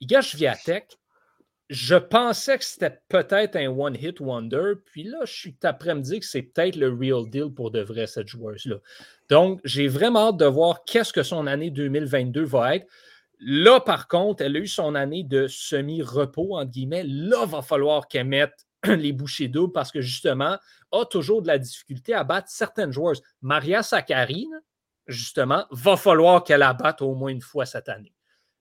Iga 0.00 0.22
Swiatek, 0.22 0.96
je 1.68 1.96
pensais 1.96 2.56
que 2.56 2.64
c'était 2.64 2.98
peut-être 3.10 3.54
un 3.56 3.68
one-hit 3.68 4.18
wonder, 4.18 4.76
puis 4.86 5.02
là, 5.02 5.18
je 5.26 5.32
suis 5.32 5.56
après 5.62 5.94
me 5.94 6.00
dire 6.00 6.20
que 6.20 6.26
c'est 6.26 6.40
peut-être 6.40 6.76
le 6.76 6.88
real 6.88 7.28
deal 7.28 7.52
pour 7.54 7.70
de 7.70 7.82
vrai, 7.82 8.06
cette 8.06 8.28
joueuse-là. 8.28 8.76
Donc, 9.28 9.60
j'ai 9.62 9.88
vraiment 9.88 10.28
hâte 10.28 10.38
de 10.38 10.46
voir 10.46 10.84
qu'est-ce 10.86 11.12
que 11.12 11.22
son 11.22 11.46
année 11.46 11.70
2022 11.70 12.44
va 12.44 12.76
être. 12.76 12.86
Là, 13.40 13.80
par 13.80 14.08
contre, 14.08 14.42
elle 14.42 14.56
a 14.56 14.60
eu 14.60 14.66
son 14.66 14.94
année 14.94 15.24
de 15.24 15.46
semi-repos, 15.48 16.56
entre 16.56 16.70
guillemets. 16.70 17.04
Là, 17.04 17.42
il 17.44 17.50
va 17.50 17.62
falloir 17.62 18.08
qu'elle 18.08 18.26
mette 18.26 18.66
les 18.84 19.12
bouchées 19.12 19.48
doubles 19.48 19.72
parce 19.72 19.90
que 19.90 20.00
justement, 20.00 20.58
a 20.92 21.04
toujours 21.04 21.42
de 21.42 21.48
la 21.48 21.58
difficulté 21.58 22.14
à 22.14 22.24
battre 22.24 22.48
certaines 22.50 22.92
joueuses. 22.92 23.22
Maria 23.42 23.82
Sakkari, 23.82 24.46
justement, 25.06 25.66
va 25.70 25.96
falloir 25.96 26.44
qu'elle 26.44 26.60
la 26.60 26.72
batte 26.72 27.02
au 27.02 27.14
moins 27.14 27.30
une 27.30 27.40
fois 27.40 27.66
cette 27.66 27.88
année. 27.88 28.14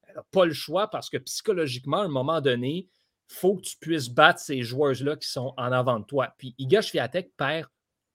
Elle 0.07 0.15
n'a 0.15 0.24
pas 0.32 0.45
le 0.45 0.53
choix 0.53 0.89
parce 0.89 1.09
que 1.09 1.17
psychologiquement, 1.17 2.01
à 2.01 2.05
un 2.05 2.09
moment 2.09 2.41
donné, 2.41 2.88
il 3.30 3.36
faut 3.36 3.55
que 3.55 3.61
tu 3.61 3.78
puisses 3.80 4.09
battre 4.09 4.39
ces 4.39 4.61
joueuses-là 4.63 5.15
qui 5.15 5.28
sont 5.28 5.53
en 5.57 5.71
avant 5.71 5.99
de 5.99 6.05
toi. 6.05 6.34
Puis 6.38 6.55
Iga 6.57 6.82
Swiatek 6.82 7.36
perd 7.38 7.67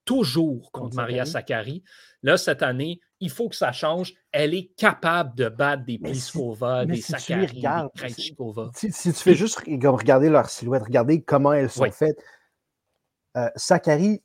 toujours 0.05 0.71
contre 0.71 0.95
Maria 0.95 1.25
Sakkari. 1.25 1.83
Là, 2.23 2.37
cette 2.37 2.63
année, 2.63 2.99
il 3.19 3.29
faut 3.29 3.49
que 3.49 3.55
ça 3.55 3.71
change. 3.71 4.13
Elle 4.31 4.53
est 4.53 4.71
capable 4.77 5.35
de 5.35 5.49
battre 5.49 5.83
des 5.85 5.97
Pliskova, 5.97 6.85
des 6.85 6.97
si 6.97 7.11
Sakkari, 7.11 7.61
des 7.61 7.67
Krejcikova. 7.95 8.71
Si, 8.73 8.91
tu 8.91 9.13
fais 9.13 9.35
juste 9.35 9.57
regarder 9.57 10.29
leur 10.29 10.49
silhouette, 10.49 10.83
regarder 10.83 11.21
comment 11.21 11.53
elles 11.53 11.69
sont 11.69 11.91
faites, 11.91 12.21
euh, 13.37 13.49
Sakkari 13.55 14.21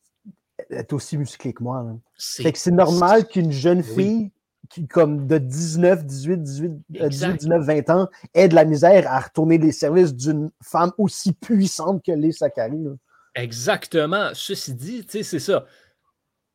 est 0.71 0.93
aussi 0.93 1.19
musclée 1.19 1.53
que 1.53 1.63
moi. 1.63 1.85
C'est 2.17 2.67
normal 2.69 3.27
qu'une 3.27 3.53
jeune 3.53 3.83
fille 3.83 4.31
qui, 4.71 4.87
comme 4.87 5.27
de 5.27 5.39
19, 5.39 6.05
18, 6.05 6.43
18, 6.43 6.73
18, 6.89 7.37
19, 7.37 7.65
20 7.65 7.91
ans, 7.91 8.09
ait 8.33 8.49
de 8.49 8.55
la 8.55 8.65
misère 8.65 9.11
à 9.11 9.21
retourner 9.21 9.59
les 9.59 9.73
services 9.73 10.15
d'une 10.15 10.51
femme 10.63 10.93
aussi 10.97 11.33
puissante 11.33 12.03
que 12.05 12.13
les 12.13 12.33
Sakkari. 12.33 12.85
Exactement. 13.35 14.31
Ceci 14.33 14.75
dit, 14.75 15.07
c'est 15.09 15.23
ça. 15.23 15.67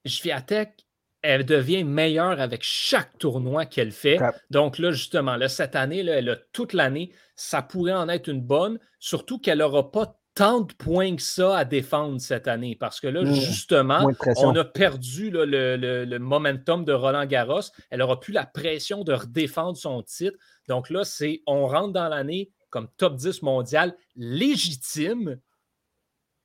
Jviatek, 0.05 0.87
elle 1.21 1.45
devient 1.45 1.83
meilleure 1.83 2.39
avec 2.39 2.61
chaque 2.63 3.17
tournoi 3.17 3.65
qu'elle 3.65 3.91
fait. 3.91 4.19
Donc 4.49 4.77
là, 4.77 4.91
justement, 4.91 5.35
là, 5.35 5.49
cette 5.49 5.75
année, 5.75 6.03
là, 6.03 6.13
elle 6.13 6.29
a 6.29 6.35
toute 6.53 6.73
l'année. 6.73 7.11
Ça 7.35 7.61
pourrait 7.61 7.93
en 7.93 8.09
être 8.09 8.29
une 8.29 8.41
bonne, 8.41 8.79
surtout 8.99 9.39
qu'elle 9.39 9.59
n'aura 9.59 9.91
pas 9.91 10.19
tant 10.35 10.61
de 10.61 10.73
points 10.73 11.15
que 11.15 11.21
ça 11.21 11.57
à 11.57 11.65
défendre 11.65 12.21
cette 12.21 12.47
année. 12.47 12.77
Parce 12.79 13.01
que 13.01 13.07
là, 13.07 13.23
mmh. 13.23 13.33
justement, 13.33 14.09
on 14.37 14.55
a 14.55 14.63
perdu 14.63 15.29
le, 15.29 15.45
le, 15.45 16.19
momentum 16.19 16.85
de 16.85 16.93
Roland 16.93 17.25
Garros. 17.25 17.61
Elle 17.89 17.99
n'aura 17.99 18.19
plus 18.19 18.31
la 18.31 18.45
pression 18.45 19.03
de 19.03 19.13
redéfendre 19.13 19.77
son 19.77 20.01
titre. 20.03 20.37
Donc 20.67 20.89
là, 20.89 21.03
c'est 21.03 21.41
on 21.45 21.67
rentre 21.67 21.93
dans 21.93 22.07
l'année 22.07 22.51
comme 22.69 22.87
top 22.97 23.15
10 23.15 23.41
mondial 23.41 23.95
légitime 24.15 25.39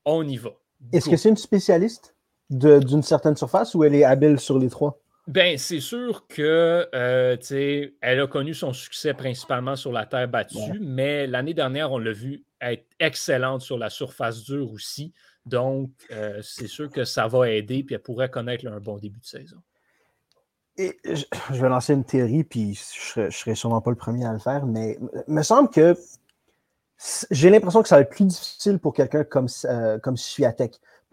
on 0.05 0.27
y 0.27 0.37
va. 0.37 0.51
Est-ce 0.93 1.09
que 1.09 1.17
c'est 1.17 1.29
une 1.29 1.37
spécialiste? 1.37 2.15
D'une 2.51 3.03
certaine 3.03 3.37
surface 3.37 3.75
ou 3.75 3.85
elle 3.85 3.95
est 3.95 4.05
habile 4.05 4.39
sur 4.39 4.59
les 4.59 4.69
trois? 4.69 5.01
Ben, 5.27 5.57
c'est 5.57 5.81
sûr 5.81 6.27
que 6.29 6.87
euh, 6.95 7.37
elle 8.03 8.21
a 8.21 8.27
connu 8.27 8.53
son 8.53 8.75
succès 8.75 9.15
principalement 9.15 9.75
sur 9.75 9.91
la 9.91 10.05
terre 10.05 10.29
battue, 10.29 10.79
mais 10.81 11.27
l'année 11.27 11.55
dernière, 11.55 11.93
on 11.93 11.99
l'a 11.99 12.13
vu 12.13 12.45
être 12.61 12.87
excellente 13.01 13.63
sur 13.63 13.79
la 13.79 13.89
surface 13.89 14.43
dure 14.43 14.71
aussi. 14.71 15.15
Donc, 15.47 15.91
euh, 16.11 16.41
c'est 16.43 16.67
sûr 16.67 16.91
que 16.91 17.05
ça 17.05 17.27
va 17.27 17.51
aider, 17.51 17.83
puis 17.85 17.95
elle 17.95 18.03
pourrait 18.03 18.31
connaître 18.31 18.67
un 18.67 18.81
bon 18.81 18.99
début 18.99 19.21
de 19.21 19.25
saison. 19.25 19.57
Et 20.77 20.99
je, 21.05 21.25
vais 21.61 21.69
lancer 21.69 21.95
une 21.95 22.05
théorie, 22.05 22.45
puis 22.45 22.75
je 22.75 23.21
ne 23.21 23.31
serai, 23.31 23.55
sûrement 23.55 23.81
pas 23.81 23.91
le 23.91 23.97
premier 23.97 24.27
à 24.27 24.33
le 24.33 24.39
faire, 24.39 24.67
mais 24.67 24.99
il 25.29 25.35
me 25.35 25.43
semble 25.43 25.71
que 25.71 25.97
j'ai 27.31 27.49
l'impression 27.49 27.83
que 27.83 27.89
ça 27.89 27.97
va 27.97 28.03
être 28.03 28.11
plus 28.11 28.27
difficile 28.27 28.79
pour 28.79 28.93
quelqu'un 28.93 29.25
comme, 29.25 29.49
euh, 29.65 29.99
comme. 29.99 30.17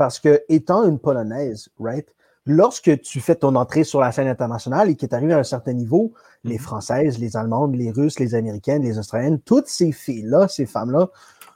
Parce 0.01 0.19
que, 0.19 0.41
étant 0.49 0.83
une 0.87 0.97
Polonaise, 0.97 1.69
right, 1.79 2.07
lorsque 2.47 3.01
tu 3.01 3.19
fais 3.19 3.35
ton 3.35 3.53
entrée 3.53 3.83
sur 3.83 3.99
la 3.99 4.11
scène 4.11 4.27
internationale 4.27 4.89
et 4.89 4.95
que 4.95 5.05
tu 5.05 5.13
arrives 5.13 5.29
à 5.29 5.37
un 5.37 5.43
certain 5.43 5.73
niveau, 5.73 6.13
les 6.43 6.55
mhm. 6.55 6.59
Françaises, 6.59 7.19
les 7.19 7.37
Allemandes, 7.37 7.75
les 7.75 7.91
Russes, 7.91 8.17
les 8.17 8.33
Américaines, 8.33 8.81
les 8.81 8.97
Australiennes, 8.97 9.39
toutes 9.41 9.67
ces 9.67 9.91
filles-là, 9.91 10.47
ces 10.47 10.65
femmes-là, 10.65 11.09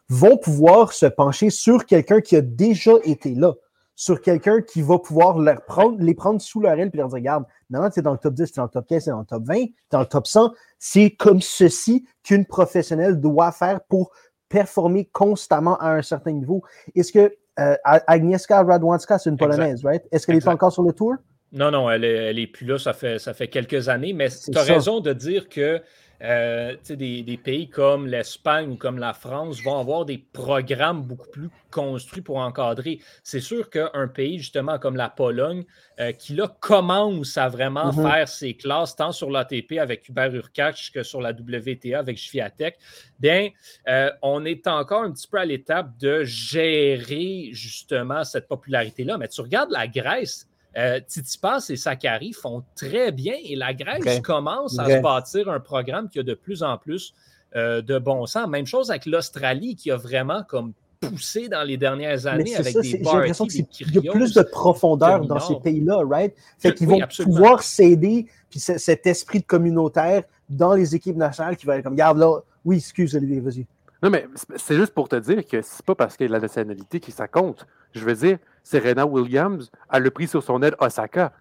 vont 0.10 0.38
pouvoir 0.38 0.94
se 0.94 1.08
pencher 1.08 1.50
sur 1.50 1.88
quelqu'un 1.88 2.22
qui 2.22 2.36
a 2.36 2.42
déjà 2.42 2.92
été 3.04 3.34
là, 3.34 3.56
sur 3.96 4.22
quelqu'un 4.22 4.62
qui 4.62 4.84
va 4.84 5.00
pouvoir 5.00 5.40
leur 5.40 5.66
prendre, 5.66 5.98
les 6.00 6.14
prendre 6.14 6.40
sous 6.40 6.60
leur 6.60 6.74
aile 6.74 6.92
et 6.94 6.98
leur 6.98 7.08
dire 7.08 7.16
Regarde, 7.16 7.46
maintenant 7.72 7.90
tu 7.90 8.00
es 8.00 8.04
dans 8.04 8.12
le 8.12 8.20
top 8.20 8.36
10, 8.36 8.52
tu 8.52 8.60
es 8.60 8.62
dans 8.62 8.66
le 8.66 8.70
top 8.70 8.86
15, 8.86 9.04
tu 9.06 9.10
es 9.10 9.12
dans 9.12 9.20
le 9.22 9.26
top 9.26 9.44
20, 9.44 9.56
tu 9.56 9.62
es 9.64 9.74
dans 9.90 10.02
le 10.02 10.06
top 10.06 10.28
100. 10.28 10.54
C'est 10.78 11.10
comme 11.10 11.42
ceci 11.42 12.06
qu'une 12.22 12.46
professionnelle 12.46 13.20
doit 13.20 13.52
faire 13.52 13.82
pour 13.90 14.12
performer 14.50 15.06
constamment 15.06 15.78
à 15.80 15.90
un 15.90 16.04
certain 16.04 16.32
niveau. 16.32 16.62
Est-ce 16.94 17.12
que 17.12 17.36
Agnieszka 17.58 18.64
Radwanska, 18.64 19.18
c'est 19.18 19.30
une 19.30 19.38
Polonaise, 19.38 19.84
right? 19.84 20.04
Est-ce 20.12 20.28
qu'elle 20.28 20.38
est 20.38 20.48
encore 20.48 20.72
sur 20.72 20.84
le 20.84 20.94
tour? 20.94 21.16
Non, 21.52 21.72
non, 21.72 21.90
elle 21.90 22.04
est, 22.04 22.48
plus 22.48 22.66
là, 22.66 22.78
ça 22.78 22.92
fait, 22.94 23.18
ça 23.18 23.34
fait 23.34 23.48
quelques 23.48 23.88
années, 23.88 24.14
mais 24.14 24.28
tu 24.30 24.58
as 24.58 24.64
raison 24.64 25.00
de 25.00 25.14
dire 25.14 25.48
que 25.48 25.82
euh, 26.22 26.76
des, 26.88 27.24
des, 27.24 27.38
pays 27.38 27.70
comme 27.70 28.08
l'Espagne 28.08 28.72
ou 28.72 28.76
comme 28.78 28.98
la 28.98 29.14
France 29.14 29.62
vont 29.62 29.80
avoir 29.80 30.06
des 30.06 30.18
programmes 30.18 31.04
beaucoup 31.04 31.30
plus 31.30 31.50
construits 31.72 32.22
pour 32.22 32.38
encadrer. 32.38 33.00
C'est 33.24 33.42
sûr 33.42 33.70
qu'un 33.70 34.08
pays, 34.08 34.40
justement, 34.40 34.80
comme 34.80 34.96
la 34.96 35.10
Pologne, 35.10 35.66
euh, 36.00 36.14
qui 36.14 36.34
là 36.34 36.48
commence 36.60 37.38
à 37.38 37.50
vraiment 37.50 37.92
mm-hmm. 37.92 38.12
faire 38.12 38.28
ses 38.30 38.54
classes, 38.54 38.96
tant 38.96 39.12
sur 39.12 39.30
l'ATP 39.30 39.74
avec 39.80 40.08
Hubert 40.08 40.34
Urkach 40.34 40.92
que 40.94 41.04
sur 41.04 41.22
la 41.22 41.32
WTA 41.32 42.00
avec 42.00 42.18
Sviatek, 42.18 42.78
bien, 43.20 43.50
euh, 43.90 44.10
on 44.22 44.46
est 44.46 44.68
encore 44.68 45.04
un 45.04 45.12
petit 45.12 45.28
peu 45.28 45.38
à 45.38 45.46
l'étape 45.46 45.98
de 45.98 46.24
gérer 46.24 47.50
justement 47.52 48.24
cette 48.24 48.48
popularité-là. 48.48 49.18
Mais 49.18 49.28
tu 49.28 49.42
regardes 49.42 49.72
la 49.72 49.88
Grèce, 49.88 50.48
euh, 50.78 51.00
Titipas 51.06 51.66
et 51.70 51.78
Sakari 51.78 52.34
font 52.34 52.64
très 52.76 53.12
bien 53.12 53.36
et 53.44 53.56
la 53.56 53.74
Grèce 53.74 54.22
commence 54.22 54.78
à 54.80 54.86
se 54.86 55.02
bâtir 55.02 55.50
un 55.50 55.60
programme 55.60 56.10
qui 56.10 56.20
a 56.20 56.24
de 56.24 56.34
plus 56.34 56.64
en 56.64 56.78
plus 56.78 57.14
euh, 57.56 57.82
de 57.82 57.98
bon 57.98 58.26
sens. 58.26 58.48
Même 58.48 58.66
chose 58.66 58.90
avec 58.90 59.06
l'Australie 59.06 59.76
qui 59.76 59.92
a 59.92 59.98
vraiment 59.98 60.44
comme 60.44 60.74
poussé 61.00 61.48
dans 61.48 61.64
les 61.64 61.78
dernières 61.78 62.28
années 62.28 62.56
avec 62.56 62.76
des 62.76 62.84
J'ai 62.84 62.98
l'impression 62.98 63.46
qu'il 63.46 63.66
y 63.80 64.10
a 64.10 64.12
plus 64.12 64.34
de 64.34 64.42
profondeur 64.42 65.26
dans 65.26 65.40
ces 65.40 65.56
pays-là, 65.56 66.02
right? 66.06 66.34
Fait 66.58 66.74
qu'ils 66.74 66.88
vont 66.88 67.00
pouvoir 67.24 67.64
s'aider, 67.64 68.28
puis 68.50 68.60
cet 68.60 69.08
esprit 69.08 69.40
de 69.40 69.46
communautaire 69.46 70.24
dans 70.50 70.74
les 70.74 70.96
équipes 70.96 71.18
nationales 71.18 71.58
qui 71.58 71.66
va 71.66 71.78
être 71.78 71.84
comme, 71.84 71.94
regarde 71.94 72.18
là, 72.18 72.40
oui, 72.64 72.78
excuse 72.78 73.16
Olivier, 73.16 73.40
vas-y. 73.40 73.66
Non, 74.04 74.10
mais 74.10 74.28
c'est 74.58 74.76
juste 74.76 74.94
pour 74.94 75.08
te 75.08 75.16
dire 75.16 75.46
que 75.46 75.62
c'est 75.62 75.86
pas 75.86 75.96
parce 75.96 76.18
qu'il 76.18 76.28
y 76.28 76.30
a 76.30 76.34
la 76.34 76.40
nationalité 76.40 77.00
qui 77.00 77.12
ça 77.12 77.28
compte. 77.28 77.66
Je 77.94 78.04
veux 78.04 78.14
dire, 78.14 78.38
Serena 78.66 79.06
Williams 79.06 79.70
a 79.90 80.00
le 80.00 80.10
prix 80.10 80.28
sur 80.28 80.44
son 80.44 80.62
aide 80.64 80.76
Osaka. 80.80 81.32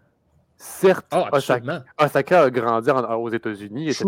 Certes, 0.57 1.07
ah, 1.11 1.31
Osaka, 1.99 2.43
a 2.43 2.51
grandi 2.51 2.91
aux 2.91 3.31
États-Unis, 3.31 3.89
etc. 3.89 4.05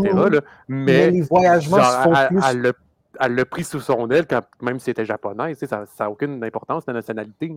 mais, 0.68 1.10
les 1.10 1.22
voyagements 1.22 1.82
se 1.82 2.02
font 2.04 2.26
plus... 2.28 2.72
elle, 3.20 3.34
le 3.34 3.44
pris 3.46 3.64
sous 3.64 3.80
son 3.80 4.08
aile, 4.10 4.26
quand, 4.28 4.42
même 4.60 4.78
si 4.78 4.84
c'était 4.84 5.06
japonais. 5.06 5.54
Ça 5.54 5.86
n'a 5.98 6.10
aucune 6.10 6.44
importance, 6.44 6.84
la 6.86 6.92
nationalité. 6.92 7.52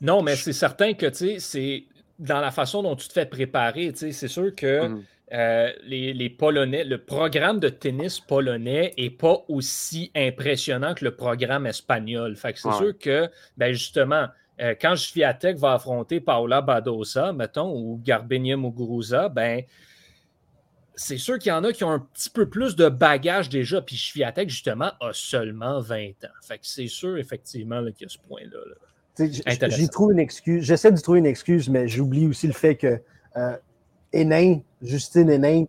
Non, 0.00 0.22
mais 0.22 0.34
c'est 0.34 0.52
certain 0.52 0.92
que 0.92 1.10
c'est 1.12 1.84
dans 2.18 2.40
la 2.40 2.50
façon 2.50 2.82
dont 2.82 2.96
tu 2.96 3.06
te 3.06 3.12
fais 3.12 3.26
préparer. 3.26 3.92
C'est 3.94 4.12
sûr 4.12 4.54
que 4.54 4.88
mm. 4.88 5.02
euh, 5.32 5.72
les, 5.84 6.30
Polonais, 6.30 6.84
le 6.84 6.98
programme 6.98 7.60
de 7.60 7.68
tennis 7.68 8.18
polonais 8.20 8.92
n'est 8.98 9.10
pas 9.10 9.44
aussi 9.48 10.10
impressionnant 10.16 10.94
que 10.94 11.04
le 11.04 11.14
programme 11.14 11.66
espagnol. 11.66 12.36
Fait 12.36 12.54
c'est 12.56 12.72
sûr 12.72 12.98
que, 12.98 13.30
ben 13.56 13.72
justement, 13.72 14.26
euh, 14.60 14.74
quand 14.80 14.96
Sviatek 14.96 15.58
va 15.58 15.74
affronter 15.74 16.20
Paula 16.20 16.60
Badosa, 16.62 17.32
mettons, 17.32 17.72
ou 17.74 18.00
Garbenia 18.02 18.56
Muguruza, 18.56 19.28
ben, 19.28 19.62
c'est 20.94 21.18
sûr 21.18 21.38
qu'il 21.38 21.50
y 21.50 21.52
en 21.52 21.62
a 21.64 21.72
qui 21.72 21.84
ont 21.84 21.90
un 21.90 21.98
petit 21.98 22.30
peu 22.30 22.48
plus 22.48 22.74
de 22.74 22.88
bagage 22.88 23.50
déjà, 23.50 23.82
puis 23.82 23.96
Sviatek, 23.96 24.48
justement, 24.48 24.92
a 25.00 25.10
seulement 25.12 25.80
20 25.80 26.08
ans. 26.24 26.36
Fait 26.42 26.58
que 26.58 26.66
c'est 26.66 26.88
sûr, 26.88 27.18
effectivement, 27.18 27.82
qu'il 27.84 28.02
y 28.02 28.04
a 28.06 28.08
ce 28.08 28.18
point-là. 28.26 28.58
J'ai 29.18 29.88
trouvé 29.88 30.14
une 30.14 30.20
excuse. 30.20 30.64
J'essaie 30.64 30.92
de 30.92 31.00
trouver 31.00 31.20
une 31.20 31.26
excuse, 31.26 31.68
mais 31.68 31.88
j'oublie 31.88 32.26
aussi 32.26 32.46
le 32.46 32.52
fait 32.52 32.76
que 32.76 33.00
euh, 33.36 33.56
Hénin, 34.12 34.60
Justine 34.82 35.30
Hénin, 35.30 35.64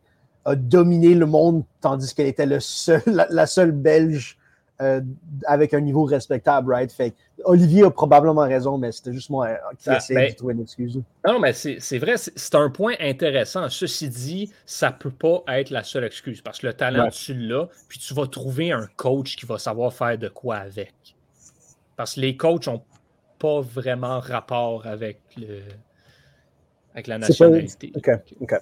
a 0.45 0.55
dominé 0.55 1.13
le 1.13 1.25
monde 1.25 1.63
tandis 1.81 2.13
qu'elle 2.13 2.27
était 2.27 2.45
le 2.45 2.59
seul, 2.59 3.01
la, 3.05 3.45
seule 3.45 3.71
Belge 3.71 4.38
euh, 4.80 5.01
avec 5.45 5.73
un 5.73 5.82
niveau 5.82 6.03
respectable, 6.03 6.71
right? 6.71 6.91
Fait 6.91 7.15
Olivier 7.45 7.84
a 7.84 7.89
probablement 7.89 8.41
raison, 8.41 8.78
mais 8.78 8.91
c'était 8.91 9.11
juste 9.11 9.32
moi 9.32 9.47
euh, 9.47 9.55
qui 9.80 9.89
ah, 9.89 9.97
essayait 9.97 10.19
ben, 10.19 10.32
de 10.32 10.36
trouver 10.36 10.53
une 10.53 10.61
excuse. 10.61 11.01
Non, 11.25 11.39
mais 11.39 11.53
c'est 11.53 11.97
vrai, 11.97 12.15
c'est 12.17 12.55
un 12.55 12.69
point 12.69 12.93
intéressant. 12.99 13.69
Ceci 13.69 14.07
dit, 14.09 14.53
ça 14.67 14.89
ne 14.89 14.95
peut 14.95 15.09
pas 15.11 15.43
être 15.47 15.71
la 15.71 15.84
seule 15.84 16.03
excuse 16.03 16.41
parce 16.41 16.59
que 16.59 16.67
le 16.67 16.73
talent, 16.73 17.09
tu 17.09 17.34
l'as, 17.34 17.67
puis 17.88 17.97
tu 17.97 18.13
vas 18.13 18.28
trouver 18.28 18.71
un 18.71 18.88
coach 18.97 19.36
qui 19.36 19.47
va 19.47 19.57
savoir 19.57 19.91
faire 19.93 20.17
de 20.17 20.30
quoi 20.30 20.57
avec. 20.57 20.93
Parce 21.95 22.13
que 22.13 22.19
les 22.19 22.38
coachs 22.38 22.67
n'ont 22.67 22.84
pas 23.39 23.61
vraiment 23.61 24.19
rapport 24.19 24.86
avec, 24.86 25.19
le, 25.38 25.61
avec 26.93 27.07
la 27.07 27.17
nationalité. 27.17 27.91
OK, 27.95 28.09
OK. 28.41 28.53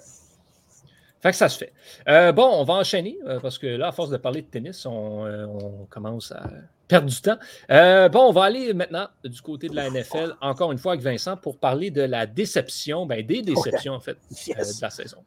Fait 1.20 1.30
que 1.30 1.36
ça 1.36 1.48
se 1.48 1.58
fait. 1.58 1.72
Euh, 2.08 2.32
bon, 2.32 2.46
on 2.46 2.64
va 2.64 2.74
enchaîner 2.74 3.18
euh, 3.26 3.40
parce 3.40 3.58
que 3.58 3.66
là, 3.66 3.88
à 3.88 3.92
force 3.92 4.10
de 4.10 4.16
parler 4.16 4.42
de 4.42 4.46
tennis, 4.46 4.84
on, 4.86 5.24
euh, 5.24 5.46
commence 5.88 6.30
à 6.32 6.48
perdre 6.88 7.08
du 7.08 7.20
temps. 7.20 7.38
bon, 7.68 8.28
on 8.28 8.32
va 8.32 8.44
aller 8.44 8.72
maintenant 8.74 9.08
du 9.24 9.40
côté 9.40 9.68
de 9.68 9.74
la 9.74 9.90
NFL, 9.90 10.36
encore 10.40 10.72
une 10.72 10.78
fois 10.78 10.92
avec 10.92 11.04
Vincent, 11.04 11.36
pour 11.36 11.58
parler 11.58 11.90
de 11.90 12.02
la 12.02 12.26
déception, 12.26 13.06
ben, 13.06 13.24
des 13.26 13.42
déceptions 13.42 13.94
en 13.94 14.00
fait 14.00 14.18
de 14.30 14.82
la 14.82 14.90
saison. 14.90 15.18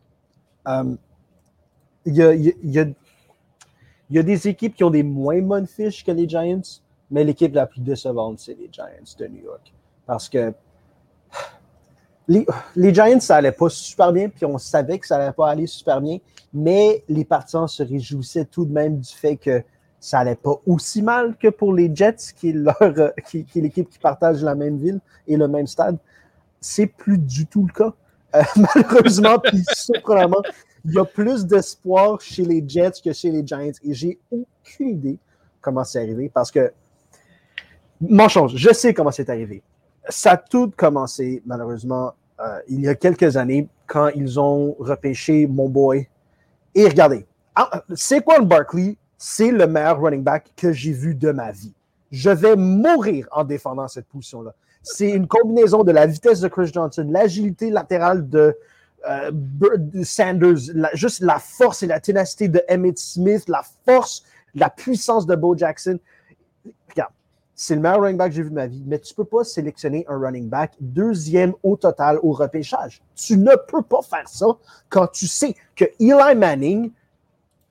Il 2.06 2.16
y, 2.16 2.22
a, 2.22 2.34
y, 2.34 4.18
a, 4.18 4.24
des 4.24 4.48
équipes 4.48 4.76
qui 4.76 4.84
ont 4.84 4.90
des 4.90 5.04
moins 5.04 5.42
bonnes 5.42 5.68
fiches 5.68 6.04
que 6.06 6.12
les 6.12 6.30
Giants, 6.30 6.62
mais 7.12 7.24
l'équipe 7.24 7.54
la 7.54 7.68
plus 7.68 7.82
décevante, 7.82 8.40
c'est 8.40 8.58
les 8.58 8.70
Giants 8.72 8.86
de 9.18 9.28
New 9.28 9.44
York. 9.44 9.74
Parce 10.06 10.30
que 10.30 10.54
les, 12.30 12.94
Giants, 12.94 13.20
ça 13.20 13.38
allait 13.38 13.52
pas 13.52 13.70
super 13.70 14.14
bien, 14.14 14.30
puis 14.30 14.46
on 14.46 14.58
savait 14.58 15.00
que 15.00 15.08
ça 15.08 15.18
allait 15.18 15.34
pas 15.34 15.50
aller 15.50 15.68
super 15.68 16.00
bien, 16.00 16.20
mais 16.54 17.04
les 17.10 17.26
partisans 17.26 17.68
se 17.68 17.84
réjouissaient 17.84 18.46
tout 18.46 18.66
de 18.66 18.72
même 18.72 19.00
du 19.00 19.10
fait 19.10 19.36
que 19.36 19.64
ça 20.00 20.20
allait 20.20 20.36
pas 20.36 20.56
aussi 20.66 21.02
mal 21.02 21.36
que 21.38 21.50
pour 21.50 21.74
les 21.74 21.94
Jets, 21.94 22.34
qui 22.36 22.50
est, 22.50 22.54
leur, 22.54 23.14
qui, 23.28 23.46
l'équipe 23.56 23.90
qui 23.90 24.00
partage 24.00 24.44
la 24.44 24.56
même 24.56 24.78
ville 24.78 25.00
et 25.28 25.36
le 25.36 25.48
même 25.48 25.68
stade. 25.68 25.98
C'est 26.62 26.88
plus 26.88 27.18
du 27.18 27.46
tout 27.48 27.68
le 27.68 27.74
cas. 27.74 27.94
Euh, 28.36 28.42
malheureusement, 28.76 29.40
puis 29.40 29.64
surprenamment, 29.74 30.42
il 30.86 30.94
y 30.94 31.00
a 31.00 31.06
plus 31.06 31.46
d'espoir 31.46 32.22
chez 32.22 32.46
les 32.46 32.64
Jets 32.66 33.02
que 33.04 33.12
chez 33.12 33.32
les 33.32 33.46
Giants. 33.46 33.72
Et 33.84 33.94
j'ai 33.94 34.20
aucune 34.32 34.90
idée 34.90 35.18
comment 35.60 35.84
c'est 35.84 36.00
arrivé 36.00 36.30
parce 36.34 36.52
que, 36.52 36.72
change, 38.30 38.56
je 38.56 38.74
sais 38.74 38.94
comment 38.94 39.12
c'est 39.12 39.30
arrivé. 39.30 39.62
Ça 40.08 40.32
a 40.32 40.38
tout 40.38 40.72
commencé, 40.76 41.44
malheureusement, 41.46 42.14
euh, 42.40 42.60
il 42.68 42.82
y 42.82 42.88
a 42.88 42.96
quelques 42.96 43.38
années 43.38 43.68
quand 43.88 44.10
ils 44.10 44.40
ont 44.40 44.76
repêché 44.80 45.48
mon 45.48 45.68
boy. 45.68 46.08
Et 46.76 46.88
regardez, 46.88 47.26
ah, 47.56 47.84
c'est 47.96 48.24
le 48.26 48.46
Barkley? 48.46 48.96
C'est 49.18 49.52
le 49.52 49.68
meilleur 49.68 50.00
running 50.00 50.24
back 50.24 50.52
que 50.56 50.72
j'ai 50.72 50.94
vu 50.94 51.14
de 51.14 51.32
ma 51.32 51.52
vie. 51.52 51.74
Je 52.12 52.30
vais 52.30 52.56
mourir 52.56 53.28
en 53.32 53.44
défendant 53.44 53.88
cette 53.88 54.06
position-là. 54.06 54.54
C'est 54.82 55.10
une 55.10 55.28
combinaison 55.28 55.84
de 55.84 55.92
la 55.92 56.06
vitesse 56.06 56.40
de 56.40 56.48
Chris 56.48 56.72
Johnson, 56.74 57.06
l'agilité 57.10 57.70
latérale 57.70 58.30
de, 58.30 58.56
euh, 59.10 59.32
Sanders, 60.04 60.74
juste 60.94 61.20
la 61.20 61.40
force 61.40 61.84
et 61.84 61.88
la 61.88 62.00
ténacité 62.00 62.48
de 62.48 62.64
Emmett 62.70 62.98
Smith, 62.98 63.44
la 63.50 63.64
force, 63.86 64.24
la 64.56 64.70
puissance 64.70 65.26
de 65.26 65.36
Bo 65.36 65.58
Jackson 65.58 66.00
c'est 67.62 67.76
le 67.76 67.82
meilleur 67.82 68.00
running 68.00 68.16
back 68.16 68.30
que 68.30 68.36
j'ai 68.38 68.44
vu 68.44 68.52
de 68.52 68.56
ma 68.56 68.68
vie, 68.68 68.82
mais 68.88 69.00
tu 69.00 69.12
ne 69.12 69.16
peux 69.18 69.26
pas 69.26 69.44
sélectionner 69.44 70.06
un 70.08 70.18
running 70.18 70.48
back 70.48 70.72
deuxième 70.80 71.54
au 71.62 71.76
total 71.76 72.18
au 72.24 72.32
repêchage. 72.32 73.02
Tu 73.18 73.36
ne 73.36 73.54
peux 73.68 73.82
pas 73.82 74.02
faire 74.02 74.30
ça 74.30 74.46
quand 74.88 75.08
tu 75.08 75.28
sais 75.28 75.54
que 75.76 75.84
Eli 76.00 76.36
Manning 76.38 76.90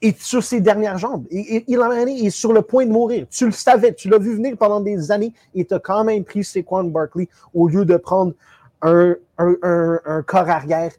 est 0.02 0.20
sur 0.20 0.44
ses 0.44 0.60
dernières 0.60 0.98
jambes. 0.98 1.24
Et, 1.30 1.64
Eli 1.66 1.78
Manning 1.78 2.26
est 2.26 2.28
sur 2.28 2.52
le 2.52 2.60
point 2.60 2.84
de 2.84 2.90
mourir. 2.90 3.26
Tu 3.30 3.46
le 3.46 3.52
savais, 3.52 3.94
tu 3.94 4.10
l'as 4.10 4.18
vu 4.18 4.34
venir 4.34 4.58
pendant 4.58 4.80
des 4.80 5.10
années 5.10 5.32
et 5.54 5.64
tu 5.64 5.72
as 5.72 5.78
quand 5.78 6.04
même 6.04 6.22
pris 6.22 6.44
Saquon 6.44 6.84
Barkley 6.84 7.26
au 7.54 7.66
lieu 7.66 7.86
de 7.86 7.96
prendre 7.96 8.34
un, 8.82 9.16
un 9.38 10.22
corps 10.26 10.50
arrière 10.50 10.92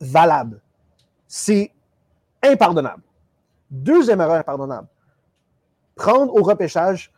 valable. 0.00 0.62
C'est 1.28 1.72
impardonnable. 2.42 3.02
Deuxième 3.70 4.22
erreur 4.22 4.36
impardonnable. 4.36 4.88
Prendre 5.94 6.34
au 6.34 6.42
repêchage 6.42 7.12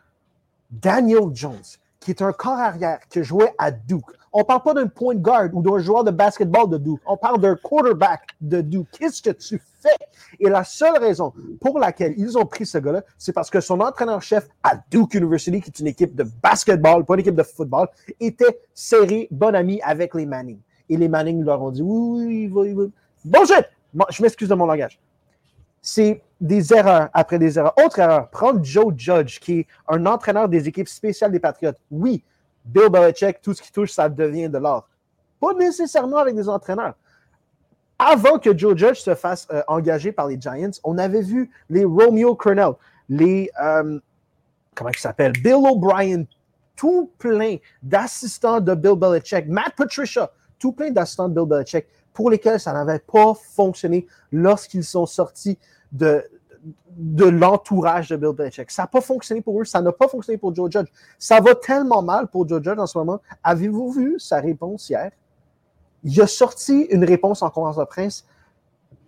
Daniel 0.73 1.29
Jones, 1.35 1.63
qui 2.01 2.11
est 2.11 2.23
un 2.23 2.33
corps 2.33 2.59
arrière 2.59 2.99
qui 3.09 3.23
jouait 3.23 3.55
à 3.59 3.71
Duke. 3.71 4.11
On 4.33 4.39
ne 4.39 4.45
parle 4.45 4.63
pas 4.63 4.73
d'un 4.73 4.87
point 4.87 5.15
guard 5.15 5.51
ou 5.53 5.63
d'un 5.63 5.79
joueur 5.79 6.05
de 6.05 6.11
basketball 6.11 6.69
de 6.71 6.79
Duke. 6.79 7.01
On 7.05 7.19
parle 7.19 7.39
d'un 7.39 7.55
quarterback 7.57 8.23
de 8.41 8.63
Duke. 8.63 8.89
Qu'est-ce 8.99 9.21
que 9.21 9.31
tu 9.31 9.61
fais? 9.81 9.91
Et 10.41 10.49
la 10.49 10.65
seule 10.65 10.99
raison 10.99 11.35
pour 11.61 11.79
laquelle 11.79 12.15
ils 12.17 12.39
ont 12.39 12.47
pris 12.47 12.65
ce 12.65 12.79
gars-là, 12.79 13.03
c'est 13.19 13.35
parce 13.35 13.51
que 13.51 13.61
son 13.61 13.79
entraîneur-chef 13.81 14.49
à 14.63 14.77
Duke 14.91 15.15
University, 15.15 15.61
qui 15.61 15.69
est 15.69 15.81
une 15.81 15.89
équipe 15.89 16.15
de 16.15 16.25
basketball, 16.43 17.05
pas 17.05 17.15
une 17.15 17.21
équipe 17.21 17.37
de 17.37 17.43
football, 17.43 17.89
était 18.19 18.59
serré, 18.73 19.29
bon 19.31 19.55
ami 19.55 19.81
avec 19.83 20.15
les 20.15 20.25
Manning. 20.25 20.59
Et 20.89 20.97
les 20.97 21.09
Manning 21.09 21.45
leur 21.45 21.63
ont 21.63 21.71
dit 21.71 21.83
oui, 21.83 22.51
oui, 22.51 22.73
va. 22.73 22.85
Bonjour! 23.25 23.59
je 24.09 24.23
m'excuse 24.23 24.49
de 24.49 24.55
mon 24.55 24.65
langage. 24.65 24.99
C'est 25.83 26.23
des 26.43 26.75
erreurs 26.75 27.09
après 27.15 27.39
des 27.39 27.57
erreurs. 27.57 27.73
Autre 27.83 28.01
erreur, 28.01 28.29
prendre 28.29 28.63
Joe 28.65 28.93
Judge, 28.97 29.39
qui 29.39 29.61
est 29.61 29.67
un 29.89 30.05
entraîneur 30.07 30.49
des 30.49 30.67
équipes 30.67 30.89
spéciales 30.89 31.31
des 31.31 31.39
Patriotes. 31.39 31.79
Oui, 31.89 32.25
Bill 32.65 32.89
Belichick, 32.91 33.41
tout 33.41 33.55
ce 33.55 33.63
qui 33.63 33.71
touche, 33.71 33.93
ça 33.93 34.09
devient 34.09 34.49
de 34.49 34.59
l'or. 34.59 34.89
Pas 35.41 35.55
nécessairement 35.55 36.19
avec 36.19 36.35
des 36.35 36.49
entraîneurs. 36.49 36.95
Avant 37.97 38.41
que 38.41 38.57
Joe 38.59 38.77
Judge 38.77 38.99
se 38.99 39.15
fasse 39.15 39.47
euh, 39.53 39.63
engager 39.69 40.11
par 40.11 40.27
les 40.27 40.41
Giants, 40.41 40.73
on 40.83 40.99
avait 40.99 41.23
vu 41.23 41.49
les 41.71 41.85
Romeo 41.85 42.35
Cornell, 42.35 42.73
les. 43.09 43.49
Euh, 43.63 44.01
comment 44.75 44.91
ils 44.91 44.99
s'appellent 44.99 45.33
Bill 45.33 45.55
O'Brien, 45.55 46.25
tout 46.75 47.13
plein 47.19 47.59
d'assistants 47.81 48.61
de 48.61 48.75
Bill 48.75 48.97
Belichick, 48.97 49.47
Matt 49.47 49.77
Patricia, 49.77 50.33
tout 50.59 50.73
plein 50.73 50.91
d'assistants 50.91 51.29
de 51.29 51.35
Bill 51.35 51.49
Belichick 51.49 51.87
pour 52.13 52.31
lesquels 52.31 52.59
ça 52.59 52.73
n'avait 52.73 52.99
pas 52.99 53.33
fonctionné 53.35 54.09
lorsqu'ils 54.33 54.85
sont 54.85 55.07
sortis 55.07 55.57
de, 55.93 56.25
l'entourage 57.29 58.09
de 58.09 58.17
Bill 58.17 58.33
Belichick. 58.33 58.71
Ça 58.71 58.83
n'a 58.83 58.87
pas 58.87 59.01
fonctionné 59.01 59.41
pour 59.41 59.61
eux, 59.61 59.65
ça 59.65 59.81
n'a 59.81 59.93
pas 59.93 60.09
fonctionné 60.09 60.39
pour 60.39 60.55
Joe 60.55 60.71
Judge. 60.71 60.89
Ça 61.19 61.41
va 61.41 61.55
tellement 61.55 62.03
mal 62.03 62.29
pour 62.29 62.49
Joe 62.49 62.63
Judge 62.63 62.79
en 62.79 62.87
ce 62.87 62.99
moment. 62.99 63.21
Avez-vous 63.45 63.93
vu 63.93 64.15
sa 64.19 64.41
réponse 64.41 64.89
hier? 64.89 65.11
Il 66.05 66.21
a 66.21 66.27
sorti 66.27 66.83
une 66.91 67.05
réponse 67.05 67.43
en 67.43 67.51
conférence 67.51 67.77
de 67.77 67.85
presse 67.85 68.25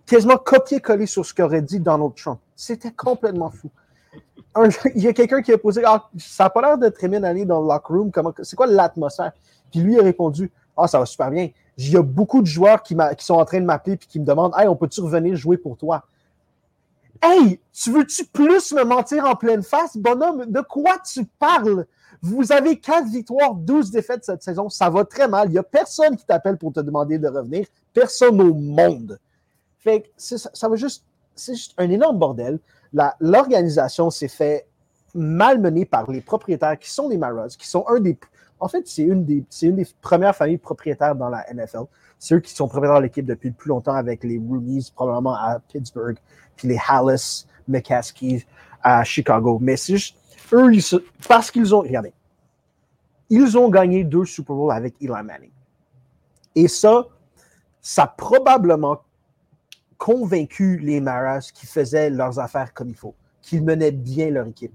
quasiment 0.07 0.37
copier-coller 0.37 1.07
sur 1.07 1.25
ce 1.25 1.35
qu'aurait 1.35 1.63
dit 1.63 1.81
Donald 1.81 2.15
Trump. 2.15 2.39
C'était 2.55 2.93
complètement 2.93 3.51
fou. 3.51 3.71
il 4.95 5.03
y 5.03 5.09
a 5.09 5.13
quelqu'un 5.13 5.43
qui 5.43 5.53
a 5.53 5.59
posé 5.59 5.83
ah, 5.85 6.09
Ça 6.17 6.45
n'a 6.45 6.51
pas 6.51 6.61
l'air 6.61 6.79
de 6.79 6.89
très 6.89 7.09
bien 7.09 7.23
aller 7.25 7.45
dans 7.45 7.61
le 7.61 7.69
locker 7.69 7.95
room. 7.95 8.11
C'est 8.43 8.57
quoi 8.57 8.67
l'atmosphère? 8.67 9.33
Puis 9.71 9.81
lui 9.81 9.99
a 9.99 10.03
répondu 10.03 10.53
Ah, 10.77 10.87
ça 10.87 10.99
va 10.99 11.07
super 11.07 11.31
bien. 11.31 11.51
Il 11.77 11.91
y 11.91 11.97
a 11.97 12.03
beaucoup 12.03 12.41
de 12.41 12.47
joueurs 12.47 12.83
qui, 12.83 12.97
qui 13.19 13.25
sont 13.25 13.35
en 13.35 13.45
train 13.45 13.61
de 13.61 13.67
m'appeler 13.67 13.95
et 13.95 13.99
qui 13.99 14.21
me 14.21 14.25
demandent 14.25 14.53
Hey, 14.57 14.69
on 14.69 14.77
peut-tu 14.77 15.01
revenir 15.01 15.35
jouer 15.37 15.57
pour 15.57 15.77
toi? 15.77 16.05
Hey, 17.23 17.61
tu 17.73 17.91
veux-tu 17.91 18.25
plus 18.27 18.73
me 18.73 18.85
mentir 18.85 19.25
en 19.25 19.35
pleine 19.35 19.63
face, 19.63 19.97
bonhomme? 19.97 20.47
De 20.47 20.61
quoi 20.61 20.99
tu 20.99 21.25
parles? 21.25 21.87
Vous 22.21 22.53
avez 22.53 22.79
4 22.79 23.09
victoires, 23.09 23.55
12 23.55 23.91
défaites 23.91 24.25
cette 24.25 24.43
saison. 24.43 24.69
Ça 24.69 24.89
va 24.89 25.05
très 25.05 25.29
mal. 25.29 25.49
Il 25.49 25.53
n'y 25.53 25.59
a 25.59 25.63
personne 25.63 26.17
qui 26.17 26.25
t'appelle 26.25 26.57
pour 26.57 26.73
te 26.73 26.81
demander 26.81 27.19
de 27.19 27.29
revenir. 27.29 27.67
Personne 27.93 28.41
au 28.41 28.55
monde. 28.55 29.19
Fait 29.79 30.03
que 30.03 30.09
ça, 30.17 30.69
va 30.69 30.77
juste. 30.77 31.05
C'est 31.35 31.55
juste 31.55 31.75
un 31.77 31.91
énorme 31.91 32.19
bordel. 32.19 32.59
L'organisation 33.21 34.11
s'est 34.11 34.29
fait 34.29 34.67
malmener 35.15 35.85
par 35.85 36.11
les 36.11 36.21
propriétaires 36.21 36.79
qui 36.79 36.91
sont 36.91 37.09
les 37.09 37.19
Maras, 37.19 37.57
qui 37.59 37.69
sont 37.69 37.85
un 37.89 38.01
des. 38.01 38.19
En 38.65 38.69
fait, 38.69 38.89
c'est 38.89 39.03
une, 39.03 39.27
des, 39.27 39.45
premières 40.01 40.35
familles 40.35 40.57
propriétaires 40.57 41.15
dans 41.15 41.29
la 41.29 41.45
NFL. 41.53 41.85
C'est 42.19 42.37
eux 42.37 42.41
qui 42.41 42.55
sont 42.55 42.67
propriétaires 42.67 42.97
de 42.97 43.03
l'équipe 43.03 43.27
depuis 43.27 43.51
le 43.51 43.55
plus 43.55 43.69
longtemps 43.69 43.93
avec 43.93 44.25
les 44.25 44.39
Roomies, 44.39 44.91
probablement 44.95 45.35
à 45.35 45.61
Pittsburgh, 45.69 46.17
puis 46.57 46.69
les 46.69 46.79
Hallis, 46.89 47.45
McCaskey 47.69 48.47
à 48.83 49.05
Chicago. 49.05 49.59
Mais 49.61 49.77
c'est 49.77 49.99
juste, 49.99 50.17
eux, 50.55 50.73
parce 51.29 51.51
qu'ils 51.51 51.75
ont, 51.75 51.81
regardez, 51.81 52.15
ils 53.29 53.59
ont 53.59 53.69
gagné 53.69 54.03
deux 54.03 54.25
Super 54.25 54.57
Bowls 54.57 54.73
avec 54.73 54.95
Eli 54.99 55.13
Manning. 55.13 55.51
Et 56.55 56.67
ça, 56.67 57.05
ça 57.83 58.05
a 58.05 58.07
probablement 58.07 59.03
convaincu 59.99 60.79
les 60.79 61.03
Maras 61.03 61.51
qui 61.53 61.67
faisaient 61.67 62.09
leurs 62.09 62.39
affaires 62.39 62.73
comme 62.73 62.89
il 62.89 62.97
faut, 62.97 63.15
qu'ils 63.43 63.63
menaient 63.63 63.93
bien 63.93 64.31
leur 64.31 64.47
équipe. 64.47 64.73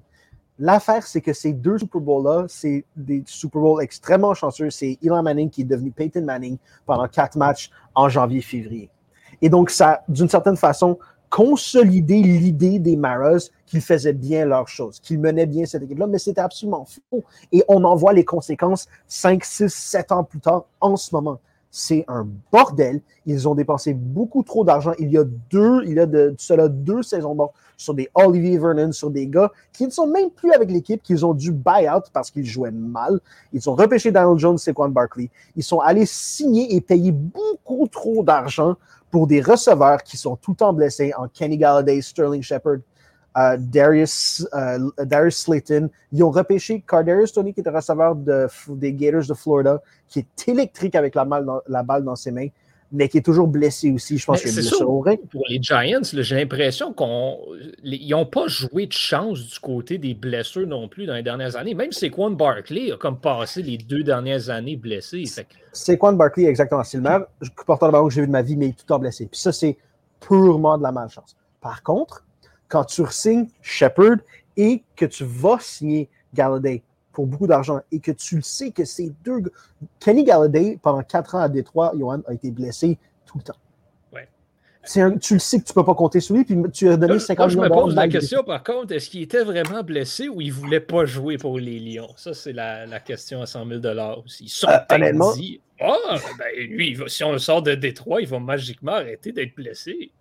L'affaire, 0.61 1.07
c'est 1.07 1.21
que 1.21 1.31
ces 1.31 1.53
deux 1.53 1.77
Super 1.77 2.01
Bowls-là, 2.01 2.45
c'est 2.49 2.83
des 2.97 3.23
Super 3.25 3.61
Bowls 3.61 3.81
extrêmement 3.81 4.33
chanceux. 4.33 4.69
C'est 4.69 4.97
Eli 5.01 5.09
Manning 5.09 5.49
qui 5.49 5.61
est 5.61 5.65
devenu 5.65 5.89
Peyton 5.91 6.23
Manning 6.23 6.57
pendant 6.85 7.07
quatre 7.07 7.37
matchs 7.37 7.71
en 7.95 8.09
janvier-février. 8.09 8.89
Et 9.41 9.47
donc, 9.49 9.69
ça, 9.69 10.03
d'une 10.09 10.27
certaine 10.27 10.57
façon, 10.57 10.99
consolider 11.29 12.21
l'idée 12.21 12.79
des 12.79 12.97
Maras 12.97 13.49
qu'ils 13.65 13.81
faisaient 13.81 14.13
bien 14.13 14.45
leurs 14.45 14.67
choses, 14.67 14.99
qu'ils 14.99 15.19
menaient 15.19 15.45
bien 15.45 15.65
cette 15.65 15.83
équipe-là, 15.83 16.07
mais 16.07 16.19
c'était 16.19 16.41
absolument 16.41 16.85
faux. 16.85 17.23
Et 17.51 17.63
on 17.69 17.83
en 17.85 17.95
voit 17.95 18.13
les 18.13 18.25
conséquences 18.25 18.87
5, 19.07 19.45
6, 19.45 19.69
7 19.69 20.11
ans 20.11 20.23
plus 20.23 20.39
tard 20.39 20.65
en 20.81 20.97
ce 20.97 21.15
moment. 21.15 21.39
C'est 21.71 22.03
un 22.07 22.27
bordel. 22.51 23.01
Ils 23.25 23.47
ont 23.47 23.53
dépensé 23.53 23.93
beaucoup 23.93 24.43
trop 24.43 24.63
d'argent. 24.63 24.93
Il 24.97 25.11
y 25.11 25.17
a 25.17 25.23
deux, 25.51 25.83
il 25.85 25.93
y 25.93 25.99
a 25.99 26.05
de, 26.05 26.33
cela 26.37 26.67
deux 26.67 27.03
saisons 27.03 27.35
mortes 27.35 27.53
sur 27.77 27.93
des 27.93 28.09
Olivier 28.15 28.57
Vernon, 28.57 28.91
sur 28.91 29.09
des 29.11 29.27
gars 29.27 29.51
qui 29.71 29.85
ne 29.85 29.91
sont 29.91 30.07
même 30.07 30.31
plus 30.31 30.51
avec 30.51 30.71
l'équipe, 30.71 31.01
qu'ils 31.01 31.25
ont 31.25 31.33
dû 31.33 31.51
buy 31.51 31.87
out 31.89 32.05
parce 32.11 32.31
qu'ils 32.31 32.45
jouaient 32.45 32.71
mal. 32.71 33.19
Ils 33.53 33.69
ont 33.69 33.75
repêché 33.75 34.11
Donald 34.11 34.39
Jones, 34.39 34.57
Saquon 34.57 34.89
Barkley. 34.89 35.29
Ils 35.55 35.63
sont 35.63 35.79
allés 35.79 36.05
signer 36.05 36.75
et 36.75 36.81
payer 36.81 37.11
beaucoup 37.11 37.87
trop 37.87 38.23
d'argent 38.23 38.75
pour 39.11 39.27
des 39.27 39.41
receveurs 39.41 40.03
qui 40.03 40.17
sont 40.17 40.35
tout 40.35 40.51
le 40.51 40.57
temps 40.57 40.73
blessés 40.73 41.13
en 41.17 41.27
Kenny 41.27 41.57
Galladay, 41.57 42.01
Sterling 42.01 42.41
Shepard, 42.41 42.77
euh, 43.39 43.57
Darius, 43.57 44.47
euh, 44.53 44.89
Darius 45.05 45.37
Slayton. 45.37 45.89
Ils 46.11 46.23
ont 46.23 46.31
repêché 46.31 46.83
Cardarius 46.87 47.33
Tony, 47.33 47.53
qui 47.53 47.61
est 47.61 47.69
receveur 47.69 48.15
de, 48.15 48.47
des 48.69 48.93
Gators 48.93 49.27
de 49.27 49.33
Florida, 49.33 49.81
qui 50.07 50.19
est 50.19 50.47
électrique 50.47 50.95
avec 50.95 51.15
la 51.15 51.25
balle 51.25 51.45
dans, 51.45 51.61
la 51.67 51.83
balle 51.83 52.03
dans 52.03 52.15
ses 52.15 52.31
mains 52.31 52.49
mais 52.91 53.07
qui 53.07 53.19
est 53.19 53.25
toujours 53.25 53.47
blessé 53.47 53.91
aussi. 53.91 54.17
Je 54.17 54.25
pense 54.25 54.41
qu'il 54.41 54.49
est 54.49 54.53
blessé 54.53 54.83
au 54.83 55.03
Pour 55.29 55.45
les 55.47 55.61
Giants, 55.61 56.01
j'ai 56.03 56.35
l'impression 56.35 56.93
qu'ils 56.93 58.09
n'ont 58.09 58.25
pas 58.25 58.47
joué 58.47 58.87
de 58.87 58.93
chance 58.93 59.45
du 59.45 59.59
côté 59.59 59.97
des 59.97 60.13
blessures 60.13 60.67
non 60.67 60.87
plus 60.87 61.05
dans 61.05 61.13
les 61.13 61.23
dernières 61.23 61.55
années. 61.55 61.75
Même 61.75 61.91
Saquon 61.91 62.31
Barkley 62.31 62.91
a 62.91 62.97
comme 62.97 63.19
passé 63.19 63.61
les 63.61 63.77
deux 63.77 64.03
dernières 64.03 64.49
années 64.49 64.75
blessé. 64.75 65.23
Saquon 65.71 66.13
Barkley, 66.13 66.45
exactement. 66.45 66.83
C'est 66.83 66.97
le 66.97 67.03
même 67.03 67.25
porteur 67.65 67.89
de 67.89 67.93
ballon 67.93 68.07
que 68.07 68.13
j'ai 68.13 68.21
vu 68.21 68.27
de 68.27 68.31
ma 68.31 68.41
vie, 68.41 68.55
mais 68.55 68.67
il 68.67 68.69
est 68.69 68.73
tout 68.73 68.85
le 68.85 68.87
temps 68.87 68.99
blessé. 68.99 69.27
Puis 69.31 69.39
ça, 69.39 69.51
c'est 69.51 69.77
purement 70.19 70.77
de 70.77 70.83
la 70.83 70.91
malchance. 70.91 71.35
Par 71.61 71.83
contre, 71.83 72.25
quand 72.69 72.85
tu 72.85 73.03
signes 73.09 73.47
Shepard 73.61 74.17
et 74.55 74.83
que 74.95 75.05
tu 75.05 75.25
vas 75.25 75.57
signer 75.59 76.09
Galladay, 76.33 76.83
pour 77.11 77.27
beaucoup 77.27 77.47
d'argent 77.47 77.81
et 77.91 77.99
que 77.99 78.11
tu 78.11 78.37
le 78.37 78.41
sais 78.41 78.71
que 78.71 78.85
ces 78.85 79.11
deux. 79.25 79.41
Kenny 79.99 80.23
Galladay, 80.23 80.79
pendant 80.81 81.03
quatre 81.03 81.35
ans 81.35 81.41
à 81.41 81.49
Détroit, 81.49 81.91
Johan, 81.97 82.21
a 82.27 82.33
été 82.33 82.51
blessé 82.51 82.97
tout 83.25 83.39
le 83.39 83.43
temps. 83.43 83.57
tu 85.19 85.33
le 85.33 85.39
sais 85.39 85.59
que 85.59 85.65
tu 85.65 85.71
ne 85.71 85.73
peux 85.73 85.83
pas 85.83 85.95
compter 85.95 86.19
sur 86.19 86.35
lui, 86.35 86.45
puis 86.45 86.55
tu 86.71 86.87
as 86.87 86.97
donné 86.97 87.19
50 87.19 87.49
millions 87.49 87.63
Je 87.63 87.69
me 87.69 87.73
pose 87.73 87.95
la 87.95 88.07
question, 88.07 88.43
par 88.43 88.63
contre, 88.63 88.93
est-ce 88.93 89.09
qu'il 89.09 89.21
était 89.21 89.43
vraiment 89.43 89.83
blessé 89.83 90.29
ou 90.29 90.39
il 90.39 90.47
ne 90.47 90.53
voulait 90.53 90.79
pas 90.79 91.03
jouer 91.05 91.37
pour 91.37 91.59
les 91.59 91.79
Lions? 91.79 92.13
Ça, 92.15 92.33
c'est 92.33 92.53
la, 92.53 92.99
question 92.99 93.41
à 93.41 93.45
100 93.45 93.67
000 93.67 93.81
aussi. 94.23 94.47
Sont 94.47 94.67
euh, 94.69 95.33
dit, 95.35 95.59
ah, 95.81 96.15
ben, 96.37 96.67
lui, 96.69 96.97
si 97.07 97.23
on 97.23 97.33
le 97.33 97.39
sort 97.39 97.61
de 97.61 97.75
Détroit, 97.75 98.21
il 98.21 98.27
va 98.27 98.39
magiquement 98.39 98.93
arrêter 98.93 99.31
d'être 99.31 99.55
blessé. 99.55 100.11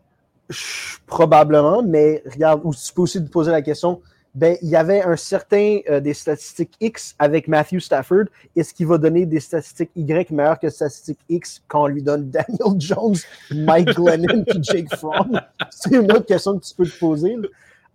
Probablement, 1.07 1.83
mais 1.83 2.23
regarde, 2.33 2.63
tu 2.63 2.93
peux 2.93 3.03
aussi 3.03 3.23
te 3.23 3.31
poser 3.31 3.51
la 3.51 3.63
question, 3.63 4.01
ben, 4.35 4.57
il 4.63 4.69
y 4.69 4.77
avait 4.77 5.03
un 5.03 5.17
certain 5.17 5.81
euh, 5.89 6.01
des 6.01 6.15
statistiques 6.15 6.75
X 6.81 7.15
avec 7.19 7.49
Matthew 7.49 7.81
Stafford. 7.81 8.27
Est-ce 8.55 8.73
qu'il 8.73 8.87
va 8.87 8.99
donner 8.99 9.27
des 9.27 9.41
statistiques 9.41 9.91
Y 9.97 10.31
meilleures 10.31 10.59
que 10.59 10.69
statistiques 10.69 11.19
X 11.29 11.63
quand 11.67 11.85
on 11.85 11.87
lui 11.87 12.03
donne 12.03 12.31
Daniel 12.31 12.79
Jones, 12.79 13.17
Mike 13.51 13.95
Glennon 13.95 14.45
et 14.47 14.63
Jake 14.63 14.95
Fromm? 14.95 15.41
C'est 15.71 15.95
une 15.95 16.13
autre 16.13 16.27
question 16.27 16.59
que 16.59 16.65
tu 16.65 16.75
peux 16.75 16.87
te 16.87 16.99
poser. 16.99 17.37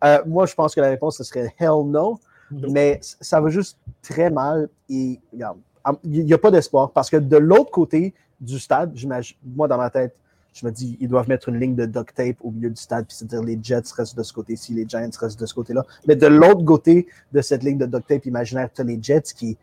Euh, 0.03 0.19
moi, 0.25 0.45
je 0.45 0.53
pense 0.53 0.75
que 0.75 0.81
la 0.81 0.89
réponse, 0.89 1.17
ce 1.17 1.23
serait 1.23 1.53
hell 1.59 1.85
no. 1.85 2.19
Mais 2.51 2.99
ça 3.01 3.39
va 3.41 3.49
juste 3.49 3.77
très 4.01 4.29
mal. 4.29 4.69
Et 4.89 5.19
regarde, 5.31 5.57
il 6.03 6.25
n'y 6.25 6.33
a 6.33 6.37
pas 6.37 6.51
d'espoir 6.51 6.91
parce 6.91 7.09
que 7.09 7.17
de 7.17 7.37
l'autre 7.37 7.71
côté 7.71 8.13
du 8.39 8.59
stade, 8.59 8.91
j'imagine, 8.93 9.37
moi 9.43 9.67
dans 9.67 9.77
ma 9.77 9.89
tête, 9.89 10.15
je 10.53 10.65
me 10.65 10.71
dis, 10.71 10.97
ils 10.99 11.07
doivent 11.07 11.27
mettre 11.27 11.49
une 11.49 11.59
ligne 11.59 11.75
de 11.75 11.85
duct 11.85 12.13
tape 12.13 12.37
au 12.41 12.51
milieu 12.51 12.69
du 12.69 12.81
stade, 12.81 13.07
puis 13.07 13.17
c'est-à-dire 13.17 13.43
les 13.43 13.59
Jets 13.61 13.81
restent 13.97 14.15
de 14.15 14.23
ce 14.23 14.31
côté-ci, 14.31 14.73
les 14.73 14.87
Giants 14.87 15.09
restent 15.19 15.39
de 15.39 15.45
ce 15.45 15.53
côté-là. 15.53 15.83
Mais 16.07 16.15
de 16.15 16.27
l'autre 16.27 16.63
côté 16.63 17.07
de 17.31 17.41
cette 17.41 17.63
ligne 17.63 17.77
de 17.77 17.87
duct 17.87 18.07
tape 18.07 18.25
imaginaire, 18.25 18.69
tu 18.73 18.81
as 18.81 18.83
les 18.83 18.99
Jets 19.01 19.33
qui, 19.35 19.57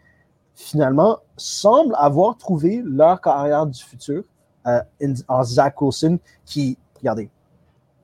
finalement, 0.55 1.19
semblent 1.37 1.95
avoir 1.97 2.37
trouvé 2.37 2.83
leur 2.85 3.21
carrière 3.21 3.67
du 3.67 3.81
futur 3.81 4.25
euh, 4.67 4.81
en 5.29 5.45
Zach 5.45 5.81
Wilson, 5.81 6.19
qui, 6.45 6.77
regardez, 6.99 7.31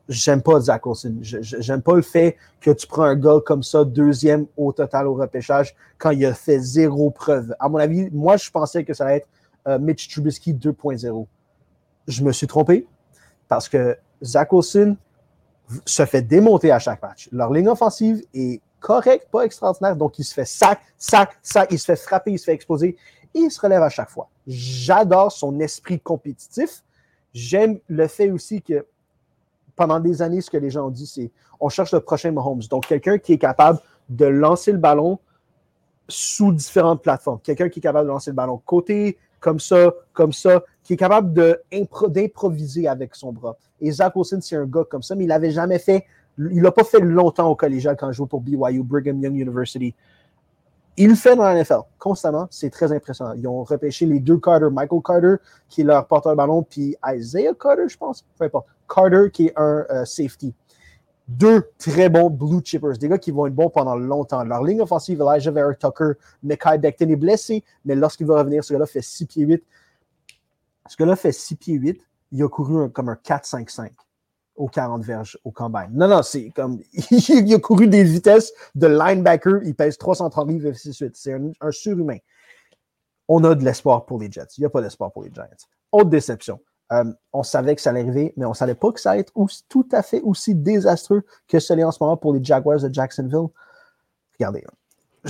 j'aime 0.08 0.40
pas 0.40 0.60
Zach 0.60 0.86
Wilson. 0.86 1.16
J'aime 1.20 1.82
pas 1.82 1.96
le 1.96 2.02
fait 2.02 2.36
que 2.60 2.70
tu 2.70 2.86
prends 2.86 3.02
un 3.02 3.16
gars 3.16 3.40
comme 3.44 3.64
ça, 3.64 3.84
deuxième 3.84 4.46
au 4.56 4.72
total 4.72 5.08
au 5.08 5.14
repêchage, 5.14 5.74
quand 5.98 6.10
il 6.10 6.24
a 6.24 6.34
fait 6.34 6.60
zéro 6.60 7.10
preuve. 7.10 7.54
À 7.58 7.68
mon 7.68 7.78
avis, 7.78 8.08
moi, 8.12 8.36
je 8.36 8.48
pensais 8.48 8.84
que 8.84 8.94
ça 8.94 9.06
allait 9.06 9.16
être 9.16 9.28
euh, 9.66 9.78
Mitch 9.80 10.08
Trubisky 10.08 10.54
2.0 10.54 11.26
je 12.06 12.22
me 12.22 12.32
suis 12.32 12.46
trompé 12.46 12.86
parce 13.48 13.68
que 13.68 13.96
Zach 14.22 14.52
Wilson 14.52 14.96
se 15.84 16.04
fait 16.06 16.22
démonter 16.22 16.70
à 16.70 16.78
chaque 16.78 17.02
match. 17.02 17.28
Leur 17.32 17.52
ligne 17.52 17.68
offensive 17.68 18.22
est 18.34 18.60
correcte, 18.80 19.28
pas 19.30 19.44
extraordinaire, 19.44 19.96
donc 19.96 20.18
il 20.18 20.24
se 20.24 20.32
fait 20.32 20.44
sac, 20.44 20.80
sac, 20.96 21.36
sac, 21.42 21.68
il 21.70 21.78
se 21.78 21.86
fait 21.86 21.96
frapper, 21.96 22.32
il 22.32 22.38
se 22.38 22.44
fait 22.44 22.54
exploser 22.54 22.96
et 23.34 23.38
il 23.38 23.50
se 23.50 23.60
relève 23.60 23.82
à 23.82 23.90
chaque 23.90 24.10
fois. 24.10 24.28
J'adore 24.46 25.32
son 25.32 25.58
esprit 25.60 26.00
compétitif. 26.00 26.82
J'aime 27.34 27.80
le 27.88 28.06
fait 28.06 28.30
aussi 28.30 28.62
que 28.62 28.86
pendant 29.74 30.00
des 30.00 30.22
années, 30.22 30.40
ce 30.40 30.50
que 30.50 30.56
les 30.56 30.70
gens 30.70 30.86
ont 30.86 30.90
dit, 30.90 31.06
c'est 31.06 31.30
on 31.60 31.68
cherche 31.68 31.92
le 31.92 32.00
prochain 32.00 32.32
Mahomes. 32.32 32.62
Donc, 32.70 32.86
quelqu'un 32.86 33.18
qui 33.18 33.34
est 33.34 33.38
capable 33.38 33.80
de 34.08 34.26
lancer 34.26 34.72
le 34.72 34.78
ballon 34.78 35.18
sous 36.08 36.52
différentes 36.52 37.02
plateformes. 37.02 37.40
Quelqu'un 37.42 37.68
qui 37.68 37.80
est 37.80 37.82
capable 37.82 38.06
de 38.06 38.12
lancer 38.12 38.30
le 38.30 38.36
ballon 38.36 38.58
côté, 38.64 39.18
comme 39.40 39.60
ça, 39.60 39.92
comme 40.12 40.32
ça, 40.32 40.62
qui 40.86 40.92
est 40.92 40.96
capable 40.96 41.32
d'improviser 42.08 42.86
avec 42.86 43.16
son 43.16 43.32
bras. 43.32 43.56
Et 43.80 43.90
Zach 43.90 44.14
Wilson, 44.14 44.38
c'est 44.40 44.54
un 44.54 44.66
gars 44.66 44.84
comme 44.88 45.02
ça, 45.02 45.16
mais 45.16 45.24
il 45.24 45.26
n'avait 45.26 45.50
jamais 45.50 45.80
fait, 45.80 46.04
il 46.38 46.62
n'a 46.62 46.70
pas 46.70 46.84
fait 46.84 47.00
longtemps 47.00 47.50
au 47.50 47.56
collégial 47.56 47.96
quand 47.96 48.08
il 48.08 48.12
jouait 48.12 48.28
pour 48.28 48.40
BYU, 48.40 48.84
Brigham 48.84 49.20
Young 49.20 49.34
University. 49.34 49.92
Il 50.96 51.08
le 51.08 51.16
fait 51.16 51.34
dans 51.34 51.42
la 51.42 51.60
NFL 51.60 51.80
constamment, 51.98 52.46
c'est 52.50 52.70
très 52.70 52.92
impressionnant. 52.92 53.32
Ils 53.36 53.48
ont 53.48 53.64
repêché 53.64 54.06
les 54.06 54.20
deux 54.20 54.38
Carter, 54.38 54.68
Michael 54.70 55.00
Carter, 55.04 55.34
qui 55.68 55.80
est 55.80 55.84
leur 55.84 56.06
porteur 56.06 56.32
de 56.32 56.36
ballon, 56.36 56.62
puis 56.62 56.96
Isaiah 57.04 57.52
Carter, 57.60 57.88
je 57.88 57.96
pense, 57.96 58.24
peu 58.38 58.44
importe. 58.44 58.68
Carter, 58.88 59.30
qui 59.32 59.46
est 59.46 59.54
un 59.56 59.84
euh, 59.90 60.04
safety. 60.04 60.54
deux 61.26 61.64
très 61.78 62.08
bons 62.08 62.30
blue 62.30 62.60
chippers, 62.64 62.96
des 62.96 63.08
gars 63.08 63.18
qui 63.18 63.32
vont 63.32 63.46
être 63.46 63.54
bons 63.56 63.70
pendant 63.70 63.96
longtemps. 63.96 64.44
Leur 64.44 64.62
ligne 64.62 64.82
offensive, 64.82 65.20
Elijah 65.20 65.50
Vera 65.50 65.74
Tucker, 65.74 66.12
Mekai 66.44 66.78
Becton 66.78 67.08
est 67.08 67.16
blessé, 67.16 67.64
mais 67.84 67.96
lorsqu'il 67.96 68.28
va 68.28 68.38
revenir, 68.38 68.62
ce 68.62 68.72
gars-là 68.72 68.86
fait 68.86 69.02
6 69.02 69.26
pieds 69.26 69.44
8. 69.44 69.64
Ce 70.88 70.96
gars-là 70.96 71.16
fait 71.16 71.32
6 71.32 71.56
pieds 71.56 71.74
8. 71.74 72.00
Il 72.32 72.42
a 72.42 72.48
couru 72.48 72.90
comme 72.90 73.08
un 73.08 73.14
4-5-5 73.14 73.90
aux 74.56 74.68
40 74.68 75.04
verges 75.04 75.38
au 75.44 75.50
combine. 75.50 75.90
Non, 75.92 76.08
non, 76.08 76.22
c'est 76.22 76.50
comme. 76.50 76.80
il 76.92 77.54
a 77.54 77.58
couru 77.58 77.88
des 77.88 78.04
vitesses 78.04 78.52
de 78.74 78.86
linebacker. 78.86 79.62
Il 79.64 79.74
pèse 79.74 79.98
330 79.98 80.48
livres, 80.48 80.72
C'est 80.74 81.32
un, 81.32 81.50
un, 81.60 81.70
surhumain. 81.70 82.18
On 83.28 83.44
a 83.44 83.54
de 83.54 83.64
l'espoir 83.64 84.06
pour 84.06 84.18
les 84.18 84.30
Jets. 84.30 84.46
Il 84.56 84.62
n'y 84.62 84.66
a 84.66 84.70
pas 84.70 84.80
d'espoir 84.80 85.12
pour 85.12 85.22
les 85.24 85.32
Giants. 85.32 85.46
Autre 85.92 86.10
déception. 86.10 86.60
Euh, 86.92 87.04
on 87.32 87.42
savait 87.42 87.74
que 87.74 87.82
ça 87.82 87.90
allait 87.90 88.00
arriver, 88.00 88.32
mais 88.36 88.44
on 88.44 88.50
ne 88.50 88.54
savait 88.54 88.76
pas 88.76 88.92
que 88.92 89.00
ça 89.00 89.12
allait 89.12 89.22
être 89.22 89.32
tout 89.68 89.88
à 89.90 90.02
fait 90.02 90.20
aussi 90.22 90.54
désastreux 90.54 91.24
que 91.48 91.58
ce 91.58 91.72
l'est 91.72 91.82
en 91.82 91.90
ce 91.90 91.98
moment 92.00 92.16
pour 92.16 92.32
les 92.32 92.42
Jaguars 92.42 92.80
de 92.80 92.92
Jacksonville. 92.92 93.48
Regardez, 94.38 94.64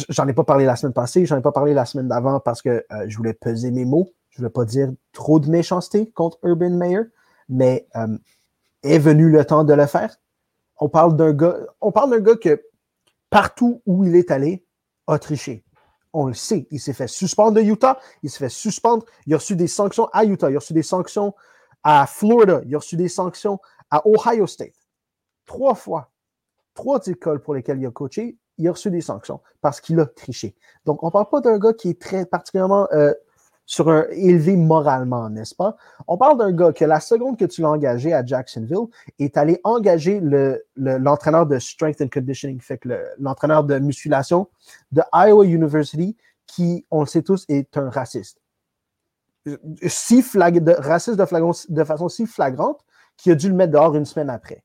j'en 0.08 0.28
ai 0.28 0.32
pas 0.32 0.44
parlé 0.44 0.64
la 0.64 0.76
semaine 0.76 0.92
passée, 0.92 1.26
j'en 1.26 1.38
ai 1.38 1.42
pas 1.42 1.52
parlé 1.52 1.74
la 1.74 1.84
semaine 1.84 2.08
d'avant 2.08 2.40
parce 2.40 2.62
que 2.62 2.84
euh, 2.90 3.04
je 3.06 3.16
voulais 3.16 3.34
peser 3.34 3.70
mes 3.70 3.84
mots. 3.84 4.10
Je 4.30 4.38
voulais 4.38 4.50
pas 4.50 4.64
dire 4.64 4.92
trop 5.12 5.40
de 5.40 5.48
méchanceté 5.48 6.10
contre 6.10 6.38
Urban 6.42 6.70
Meyer, 6.70 7.02
mais 7.48 7.86
euh, 7.96 8.18
est 8.82 8.98
venu 8.98 9.30
le 9.30 9.44
temps 9.44 9.64
de 9.64 9.72
le 9.72 9.86
faire. 9.86 10.16
On 10.78 10.88
parle 10.88 11.16
d'un 11.16 11.32
gars, 11.32 11.56
on 11.80 11.90
parle 11.90 12.10
d'un 12.10 12.20
gars 12.20 12.36
que 12.36 12.62
partout 13.30 13.80
où 13.86 14.04
il 14.04 14.14
est 14.14 14.30
allé, 14.30 14.64
a 15.06 15.18
triché 15.18 15.64
on 16.16 16.26
le 16.26 16.34
sait. 16.34 16.66
Il 16.70 16.80
s'est 16.80 16.94
fait 16.94 17.08
suspendre 17.08 17.52
de 17.52 17.60
Utah, 17.60 18.00
il 18.22 18.30
s'est 18.30 18.38
fait 18.38 18.48
suspendre, 18.48 19.04
il 19.26 19.34
a 19.34 19.36
reçu 19.36 19.54
des 19.54 19.66
sanctions 19.66 20.08
à 20.14 20.24
Utah, 20.24 20.50
il 20.50 20.56
a 20.56 20.58
reçu 20.58 20.72
des 20.72 20.82
sanctions 20.82 21.34
à 21.82 22.06
Florida, 22.06 22.62
il 22.64 22.74
a 22.74 22.78
reçu 22.78 22.96
des 22.96 23.08
sanctions 23.08 23.60
à 23.90 24.02
Ohio 24.08 24.46
State. 24.46 24.72
Trois 25.44 25.74
fois, 25.74 26.10
trois 26.74 27.06
écoles 27.06 27.42
pour 27.42 27.54
lesquelles 27.54 27.78
il 27.78 27.86
a 27.86 27.90
coaché, 27.90 28.38
il 28.58 28.68
a 28.68 28.72
reçu 28.72 28.90
des 28.90 29.00
sanctions 29.00 29.40
parce 29.60 29.80
qu'il 29.80 29.98
a 30.00 30.06
triché. 30.06 30.54
Donc, 30.84 31.02
on 31.02 31.06
ne 31.06 31.12
parle 31.12 31.28
pas 31.28 31.40
d'un 31.40 31.58
gars 31.58 31.72
qui 31.72 31.90
est 31.90 32.00
très 32.00 32.26
particulièrement 32.26 32.88
euh, 32.92 33.12
sur 33.66 33.88
un 33.90 34.06
élevé 34.10 34.56
moralement, 34.56 35.28
n'est-ce 35.28 35.54
pas? 35.54 35.76
On 36.06 36.16
parle 36.16 36.38
d'un 36.38 36.52
gars 36.52 36.72
que 36.72 36.84
la 36.84 37.00
seconde 37.00 37.36
que 37.36 37.44
tu 37.44 37.62
l'as 37.62 37.70
engagé 37.70 38.14
à 38.14 38.24
Jacksonville 38.24 38.86
est 39.18 39.36
allé 39.36 39.60
engager 39.64 40.20
l'entraîneur 40.76 41.44
le, 41.44 41.54
de 41.54 41.58
strength 41.58 42.00
and 42.00 42.08
conditioning, 42.08 42.60
fait 42.60 42.78
que 42.78 42.88
l'entraîneur 43.18 43.64
de 43.64 43.78
musculation 43.78 44.48
de 44.92 45.02
Iowa 45.12 45.44
University, 45.44 46.16
qui, 46.46 46.86
on 46.92 47.00
le 47.00 47.06
sait 47.06 47.22
tous, 47.22 47.44
est 47.48 47.76
un 47.76 47.90
raciste. 47.90 48.40
Si 49.86 50.22
de, 50.22 50.80
raciste 50.80 51.18
de, 51.18 51.74
de 51.74 51.84
façon 51.84 52.08
si 52.08 52.26
flagrante 52.26 52.80
qu'il 53.16 53.32
a 53.32 53.34
dû 53.34 53.48
le 53.48 53.54
mettre 53.54 53.72
dehors 53.72 53.94
une 53.96 54.04
semaine 54.04 54.30
après. 54.30 54.62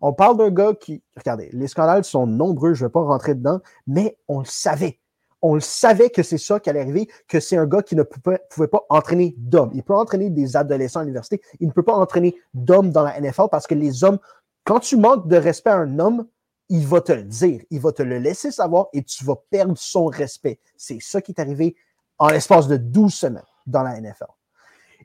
On 0.00 0.12
parle 0.12 0.36
d'un 0.36 0.50
gars 0.50 0.74
qui, 0.74 1.02
regardez, 1.16 1.50
les 1.52 1.68
scandales 1.68 2.04
sont 2.04 2.26
nombreux, 2.26 2.74
je 2.74 2.84
ne 2.84 2.88
vais 2.88 2.92
pas 2.92 3.02
rentrer 3.02 3.34
dedans, 3.34 3.60
mais 3.86 4.16
on 4.28 4.40
le 4.40 4.44
savait 4.44 4.98
on 5.42 5.54
le 5.54 5.60
savait 5.60 6.08
que 6.08 6.22
c'est 6.22 6.38
ça 6.38 6.60
qui 6.60 6.70
allait 6.70 6.80
arriver, 6.80 7.08
que 7.28 7.40
c'est 7.40 7.56
un 7.56 7.66
gars 7.66 7.82
qui 7.82 7.96
ne 7.96 8.04
pouvait, 8.04 8.38
pas 8.68 8.86
entraîner 8.88 9.34
d'hommes. 9.36 9.72
Il 9.74 9.82
peut 9.82 9.94
entraîner 9.94 10.30
des 10.30 10.56
adolescents 10.56 11.00
à 11.00 11.02
l'université, 11.02 11.42
il 11.58 11.66
ne 11.66 11.72
peut 11.72 11.82
pas 11.82 11.94
entraîner 11.94 12.36
d'hommes 12.54 12.90
dans 12.90 13.02
la 13.02 13.20
NFL 13.20 13.48
parce 13.50 13.66
que 13.66 13.74
les 13.74 14.04
hommes, 14.04 14.18
quand 14.64 14.78
tu 14.78 14.96
manques 14.96 15.26
de 15.26 15.36
respect 15.36 15.70
à 15.70 15.78
un 15.78 15.98
homme, 15.98 16.26
il 16.68 16.86
va 16.86 17.00
te 17.00 17.12
le 17.12 17.24
dire, 17.24 17.60
il 17.70 17.80
va 17.80 17.92
te 17.92 18.02
le 18.02 18.18
laisser 18.18 18.52
savoir 18.52 18.86
et 18.92 19.02
tu 19.02 19.24
vas 19.24 19.34
perdre 19.50 19.76
son 19.76 20.06
respect. 20.06 20.60
C'est 20.76 20.98
ça 21.00 21.20
qui 21.20 21.32
est 21.32 21.40
arrivé 21.40 21.74
en 22.18 22.28
l'espace 22.28 22.68
de 22.68 22.76
12 22.76 23.12
semaines 23.12 23.42
dans 23.66 23.82
la 23.82 24.00
NFL. 24.00 24.26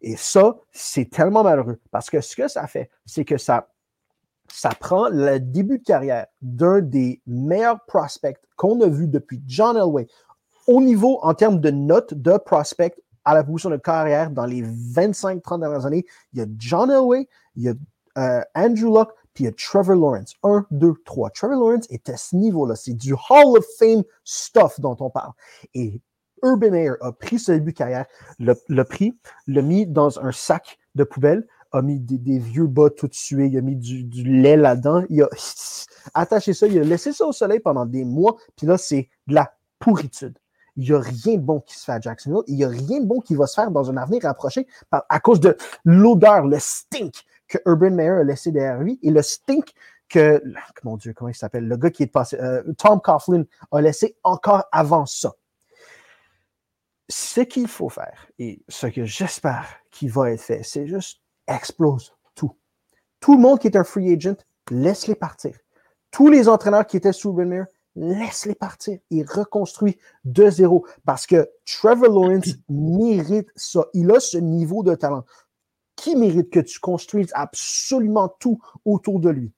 Et 0.01 0.15
ça, 0.15 0.55
c'est 0.71 1.09
tellement 1.09 1.43
malheureux 1.43 1.79
parce 1.89 2.11
que 2.11 2.21
ce 2.21 2.35
que 2.35 2.47
ça 2.47 2.67
fait, 2.67 2.91
c'est 3.05 3.25
que 3.25 3.37
ça, 3.37 3.67
ça 4.51 4.69
prend 4.69 5.09
le 5.09 5.39
début 5.39 5.79
de 5.79 5.83
carrière 5.83 6.27
d'un 6.41 6.81
des 6.81 7.21
meilleurs 7.25 7.83
prospects 7.85 8.37
qu'on 8.55 8.81
a 8.81 8.87
vu 8.87 9.07
depuis 9.07 9.41
John 9.45 9.77
Elway, 9.77 10.07
au 10.67 10.81
niveau 10.81 11.19
en 11.21 11.33
termes 11.33 11.59
de 11.59 11.69
notes 11.69 12.13
de 12.13 12.37
prospect 12.37 12.95
à 13.25 13.33
la 13.33 13.43
position 13.43 13.69
de 13.69 13.77
carrière 13.77 14.31
dans 14.31 14.45
les 14.45 14.61
25-30 14.61 15.59
dernières 15.59 15.85
années, 15.85 16.05
il 16.33 16.39
y 16.39 16.41
a 16.41 16.45
John 16.57 16.89
Elway, 16.89 17.27
il 17.55 17.63
y 17.63 17.69
a 17.69 17.73
euh, 18.17 18.41
Andrew 18.55 18.93
Luck, 18.93 19.09
puis 19.33 19.43
il 19.43 19.47
y 19.47 19.49
a 19.49 19.53
Trevor 19.53 19.95
Lawrence. 19.95 20.33
Un, 20.43 20.65
deux, 20.71 20.93
trois. 21.05 21.29
Trevor 21.29 21.57
Lawrence 21.57 21.85
est 21.89 22.09
à 22.09 22.17
ce 22.17 22.35
niveau-là. 22.35 22.75
C'est 22.75 22.93
du 22.93 23.13
Hall 23.13 23.57
of 23.57 23.65
Fame 23.77 24.03
stuff 24.23 24.79
dont 24.79 24.95
on 24.99 25.09
parle. 25.09 25.33
Et 25.73 26.01
Urban 26.43 26.71
Meyer 26.71 26.93
a 27.01 27.11
pris 27.11 27.37
ce 27.37 27.51
début 27.51 27.73
de 27.73 27.77
carrière, 27.77 28.05
l'a 28.39 28.85
pris, 28.85 29.17
l'a 29.47 29.61
mis 29.61 29.85
dans 29.85 30.19
un 30.19 30.31
sac 30.31 30.79
de 30.95 31.03
poubelle, 31.03 31.47
a 31.77 31.81
mis 31.81 31.99
des, 31.99 32.39
vieux 32.39 32.67
bas 32.67 32.89
tout 32.89 33.09
sués, 33.11 33.47
il 33.47 33.57
a 33.57 33.61
mis 33.61 33.75
du, 33.75 34.03
lait 34.23 34.57
là-dedans, 34.57 35.03
il 35.09 35.21
a 35.21 35.29
attaché 36.13 36.53
ça, 36.53 36.67
il 36.67 36.79
a 36.79 36.83
laissé 36.83 37.13
ça 37.13 37.25
au 37.25 37.31
soleil 37.31 37.59
pendant 37.59 37.85
des 37.85 38.03
mois, 38.03 38.35
puis 38.55 38.67
là, 38.67 38.77
c'est 38.77 39.09
de 39.27 39.35
la 39.35 39.53
pourritude 39.79 40.37
il 40.77 40.83
n'y 40.83 40.93
a 40.93 40.99
rien 40.99 41.35
de 41.35 41.41
bon 41.41 41.59
qui 41.59 41.77
se 41.77 41.83
fait 41.83 41.91
à 41.91 41.99
Jacksonville. 41.99 42.43
Il 42.47 42.55
n'y 42.55 42.63
a 42.63 42.69
rien 42.69 43.01
de 43.01 43.05
bon 43.05 43.19
qui 43.19 43.35
va 43.35 43.47
se 43.47 43.55
faire 43.55 43.71
dans 43.71 43.89
un 43.89 43.97
avenir 43.97 44.21
rapproché 44.23 44.67
à 44.91 45.19
cause 45.19 45.39
de 45.39 45.57
l'odeur, 45.83 46.45
le 46.45 46.59
stink 46.59 47.25
que 47.47 47.57
Urban 47.65 47.91
Meyer 47.91 48.09
a 48.09 48.23
laissé 48.23 48.51
derrière 48.51 48.79
lui 48.79 48.99
et 49.01 49.09
le 49.09 49.21
stink 49.21 49.71
que, 50.07 50.41
mon 50.83 50.95
Dieu, 50.95 51.13
comment 51.13 51.29
il 51.29 51.35
s'appelle, 51.35 51.67
le 51.67 51.75
gars 51.75 51.89
qui 51.89 52.03
est 52.03 52.07
passé, 52.07 52.37
euh, 52.39 52.63
Tom 52.77 53.01
Coughlin 53.01 53.43
a 53.71 53.81
laissé 53.81 54.15
encore 54.23 54.65
avant 54.71 55.05
ça. 55.05 55.33
Ce 57.09 57.41
qu'il 57.41 57.67
faut 57.67 57.89
faire 57.89 58.27
et 58.37 58.61
ce 58.67 58.87
que 58.87 59.05
j'espère 59.05 59.65
qu'il 59.91 60.11
va 60.11 60.31
être 60.31 60.41
fait, 60.41 60.61
c'est 60.63 60.87
juste 60.87 61.21
explose 61.47 62.13
tout. 62.35 62.51
Tout 63.19 63.35
le 63.35 63.41
monde 63.41 63.59
qui 63.59 63.67
est 63.67 63.77
un 63.77 63.83
free 63.83 64.13
agent, 64.13 64.37
laisse-les 64.69 65.15
partir. 65.15 65.55
Tous 66.11 66.29
les 66.29 66.47
entraîneurs 66.47 66.85
qui 66.87 66.97
étaient 66.97 67.13
sous 67.13 67.33
Meyer, 67.33 67.63
laisse-les 67.95 68.55
partir. 68.55 68.99
Il 69.09 69.25
reconstruit 69.25 69.97
de 70.23 70.49
zéro 70.49 70.85
parce 71.05 71.25
que 71.25 71.49
Trevor 71.65 72.09
Lawrence 72.09 72.55
mérite 72.69 73.49
ça. 73.55 73.85
Il 73.93 74.11
a 74.11 74.19
ce 74.19 74.37
niveau 74.37 74.83
de 74.83 74.95
talent. 74.95 75.25
Qui 75.95 76.15
mérite 76.15 76.51
que 76.51 76.59
tu 76.59 76.79
construises 76.79 77.31
absolument 77.33 78.29
tout 78.39 78.59
autour 78.85 79.19
de 79.19 79.29
lui? 79.29 79.51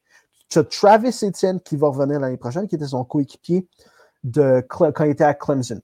Tu 0.47 0.57
as 0.57 0.63
Travis 0.63 1.09
Etienne 1.21 1.59
qui 1.59 1.75
va 1.75 1.89
revenir 1.89 2.19
l'année 2.19 2.37
prochaine, 2.37 2.67
qui 2.67 2.75
était 2.75 2.87
son 2.87 3.03
coéquipier 3.03 3.67
de, 4.23 4.65
quand 4.67 5.03
il 5.03 5.11
était 5.11 5.23
à 5.23 5.33
Clemson. 5.33 5.81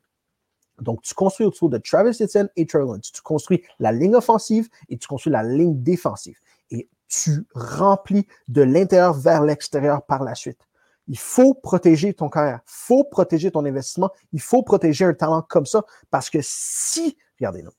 Donc, 0.81 1.01
tu 1.01 1.13
construis 1.13 1.45
autour 1.45 1.69
de 1.69 1.77
Travis 1.77 2.17
Etienne 2.21 2.49
et 2.55 2.65
Trevor 2.65 2.87
Lawrence. 2.87 3.11
Tu 3.11 3.21
construis 3.21 3.63
la 3.79 3.91
ligne 3.91 4.15
offensive 4.15 4.69
et 4.89 4.97
tu 4.97 5.07
construis 5.07 5.31
la 5.31 5.43
ligne 5.43 5.81
défensive. 5.81 6.37
Et 6.71 6.89
tu 7.07 7.45
remplis 7.53 8.27
de 8.47 8.61
l'intérieur 8.61 9.13
vers 9.13 9.43
l'extérieur 9.43 10.03
par 10.03 10.23
la 10.23 10.35
suite. 10.35 10.59
Il 11.07 11.19
faut 11.19 11.53
protéger 11.53 12.13
ton 12.13 12.29
carrière, 12.29 12.61
il 12.65 12.71
faut 12.71 13.03
protéger 13.03 13.51
ton 13.51 13.63
investissement, 13.63 14.09
il 14.33 14.41
faut 14.41 14.63
protéger 14.63 15.05
un 15.05 15.13
talent 15.13 15.43
comme 15.43 15.67
ça 15.67 15.83
parce 16.09 16.31
que 16.31 16.39
si, 16.41 17.15
regardez-nous, 17.39 17.71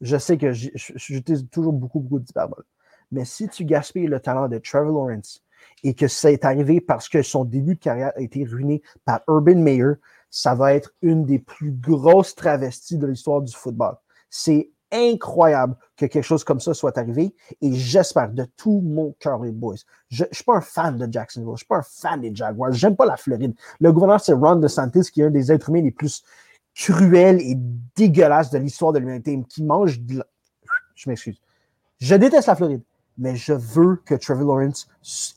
je 0.00 0.16
sais 0.16 0.36
que 0.36 0.52
j'utilise 0.52 1.46
toujours 1.48 1.72
beaucoup, 1.72 2.00
beaucoup 2.00 2.18
d'hyperbole, 2.18 2.64
mais 3.12 3.24
si 3.24 3.48
tu 3.48 3.64
gaspilles 3.64 4.08
le 4.08 4.18
talent 4.18 4.48
de 4.48 4.58
Trevor 4.58 5.06
Lawrence 5.06 5.44
et 5.84 5.94
que 5.94 6.08
ça 6.08 6.32
est 6.32 6.44
arrivé 6.44 6.80
parce 6.80 7.08
que 7.08 7.22
son 7.22 7.44
début 7.44 7.76
de 7.76 7.80
carrière 7.80 8.10
a 8.16 8.20
été 8.20 8.44
ruiné 8.44 8.82
par 9.04 9.20
Urban 9.28 9.56
Meyer, 9.56 9.92
ça 10.32 10.54
va 10.54 10.74
être 10.74 10.92
une 11.02 11.26
des 11.26 11.38
plus 11.38 11.70
grosses 11.70 12.34
travesties 12.34 12.96
de 12.96 13.06
l'histoire 13.06 13.42
du 13.42 13.52
football. 13.52 13.96
C'est 14.30 14.70
incroyable 14.90 15.76
que 15.94 16.06
quelque 16.06 16.24
chose 16.24 16.42
comme 16.42 16.58
ça 16.58 16.72
soit 16.72 16.96
arrivé 16.96 17.34
et 17.60 17.72
j'espère 17.74 18.30
de 18.30 18.46
tout 18.56 18.80
mon 18.82 19.14
cœur, 19.18 19.42
les 19.42 19.52
boys. 19.52 19.76
Je 20.10 20.24
ne 20.24 20.28
suis 20.32 20.42
pas 20.42 20.56
un 20.56 20.62
fan 20.62 20.96
de 20.96 21.12
Jacksonville, 21.12 21.48
je 21.48 21.52
ne 21.52 21.56
suis 21.58 21.66
pas 21.66 21.78
un 21.78 21.82
fan 21.82 22.20
des 22.22 22.34
Jaguars, 22.34 22.72
j'aime 22.72 22.96
pas 22.96 23.04
la 23.04 23.18
Floride. 23.18 23.54
Le 23.78 23.92
gouverneur, 23.92 24.20
c'est 24.20 24.32
Ron 24.32 24.56
DeSantis, 24.56 25.10
qui 25.12 25.20
est 25.20 25.26
un 25.26 25.30
des 25.30 25.52
êtres 25.52 25.68
humains 25.68 25.82
les 25.82 25.90
plus 25.90 26.24
cruels 26.74 27.40
et 27.42 27.56
dégueulasses 27.94 28.50
de 28.50 28.58
l'histoire 28.58 28.92
de 28.94 29.00
l'humanité, 29.00 29.38
qui 29.48 29.62
mange 29.62 30.00
de 30.00 30.18
la... 30.18 30.26
Je 30.94 31.10
m'excuse. 31.10 31.38
Je 32.00 32.14
déteste 32.14 32.48
la 32.48 32.56
Floride, 32.56 32.82
mais 33.18 33.36
je 33.36 33.52
veux 33.52 33.96
que 34.04 34.14
Trevor 34.14 34.56
Lawrence 34.56 34.88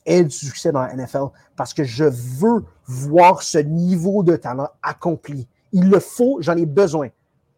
ait 0.05 0.23
du 0.23 0.31
succès 0.31 0.71
dans 0.71 0.81
la 0.81 0.95
NFL 0.95 1.27
parce 1.55 1.73
que 1.73 1.83
je 1.83 2.05
veux 2.05 2.63
voir 2.87 3.41
ce 3.41 3.57
niveau 3.57 4.23
de 4.23 4.35
talent 4.35 4.69
accompli. 4.81 5.47
Il 5.71 5.89
le 5.89 5.99
faut, 5.99 6.37
j'en 6.41 6.55
ai 6.55 6.65
besoin 6.65 7.09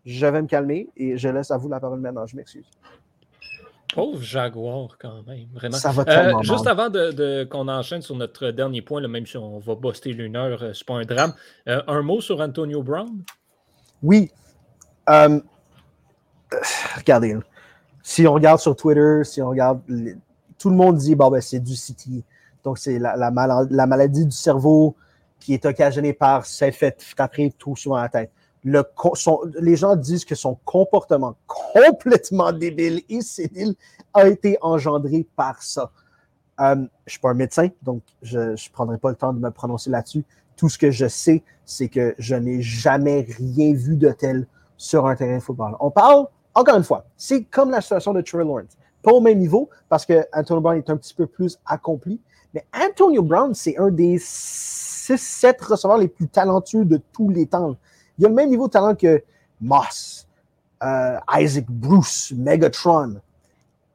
je 0.08 0.26
vais 0.26 0.42
me 0.42 0.48
calmer 0.48 0.90
et 0.96 1.18
je 1.18 1.28
laisse 1.28 1.52
à 1.52 1.58
vous 1.58 1.68
la 1.68 1.82
parole 1.82 2.00
maintenant. 2.00 2.26
Je 2.26 2.38
m'excuse. 2.38 2.66
Pauvre 3.94 4.22
Jaguar, 4.22 4.98
quand 5.00 5.22
même, 5.28 5.48
vraiment. 5.54 5.78
Ça 5.78 5.92
va 5.92 6.04
euh, 6.08 6.42
juste 6.44 6.68
avant 6.68 6.90
de, 6.90 7.44
qu'on 7.44 7.68
enchaîne 7.68 8.02
sur 8.02 8.16
notre 8.16 8.52
dernier 8.52 8.82
point, 8.82 9.06
même 9.06 9.26
si 9.26 9.38
on 9.38 9.60
va 9.60 9.76
buster 9.76 10.14
l'une 10.14 10.36
heure, 10.36 10.64
euh, 10.64 10.74
c'est 10.74 10.86
pas 10.86 10.96
un 10.96 11.04
drame. 11.04 11.34
Euh, 11.68 11.82
un 11.88 12.02
mot 12.02 12.22
sur 12.22 12.40
Antonio 12.40 12.82
Brown? 12.84 13.22
Oui. 14.02 14.32
regardez, 16.98 17.36
si 18.08 18.26
on 18.26 18.34
regarde 18.34 18.60
sur 18.60 18.76
Twitter, 18.76 19.22
si 19.24 19.42
on 19.42 19.50
regarde, 19.50 19.82
tout 20.58 20.70
le 20.70 20.76
monde 20.76 20.96
dit 20.98 21.16
bon, 21.16 21.30
ben, 21.30 21.42
c'est 21.42 21.60
du 21.60 21.76
City. 21.76 22.24
Donc, 22.64 22.78
c'est 22.78 23.00
la, 23.00 23.16
la, 23.18 23.88
maladie 23.88 24.26
du 24.26 24.32
cerveau 24.32 24.96
qui 25.40 25.54
est 25.54 25.66
occasionnée 25.66 26.14
par 26.14 26.46
s'être 26.46 26.76
fait 26.76 27.02
frapper 27.02 27.52
tout 27.58 27.76
souvent 27.76 27.96
à 27.96 28.04
la 28.04 28.10
tête 28.10 28.32
les 28.64 29.76
gens 29.76 29.96
disent 29.96 30.26
que 30.26 30.36
son 30.36 30.58
comportement 30.66 31.36
complètement 31.46 32.52
débile 32.52 33.02
et 33.10 33.22
sénile 33.22 33.76
a 34.14 34.28
été 34.28 34.58
engendré 34.62 35.26
par 35.36 35.62
ça. 35.62 35.92
Euh, 36.60 36.76
je 36.76 36.82
ne 36.82 36.90
suis 37.08 37.20
pas 37.20 37.30
un 37.30 37.36
médecin, 37.36 37.70
donc 37.84 38.02
je 38.22 38.40
ne 38.40 38.72
prendrai 38.74 38.98
pas 38.98 39.10
le 39.10 39.16
temps 39.16 39.34
de 39.34 39.40
me 39.40 39.52
prononcer 39.52 39.90
là-dessus. 39.90 40.26
Tout 40.56 40.70
ce 40.70 40.78
que 40.78 40.90
je 40.92 41.08
sais, 41.08 41.44
c'est 41.66 41.88
que 41.88 42.16
je 42.18 42.36
n'ai 42.36 42.62
jamais 42.62 43.28
rien 43.38 43.74
vu 43.74 43.96
de 43.96 44.12
tel 44.12 44.48
sur 44.76 45.06
un 45.06 45.16
terrain 45.16 45.38
de 45.38 45.44
football. 45.44 45.76
On 45.80 45.92
parle, 45.92 46.26
encore 46.58 46.76
une 46.76 46.84
fois, 46.84 47.06
c'est 47.16 47.44
comme 47.44 47.70
la 47.70 47.82
situation 47.82 48.14
de 48.14 48.22
Trey 48.22 48.40
Lawrence. 48.40 48.76
Pas 49.04 49.12
au 49.12 49.22
même 49.22 49.38
niveau, 49.38 49.70
parce 49.90 50.08
que 50.08 50.26
Antonio 50.34 50.60
Brown 50.60 50.78
est 50.78 50.90
un 50.90 50.98
petit 50.98 51.14
peu 51.14 51.28
plus 51.28 51.60
accompli, 51.68 52.20
mais 52.52 52.66
Antonio 52.74 53.22
Brown, 53.22 53.54
c'est 53.54 53.78
un 53.78 53.92
des 53.92 54.18
6-7 54.18 55.64
receveurs 55.64 56.00
les 56.00 56.08
plus 56.08 56.28
talentueux 56.28 56.84
de 56.84 57.00
tous 57.14 57.30
les 57.30 57.46
temps. 57.46 57.76
Il 58.18 58.26
a 58.26 58.30
le 58.30 58.34
même 58.34 58.50
niveau 58.50 58.66
de 58.66 58.72
talent 58.72 58.96
que 58.96 59.24
Moss, 59.62 60.28
euh, 60.84 61.20
Isaac 61.38 61.66
Bruce, 61.70 62.34
Megatron. 62.36 63.22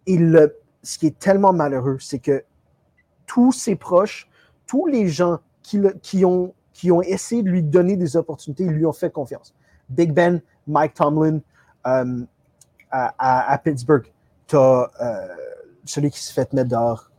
Il, 0.07 0.53
ce 0.85 0.99
qui 0.99 1.09
est 1.09 1.19
tellement 1.19 1.53
malheureux, 1.53 1.99
c'est 2.01 2.21
que 2.21 2.45
tous 3.27 3.51
ses 3.51 3.75
proches, 3.75 4.31
tous 4.69 4.87
les 4.87 5.09
gens 5.09 5.41
qui, 5.65 5.81
qui, 6.01 6.25
ont, 6.25 6.55
qui 6.73 6.93
ont 6.93 7.03
essayé 7.03 7.43
de 7.43 7.51
lui 7.51 7.65
donner 7.65 7.97
des 7.97 8.17
opportunités, 8.17 8.65
lui 8.67 8.87
ont 8.87 8.93
fait 8.93 9.11
confiance. 9.11 9.53
Big 9.89 10.13
Ben, 10.13 10.41
Mike 10.69 10.95
Tomlin, 10.95 11.41
euh, 11.89 12.25
à, 12.93 13.59
Pittsburgh, 13.65 14.05
tu 14.47 14.57
as 14.57 14.91
euh, 15.01 15.29
celui 15.85 16.11
qui 16.11 16.21
s'est 16.21 16.33
fait 16.33 16.53
mettre 16.53 16.69
dehors. 16.69 17.11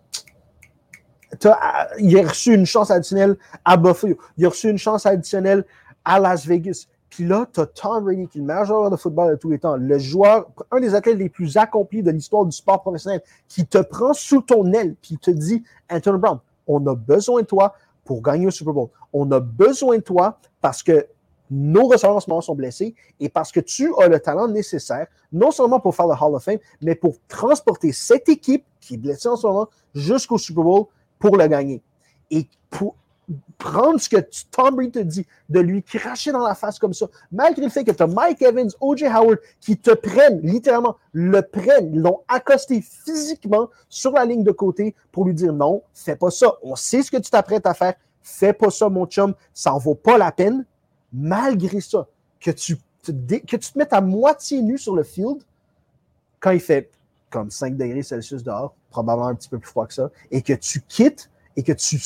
il 1.99 2.19
a 2.19 2.27
reçu 2.27 2.53
une 2.53 2.65
chance 2.65 2.91
additionnelle 2.91 3.37
à 3.65 3.75
Buffalo. 3.75 4.17
Il 4.37 4.45
a 4.45 4.49
reçu 4.49 4.69
une 4.69 4.77
chance 4.77 5.05
additionnelle 5.05 5.65
à 6.05 6.19
Las 6.19 6.45
Vegas. 6.45 6.87
Puis 7.09 7.25
là, 7.25 7.47
tu 7.53 7.59
as 7.59 7.67
Tom 7.67 8.03
Brady, 8.03 8.27
qui 8.27 8.39
est 8.39 8.41
le 8.41 8.47
meilleur 8.47 8.65
joueur 8.65 8.89
de 8.89 8.95
football 8.95 9.31
de 9.31 9.35
tous 9.35 9.51
les 9.51 9.59
temps, 9.59 9.75
le 9.75 9.99
joueur, 9.99 10.47
un 10.71 10.79
des 10.79 10.95
athlètes 10.95 11.17
les 11.17 11.29
plus 11.29 11.57
accomplis 11.57 12.01
de 12.01 12.09
l'histoire 12.09 12.43
du 12.43 12.51
sport 12.51 12.81
professionnel, 12.81 13.21
qui 13.47 13.67
te 13.67 13.77
prend 13.77 14.13
sous 14.13 14.41
ton 14.41 14.71
aile, 14.73 14.95
puis 14.99 15.19
te 15.19 15.29
dit 15.29 15.63
Anthony 15.91 16.17
Brown, 16.17 16.39
on 16.65 16.85
a 16.87 16.95
besoin 16.95 17.41
de 17.41 17.45
toi 17.45 17.75
pour 18.03 18.21
gagner 18.21 18.47
au 18.47 18.51
Super 18.51 18.73
Bowl. 18.73 18.89
On 19.11 19.31
a 19.31 19.39
besoin 19.39 19.97
de 19.97 20.01
toi 20.01 20.39
parce 20.59 20.81
que 20.81 21.07
nos 21.53 21.87
receveurs 21.87 22.15
en 22.15 22.19
ce 22.19 22.29
moment 22.29 22.41
sont 22.41 22.55
blessés 22.55 22.95
et 23.19 23.29
parce 23.29 23.51
que 23.51 23.59
tu 23.59 23.93
as 23.99 24.07
le 24.07 24.19
talent 24.19 24.47
nécessaire, 24.47 25.07
non 25.31 25.51
seulement 25.51 25.79
pour 25.79 25.95
faire 25.95 26.07
le 26.07 26.13
Hall 26.13 26.35
of 26.35 26.43
Fame, 26.43 26.57
mais 26.81 26.95
pour 26.95 27.15
transporter 27.27 27.91
cette 27.91 28.27
équipe 28.27 28.65
qui 28.79 28.95
est 28.95 28.97
blessée 28.97 29.27
en 29.27 29.35
ce 29.35 29.45
moment 29.45 29.67
jusqu'au 29.93 30.37
Super 30.37 30.63
Bowl 30.63 30.85
pour 31.19 31.37
le 31.37 31.47
gagner. 31.47 31.81
Et 32.31 32.47
pour, 32.69 32.95
prendre 33.57 33.99
ce 33.99 34.09
que 34.09 34.17
Tom 34.51 34.75
Brady 34.75 34.91
te 34.91 34.99
dit, 34.99 35.25
de 35.49 35.59
lui 35.59 35.83
cracher 35.83 36.31
dans 36.31 36.45
la 36.45 36.55
face 36.55 36.79
comme 36.79 36.93
ça, 36.93 37.07
malgré 37.31 37.63
le 37.63 37.69
fait 37.69 37.83
que 37.83 37.91
tu 37.91 38.03
as 38.03 38.07
Mike 38.07 38.41
Evans, 38.41 38.69
O.J. 38.81 39.05
Howard 39.05 39.39
qui 39.61 39.77
te 39.77 39.91
prennent, 39.91 40.41
littéralement, 40.41 40.97
le 41.13 41.41
prennent, 41.41 41.97
l'ont 41.97 42.21
accosté 42.27 42.81
physiquement 42.81 43.69
sur 43.89 44.11
la 44.11 44.25
ligne 44.25 44.43
de 44.43 44.51
côté 44.51 44.95
pour 45.11 45.25
lui 45.25 45.33
dire 45.33 45.53
non, 45.53 45.83
fais 45.93 46.15
pas 46.15 46.31
ça. 46.31 46.53
On 46.61 46.75
sait 46.75 47.01
ce 47.01 47.11
que 47.11 47.17
tu 47.17 47.29
t'apprêtes 47.29 47.65
à 47.65 47.73
faire, 47.73 47.93
fais 48.21 48.53
pas 48.53 48.69
ça, 48.69 48.89
mon 48.89 49.05
chum, 49.05 49.33
ça 49.53 49.73
en 49.73 49.77
vaut 49.77 49.95
pas 49.95 50.17
la 50.17 50.31
peine. 50.31 50.65
Malgré 51.13 51.79
ça, 51.81 52.07
que 52.39 52.51
tu, 52.51 52.77
te, 53.03 53.11
que 53.11 53.57
tu 53.57 53.71
te 53.71 53.77
mettes 53.77 53.93
à 53.93 54.01
moitié 54.01 54.61
nu 54.61 54.77
sur 54.77 54.95
le 54.95 55.03
field 55.03 55.43
quand 56.39 56.51
il 56.51 56.59
fait 56.59 56.89
comme 57.29 57.49
5 57.49 57.75
degrés 57.77 58.03
Celsius 58.03 58.43
dehors, 58.43 58.75
probablement 58.89 59.27
un 59.27 59.35
petit 59.35 59.49
peu 59.49 59.57
plus 59.57 59.69
froid 59.69 59.87
que 59.87 59.93
ça, 59.93 60.11
et 60.29 60.41
que 60.41 60.53
tu 60.53 60.81
quittes 60.81 61.29
et 61.55 61.63
que 61.63 61.71
tu 61.71 61.99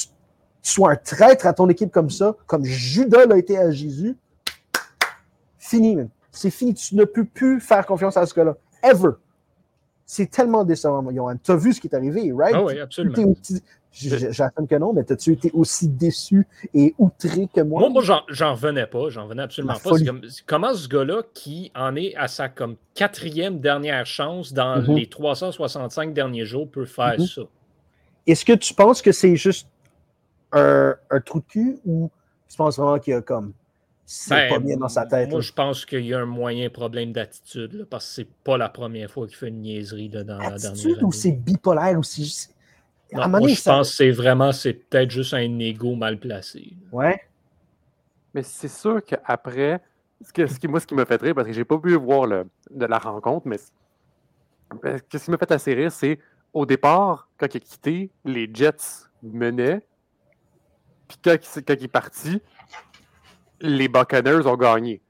sois 0.62 0.92
un 0.92 0.96
traître 0.96 1.46
à 1.46 1.54
ton 1.54 1.68
équipe 1.70 1.92
comme 1.92 2.10
ça, 2.10 2.36
comme 2.46 2.64
Judas 2.64 3.26
l'a 3.26 3.38
été 3.38 3.58
à 3.58 3.72
Jésus, 3.72 4.16
fini, 5.58 5.98
C'est 6.32 6.50
fini. 6.50 6.74
Tu 6.74 6.96
ne 6.96 7.04
peux 7.04 7.26
plus 7.26 7.60
faire 7.60 7.86
confiance 7.86 8.16
à 8.16 8.26
ce 8.26 8.34
gars-là. 8.34 8.56
Ever. 8.84 9.12
C'est 10.06 10.32
tellement 10.32 10.64
décevant, 10.64 11.04
Johan. 11.12 11.36
Tu 11.44 11.52
as 11.52 11.56
vu 11.56 11.74
ce 11.74 11.82
qui 11.82 11.88
est 11.88 11.96
arrivé, 11.96 12.32
right? 12.34 12.56
Ah 12.56 12.64
oui, 12.64 12.80
absolument. 12.80 13.34
J'attends 14.00 14.66
que 14.66 14.76
non, 14.76 14.94
mais 14.94 15.12
as-tu 15.12 15.34
été 15.34 15.52
aussi 15.54 15.88
déçu 15.88 16.48
et 16.74 16.94
outré 16.98 17.48
que 17.54 17.62
moi? 17.62 17.82
Moi, 17.82 17.90
moi 17.90 18.24
j'en 18.30 18.54
revenais 18.54 18.86
pas. 18.86 19.10
J'en 19.10 19.24
revenais 19.24 19.44
absolument 19.44 19.74
pas. 19.74 19.92
comment 20.46 20.74
ce 20.74 20.88
gars-là, 20.88 21.24
qui 21.34 21.72
en 21.76 21.96
est 21.96 22.16
à 22.16 22.28
sa 22.28 22.50
comme 22.50 22.76
quatrième 22.94 23.60
dernière 23.60 24.06
chance 24.06 24.54
dans 24.54 24.82
mm-hmm. 24.82 24.96
les 24.96 25.08
365 25.08 26.14
derniers 26.14 26.46
jours, 26.46 26.70
peut 26.70 26.86
faire 26.86 27.18
mm-hmm. 27.18 27.36
ça? 27.36 27.42
Est-ce 28.28 28.46
que 28.46 28.54
tu 28.54 28.74
penses 28.74 29.02
que 29.02 29.12
c'est 29.12 29.36
juste 29.36 29.68
un, 30.52 30.96
trou 31.26 31.40
de 31.40 31.46
cul 31.46 31.80
ou 31.86 32.12
tu 32.48 32.58
penses 32.58 32.78
vraiment 32.78 33.00
qu'il 33.00 33.14
y 33.14 33.16
a 33.16 33.22
comme. 33.22 33.54
C'est 34.10 34.30
ben, 34.30 34.50
pas 34.50 34.60
bien 34.60 34.78
dans 34.78 34.88
sa 34.88 35.06
tête? 35.06 35.30
Moi, 35.30 35.42
je 35.42 35.52
pense 35.52 35.86
qu'il 35.86 36.06
y 36.06 36.14
a 36.14 36.20
un 36.20 36.26
moyen 36.26 36.70
problème 36.70 37.12
d'attitude 37.12 37.86
parce 37.90 38.08
que 38.08 38.14
c'est 38.14 38.30
pas 38.44 38.58
la 38.58 38.70
première 38.70 39.12
fois 39.12 39.28
qu'il 39.28 39.36
fait 39.36 39.50
une 39.50 39.62
niaiserie 39.62 40.08
dans 40.08 40.26
la 40.38 40.58
dernière 40.58 41.04
ou 41.04 41.12
c'est 41.12 41.34
bipolaire 41.34 42.00
moi, 43.14 43.48
je 43.48 43.62
pense 43.62 43.90
que 43.90 43.96
c'est 43.96 44.12
vraiment, 44.12 44.52
c'est 44.52 44.74
peut-être 44.74 45.12
juste 45.12 45.34
un 45.34 45.60
ego 45.60 45.96
mal 45.96 46.20
placé. 46.20 46.74
Ouais. 46.92 47.22
Mais 48.34 48.44
c'est 48.44 48.68
sûr 48.68 49.04
qu'après, 49.04 49.82
ce, 50.22 50.34
que, 50.34 50.48
ce 50.48 50.60
qui, 50.60 50.68
moi, 50.68 50.80
ce 50.80 50.88
qui 50.88 50.96
m'a 50.96 51.06
fait 51.06 51.22
rire, 51.22 51.36
parce 51.36 51.48
que 51.48 51.54
j'ai 51.54 51.66
pas 51.66 51.78
pu 51.78 51.96
voir 51.96 52.26
le, 52.26 52.46
de 52.70 52.86
la 52.86 52.98
rencontre, 53.00 53.48
mais 53.48 53.58
ce 53.58 55.18
qui 55.18 55.32
m'a 55.32 55.38
fait 55.38 55.52
assez 55.52 55.74
rire, 55.74 55.92
c'est 55.92 56.20
au 56.54 56.66
départ, 56.66 57.30
quand 57.38 57.48
il 57.54 57.58
a 57.58 57.60
quitté, 57.60 58.12
les 58.26 58.50
Jets 58.54 59.08
menaient, 59.24 59.82
puis 61.08 61.18
quand, 61.24 61.38
quand, 61.66 61.74
il 61.78 61.84
est 61.84 61.88
parti, 61.88 62.42
les 63.62 63.88
Buccaneers 63.88 64.46
ont 64.46 64.58
gagné. 64.58 65.02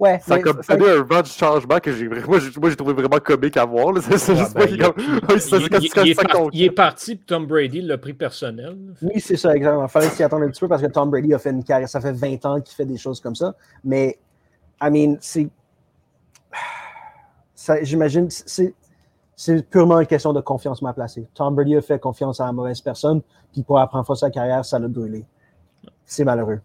Ouais, 0.00 0.18
ça 0.26 0.36
a 0.36 0.38
comme 0.38 0.62
donné 0.66 0.90
un 0.92 1.02
vent 1.02 1.20
de 1.20 1.26
changement 1.26 1.78
que 1.78 1.92
j'ai 1.92 2.08
moi, 2.08 2.38
j'ai 2.38 2.76
trouvé 2.76 2.94
vraiment 2.94 3.18
comique 3.22 3.58
à 3.58 3.66
voir. 3.66 3.92
C'est 4.16 4.34
juste 4.34 4.54
ben, 4.54 4.66
il, 4.66 6.50
il, 6.54 6.62
est 6.62 6.70
parti, 6.70 7.16
puis 7.16 7.26
Tom 7.26 7.46
Brady 7.46 7.82
l'a 7.82 7.98
pris 7.98 8.14
personnel. 8.14 8.78
Oui, 9.02 9.20
c'est 9.20 9.36
ça, 9.36 9.54
exactement. 9.54 9.84
Il 9.84 9.90
fallait 9.90 10.08
s'y 10.08 10.22
attendre 10.22 10.44
un 10.44 10.48
petit 10.48 10.60
peu 10.60 10.68
parce 10.68 10.80
que 10.80 10.86
Tom 10.86 11.10
Brady 11.10 11.34
a 11.34 11.38
fait 11.38 11.50
une 11.50 11.62
carrière. 11.62 11.86
Ça 11.86 12.00
fait 12.00 12.12
20 12.12 12.46
ans 12.46 12.60
qu'il 12.62 12.74
fait 12.74 12.86
des 12.86 12.96
choses 12.96 13.20
comme 13.20 13.34
ça. 13.34 13.54
Mais, 13.84 14.18
I 14.82 14.90
mean, 14.90 15.18
c'est. 15.20 15.48
J'imagine, 17.82 18.28
c'est 18.30 18.74
c'est 19.36 19.62
purement 19.68 20.00
une 20.00 20.06
question 20.06 20.32
de 20.32 20.40
confiance 20.40 20.82
mal 20.82 20.94
placée. 20.94 21.26
Tom 21.34 21.54
Brady 21.54 21.76
a 21.76 21.82
fait 21.82 21.98
confiance 21.98 22.40
à 22.40 22.46
la 22.46 22.52
mauvaise 22.52 22.80
personne, 22.80 23.20
puis 23.52 23.62
pour 23.62 23.78
la 23.78 23.86
première 23.86 24.04
fois 24.04 24.14
de 24.14 24.20
sa 24.20 24.30
carrière, 24.30 24.64
ça 24.64 24.78
l'a 24.78 24.88
brûlé. 24.88 25.24
C'est 26.04 26.24
malheureux. 26.24 26.60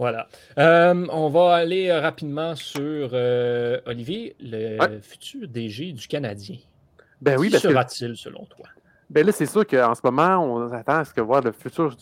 Voilà. 0.00 0.28
Euh, 0.56 1.06
on 1.12 1.28
va 1.28 1.56
aller 1.56 1.92
rapidement 1.92 2.56
sur 2.56 3.10
euh, 3.12 3.82
Olivier, 3.84 4.34
le 4.40 4.98
futur 5.02 5.46
DG 5.46 5.92
du 5.92 6.08
Canadien. 6.08 6.56
Ben 7.20 7.38
oui, 7.38 7.50
Qui 7.50 7.58
sera-t-il 7.58 8.16
selon 8.16 8.46
toi? 8.46 8.64
Ben 9.10 9.26
là, 9.26 9.30
c'est 9.30 9.44
sûr 9.44 9.66
qu'en 9.66 9.94
ce 9.94 10.00
moment, 10.02 10.38
on 10.38 10.72
attend 10.72 11.00
à 11.00 11.04
ce 11.04 11.12
que 11.12 11.20
voir 11.20 11.42
le 11.42 11.52
futur 11.52 11.94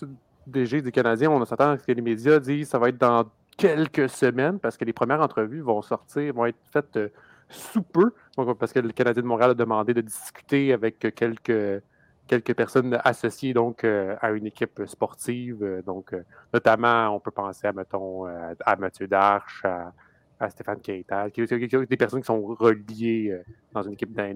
DG 0.47 0.81
du 0.81 0.93
Canadien, 0.93 1.29
on 1.29 1.45
s'attend 1.45 1.73
à 1.73 1.79
ce 1.79 1.83
que 1.83 1.91
les 1.91 2.01
médias 2.01 2.39
disent 2.39 2.67
que 2.67 2.71
ça 2.71 2.79
va 2.79 2.91
être 2.91 2.99
dans 2.99 3.25
quelques 3.57 4.09
semaines 4.09 4.61
parce 4.61 4.77
que 4.77 4.85
les 4.85 4.93
premières 4.93 5.21
entrevues 5.21 5.63
vont 5.63 5.83
sortir, 5.83 6.33
vont 6.35 6.47
être 6.47 6.61
faites 6.73 6.97
euh, 6.97 7.09
sous 7.49 7.83
peu, 7.83 8.13
parce 8.61 8.73
que 8.73 8.79
le 8.79 8.93
Canadien 8.93 9.25
de 9.25 9.27
Montréal 9.27 9.51
a 9.51 9.55
demandé 9.55 9.93
de 9.93 10.03
discuter 10.03 10.73
avec 10.73 11.01
quelques, 11.17 11.83
quelques 12.29 12.55
personnes 12.55 13.01
associées 13.05 13.55
donc, 13.55 13.83
euh, 13.83 14.15
à 14.21 14.31
une 14.31 14.47
équipe 14.47 14.83
sportive. 14.87 15.63
Euh, 15.63 15.83
donc, 15.83 16.13
euh, 16.13 16.23
notamment, 16.55 17.09
on 17.09 17.19
peut 17.19 17.33
penser 17.33 17.67
à, 17.67 17.73
mettons, 17.73 18.27
à 18.27 18.77
Mathieu 18.77 19.09
Darche, 19.09 19.65
à, 19.65 20.51
Stéphane 20.51 20.81
Keita, 20.81 21.29
des 21.31 21.97
personnes 21.97 22.21
qui 22.21 22.27
sont 22.27 22.41
reliées 22.41 23.37
dans 23.73 23.83
une 23.83 23.95
équipe 23.95 24.13
de 24.13 24.23
la 24.23 24.33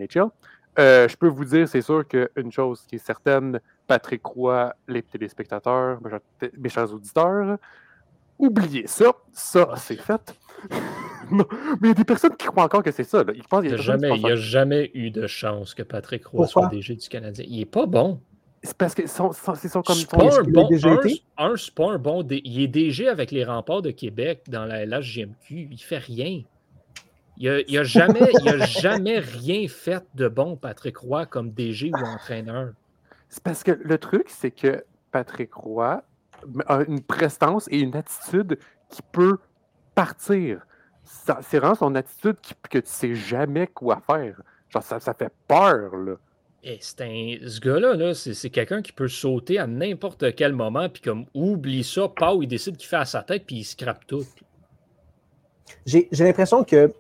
je 0.77 1.17
peux 1.17 1.29
vous 1.29 1.45
dire, 1.45 1.69
c'est 1.69 1.83
sûr 1.83 2.05
qu'une 2.09 2.51
chose 2.51 2.85
qui 2.89 2.97
est 2.97 3.07
certaine, 3.07 3.61
Patrick 3.87 4.25
Roy, 4.25 4.75
les 4.89 5.03
téléspectateurs, 5.03 6.01
mes 6.59 6.69
chers 6.69 6.93
auditeurs, 6.93 7.57
oubliez 8.37 8.89
ça, 8.89 9.13
ça 9.33 9.75
c'est 9.77 10.01
fait. 10.01 10.35
Mais 11.31 11.45
il 11.83 11.89
y 11.89 11.91
a 11.91 11.95
des 11.95 12.05
personnes 12.05 12.37
qui 12.37 12.47
croient 12.47 12.65
encore 12.65 12.83
que 12.83 12.91
c'est 12.91 13.05
ça. 13.05 13.25
il 13.29 13.69
n'y 13.69 13.73
a, 13.73 13.77
jamais, 13.77 14.37
jamais 14.37 14.91
eu 14.95 15.11
de 15.11 15.27
chance 15.27 15.75
que 15.75 15.83
Patrick 15.83 16.27
Roy 16.27 16.47
soit 16.47 16.67
DG 16.69 16.97
du 16.97 17.09
Canadien. 17.09 17.45
Il 17.49 17.59
n'est 17.59 17.65
pas 17.65 17.87
bon. 17.87 18.21
C'est 18.63 18.77
parce 18.77 18.95
que 18.95 19.03
c'est 19.07 19.69
son 19.69 19.83
comme 19.83 19.97
c'est 19.97 20.09
pas 20.09 20.39
un 20.39 20.43
bon, 20.45 20.69
un, 21.37 21.55
un, 21.89 21.99
bon. 21.99 22.27
Il 22.31 22.63
est 22.63 22.69
DG 22.69 23.09
avec 23.09 23.33
les 23.33 23.45
remparts 23.45 23.83
de 23.83 23.91
Québec 23.91 24.43
dans 24.49 24.65
la 24.65 24.87
LHJMQ. 24.87 25.69
Il 25.71 25.79
fait 25.79 25.99
rien. 25.99 26.43
Il 27.39 27.65
n'a 27.73 27.81
a 27.81 27.85
jamais, 27.85 28.31
a 28.47 28.67
jamais 28.67 29.19
rien 29.19 29.67
fait 29.67 30.05
de 30.15 30.29
bon, 30.29 30.57
Patrick 30.57 30.99
Roy, 30.99 31.27
comme 31.27 31.51
DG 31.51 31.91
ou 31.91 32.07
entraîneur. 32.07 32.73
C'est 33.29 33.43
parce 33.43 33.65
que 33.65 33.73
le 33.73 33.99
truc, 33.99 34.27
c'est 34.29 34.51
que 34.53 34.85
Patrick 35.11 35.55
Roy 35.55 36.05
a 36.67 36.83
une 36.87 37.01
prestance 37.01 37.67
et 37.71 37.81
une 37.81 37.97
attitude 37.97 38.59
qui 38.91 39.03
peut 39.11 39.39
partir 39.95 40.67
c'est 41.05 41.59
vraiment 41.59 41.75
son 41.75 41.95
attitude 41.95 42.37
que 42.71 42.79
tu 42.79 42.89
sais 42.89 43.15
jamais 43.15 43.67
quoi 43.67 44.01
faire. 44.07 44.41
Genre, 44.69 44.83
ça, 44.83 45.01
ça 45.01 45.15
fait 45.15 45.33
peur, 45.47 45.97
là. 45.97 46.15
Et 46.65 46.79
un... 47.01 47.49
Ce 47.49 47.61
gars-là, 47.61 47.95
-là, 47.97 48.15
c'est 48.15 48.51
quelqu'un 48.51 48.83
qui 48.83 48.93
peut 48.93 49.09
sauter 49.09 49.59
à 49.59 49.67
n'importe 49.67 50.35
quel 50.37 50.53
moment, 50.53 50.89
puis 50.89 51.03
comme 51.03 51.27
oublie 51.35 51.83
ça, 51.83 52.09
pas 52.09 52.35
où 52.35 52.43
il 52.43 52.49
décide 52.49 52.77
qu'il 52.77 52.89
fait 52.89 52.97
à 52.97 53.05
sa 53.05 53.23
tête, 53.23 53.45
puis 53.47 53.57
il 53.57 53.65
scrape 53.65 54.07
tout. 54.07 54.25
J'ai 55.85 56.09
l'impression 56.13 56.63
que 56.63 56.93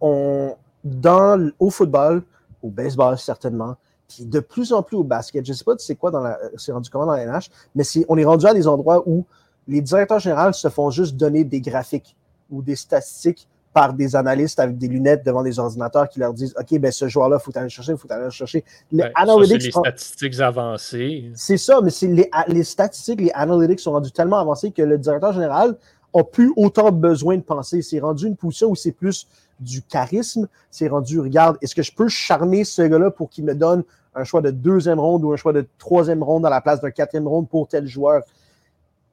on, 0.00 0.56
dans, 0.82 1.50
au 1.58 1.70
football, 1.70 2.22
au 2.62 2.70
baseball 2.70 3.18
certainement, 3.18 3.76
Puis 4.08 4.24
de 4.24 4.40
plus 4.40 4.72
en 4.72 4.82
plus 4.82 4.96
au 4.96 5.04
basket, 5.04 5.44
je 5.44 5.52
ne 5.52 5.56
sais 5.56 5.64
pas 5.64 5.74
c'est 5.78 5.96
quoi 5.96 6.10
dans 6.10 6.20
la, 6.20 6.38
c'est 6.56 6.72
rendu 6.72 6.88
comment 6.88 7.06
dans 7.06 7.16
la 7.16 7.26
NH, 7.26 7.50
mais 7.74 7.84
on 8.08 8.16
est 8.16 8.24
rendu 8.24 8.46
à 8.46 8.54
des 8.54 8.66
endroits 8.66 9.02
où 9.06 9.26
les 9.66 9.80
directeurs 9.82 10.20
généraux 10.20 10.52
se 10.52 10.68
font 10.68 10.90
juste 10.90 11.16
donner 11.16 11.44
des 11.44 11.60
graphiques 11.60 12.16
ou 12.54 12.62
des 12.62 12.76
statistiques 12.76 13.48
par 13.74 13.92
des 13.92 14.14
analystes 14.14 14.60
avec 14.60 14.78
des 14.78 14.86
lunettes 14.86 15.26
devant 15.26 15.42
des 15.42 15.58
ordinateurs 15.58 16.08
qui 16.08 16.20
leur 16.20 16.32
disent 16.32 16.54
OK, 16.58 16.78
ben 16.78 16.92
ce 16.92 17.08
joueur-là, 17.08 17.38
il 17.40 17.44
faut 17.44 17.58
aller 17.58 17.68
chercher, 17.68 17.92
il 17.92 17.98
faut 17.98 18.10
aller 18.10 18.30
chercher. 18.30 18.64
Les 18.92 19.04
analytics. 19.16 19.64
les 19.64 19.70
statistiques 19.72 20.40
avancées. 20.40 21.32
C'est 21.34 21.56
ça, 21.56 21.80
mais 21.82 21.90
c'est 21.90 22.06
les, 22.06 22.30
les, 22.46 22.62
statistiques, 22.62 23.20
les 23.20 23.32
analytics 23.34 23.80
sont 23.80 23.90
rendus 23.90 24.12
tellement 24.12 24.38
avancés 24.38 24.70
que 24.70 24.82
le 24.82 24.96
directeur 24.96 25.32
général 25.32 25.76
n'a 26.14 26.22
plus 26.22 26.52
autant 26.56 26.92
besoin 26.92 27.36
de 27.36 27.42
penser. 27.42 27.82
C'est 27.82 27.98
rendu 27.98 28.28
une 28.28 28.36
position 28.36 28.70
où 28.70 28.76
c'est 28.76 28.92
plus 28.92 29.26
du 29.58 29.82
charisme. 29.82 30.46
C'est 30.70 30.86
rendu, 30.86 31.18
regarde, 31.18 31.58
est-ce 31.60 31.74
que 31.74 31.82
je 31.82 31.92
peux 31.92 32.08
charmer 32.08 32.62
ce 32.62 32.82
gars-là 32.82 33.10
pour 33.10 33.28
qu'il 33.28 33.44
me 33.44 33.56
donne 33.56 33.82
un 34.14 34.22
choix 34.22 34.40
de 34.40 34.52
deuxième 34.52 35.00
ronde 35.00 35.24
ou 35.24 35.32
un 35.32 35.36
choix 35.36 35.52
de 35.52 35.66
troisième 35.78 36.22
ronde 36.22 36.46
à 36.46 36.50
la 36.50 36.60
place 36.60 36.80
d'un 36.80 36.92
quatrième 36.92 37.26
ronde 37.26 37.48
pour 37.48 37.66
tel 37.66 37.88
joueur? 37.88 38.22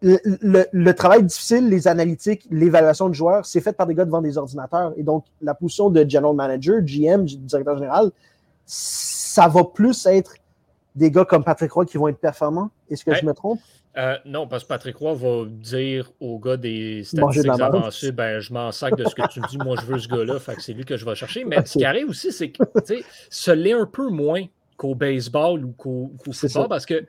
Le, 0.01 0.91
travail 0.93 1.23
difficile, 1.23 1.69
les 1.69 1.87
analytiques, 1.87 2.47
l'évaluation 2.49 3.09
de 3.09 3.13
joueurs, 3.13 3.45
c'est 3.45 3.61
fait 3.61 3.73
par 3.73 3.87
des 3.87 3.95
gars 3.95 4.05
devant 4.05 4.21
des 4.21 4.37
ordinateurs. 4.37 4.93
Et 4.97 5.03
donc, 5.03 5.25
la 5.41 5.53
position 5.53 5.89
de 5.89 6.07
general 6.07 6.35
manager, 6.35 6.81
GM, 6.81 7.25
directeur 7.25 7.77
général, 7.77 8.11
ça 8.65 9.47
va 9.47 9.63
plus 9.63 10.05
être 10.05 10.33
des 10.95 11.11
gars 11.11 11.25
comme 11.25 11.43
Patrick 11.43 11.71
Roy 11.71 11.85
qui 11.85 11.97
vont 11.97 12.07
être 12.07 12.19
performants. 12.19 12.69
Est-ce 12.89 13.05
que 13.05 13.13
je 13.13 13.25
me 13.25 13.33
trompe? 13.33 13.59
Euh, 13.97 14.15
non, 14.25 14.47
parce 14.47 14.63
que 14.63 14.69
Patrick 14.69 14.95
Roy 14.95 15.13
va 15.13 15.45
dire 15.49 16.11
aux 16.21 16.39
gars 16.39 16.55
des 16.55 17.03
statistiques 17.03 17.49
avancées 17.49 18.13
ben, 18.13 18.39
je 18.39 18.53
m'en 18.53 18.71
sac 18.71 18.95
de 18.95 19.03
ce 19.03 19.13
que 19.13 19.27
tu 19.27 19.41
me 19.41 19.47
dis, 19.47 19.57
moi 19.57 19.75
je 19.81 19.85
veux 19.85 19.99
ce 19.99 20.07
gars-là, 20.07 20.39
fait 20.39 20.55
que 20.55 20.61
c'est 20.61 20.71
lui 20.71 20.85
que 20.85 20.95
je 20.95 21.05
vais 21.05 21.13
chercher. 21.15 21.43
Mais 21.43 21.65
ce 21.65 21.77
qui 21.77 21.83
arrive 21.83 22.09
aussi, 22.09 22.31
c'est 22.31 22.51
que 22.51 22.63
ce 23.29 23.51
l'est 23.51 23.73
un 23.73 23.85
peu 23.85 24.09
moins 24.09 24.45
qu'au 24.77 24.95
baseball 24.95 25.65
ou 25.65 25.71
qu'au 25.73 26.11
football, 26.31 26.69
parce 26.69 26.85
que 26.85 27.05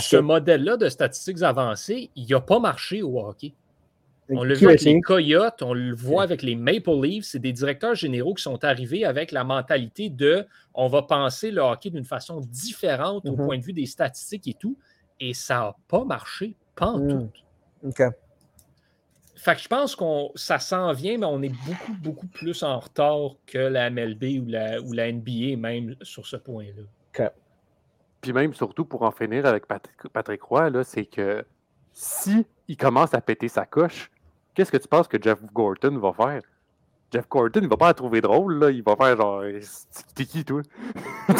ce 0.00 0.16
modèle-là 0.16 0.76
de 0.76 0.88
statistiques 0.88 1.42
avancées, 1.42 2.10
il 2.16 2.28
n'a 2.28 2.40
pas 2.40 2.58
marché 2.58 3.02
au 3.02 3.18
hockey. 3.18 3.54
On 4.28 4.44
le 4.44 4.54
voit 4.54 4.70
avec 4.70 4.82
les 4.82 5.00
Coyotes, 5.00 5.62
on 5.62 5.74
le 5.74 5.94
voit 5.94 6.22
avec 6.22 6.42
les 6.42 6.54
Maple 6.54 7.00
Leafs. 7.02 7.24
C'est 7.24 7.38
des 7.38 7.52
directeurs 7.52 7.94
généraux 7.94 8.34
qui 8.34 8.42
sont 8.42 8.64
arrivés 8.64 9.04
avec 9.04 9.32
la 9.32 9.44
mentalité 9.44 10.08
de 10.08 10.46
on 10.74 10.88
va 10.88 11.02
penser 11.02 11.50
le 11.50 11.60
hockey 11.60 11.90
d'une 11.90 12.04
façon 12.04 12.40
différente 12.40 13.26
au 13.26 13.32
mm-hmm. 13.32 13.44
point 13.44 13.58
de 13.58 13.64
vue 13.64 13.72
des 13.72 13.86
statistiques 13.86 14.48
et 14.48 14.54
tout. 14.54 14.78
Et 15.20 15.34
ça 15.34 15.54
n'a 15.56 15.76
pas 15.88 16.04
marché, 16.04 16.54
pas 16.76 16.86
en 16.86 16.98
mm. 16.98 17.08
tout. 17.08 17.30
OK. 17.88 18.02
Fait 19.36 19.56
que 19.56 19.60
je 19.60 19.68
pense 19.68 19.96
que 19.96 20.04
ça 20.36 20.60
s'en 20.60 20.92
vient, 20.92 21.18
mais 21.18 21.26
on 21.26 21.42
est 21.42 21.52
beaucoup, 21.66 21.92
beaucoup 22.00 22.28
plus 22.28 22.62
en 22.62 22.78
retard 22.78 23.32
que 23.44 23.58
la 23.58 23.90
MLB 23.90 24.40
ou 24.40 24.46
la, 24.46 24.80
ou 24.80 24.92
la 24.92 25.10
NBA, 25.10 25.56
même 25.56 25.96
sur 26.02 26.26
ce 26.26 26.36
point-là. 26.36 26.82
OK. 27.18 27.32
Puis 28.22 28.32
même, 28.32 28.54
surtout 28.54 28.84
pour 28.84 29.02
en 29.02 29.10
finir 29.10 29.44
avec 29.46 29.66
Patrick, 29.66 30.08
Patrick 30.12 30.42
Roy, 30.42 30.70
c'est 30.84 31.04
que 31.04 31.44
si 31.92 32.46
il 32.68 32.76
commence 32.76 33.12
à 33.14 33.20
péter 33.20 33.48
sa 33.48 33.66
coche, 33.66 34.10
qu'est-ce 34.54 34.70
que 34.70 34.76
tu 34.76 34.86
penses 34.86 35.08
que 35.08 35.20
Jeff 35.20 35.38
Gorton 35.52 35.98
va 35.98 36.12
faire? 36.12 36.42
Jeff 37.12 37.28
Gorton, 37.28 37.60
il 37.62 37.68
va 37.68 37.76
pas 37.76 37.88
la 37.88 37.94
trouver 37.94 38.20
drôle, 38.20 38.60
là. 38.60 38.70
Il 38.70 38.82
va 38.84 38.94
faire 38.94 39.16
genre. 39.16 39.42
T'es 40.14 40.24
qui, 40.24 40.44
toi? 40.44 40.62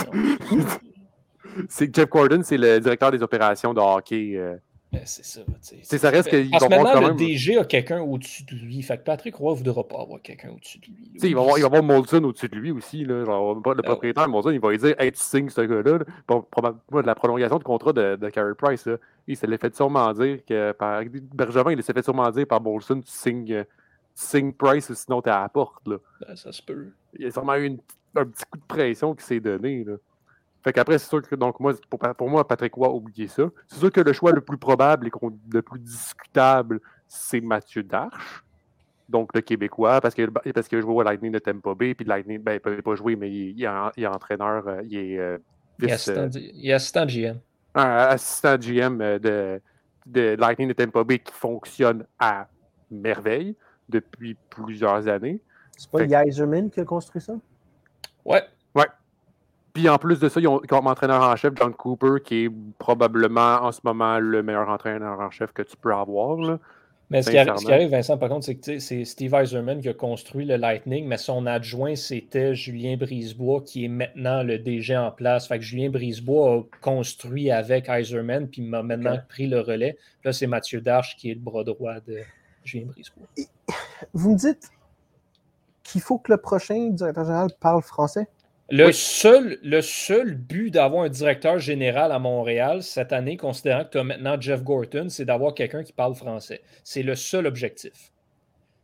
c'est 1.68 1.94
Jeff 1.94 2.08
Gordon, 2.08 2.40
c'est 2.42 2.58
le 2.58 2.80
directeur 2.80 3.12
des 3.12 3.22
opérations 3.22 3.72
de 3.72 3.80
hockey 3.80 4.32
euh, 4.36 4.56
c'est 5.04 5.24
ça. 5.24 5.40
C'est 5.60 5.98
ça 5.98 6.10
reste 6.10 6.28
qu'il 6.28 6.50
Parce 6.50 6.64
que 6.64 6.70
maintenant, 6.70 7.08
le 7.08 7.14
DG 7.14 7.56
a 7.56 7.64
quelqu'un 7.64 8.00
au-dessus 8.00 8.44
de 8.44 8.54
lui. 8.56 8.82
Fait 8.82 8.98
que 8.98 9.04
Patrick 9.04 9.34
Roy 9.34 9.52
ne 9.52 9.58
voudra 9.58 9.86
pas 9.86 10.00
avoir 10.02 10.20
quelqu'un 10.20 10.50
au-dessus 10.50 10.78
de 10.78 10.86
lui. 10.86 11.10
il, 11.22 11.34
va 11.34 11.40
avoir, 11.40 11.58
il 11.58 11.62
va 11.62 11.66
avoir 11.66 11.82
Molson 11.82 12.22
au-dessus 12.24 12.48
de 12.48 12.56
lui 12.56 12.70
aussi. 12.70 13.04
Là. 13.04 13.24
Genre, 13.24 13.54
le 13.54 13.60
ah 13.64 13.82
propriétaire 13.82 14.28
Molson, 14.28 14.50
il 14.50 14.60
va 14.60 14.70
lui 14.70 14.78
dire 14.78 14.94
Hey, 14.98 15.12
tu 15.12 15.20
signes 15.20 15.48
ce 15.48 15.62
gars-là. 15.62 16.00
Probablement 16.26 17.00
de 17.00 17.06
la 17.06 17.14
prolongation 17.14 17.58
de 17.58 17.64
contrat 17.64 17.92
de, 17.92 18.16
de 18.16 18.28
Carey 18.28 18.54
Price. 18.56 18.86
Là. 18.86 18.96
Il 19.26 19.36
s'est 19.36 19.56
fait 19.56 19.74
sûrement 19.74 20.12
dire 20.12 20.44
que 20.46 20.72
par 20.72 21.02
Bergevin, 21.34 21.72
il 21.72 21.82
s'est 21.82 21.92
fait 21.92 22.02
sûrement 22.02 22.30
dire 22.30 22.46
par 22.46 22.60
Molson 22.60 23.00
Tu 23.00 23.10
signes, 23.10 23.64
tu 23.64 23.66
signes 24.14 24.52
Price 24.52 24.90
ou 24.90 24.94
sinon 24.94 25.22
t'es 25.22 25.30
à 25.30 25.40
la 25.40 25.48
porte. 25.48 25.86
Là. 25.86 25.96
Ben, 26.26 26.36
ça 26.36 26.52
se 26.52 26.62
peut. 26.62 26.88
Il 27.14 27.24
y 27.24 27.26
a 27.26 27.30
sûrement 27.30 27.56
eu 27.56 27.78
un 28.14 28.26
petit 28.26 28.44
coup 28.50 28.58
de 28.58 28.64
pression 28.68 29.14
qui 29.14 29.24
s'est 29.24 29.40
donné. 29.40 29.84
Là. 29.84 29.94
Fait 30.62 30.72
qu'après, 30.72 30.98
c'est 30.98 31.08
sûr 31.08 31.22
que 31.22 31.34
donc 31.34 31.58
moi, 31.58 31.74
pour, 32.16 32.30
moi, 32.30 32.46
Patrick 32.46 32.74
Roy, 32.74 32.88
oubliez 32.88 33.26
ça. 33.26 33.44
C'est 33.66 33.78
sûr 33.78 33.90
que 33.90 34.00
le 34.00 34.12
choix 34.12 34.32
le 34.32 34.40
plus 34.40 34.58
probable 34.58 35.08
et 35.08 35.10
le 35.52 35.62
plus 35.62 35.80
discutable, 35.80 36.80
c'est 37.08 37.40
Mathieu 37.40 37.82
Darche. 37.82 38.44
Donc 39.08 39.34
le 39.34 39.40
Québécois, 39.40 40.00
parce 40.00 40.14
que 40.14 40.24
parce 40.26 40.68
que 40.68 40.76
je 40.76 40.82
joue 40.82 40.92
au 40.92 41.02
Lightning 41.02 41.32
de 41.32 41.38
Tampa 41.38 41.74
Bay, 41.74 41.94
puis 41.94 42.06
Lightning, 42.06 42.38
ben, 42.38 42.52
il 42.52 42.54
ne 42.54 42.76
peut 42.76 42.82
pas 42.82 42.94
jouer, 42.94 43.16
mais 43.16 43.30
il, 43.30 43.62
est, 43.62 44.06
entraîneur, 44.06 44.66
euh, 44.68 44.82
il 44.84 44.96
est 44.96 45.18
euh, 45.18 45.38
il, 45.78 45.88
est 45.88 45.92
assistant, 45.92 46.28
il, 46.32 46.72
assistant, 46.72 47.06
GM. 47.06 47.38
Un 47.74 47.84
assistant 47.84 48.56
GM 48.56 49.00
euh, 49.00 49.18
de, 49.18 49.60
de 50.06 50.36
Lightning 50.38 50.68
de 50.68 50.72
Tampa 50.72 51.04
Bay 51.04 51.18
qui 51.18 51.32
fonctionne 51.32 52.06
à 52.18 52.46
merveille 52.90 53.56
depuis 53.88 54.36
plusieurs 54.48 55.06
années. 55.08 55.40
C'est 55.76 55.90
pas 55.90 56.04
Yeiserman 56.04 56.70
qui 56.70 56.80
a 56.80 56.84
construit 56.84 57.20
ça? 57.20 57.34
Ouais, 58.24 58.44
puis 59.72 59.88
en 59.88 59.98
plus 59.98 60.18
de 60.18 60.28
ça, 60.28 60.38
ils 60.40 60.48
ont 60.48 60.60
comme 60.68 60.86
entraîneur 60.86 61.22
en 61.22 61.34
chef 61.36 61.54
John 61.56 61.72
Cooper, 61.72 62.16
qui 62.22 62.44
est 62.44 62.50
probablement 62.78 63.62
en 63.62 63.72
ce 63.72 63.80
moment 63.84 64.18
le 64.18 64.42
meilleur 64.42 64.68
entraîneur 64.68 65.18
en 65.20 65.30
chef 65.30 65.52
que 65.52 65.62
tu 65.62 65.76
peux 65.76 65.94
avoir. 65.94 66.58
mais 67.08 67.22
ce 67.22 67.30
qui, 67.30 67.38
arrive, 67.38 67.90
Vincent, 67.90 68.18
par 68.18 68.28
contre, 68.28 68.44
c'est 68.44 68.56
que 68.56 68.78
c'est 68.78 69.04
Steve 69.06 69.32
Eiserman 69.34 69.80
qui 69.80 69.88
a 69.88 69.94
construit 69.94 70.44
le 70.44 70.56
Lightning, 70.56 71.06
mais 71.06 71.16
son 71.16 71.46
adjoint, 71.46 71.94
c'était 71.94 72.54
Julien 72.54 72.98
Brisebois, 72.98 73.62
qui 73.62 73.86
est 73.86 73.88
maintenant 73.88 74.42
le 74.42 74.58
DG 74.58 74.94
en 74.94 75.10
place. 75.10 75.48
Fait 75.48 75.58
que 75.58 75.64
Julien 75.64 75.88
Brisebois 75.88 76.56
a 76.56 76.62
construit 76.82 77.50
avec 77.50 77.88
Eiserman, 77.88 78.48
puis 78.48 78.60
m'a 78.60 78.82
maintenant 78.82 79.18
pris 79.26 79.46
le 79.46 79.60
relais. 79.60 79.96
Là, 80.22 80.34
c'est 80.34 80.46
Mathieu 80.46 80.82
Darche 80.82 81.16
qui 81.16 81.30
est 81.30 81.34
le 81.34 81.40
bras 81.40 81.64
droit 81.64 81.94
de 82.06 82.18
Julien 82.62 82.86
Brisebois. 82.88 83.24
Vous 84.12 84.32
me 84.32 84.36
dites 84.36 84.70
qu'il 85.82 86.02
faut 86.02 86.18
que 86.18 86.30
le 86.30 86.38
prochain 86.38 86.90
directeur 86.90 87.24
général 87.24 87.48
parle 87.58 87.80
français? 87.80 88.28
Le, 88.74 88.90
seul, 88.90 89.58
le 89.62 89.82
seul 89.82 90.34
but 90.34 90.70
d'avoir 90.70 91.04
un 91.04 91.10
directeur 91.10 91.58
général 91.58 92.10
à 92.10 92.18
Montréal 92.18 92.82
cette 92.82 93.12
année, 93.12 93.36
considérant 93.36 93.84
que 93.84 93.90
tu 93.90 93.98
as 93.98 94.04
maintenant 94.04 94.40
Jeff 94.40 94.62
Gorton, 94.62 95.08
c'est 95.10 95.26
d'avoir 95.26 95.52
quelqu'un 95.52 95.82
qui 95.82 95.92
parle 95.92 96.14
français. 96.14 96.62
C'est 96.82 97.02
le 97.02 97.14
seul 97.14 97.46
objectif. 97.46 98.10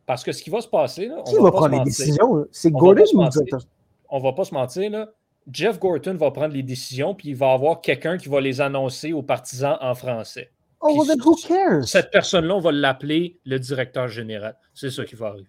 Parce 0.05 0.23
que 0.23 0.31
ce 0.31 0.43
qui 0.43 0.51
va 0.51 0.61
se 0.61 0.67
passer. 0.67 1.07
Là, 1.07 1.23
qui 1.25 1.33
va, 1.35 1.51
prendre 1.51 1.75
les 1.75 1.83
décisions 1.83 2.45
C'est 2.51 2.69
Gordon 2.69 3.03
ou 3.15 3.23
le 3.23 3.29
directeur? 3.29 3.61
On 4.09 4.19
va 4.19 4.33
pas 4.33 4.43
se 4.43 4.53
mentir. 4.53 4.91
Là. 4.91 5.09
Jeff 5.51 5.79
Gorton 5.79 6.13
va 6.13 6.29
prendre 6.29 6.53
les 6.53 6.61
décisions, 6.61 7.15
puis 7.15 7.29
il 7.29 7.35
va 7.35 7.51
avoir 7.53 7.81
quelqu'un 7.81 8.19
qui 8.19 8.29
va 8.29 8.41
les 8.41 8.61
annoncer 8.61 9.11
aux 9.11 9.23
partisans 9.23 9.77
en 9.81 9.95
français. 9.95 10.51
Oh, 10.81 11.03
then 11.03 11.19
who 11.25 11.35
cares? 11.35 11.87
Cette 11.87 12.11
personne-là, 12.11 12.53
on 12.53 12.59
va 12.59 12.71
l'appeler 12.71 13.39
le 13.43 13.57
directeur 13.57 14.07
général. 14.07 14.55
C'est 14.75 14.91
ça 14.91 15.03
qui 15.03 15.15
va 15.15 15.29
arriver. 15.29 15.47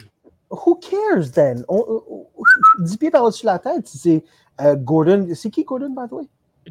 Who 0.51 0.81
cares 0.81 1.31
then? 1.33 1.65
10 2.81 2.97
pieds 2.97 3.11
par-dessus 3.11 3.47
la 3.47 3.59
tête, 3.59 3.87
c'est 3.87 4.25
euh, 4.61 4.75
Gordon. 4.77 5.29
C'est 5.35 5.51
qui 5.51 5.65
Gordon, 5.65 5.91
by 5.91 6.09
the 6.09 6.13
way? 6.13 6.25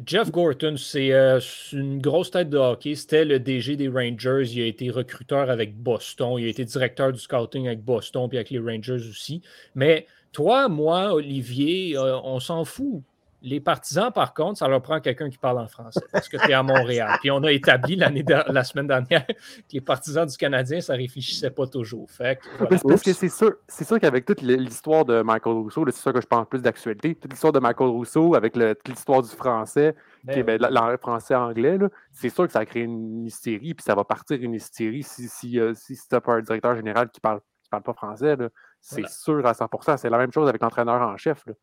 Jeff 0.06 0.30
Gordon, 0.30 0.76
c'est 0.76 1.12
euh, 1.12 1.40
une 1.72 2.00
grosse 2.00 2.30
tête 2.30 2.48
de 2.48 2.58
hockey. 2.58 2.94
C'était 2.94 3.24
le 3.24 3.40
DG 3.40 3.76
des 3.76 3.88
Rangers. 3.88 4.44
Il 4.52 4.62
a 4.62 4.66
été 4.66 4.90
recruteur 4.90 5.50
avec 5.50 5.76
Boston. 5.76 6.36
Il 6.38 6.46
a 6.46 6.48
été 6.48 6.64
directeur 6.64 7.12
du 7.12 7.18
scouting 7.18 7.66
avec 7.66 7.84
Boston 7.84 8.28
puis 8.28 8.38
avec 8.38 8.50
les 8.50 8.60
Rangers 8.60 9.08
aussi. 9.08 9.42
Mais 9.74 10.06
toi, 10.32 10.68
moi, 10.68 11.12
Olivier, 11.14 11.96
euh, 11.96 12.18
on 12.22 12.38
s'en 12.38 12.64
fout. 12.64 13.02
Les 13.42 13.60
partisans, 13.60 14.12
par 14.12 14.34
contre, 14.34 14.58
ça 14.58 14.68
leur 14.68 14.82
prend 14.82 15.00
quelqu'un 15.00 15.30
qui 15.30 15.38
parle 15.38 15.58
en 15.58 15.68
français 15.68 16.00
parce 16.12 16.28
que 16.28 16.36
tu 16.36 16.50
es 16.50 16.52
à 16.52 16.62
Montréal. 16.62 17.16
Puis 17.20 17.30
on 17.30 17.42
a 17.42 17.52
établi 17.52 17.96
la 17.96 18.64
semaine 18.64 18.86
dernière 18.86 19.26
que 19.26 19.32
les 19.72 19.80
partisans 19.80 20.26
du 20.26 20.36
Canadien, 20.36 20.80
ça 20.80 20.94
ne 20.94 20.98
réfléchissait 20.98 21.50
pas 21.50 21.66
toujours. 21.66 22.10
Fait 22.10 22.38
Parce 22.58 23.02
que 23.02 23.12
c'est 23.12 23.28
sûr, 23.28 23.54
c'est 23.66 23.86
sûr 23.86 23.98
qu'avec 23.98 24.26
toute 24.26 24.42
l'histoire 24.42 25.04
de 25.04 25.22
Michael 25.22 25.54
Rousseau, 25.54 25.84
c'est 25.86 26.02
ça 26.02 26.12
que 26.12 26.20
je 26.20 26.26
pense 26.26 26.46
plus 26.48 26.60
d'actualité, 26.60 27.14
toute 27.14 27.32
l'histoire 27.32 27.52
de 27.52 27.60
Michael 27.60 27.88
Rousseau 27.88 28.34
avec 28.34 28.56
l'histoire 28.86 29.22
du 29.22 29.30
français, 29.30 29.94
ben 30.24 30.44
qui 30.44 30.98
français-anglais, 31.00 31.78
c'est 32.12 32.28
sûr 32.28 32.46
que 32.46 32.52
ça 32.52 32.60
a 32.60 32.66
créé 32.66 32.82
une 32.82 33.26
hystérie, 33.26 33.74
puis 33.74 33.82
ça 33.84 33.94
va 33.94 34.04
partir 34.04 34.38
une 34.40 34.54
hystérie 34.54 35.02
si, 35.02 35.28
si, 35.28 35.58
euh, 35.58 35.72
si, 35.74 35.98
pas 36.10 36.34
un 36.34 36.40
directeur 36.40 36.76
général 36.76 37.08
qui 37.10 37.18
ne 37.18 37.22
parle, 37.22 37.40
parle 37.70 37.82
pas 37.82 37.94
français. 37.94 38.36
C'est 38.80 39.06
sûr 39.08 39.44
à 39.46 39.52
100%. 39.52 39.96
C'est 39.96 40.10
la 40.10 40.18
même 40.18 40.32
chose 40.32 40.48
avec 40.48 40.60
l'entraîneur 40.62 41.00
en 41.00 41.16
chef. 41.16 41.44
Là. 41.46 41.54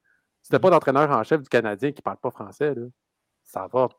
Si 0.48 0.52
t'as 0.52 0.60
pas 0.60 0.70
d'entraîneur 0.70 1.12
en 1.12 1.22
chef 1.26 1.42
du 1.42 1.50
Canadien 1.50 1.92
qui 1.92 2.02
parle 2.02 2.16
pas 2.22 2.32
français, 2.32 2.74
là, 2.74 2.86
ça 3.44 3.68
va 3.70 3.90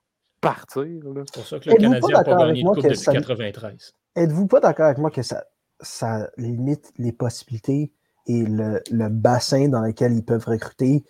partir. 0.41 0.83
C'est 0.83 1.35
pour 1.35 1.47
ça 1.47 1.59
que 1.59 1.69
le 1.69 1.77
Canadien 1.77 2.09
n'a 2.09 2.25
pas 2.25 2.37
gagné 2.37 2.63
de 2.63 2.69
coupe 2.69 2.77
depuis 2.77 2.89
1993. 2.89 3.93
Êtes-vous 4.17 4.47
pas 4.47 4.59
d'accord 4.59 4.87
avec 4.87 4.97
moi 4.97 5.11
que 5.11 5.21
ça, 5.21 5.45
ça 5.81 6.31
limite 6.39 6.91
les 6.97 7.13
possibilités 7.13 7.93
et 8.29 8.47
le, 8.47 8.81
le, 8.91 9.11
bassin 9.11 9.69
dans 9.69 9.83
lequel 9.83 10.15
ils 10.15 10.25
peuvent 10.25 10.47
recruter 10.47 11.05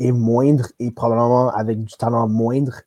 est 0.00 0.12
moindre 0.12 0.66
et 0.78 0.90
probablement 0.90 1.48
avec 1.48 1.82
du 1.82 1.94
talent 1.94 2.28
moindre 2.28 2.82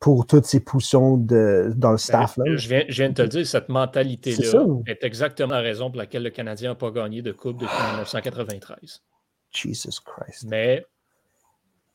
pour 0.00 0.26
toutes 0.26 0.46
ces 0.46 0.60
poussons 0.60 1.18
de, 1.18 1.74
dans 1.76 1.90
le 1.90 1.96
ben, 1.96 1.98
staff. 1.98 2.38
là? 2.38 2.56
Je, 2.56 2.68
viens, 2.70 2.84
je, 2.88 3.02
viens, 3.02 3.10
de 3.10 3.14
te 3.14 3.20
le 3.20 3.28
dire, 3.28 3.46
cette 3.46 3.68
mentalité-là 3.68 4.64
est, 4.86 5.04
exactement 5.04 5.52
la 5.52 5.60
raison 5.60 5.90
pour 5.90 5.98
laquelle 5.98 6.22
le 6.22 6.30
Canadien 6.30 6.70
n'a 6.70 6.74
pas 6.74 6.90
gagné 6.90 7.20
de 7.20 7.32
coupe 7.32 7.58
depuis 7.58 7.84
1993. 7.90 9.02
Jesus 9.50 10.00
Christ. 10.02 10.46
Mais 10.48 10.86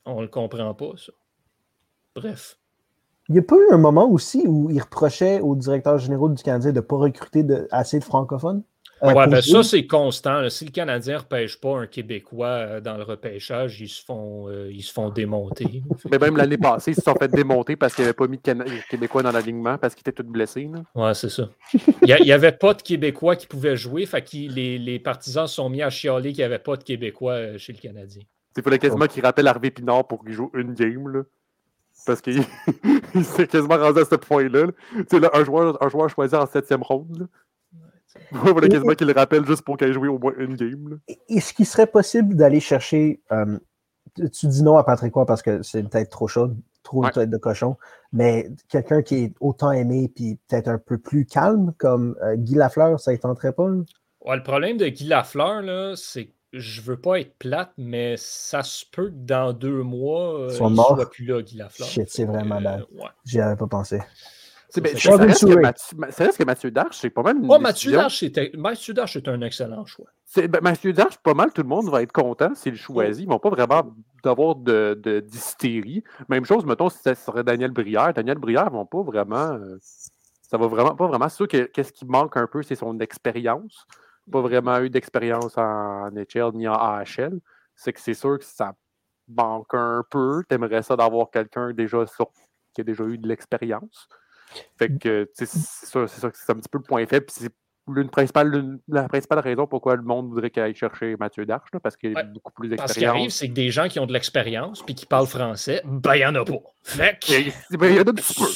on 0.04 0.20
le 0.20 0.28
comprend 0.28 0.74
pas, 0.74 0.92
ça. 0.96 1.12
bref. 2.14 2.58
Il 3.28 3.32
n'y 3.32 3.40
a 3.40 3.42
pas 3.42 3.56
eu 3.56 3.72
un 3.72 3.78
moment 3.78 4.08
aussi 4.10 4.44
où 4.46 4.70
il 4.70 4.80
reprochait 4.80 5.40
au 5.40 5.54
directeur 5.54 5.98
général 5.98 6.34
du 6.34 6.42
Canadien 6.42 6.70
de 6.70 6.76
ne 6.76 6.80
pas 6.80 6.96
recruter 6.96 7.44
assez 7.70 7.98
de 7.98 8.04
francophones? 8.04 8.62
Euh, 9.02 9.12
ouais, 9.12 9.26
ben 9.28 9.40
ça, 9.40 9.62
c'est 9.62 9.86
constant. 9.86 10.48
Si 10.48 10.64
le 10.64 10.70
Canadien 10.70 11.14
ne 11.14 11.18
repêche 11.20 11.60
pas 11.60 11.78
un 11.78 11.86
Québécois 11.86 12.46
euh, 12.46 12.80
dans 12.80 12.96
le 12.96 13.04
repêchage, 13.04 13.80
ils 13.80 13.88
se 13.88 14.02
font, 14.02 14.48
euh, 14.48 14.70
ils 14.72 14.82
se 14.82 14.92
font 14.92 15.10
démonter. 15.10 15.82
Mais 16.10 16.18
même 16.18 16.36
l'année 16.36 16.58
passée, 16.58 16.92
ils 16.92 16.94
se 16.94 17.02
sont 17.02 17.14
fait 17.14 17.28
démonter 17.28 17.76
parce 17.76 17.94
qu'il 17.94 18.02
n'y 18.02 18.08
avait 18.08 18.16
pas 18.16 18.26
mis 18.26 18.38
de 18.38 18.88
Québécois 18.90 19.22
dans 19.22 19.30
l'alignement 19.30 19.78
parce 19.78 19.94
qu'ils 19.94 20.00
étaient 20.00 20.22
tous 20.22 20.28
blessés. 20.28 20.68
Ouais, 20.94 21.14
c'est 21.14 21.28
ça. 21.28 21.48
Il 22.02 22.24
n'y 22.24 22.32
avait 22.32 22.52
pas 22.52 22.74
de 22.74 22.82
Québécois 22.82 23.36
qui 23.36 23.46
pouvaient 23.46 23.76
jouer. 23.76 24.04
Fait 24.06 24.22
que 24.22 24.36
les, 24.36 24.78
les 24.78 24.98
partisans 24.98 25.46
se 25.46 25.54
sont 25.56 25.68
mis 25.68 25.82
à 25.82 25.90
chialer 25.90 26.32
qu'il 26.32 26.40
n'y 26.40 26.44
avait 26.44 26.58
pas 26.58 26.76
de 26.76 26.82
Québécois 26.82 27.56
chez 27.58 27.72
le 27.72 27.78
Canadien. 27.78 28.22
Il 28.58 28.62
fallait 28.64 28.78
quasiment 28.78 29.06
qu'il 29.06 29.24
rappelle 29.24 29.46
Harvey 29.46 29.70
Pinard 29.70 30.06
pour 30.06 30.24
qu'il 30.24 30.32
joue 30.32 30.50
une 30.54 30.74
game. 30.74 31.08
Là. 31.08 31.22
Parce 32.06 32.20
qu'il 32.20 32.42
s'est 33.22 33.46
quasiment 33.46 33.76
rendu 33.76 34.00
à 34.00 34.04
ce 34.04 34.16
point-là. 34.16 34.66
Là. 34.66 35.30
Un, 35.32 35.44
joueur, 35.44 35.82
un 35.82 35.88
joueur 35.88 36.10
choisi 36.10 36.34
en 36.34 36.46
septième 36.46 36.82
ronde. 36.82 37.28
Il 38.32 38.38
fallait 38.38 38.68
quasiment 38.68 38.94
qu'il 38.94 39.06
le 39.06 39.12
rappelle 39.12 39.46
juste 39.46 39.62
pour 39.62 39.76
qu'il 39.76 39.88
ait 39.88 39.92
joué 39.92 40.08
au 40.08 40.18
moins 40.18 40.32
une 40.38 40.56
game. 40.56 40.98
Est-ce 41.28 41.54
qu'il 41.54 41.66
serait 41.66 41.86
possible 41.86 42.34
d'aller 42.34 42.60
chercher. 42.60 43.20
Euh, 43.30 43.58
tu 44.16 44.46
dis 44.46 44.62
non 44.62 44.76
à 44.76 44.84
Patrick 44.84 45.14
Roy 45.14 45.24
parce 45.24 45.42
que 45.42 45.62
c'est 45.62 45.82
peut-être 45.88 46.10
trop 46.10 46.26
chaud, 46.26 46.50
trop 46.82 47.04
de 47.04 47.10
tête 47.10 47.30
de 47.30 47.36
cochon, 47.36 47.76
mais 48.12 48.50
quelqu'un 48.68 49.02
qui 49.02 49.16
est 49.16 49.34
autant 49.40 49.70
aimé 49.70 50.10
puis 50.12 50.38
peut-être 50.48 50.68
un 50.68 50.78
peu 50.78 50.98
plus 50.98 51.26
calme 51.26 51.72
comme 51.78 52.16
euh, 52.22 52.34
Guy 52.34 52.54
Lafleur, 52.54 52.98
ça 52.98 53.12
ne 53.12 53.16
tenterait 53.18 53.52
pas? 53.52 53.68
Ouais, 54.24 54.36
le 54.36 54.42
problème 54.42 54.78
de 54.78 54.88
Guy 54.88 55.04
Lafleur, 55.04 55.96
c'est 55.96 56.26
que 56.26 56.32
je 56.52 56.80
veux 56.80 56.98
pas 56.98 57.20
être 57.20 57.36
plate, 57.38 57.72
mais 57.76 58.16
ça 58.16 58.62
se 58.62 58.84
peut 58.90 59.08
que 59.08 59.16
dans 59.16 59.52
deux 59.52 59.82
mois, 59.82 60.40
euh, 60.40 60.56
il 60.58 60.66
ne 60.66 60.74
soit 60.74 61.10
plus 61.10 61.26
là, 61.26 61.42
Guy 61.42 61.56
Lafleur. 61.56 61.88
Shit, 61.88 62.08
c'est 62.08 62.24
vraiment 62.24 62.60
bad. 62.60 62.84
J'y 63.24 63.40
avais 63.40 63.56
pas 63.56 63.66
pensé. 63.66 64.00
C'est 64.70 64.82
ben, 64.82 64.94
ça, 64.96 65.16
reste 65.16 65.46
que 65.46 65.58
Mathieu, 65.58 65.96
ça 66.10 66.24
reste 66.24 66.38
que 66.38 66.44
Mathieu 66.44 66.70
Darche, 66.70 66.98
c'est 66.98 67.08
pas 67.08 67.22
mal. 67.22 67.38
oh, 67.48 67.58
Mathieu 67.58 67.92
Darche, 67.92 68.18
c'est 68.18 69.28
un 69.28 69.40
excellent 69.40 69.86
choix. 69.86 70.06
Ben, 70.36 70.60
Mathieu 70.60 70.92
Darche, 70.92 71.16
pas 71.18 71.32
mal, 71.32 71.52
tout 71.54 71.62
le 71.62 71.68
monde 71.68 71.88
va 71.88 72.02
être 72.02 72.12
content 72.12 72.54
s'il 72.54 72.76
choisit. 72.76 73.24
Ils 73.24 73.28
vont 73.28 73.38
pas 73.38 73.48
vraiment 73.48 73.94
d'avoir 74.22 74.56
de, 74.56 74.98
de 75.02 75.20
d'hystérie. 75.20 76.04
Même 76.28 76.44
chose, 76.44 76.66
mettons, 76.66 76.90
si 76.90 76.98
ça 76.98 77.14
serait 77.14 77.44
Daniel 77.44 77.70
Brière. 77.70 78.12
Daniel 78.12 78.36
Brière, 78.36 78.70
vont 78.70 78.84
pas 78.84 79.02
vraiment. 79.02 79.52
Euh, 79.52 79.78
ça 80.42 80.58
va 80.58 80.66
vraiment 80.66 80.94
pas 80.94 81.06
vraiment. 81.06 81.30
C'est 81.30 81.36
sûr 81.36 81.48
que 81.48 81.64
qu'est-ce 81.64 81.92
qui 81.92 82.04
manque 82.04 82.36
un 82.36 82.46
peu, 82.46 82.62
c'est 82.62 82.74
son 82.74 82.98
expérience. 83.00 83.86
Pas 84.30 84.40
vraiment 84.40 84.78
eu 84.80 84.90
d'expérience 84.90 85.56
en 85.56 86.10
HL 86.10 86.52
ni 86.54 86.68
en 86.68 86.74
AHL. 86.74 87.40
C'est 87.74 87.92
que 87.92 88.00
c'est 88.00 88.14
sûr 88.14 88.38
que 88.38 88.44
ça 88.44 88.74
manque 89.28 89.74
un 89.74 90.04
peu. 90.10 90.42
T'aimerais 90.48 90.82
ça 90.82 90.96
d'avoir 90.96 91.30
quelqu'un 91.30 91.72
déjà 91.72 92.04
qui 92.74 92.80
a 92.80 92.84
déjà 92.84 93.04
eu 93.04 93.18
de 93.18 93.28
l'expérience. 93.28 94.08
Fait 94.78 94.96
que 94.96 95.28
c'est 95.34 95.46
ça, 95.46 96.06
c'est 96.06 96.24
un 96.50 96.54
petit 96.56 96.68
peu 96.70 96.78
le 96.78 96.84
point 96.84 97.06
faible. 97.06 97.26
C'est 97.28 97.52
l'une 97.90 98.10
principale, 98.10 98.78
la 98.88 99.08
principale 99.08 99.38
raison 99.38 99.66
pourquoi 99.66 99.96
le 99.96 100.02
monde 100.02 100.28
voudrait 100.28 100.50
qu'il 100.50 100.62
aille 100.62 100.74
chercher 100.74 101.16
Mathieu 101.18 101.46
Darche, 101.46 101.70
parce 101.82 101.96
qu'il 101.96 102.16
a 102.16 102.22
beaucoup 102.22 102.52
plus 102.52 102.68
d'expérience. 102.68 102.94
Ce 102.94 102.98
qui 102.98 103.04
arrive, 103.06 103.30
c'est 103.30 103.48
que 103.48 103.54
des 103.54 103.70
gens 103.70 103.88
qui 103.88 103.98
ont 103.98 104.06
de 104.06 104.12
l'expérience 104.12 104.82
puis 104.82 104.94
qui 104.94 105.06
parlent 105.06 105.26
français, 105.26 105.82
ben 105.84 106.14
il 106.14 106.18
n'y 106.18 106.26
en 106.26 106.34
a 106.34 106.44
pas. 106.44 106.60
Fait 106.82 107.18
que... 107.18 107.76
Ben, 107.76 107.88
il 107.88 107.96
y 107.96 108.00
en 108.00 108.04
a 108.04 108.10
un 108.10 108.14
petit 108.14 108.34
peu. 108.34 108.46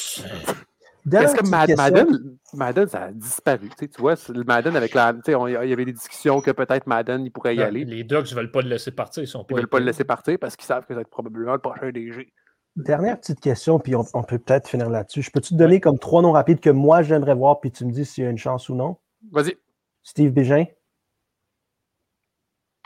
Est-ce 1.10 1.34
que 1.34 1.48
Madden, 1.48 2.38
Madden, 2.54 2.86
ça 2.86 3.04
a 3.04 3.12
disparu? 3.12 3.68
Tu 3.76 3.88
vois, 3.98 4.14
Madden 4.46 4.76
avec 4.76 4.94
la. 4.94 5.14
Il 5.26 5.32
y 5.32 5.72
avait 5.72 5.84
des 5.84 5.92
discussions 5.92 6.40
que 6.40 6.52
peut-être 6.52 6.86
Madden, 6.86 7.24
il 7.24 7.30
pourrait 7.30 7.56
y 7.56 7.62
aller. 7.62 7.84
Les 7.84 8.04
Ducks 8.04 8.30
ne 8.30 8.36
veulent 8.36 8.52
pas 8.52 8.62
le 8.62 8.68
laisser 8.68 8.92
partir. 8.92 9.24
Ils 9.24 9.36
ne 9.36 9.56
veulent 9.56 9.68
pas 9.68 9.80
le 9.80 9.86
laisser 9.86 10.04
partir 10.04 10.38
parce 10.38 10.56
qu'ils 10.56 10.66
savent 10.66 10.82
que 10.82 10.88
ça 10.88 10.94
va 10.94 11.00
être 11.00 11.10
probablement 11.10 11.54
le 11.54 11.58
prochain 11.58 11.90
DG. 11.90 12.32
Dernière 12.76 13.20
petite 13.20 13.40
question, 13.40 13.78
puis 13.78 13.94
on, 13.94 14.04
peut 14.22 14.38
peut-être 14.38 14.66
finir 14.66 14.88
là-dessus. 14.88 15.22
Je 15.22 15.30
peux-tu 15.30 15.50
te 15.50 15.58
donner 15.58 15.78
comme 15.78 15.98
trois 15.98 16.22
noms 16.22 16.32
rapides 16.32 16.60
que 16.60 16.70
moi 16.70 17.02
j'aimerais 17.02 17.34
voir, 17.34 17.60
puis 17.60 17.70
tu 17.70 17.84
me 17.84 17.92
dis 17.92 18.06
s'il 18.06 18.24
y 18.24 18.26
a 18.26 18.30
une 18.30 18.38
chance 18.38 18.70
ou 18.70 18.74
non? 18.74 18.96
Vas-y. 19.30 19.58
Steve 20.02 20.32
Bégin? 20.32 20.64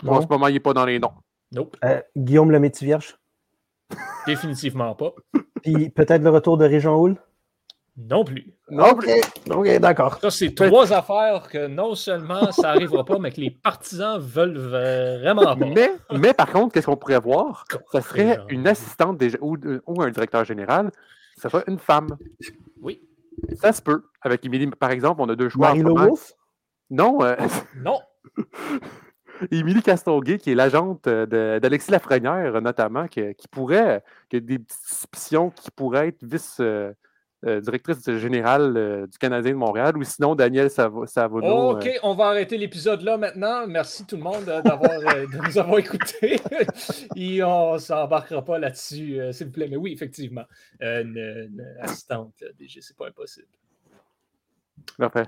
En 0.05 0.21
ce 0.21 0.27
moment, 0.27 0.49
il 0.49 0.55
n'est 0.55 0.61
pas 0.61 0.75
dans 0.75 0.85
les 0.85 0.99
noms. 0.99 1.13
Nope. 1.53 1.77
Euh, 1.85 2.01
Guillaume 2.17 2.51
le 2.51 2.61
Vierge. 2.81 3.17
Définitivement 4.27 4.95
pas. 4.97 5.15
Puis 5.63 5.91
peut-être 5.91 6.23
le 6.23 6.31
retour 6.31 6.59
de 6.59 6.65
Réjean 6.65 6.97
Houle? 6.97 7.17
Non 7.97 8.25
plus. 8.25 8.53
Non 8.71 8.95
plus. 8.95 9.11
OK, 9.51 9.79
d'accord. 9.79 10.19
Ça, 10.21 10.31
c'est 10.31 10.55
trois 10.55 10.93
affaires 10.93 11.49
que 11.51 11.67
non 11.67 11.95
seulement 11.95 12.53
ça 12.53 12.75
n'arrivera 12.75 13.05
pas, 13.05 13.19
mais 13.19 13.31
que 13.31 13.41
les 13.41 13.51
partisans 13.51 14.19
veulent 14.19 14.59
vraiment 14.59 15.57
pas. 15.57 15.57
Mais, 15.57 15.93
mais 16.13 16.35
par 16.35 16.51
contre, 16.53 16.75
qu'est-ce 16.75 16.87
qu'on 16.87 16.97
pourrait 16.97 17.21
voir? 17.21 17.65
Ça 17.93 18.03
serait 18.03 18.39
une 18.51 18.67
assistante 18.67 19.23
ou, 19.41 19.57
un 20.03 20.11
directeur 20.11 20.45
général. 20.45 20.91
Ça 21.39 21.49
serait 21.49 21.65
une 21.69 21.79
femme. 21.79 22.19
Oui. 22.83 23.01
Ça 23.61 23.73
se 23.73 23.81
peut. 23.81 24.05
Avec 24.21 24.45
Émilie, 24.45 24.67
par 24.67 24.91
exemple, 24.91 25.23
on 25.23 25.29
a 25.29 25.37
deux 25.37 25.49
choix. 25.49 25.75
Marie 25.75 26.11
Non. 26.91 27.23
Euh, 27.23 27.37
non. 27.77 28.01
Émilie 29.51 29.83
Castonguay, 29.83 30.39
qui 30.39 30.53
est 30.53 30.55
l'agente 30.55 31.09
d'Alexis 31.09 31.91
Lafrenière, 31.91 32.61
notamment, 32.61 33.07
qui, 33.07 33.23
pourrait, 33.51 34.03
qui 34.29 34.37
a 34.37 34.41
des 34.41 34.61
suspicions 34.69 35.51
qui 35.51 35.71
pourraient 35.71 36.09
être 36.09 36.25
vice, 36.25 36.59
euh, 36.61 36.93
euh, 37.47 37.61
directrice 37.61 38.11
générale 38.17 38.77
euh, 38.77 39.07
du 39.07 39.19
Canadien 39.19 39.53
de 39.53 39.57
Montréal, 39.57 39.97
ou 39.97 40.03
sinon 40.03 40.35
Daniel 40.35 40.69
Savono. 40.69 41.77
OK, 41.77 41.87
euh. 41.87 41.99
on 42.03 42.15
va 42.15 42.27
arrêter 42.27 42.59
l'épisode 42.59 43.03
là 43.03 43.17
maintenant. 43.17 43.67
Merci 43.69 44.05
tout 44.05 44.17
le 44.17 44.23
monde 44.23 44.45
d'avoir, 44.45 44.99
de 44.99 45.47
nous 45.47 45.59
avoir 45.59 45.79
écoutés. 45.79 46.41
Et 47.17 47.45
on 47.45 47.75
ne 47.75 47.79
s'embarquera 47.79 48.45
pas 48.45 48.59
là-dessus, 48.59 49.21
s'il 49.33 49.47
vous 49.47 49.53
plaît. 49.53 49.69
Mais 49.71 49.77
oui, 49.77 49.93
effectivement, 49.93 50.45
une, 50.81 51.65
assistante 51.81 52.43
DG, 52.59 52.81
c'est 52.81 52.97
pas 52.97 53.07
impossible. 53.07 53.47
Parfait. 54.99 55.27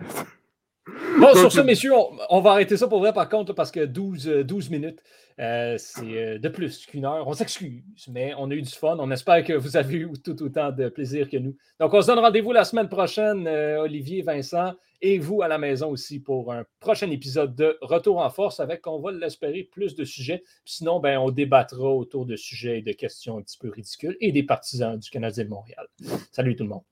Bon, 1.18 1.34
sur 1.34 1.52
ce, 1.52 1.60
messieurs, 1.60 1.92
on, 2.30 2.40
va 2.40 2.52
arrêter 2.52 2.76
ça 2.76 2.88
pour 2.88 3.00
vrai, 3.00 3.12
par 3.12 3.28
contre, 3.28 3.52
parce 3.52 3.70
que 3.70 3.84
12, 3.84 4.44
12 4.44 4.70
minutes, 4.70 5.02
euh, 5.40 5.76
c'est 5.78 6.02
euh, 6.02 6.38
de 6.38 6.48
plus 6.48 6.84
qu'une 6.86 7.04
heure. 7.04 7.26
On 7.28 7.32
s'excuse, 7.32 7.82
mais 8.08 8.34
on 8.36 8.50
a 8.50 8.54
eu 8.54 8.62
du 8.62 8.70
fun. 8.70 8.96
On 8.98 9.10
espère 9.10 9.44
que 9.44 9.52
vous 9.52 9.76
avez 9.76 9.98
eu 9.98 10.12
tout 10.24 10.42
autant 10.42 10.72
de 10.72 10.88
plaisir 10.88 11.28
que 11.30 11.36
nous. 11.36 11.56
Donc, 11.78 11.94
on 11.94 12.02
se 12.02 12.08
donne 12.08 12.18
rendez-vous 12.18 12.52
la 12.52 12.64
semaine 12.64 12.88
prochaine, 12.88 13.46
euh, 13.46 13.82
Olivier, 13.82 14.22
Vincent, 14.22 14.72
et 15.00 15.18
vous 15.18 15.42
à 15.42 15.48
la 15.48 15.58
maison 15.58 15.90
aussi 15.90 16.18
pour 16.18 16.52
un 16.52 16.64
prochain 16.80 17.10
épisode 17.10 17.54
de 17.54 17.78
Retour 17.80 18.18
en 18.18 18.30
force 18.30 18.58
avec, 18.58 18.86
on 18.88 18.98
va 18.98 19.12
l'espérer, 19.12 19.62
plus 19.62 19.94
de 19.94 20.04
sujets. 20.04 20.42
Sinon, 20.64 20.98
ben, 20.98 21.18
on 21.18 21.30
débattra 21.30 21.88
autour 21.88 22.26
de 22.26 22.34
sujets 22.34 22.80
et 22.80 22.82
de 22.82 22.92
questions 22.92 23.38
un 23.38 23.42
petit 23.42 23.58
peu 23.58 23.70
ridicules 23.70 24.16
et 24.20 24.32
des 24.32 24.42
partisans 24.42 24.98
du 24.98 25.08
Canadien 25.08 25.44
de 25.44 25.50
Montréal. 25.50 25.86
Salut 26.32 26.56
tout 26.56 26.64
le 26.64 26.70
monde. 26.70 26.87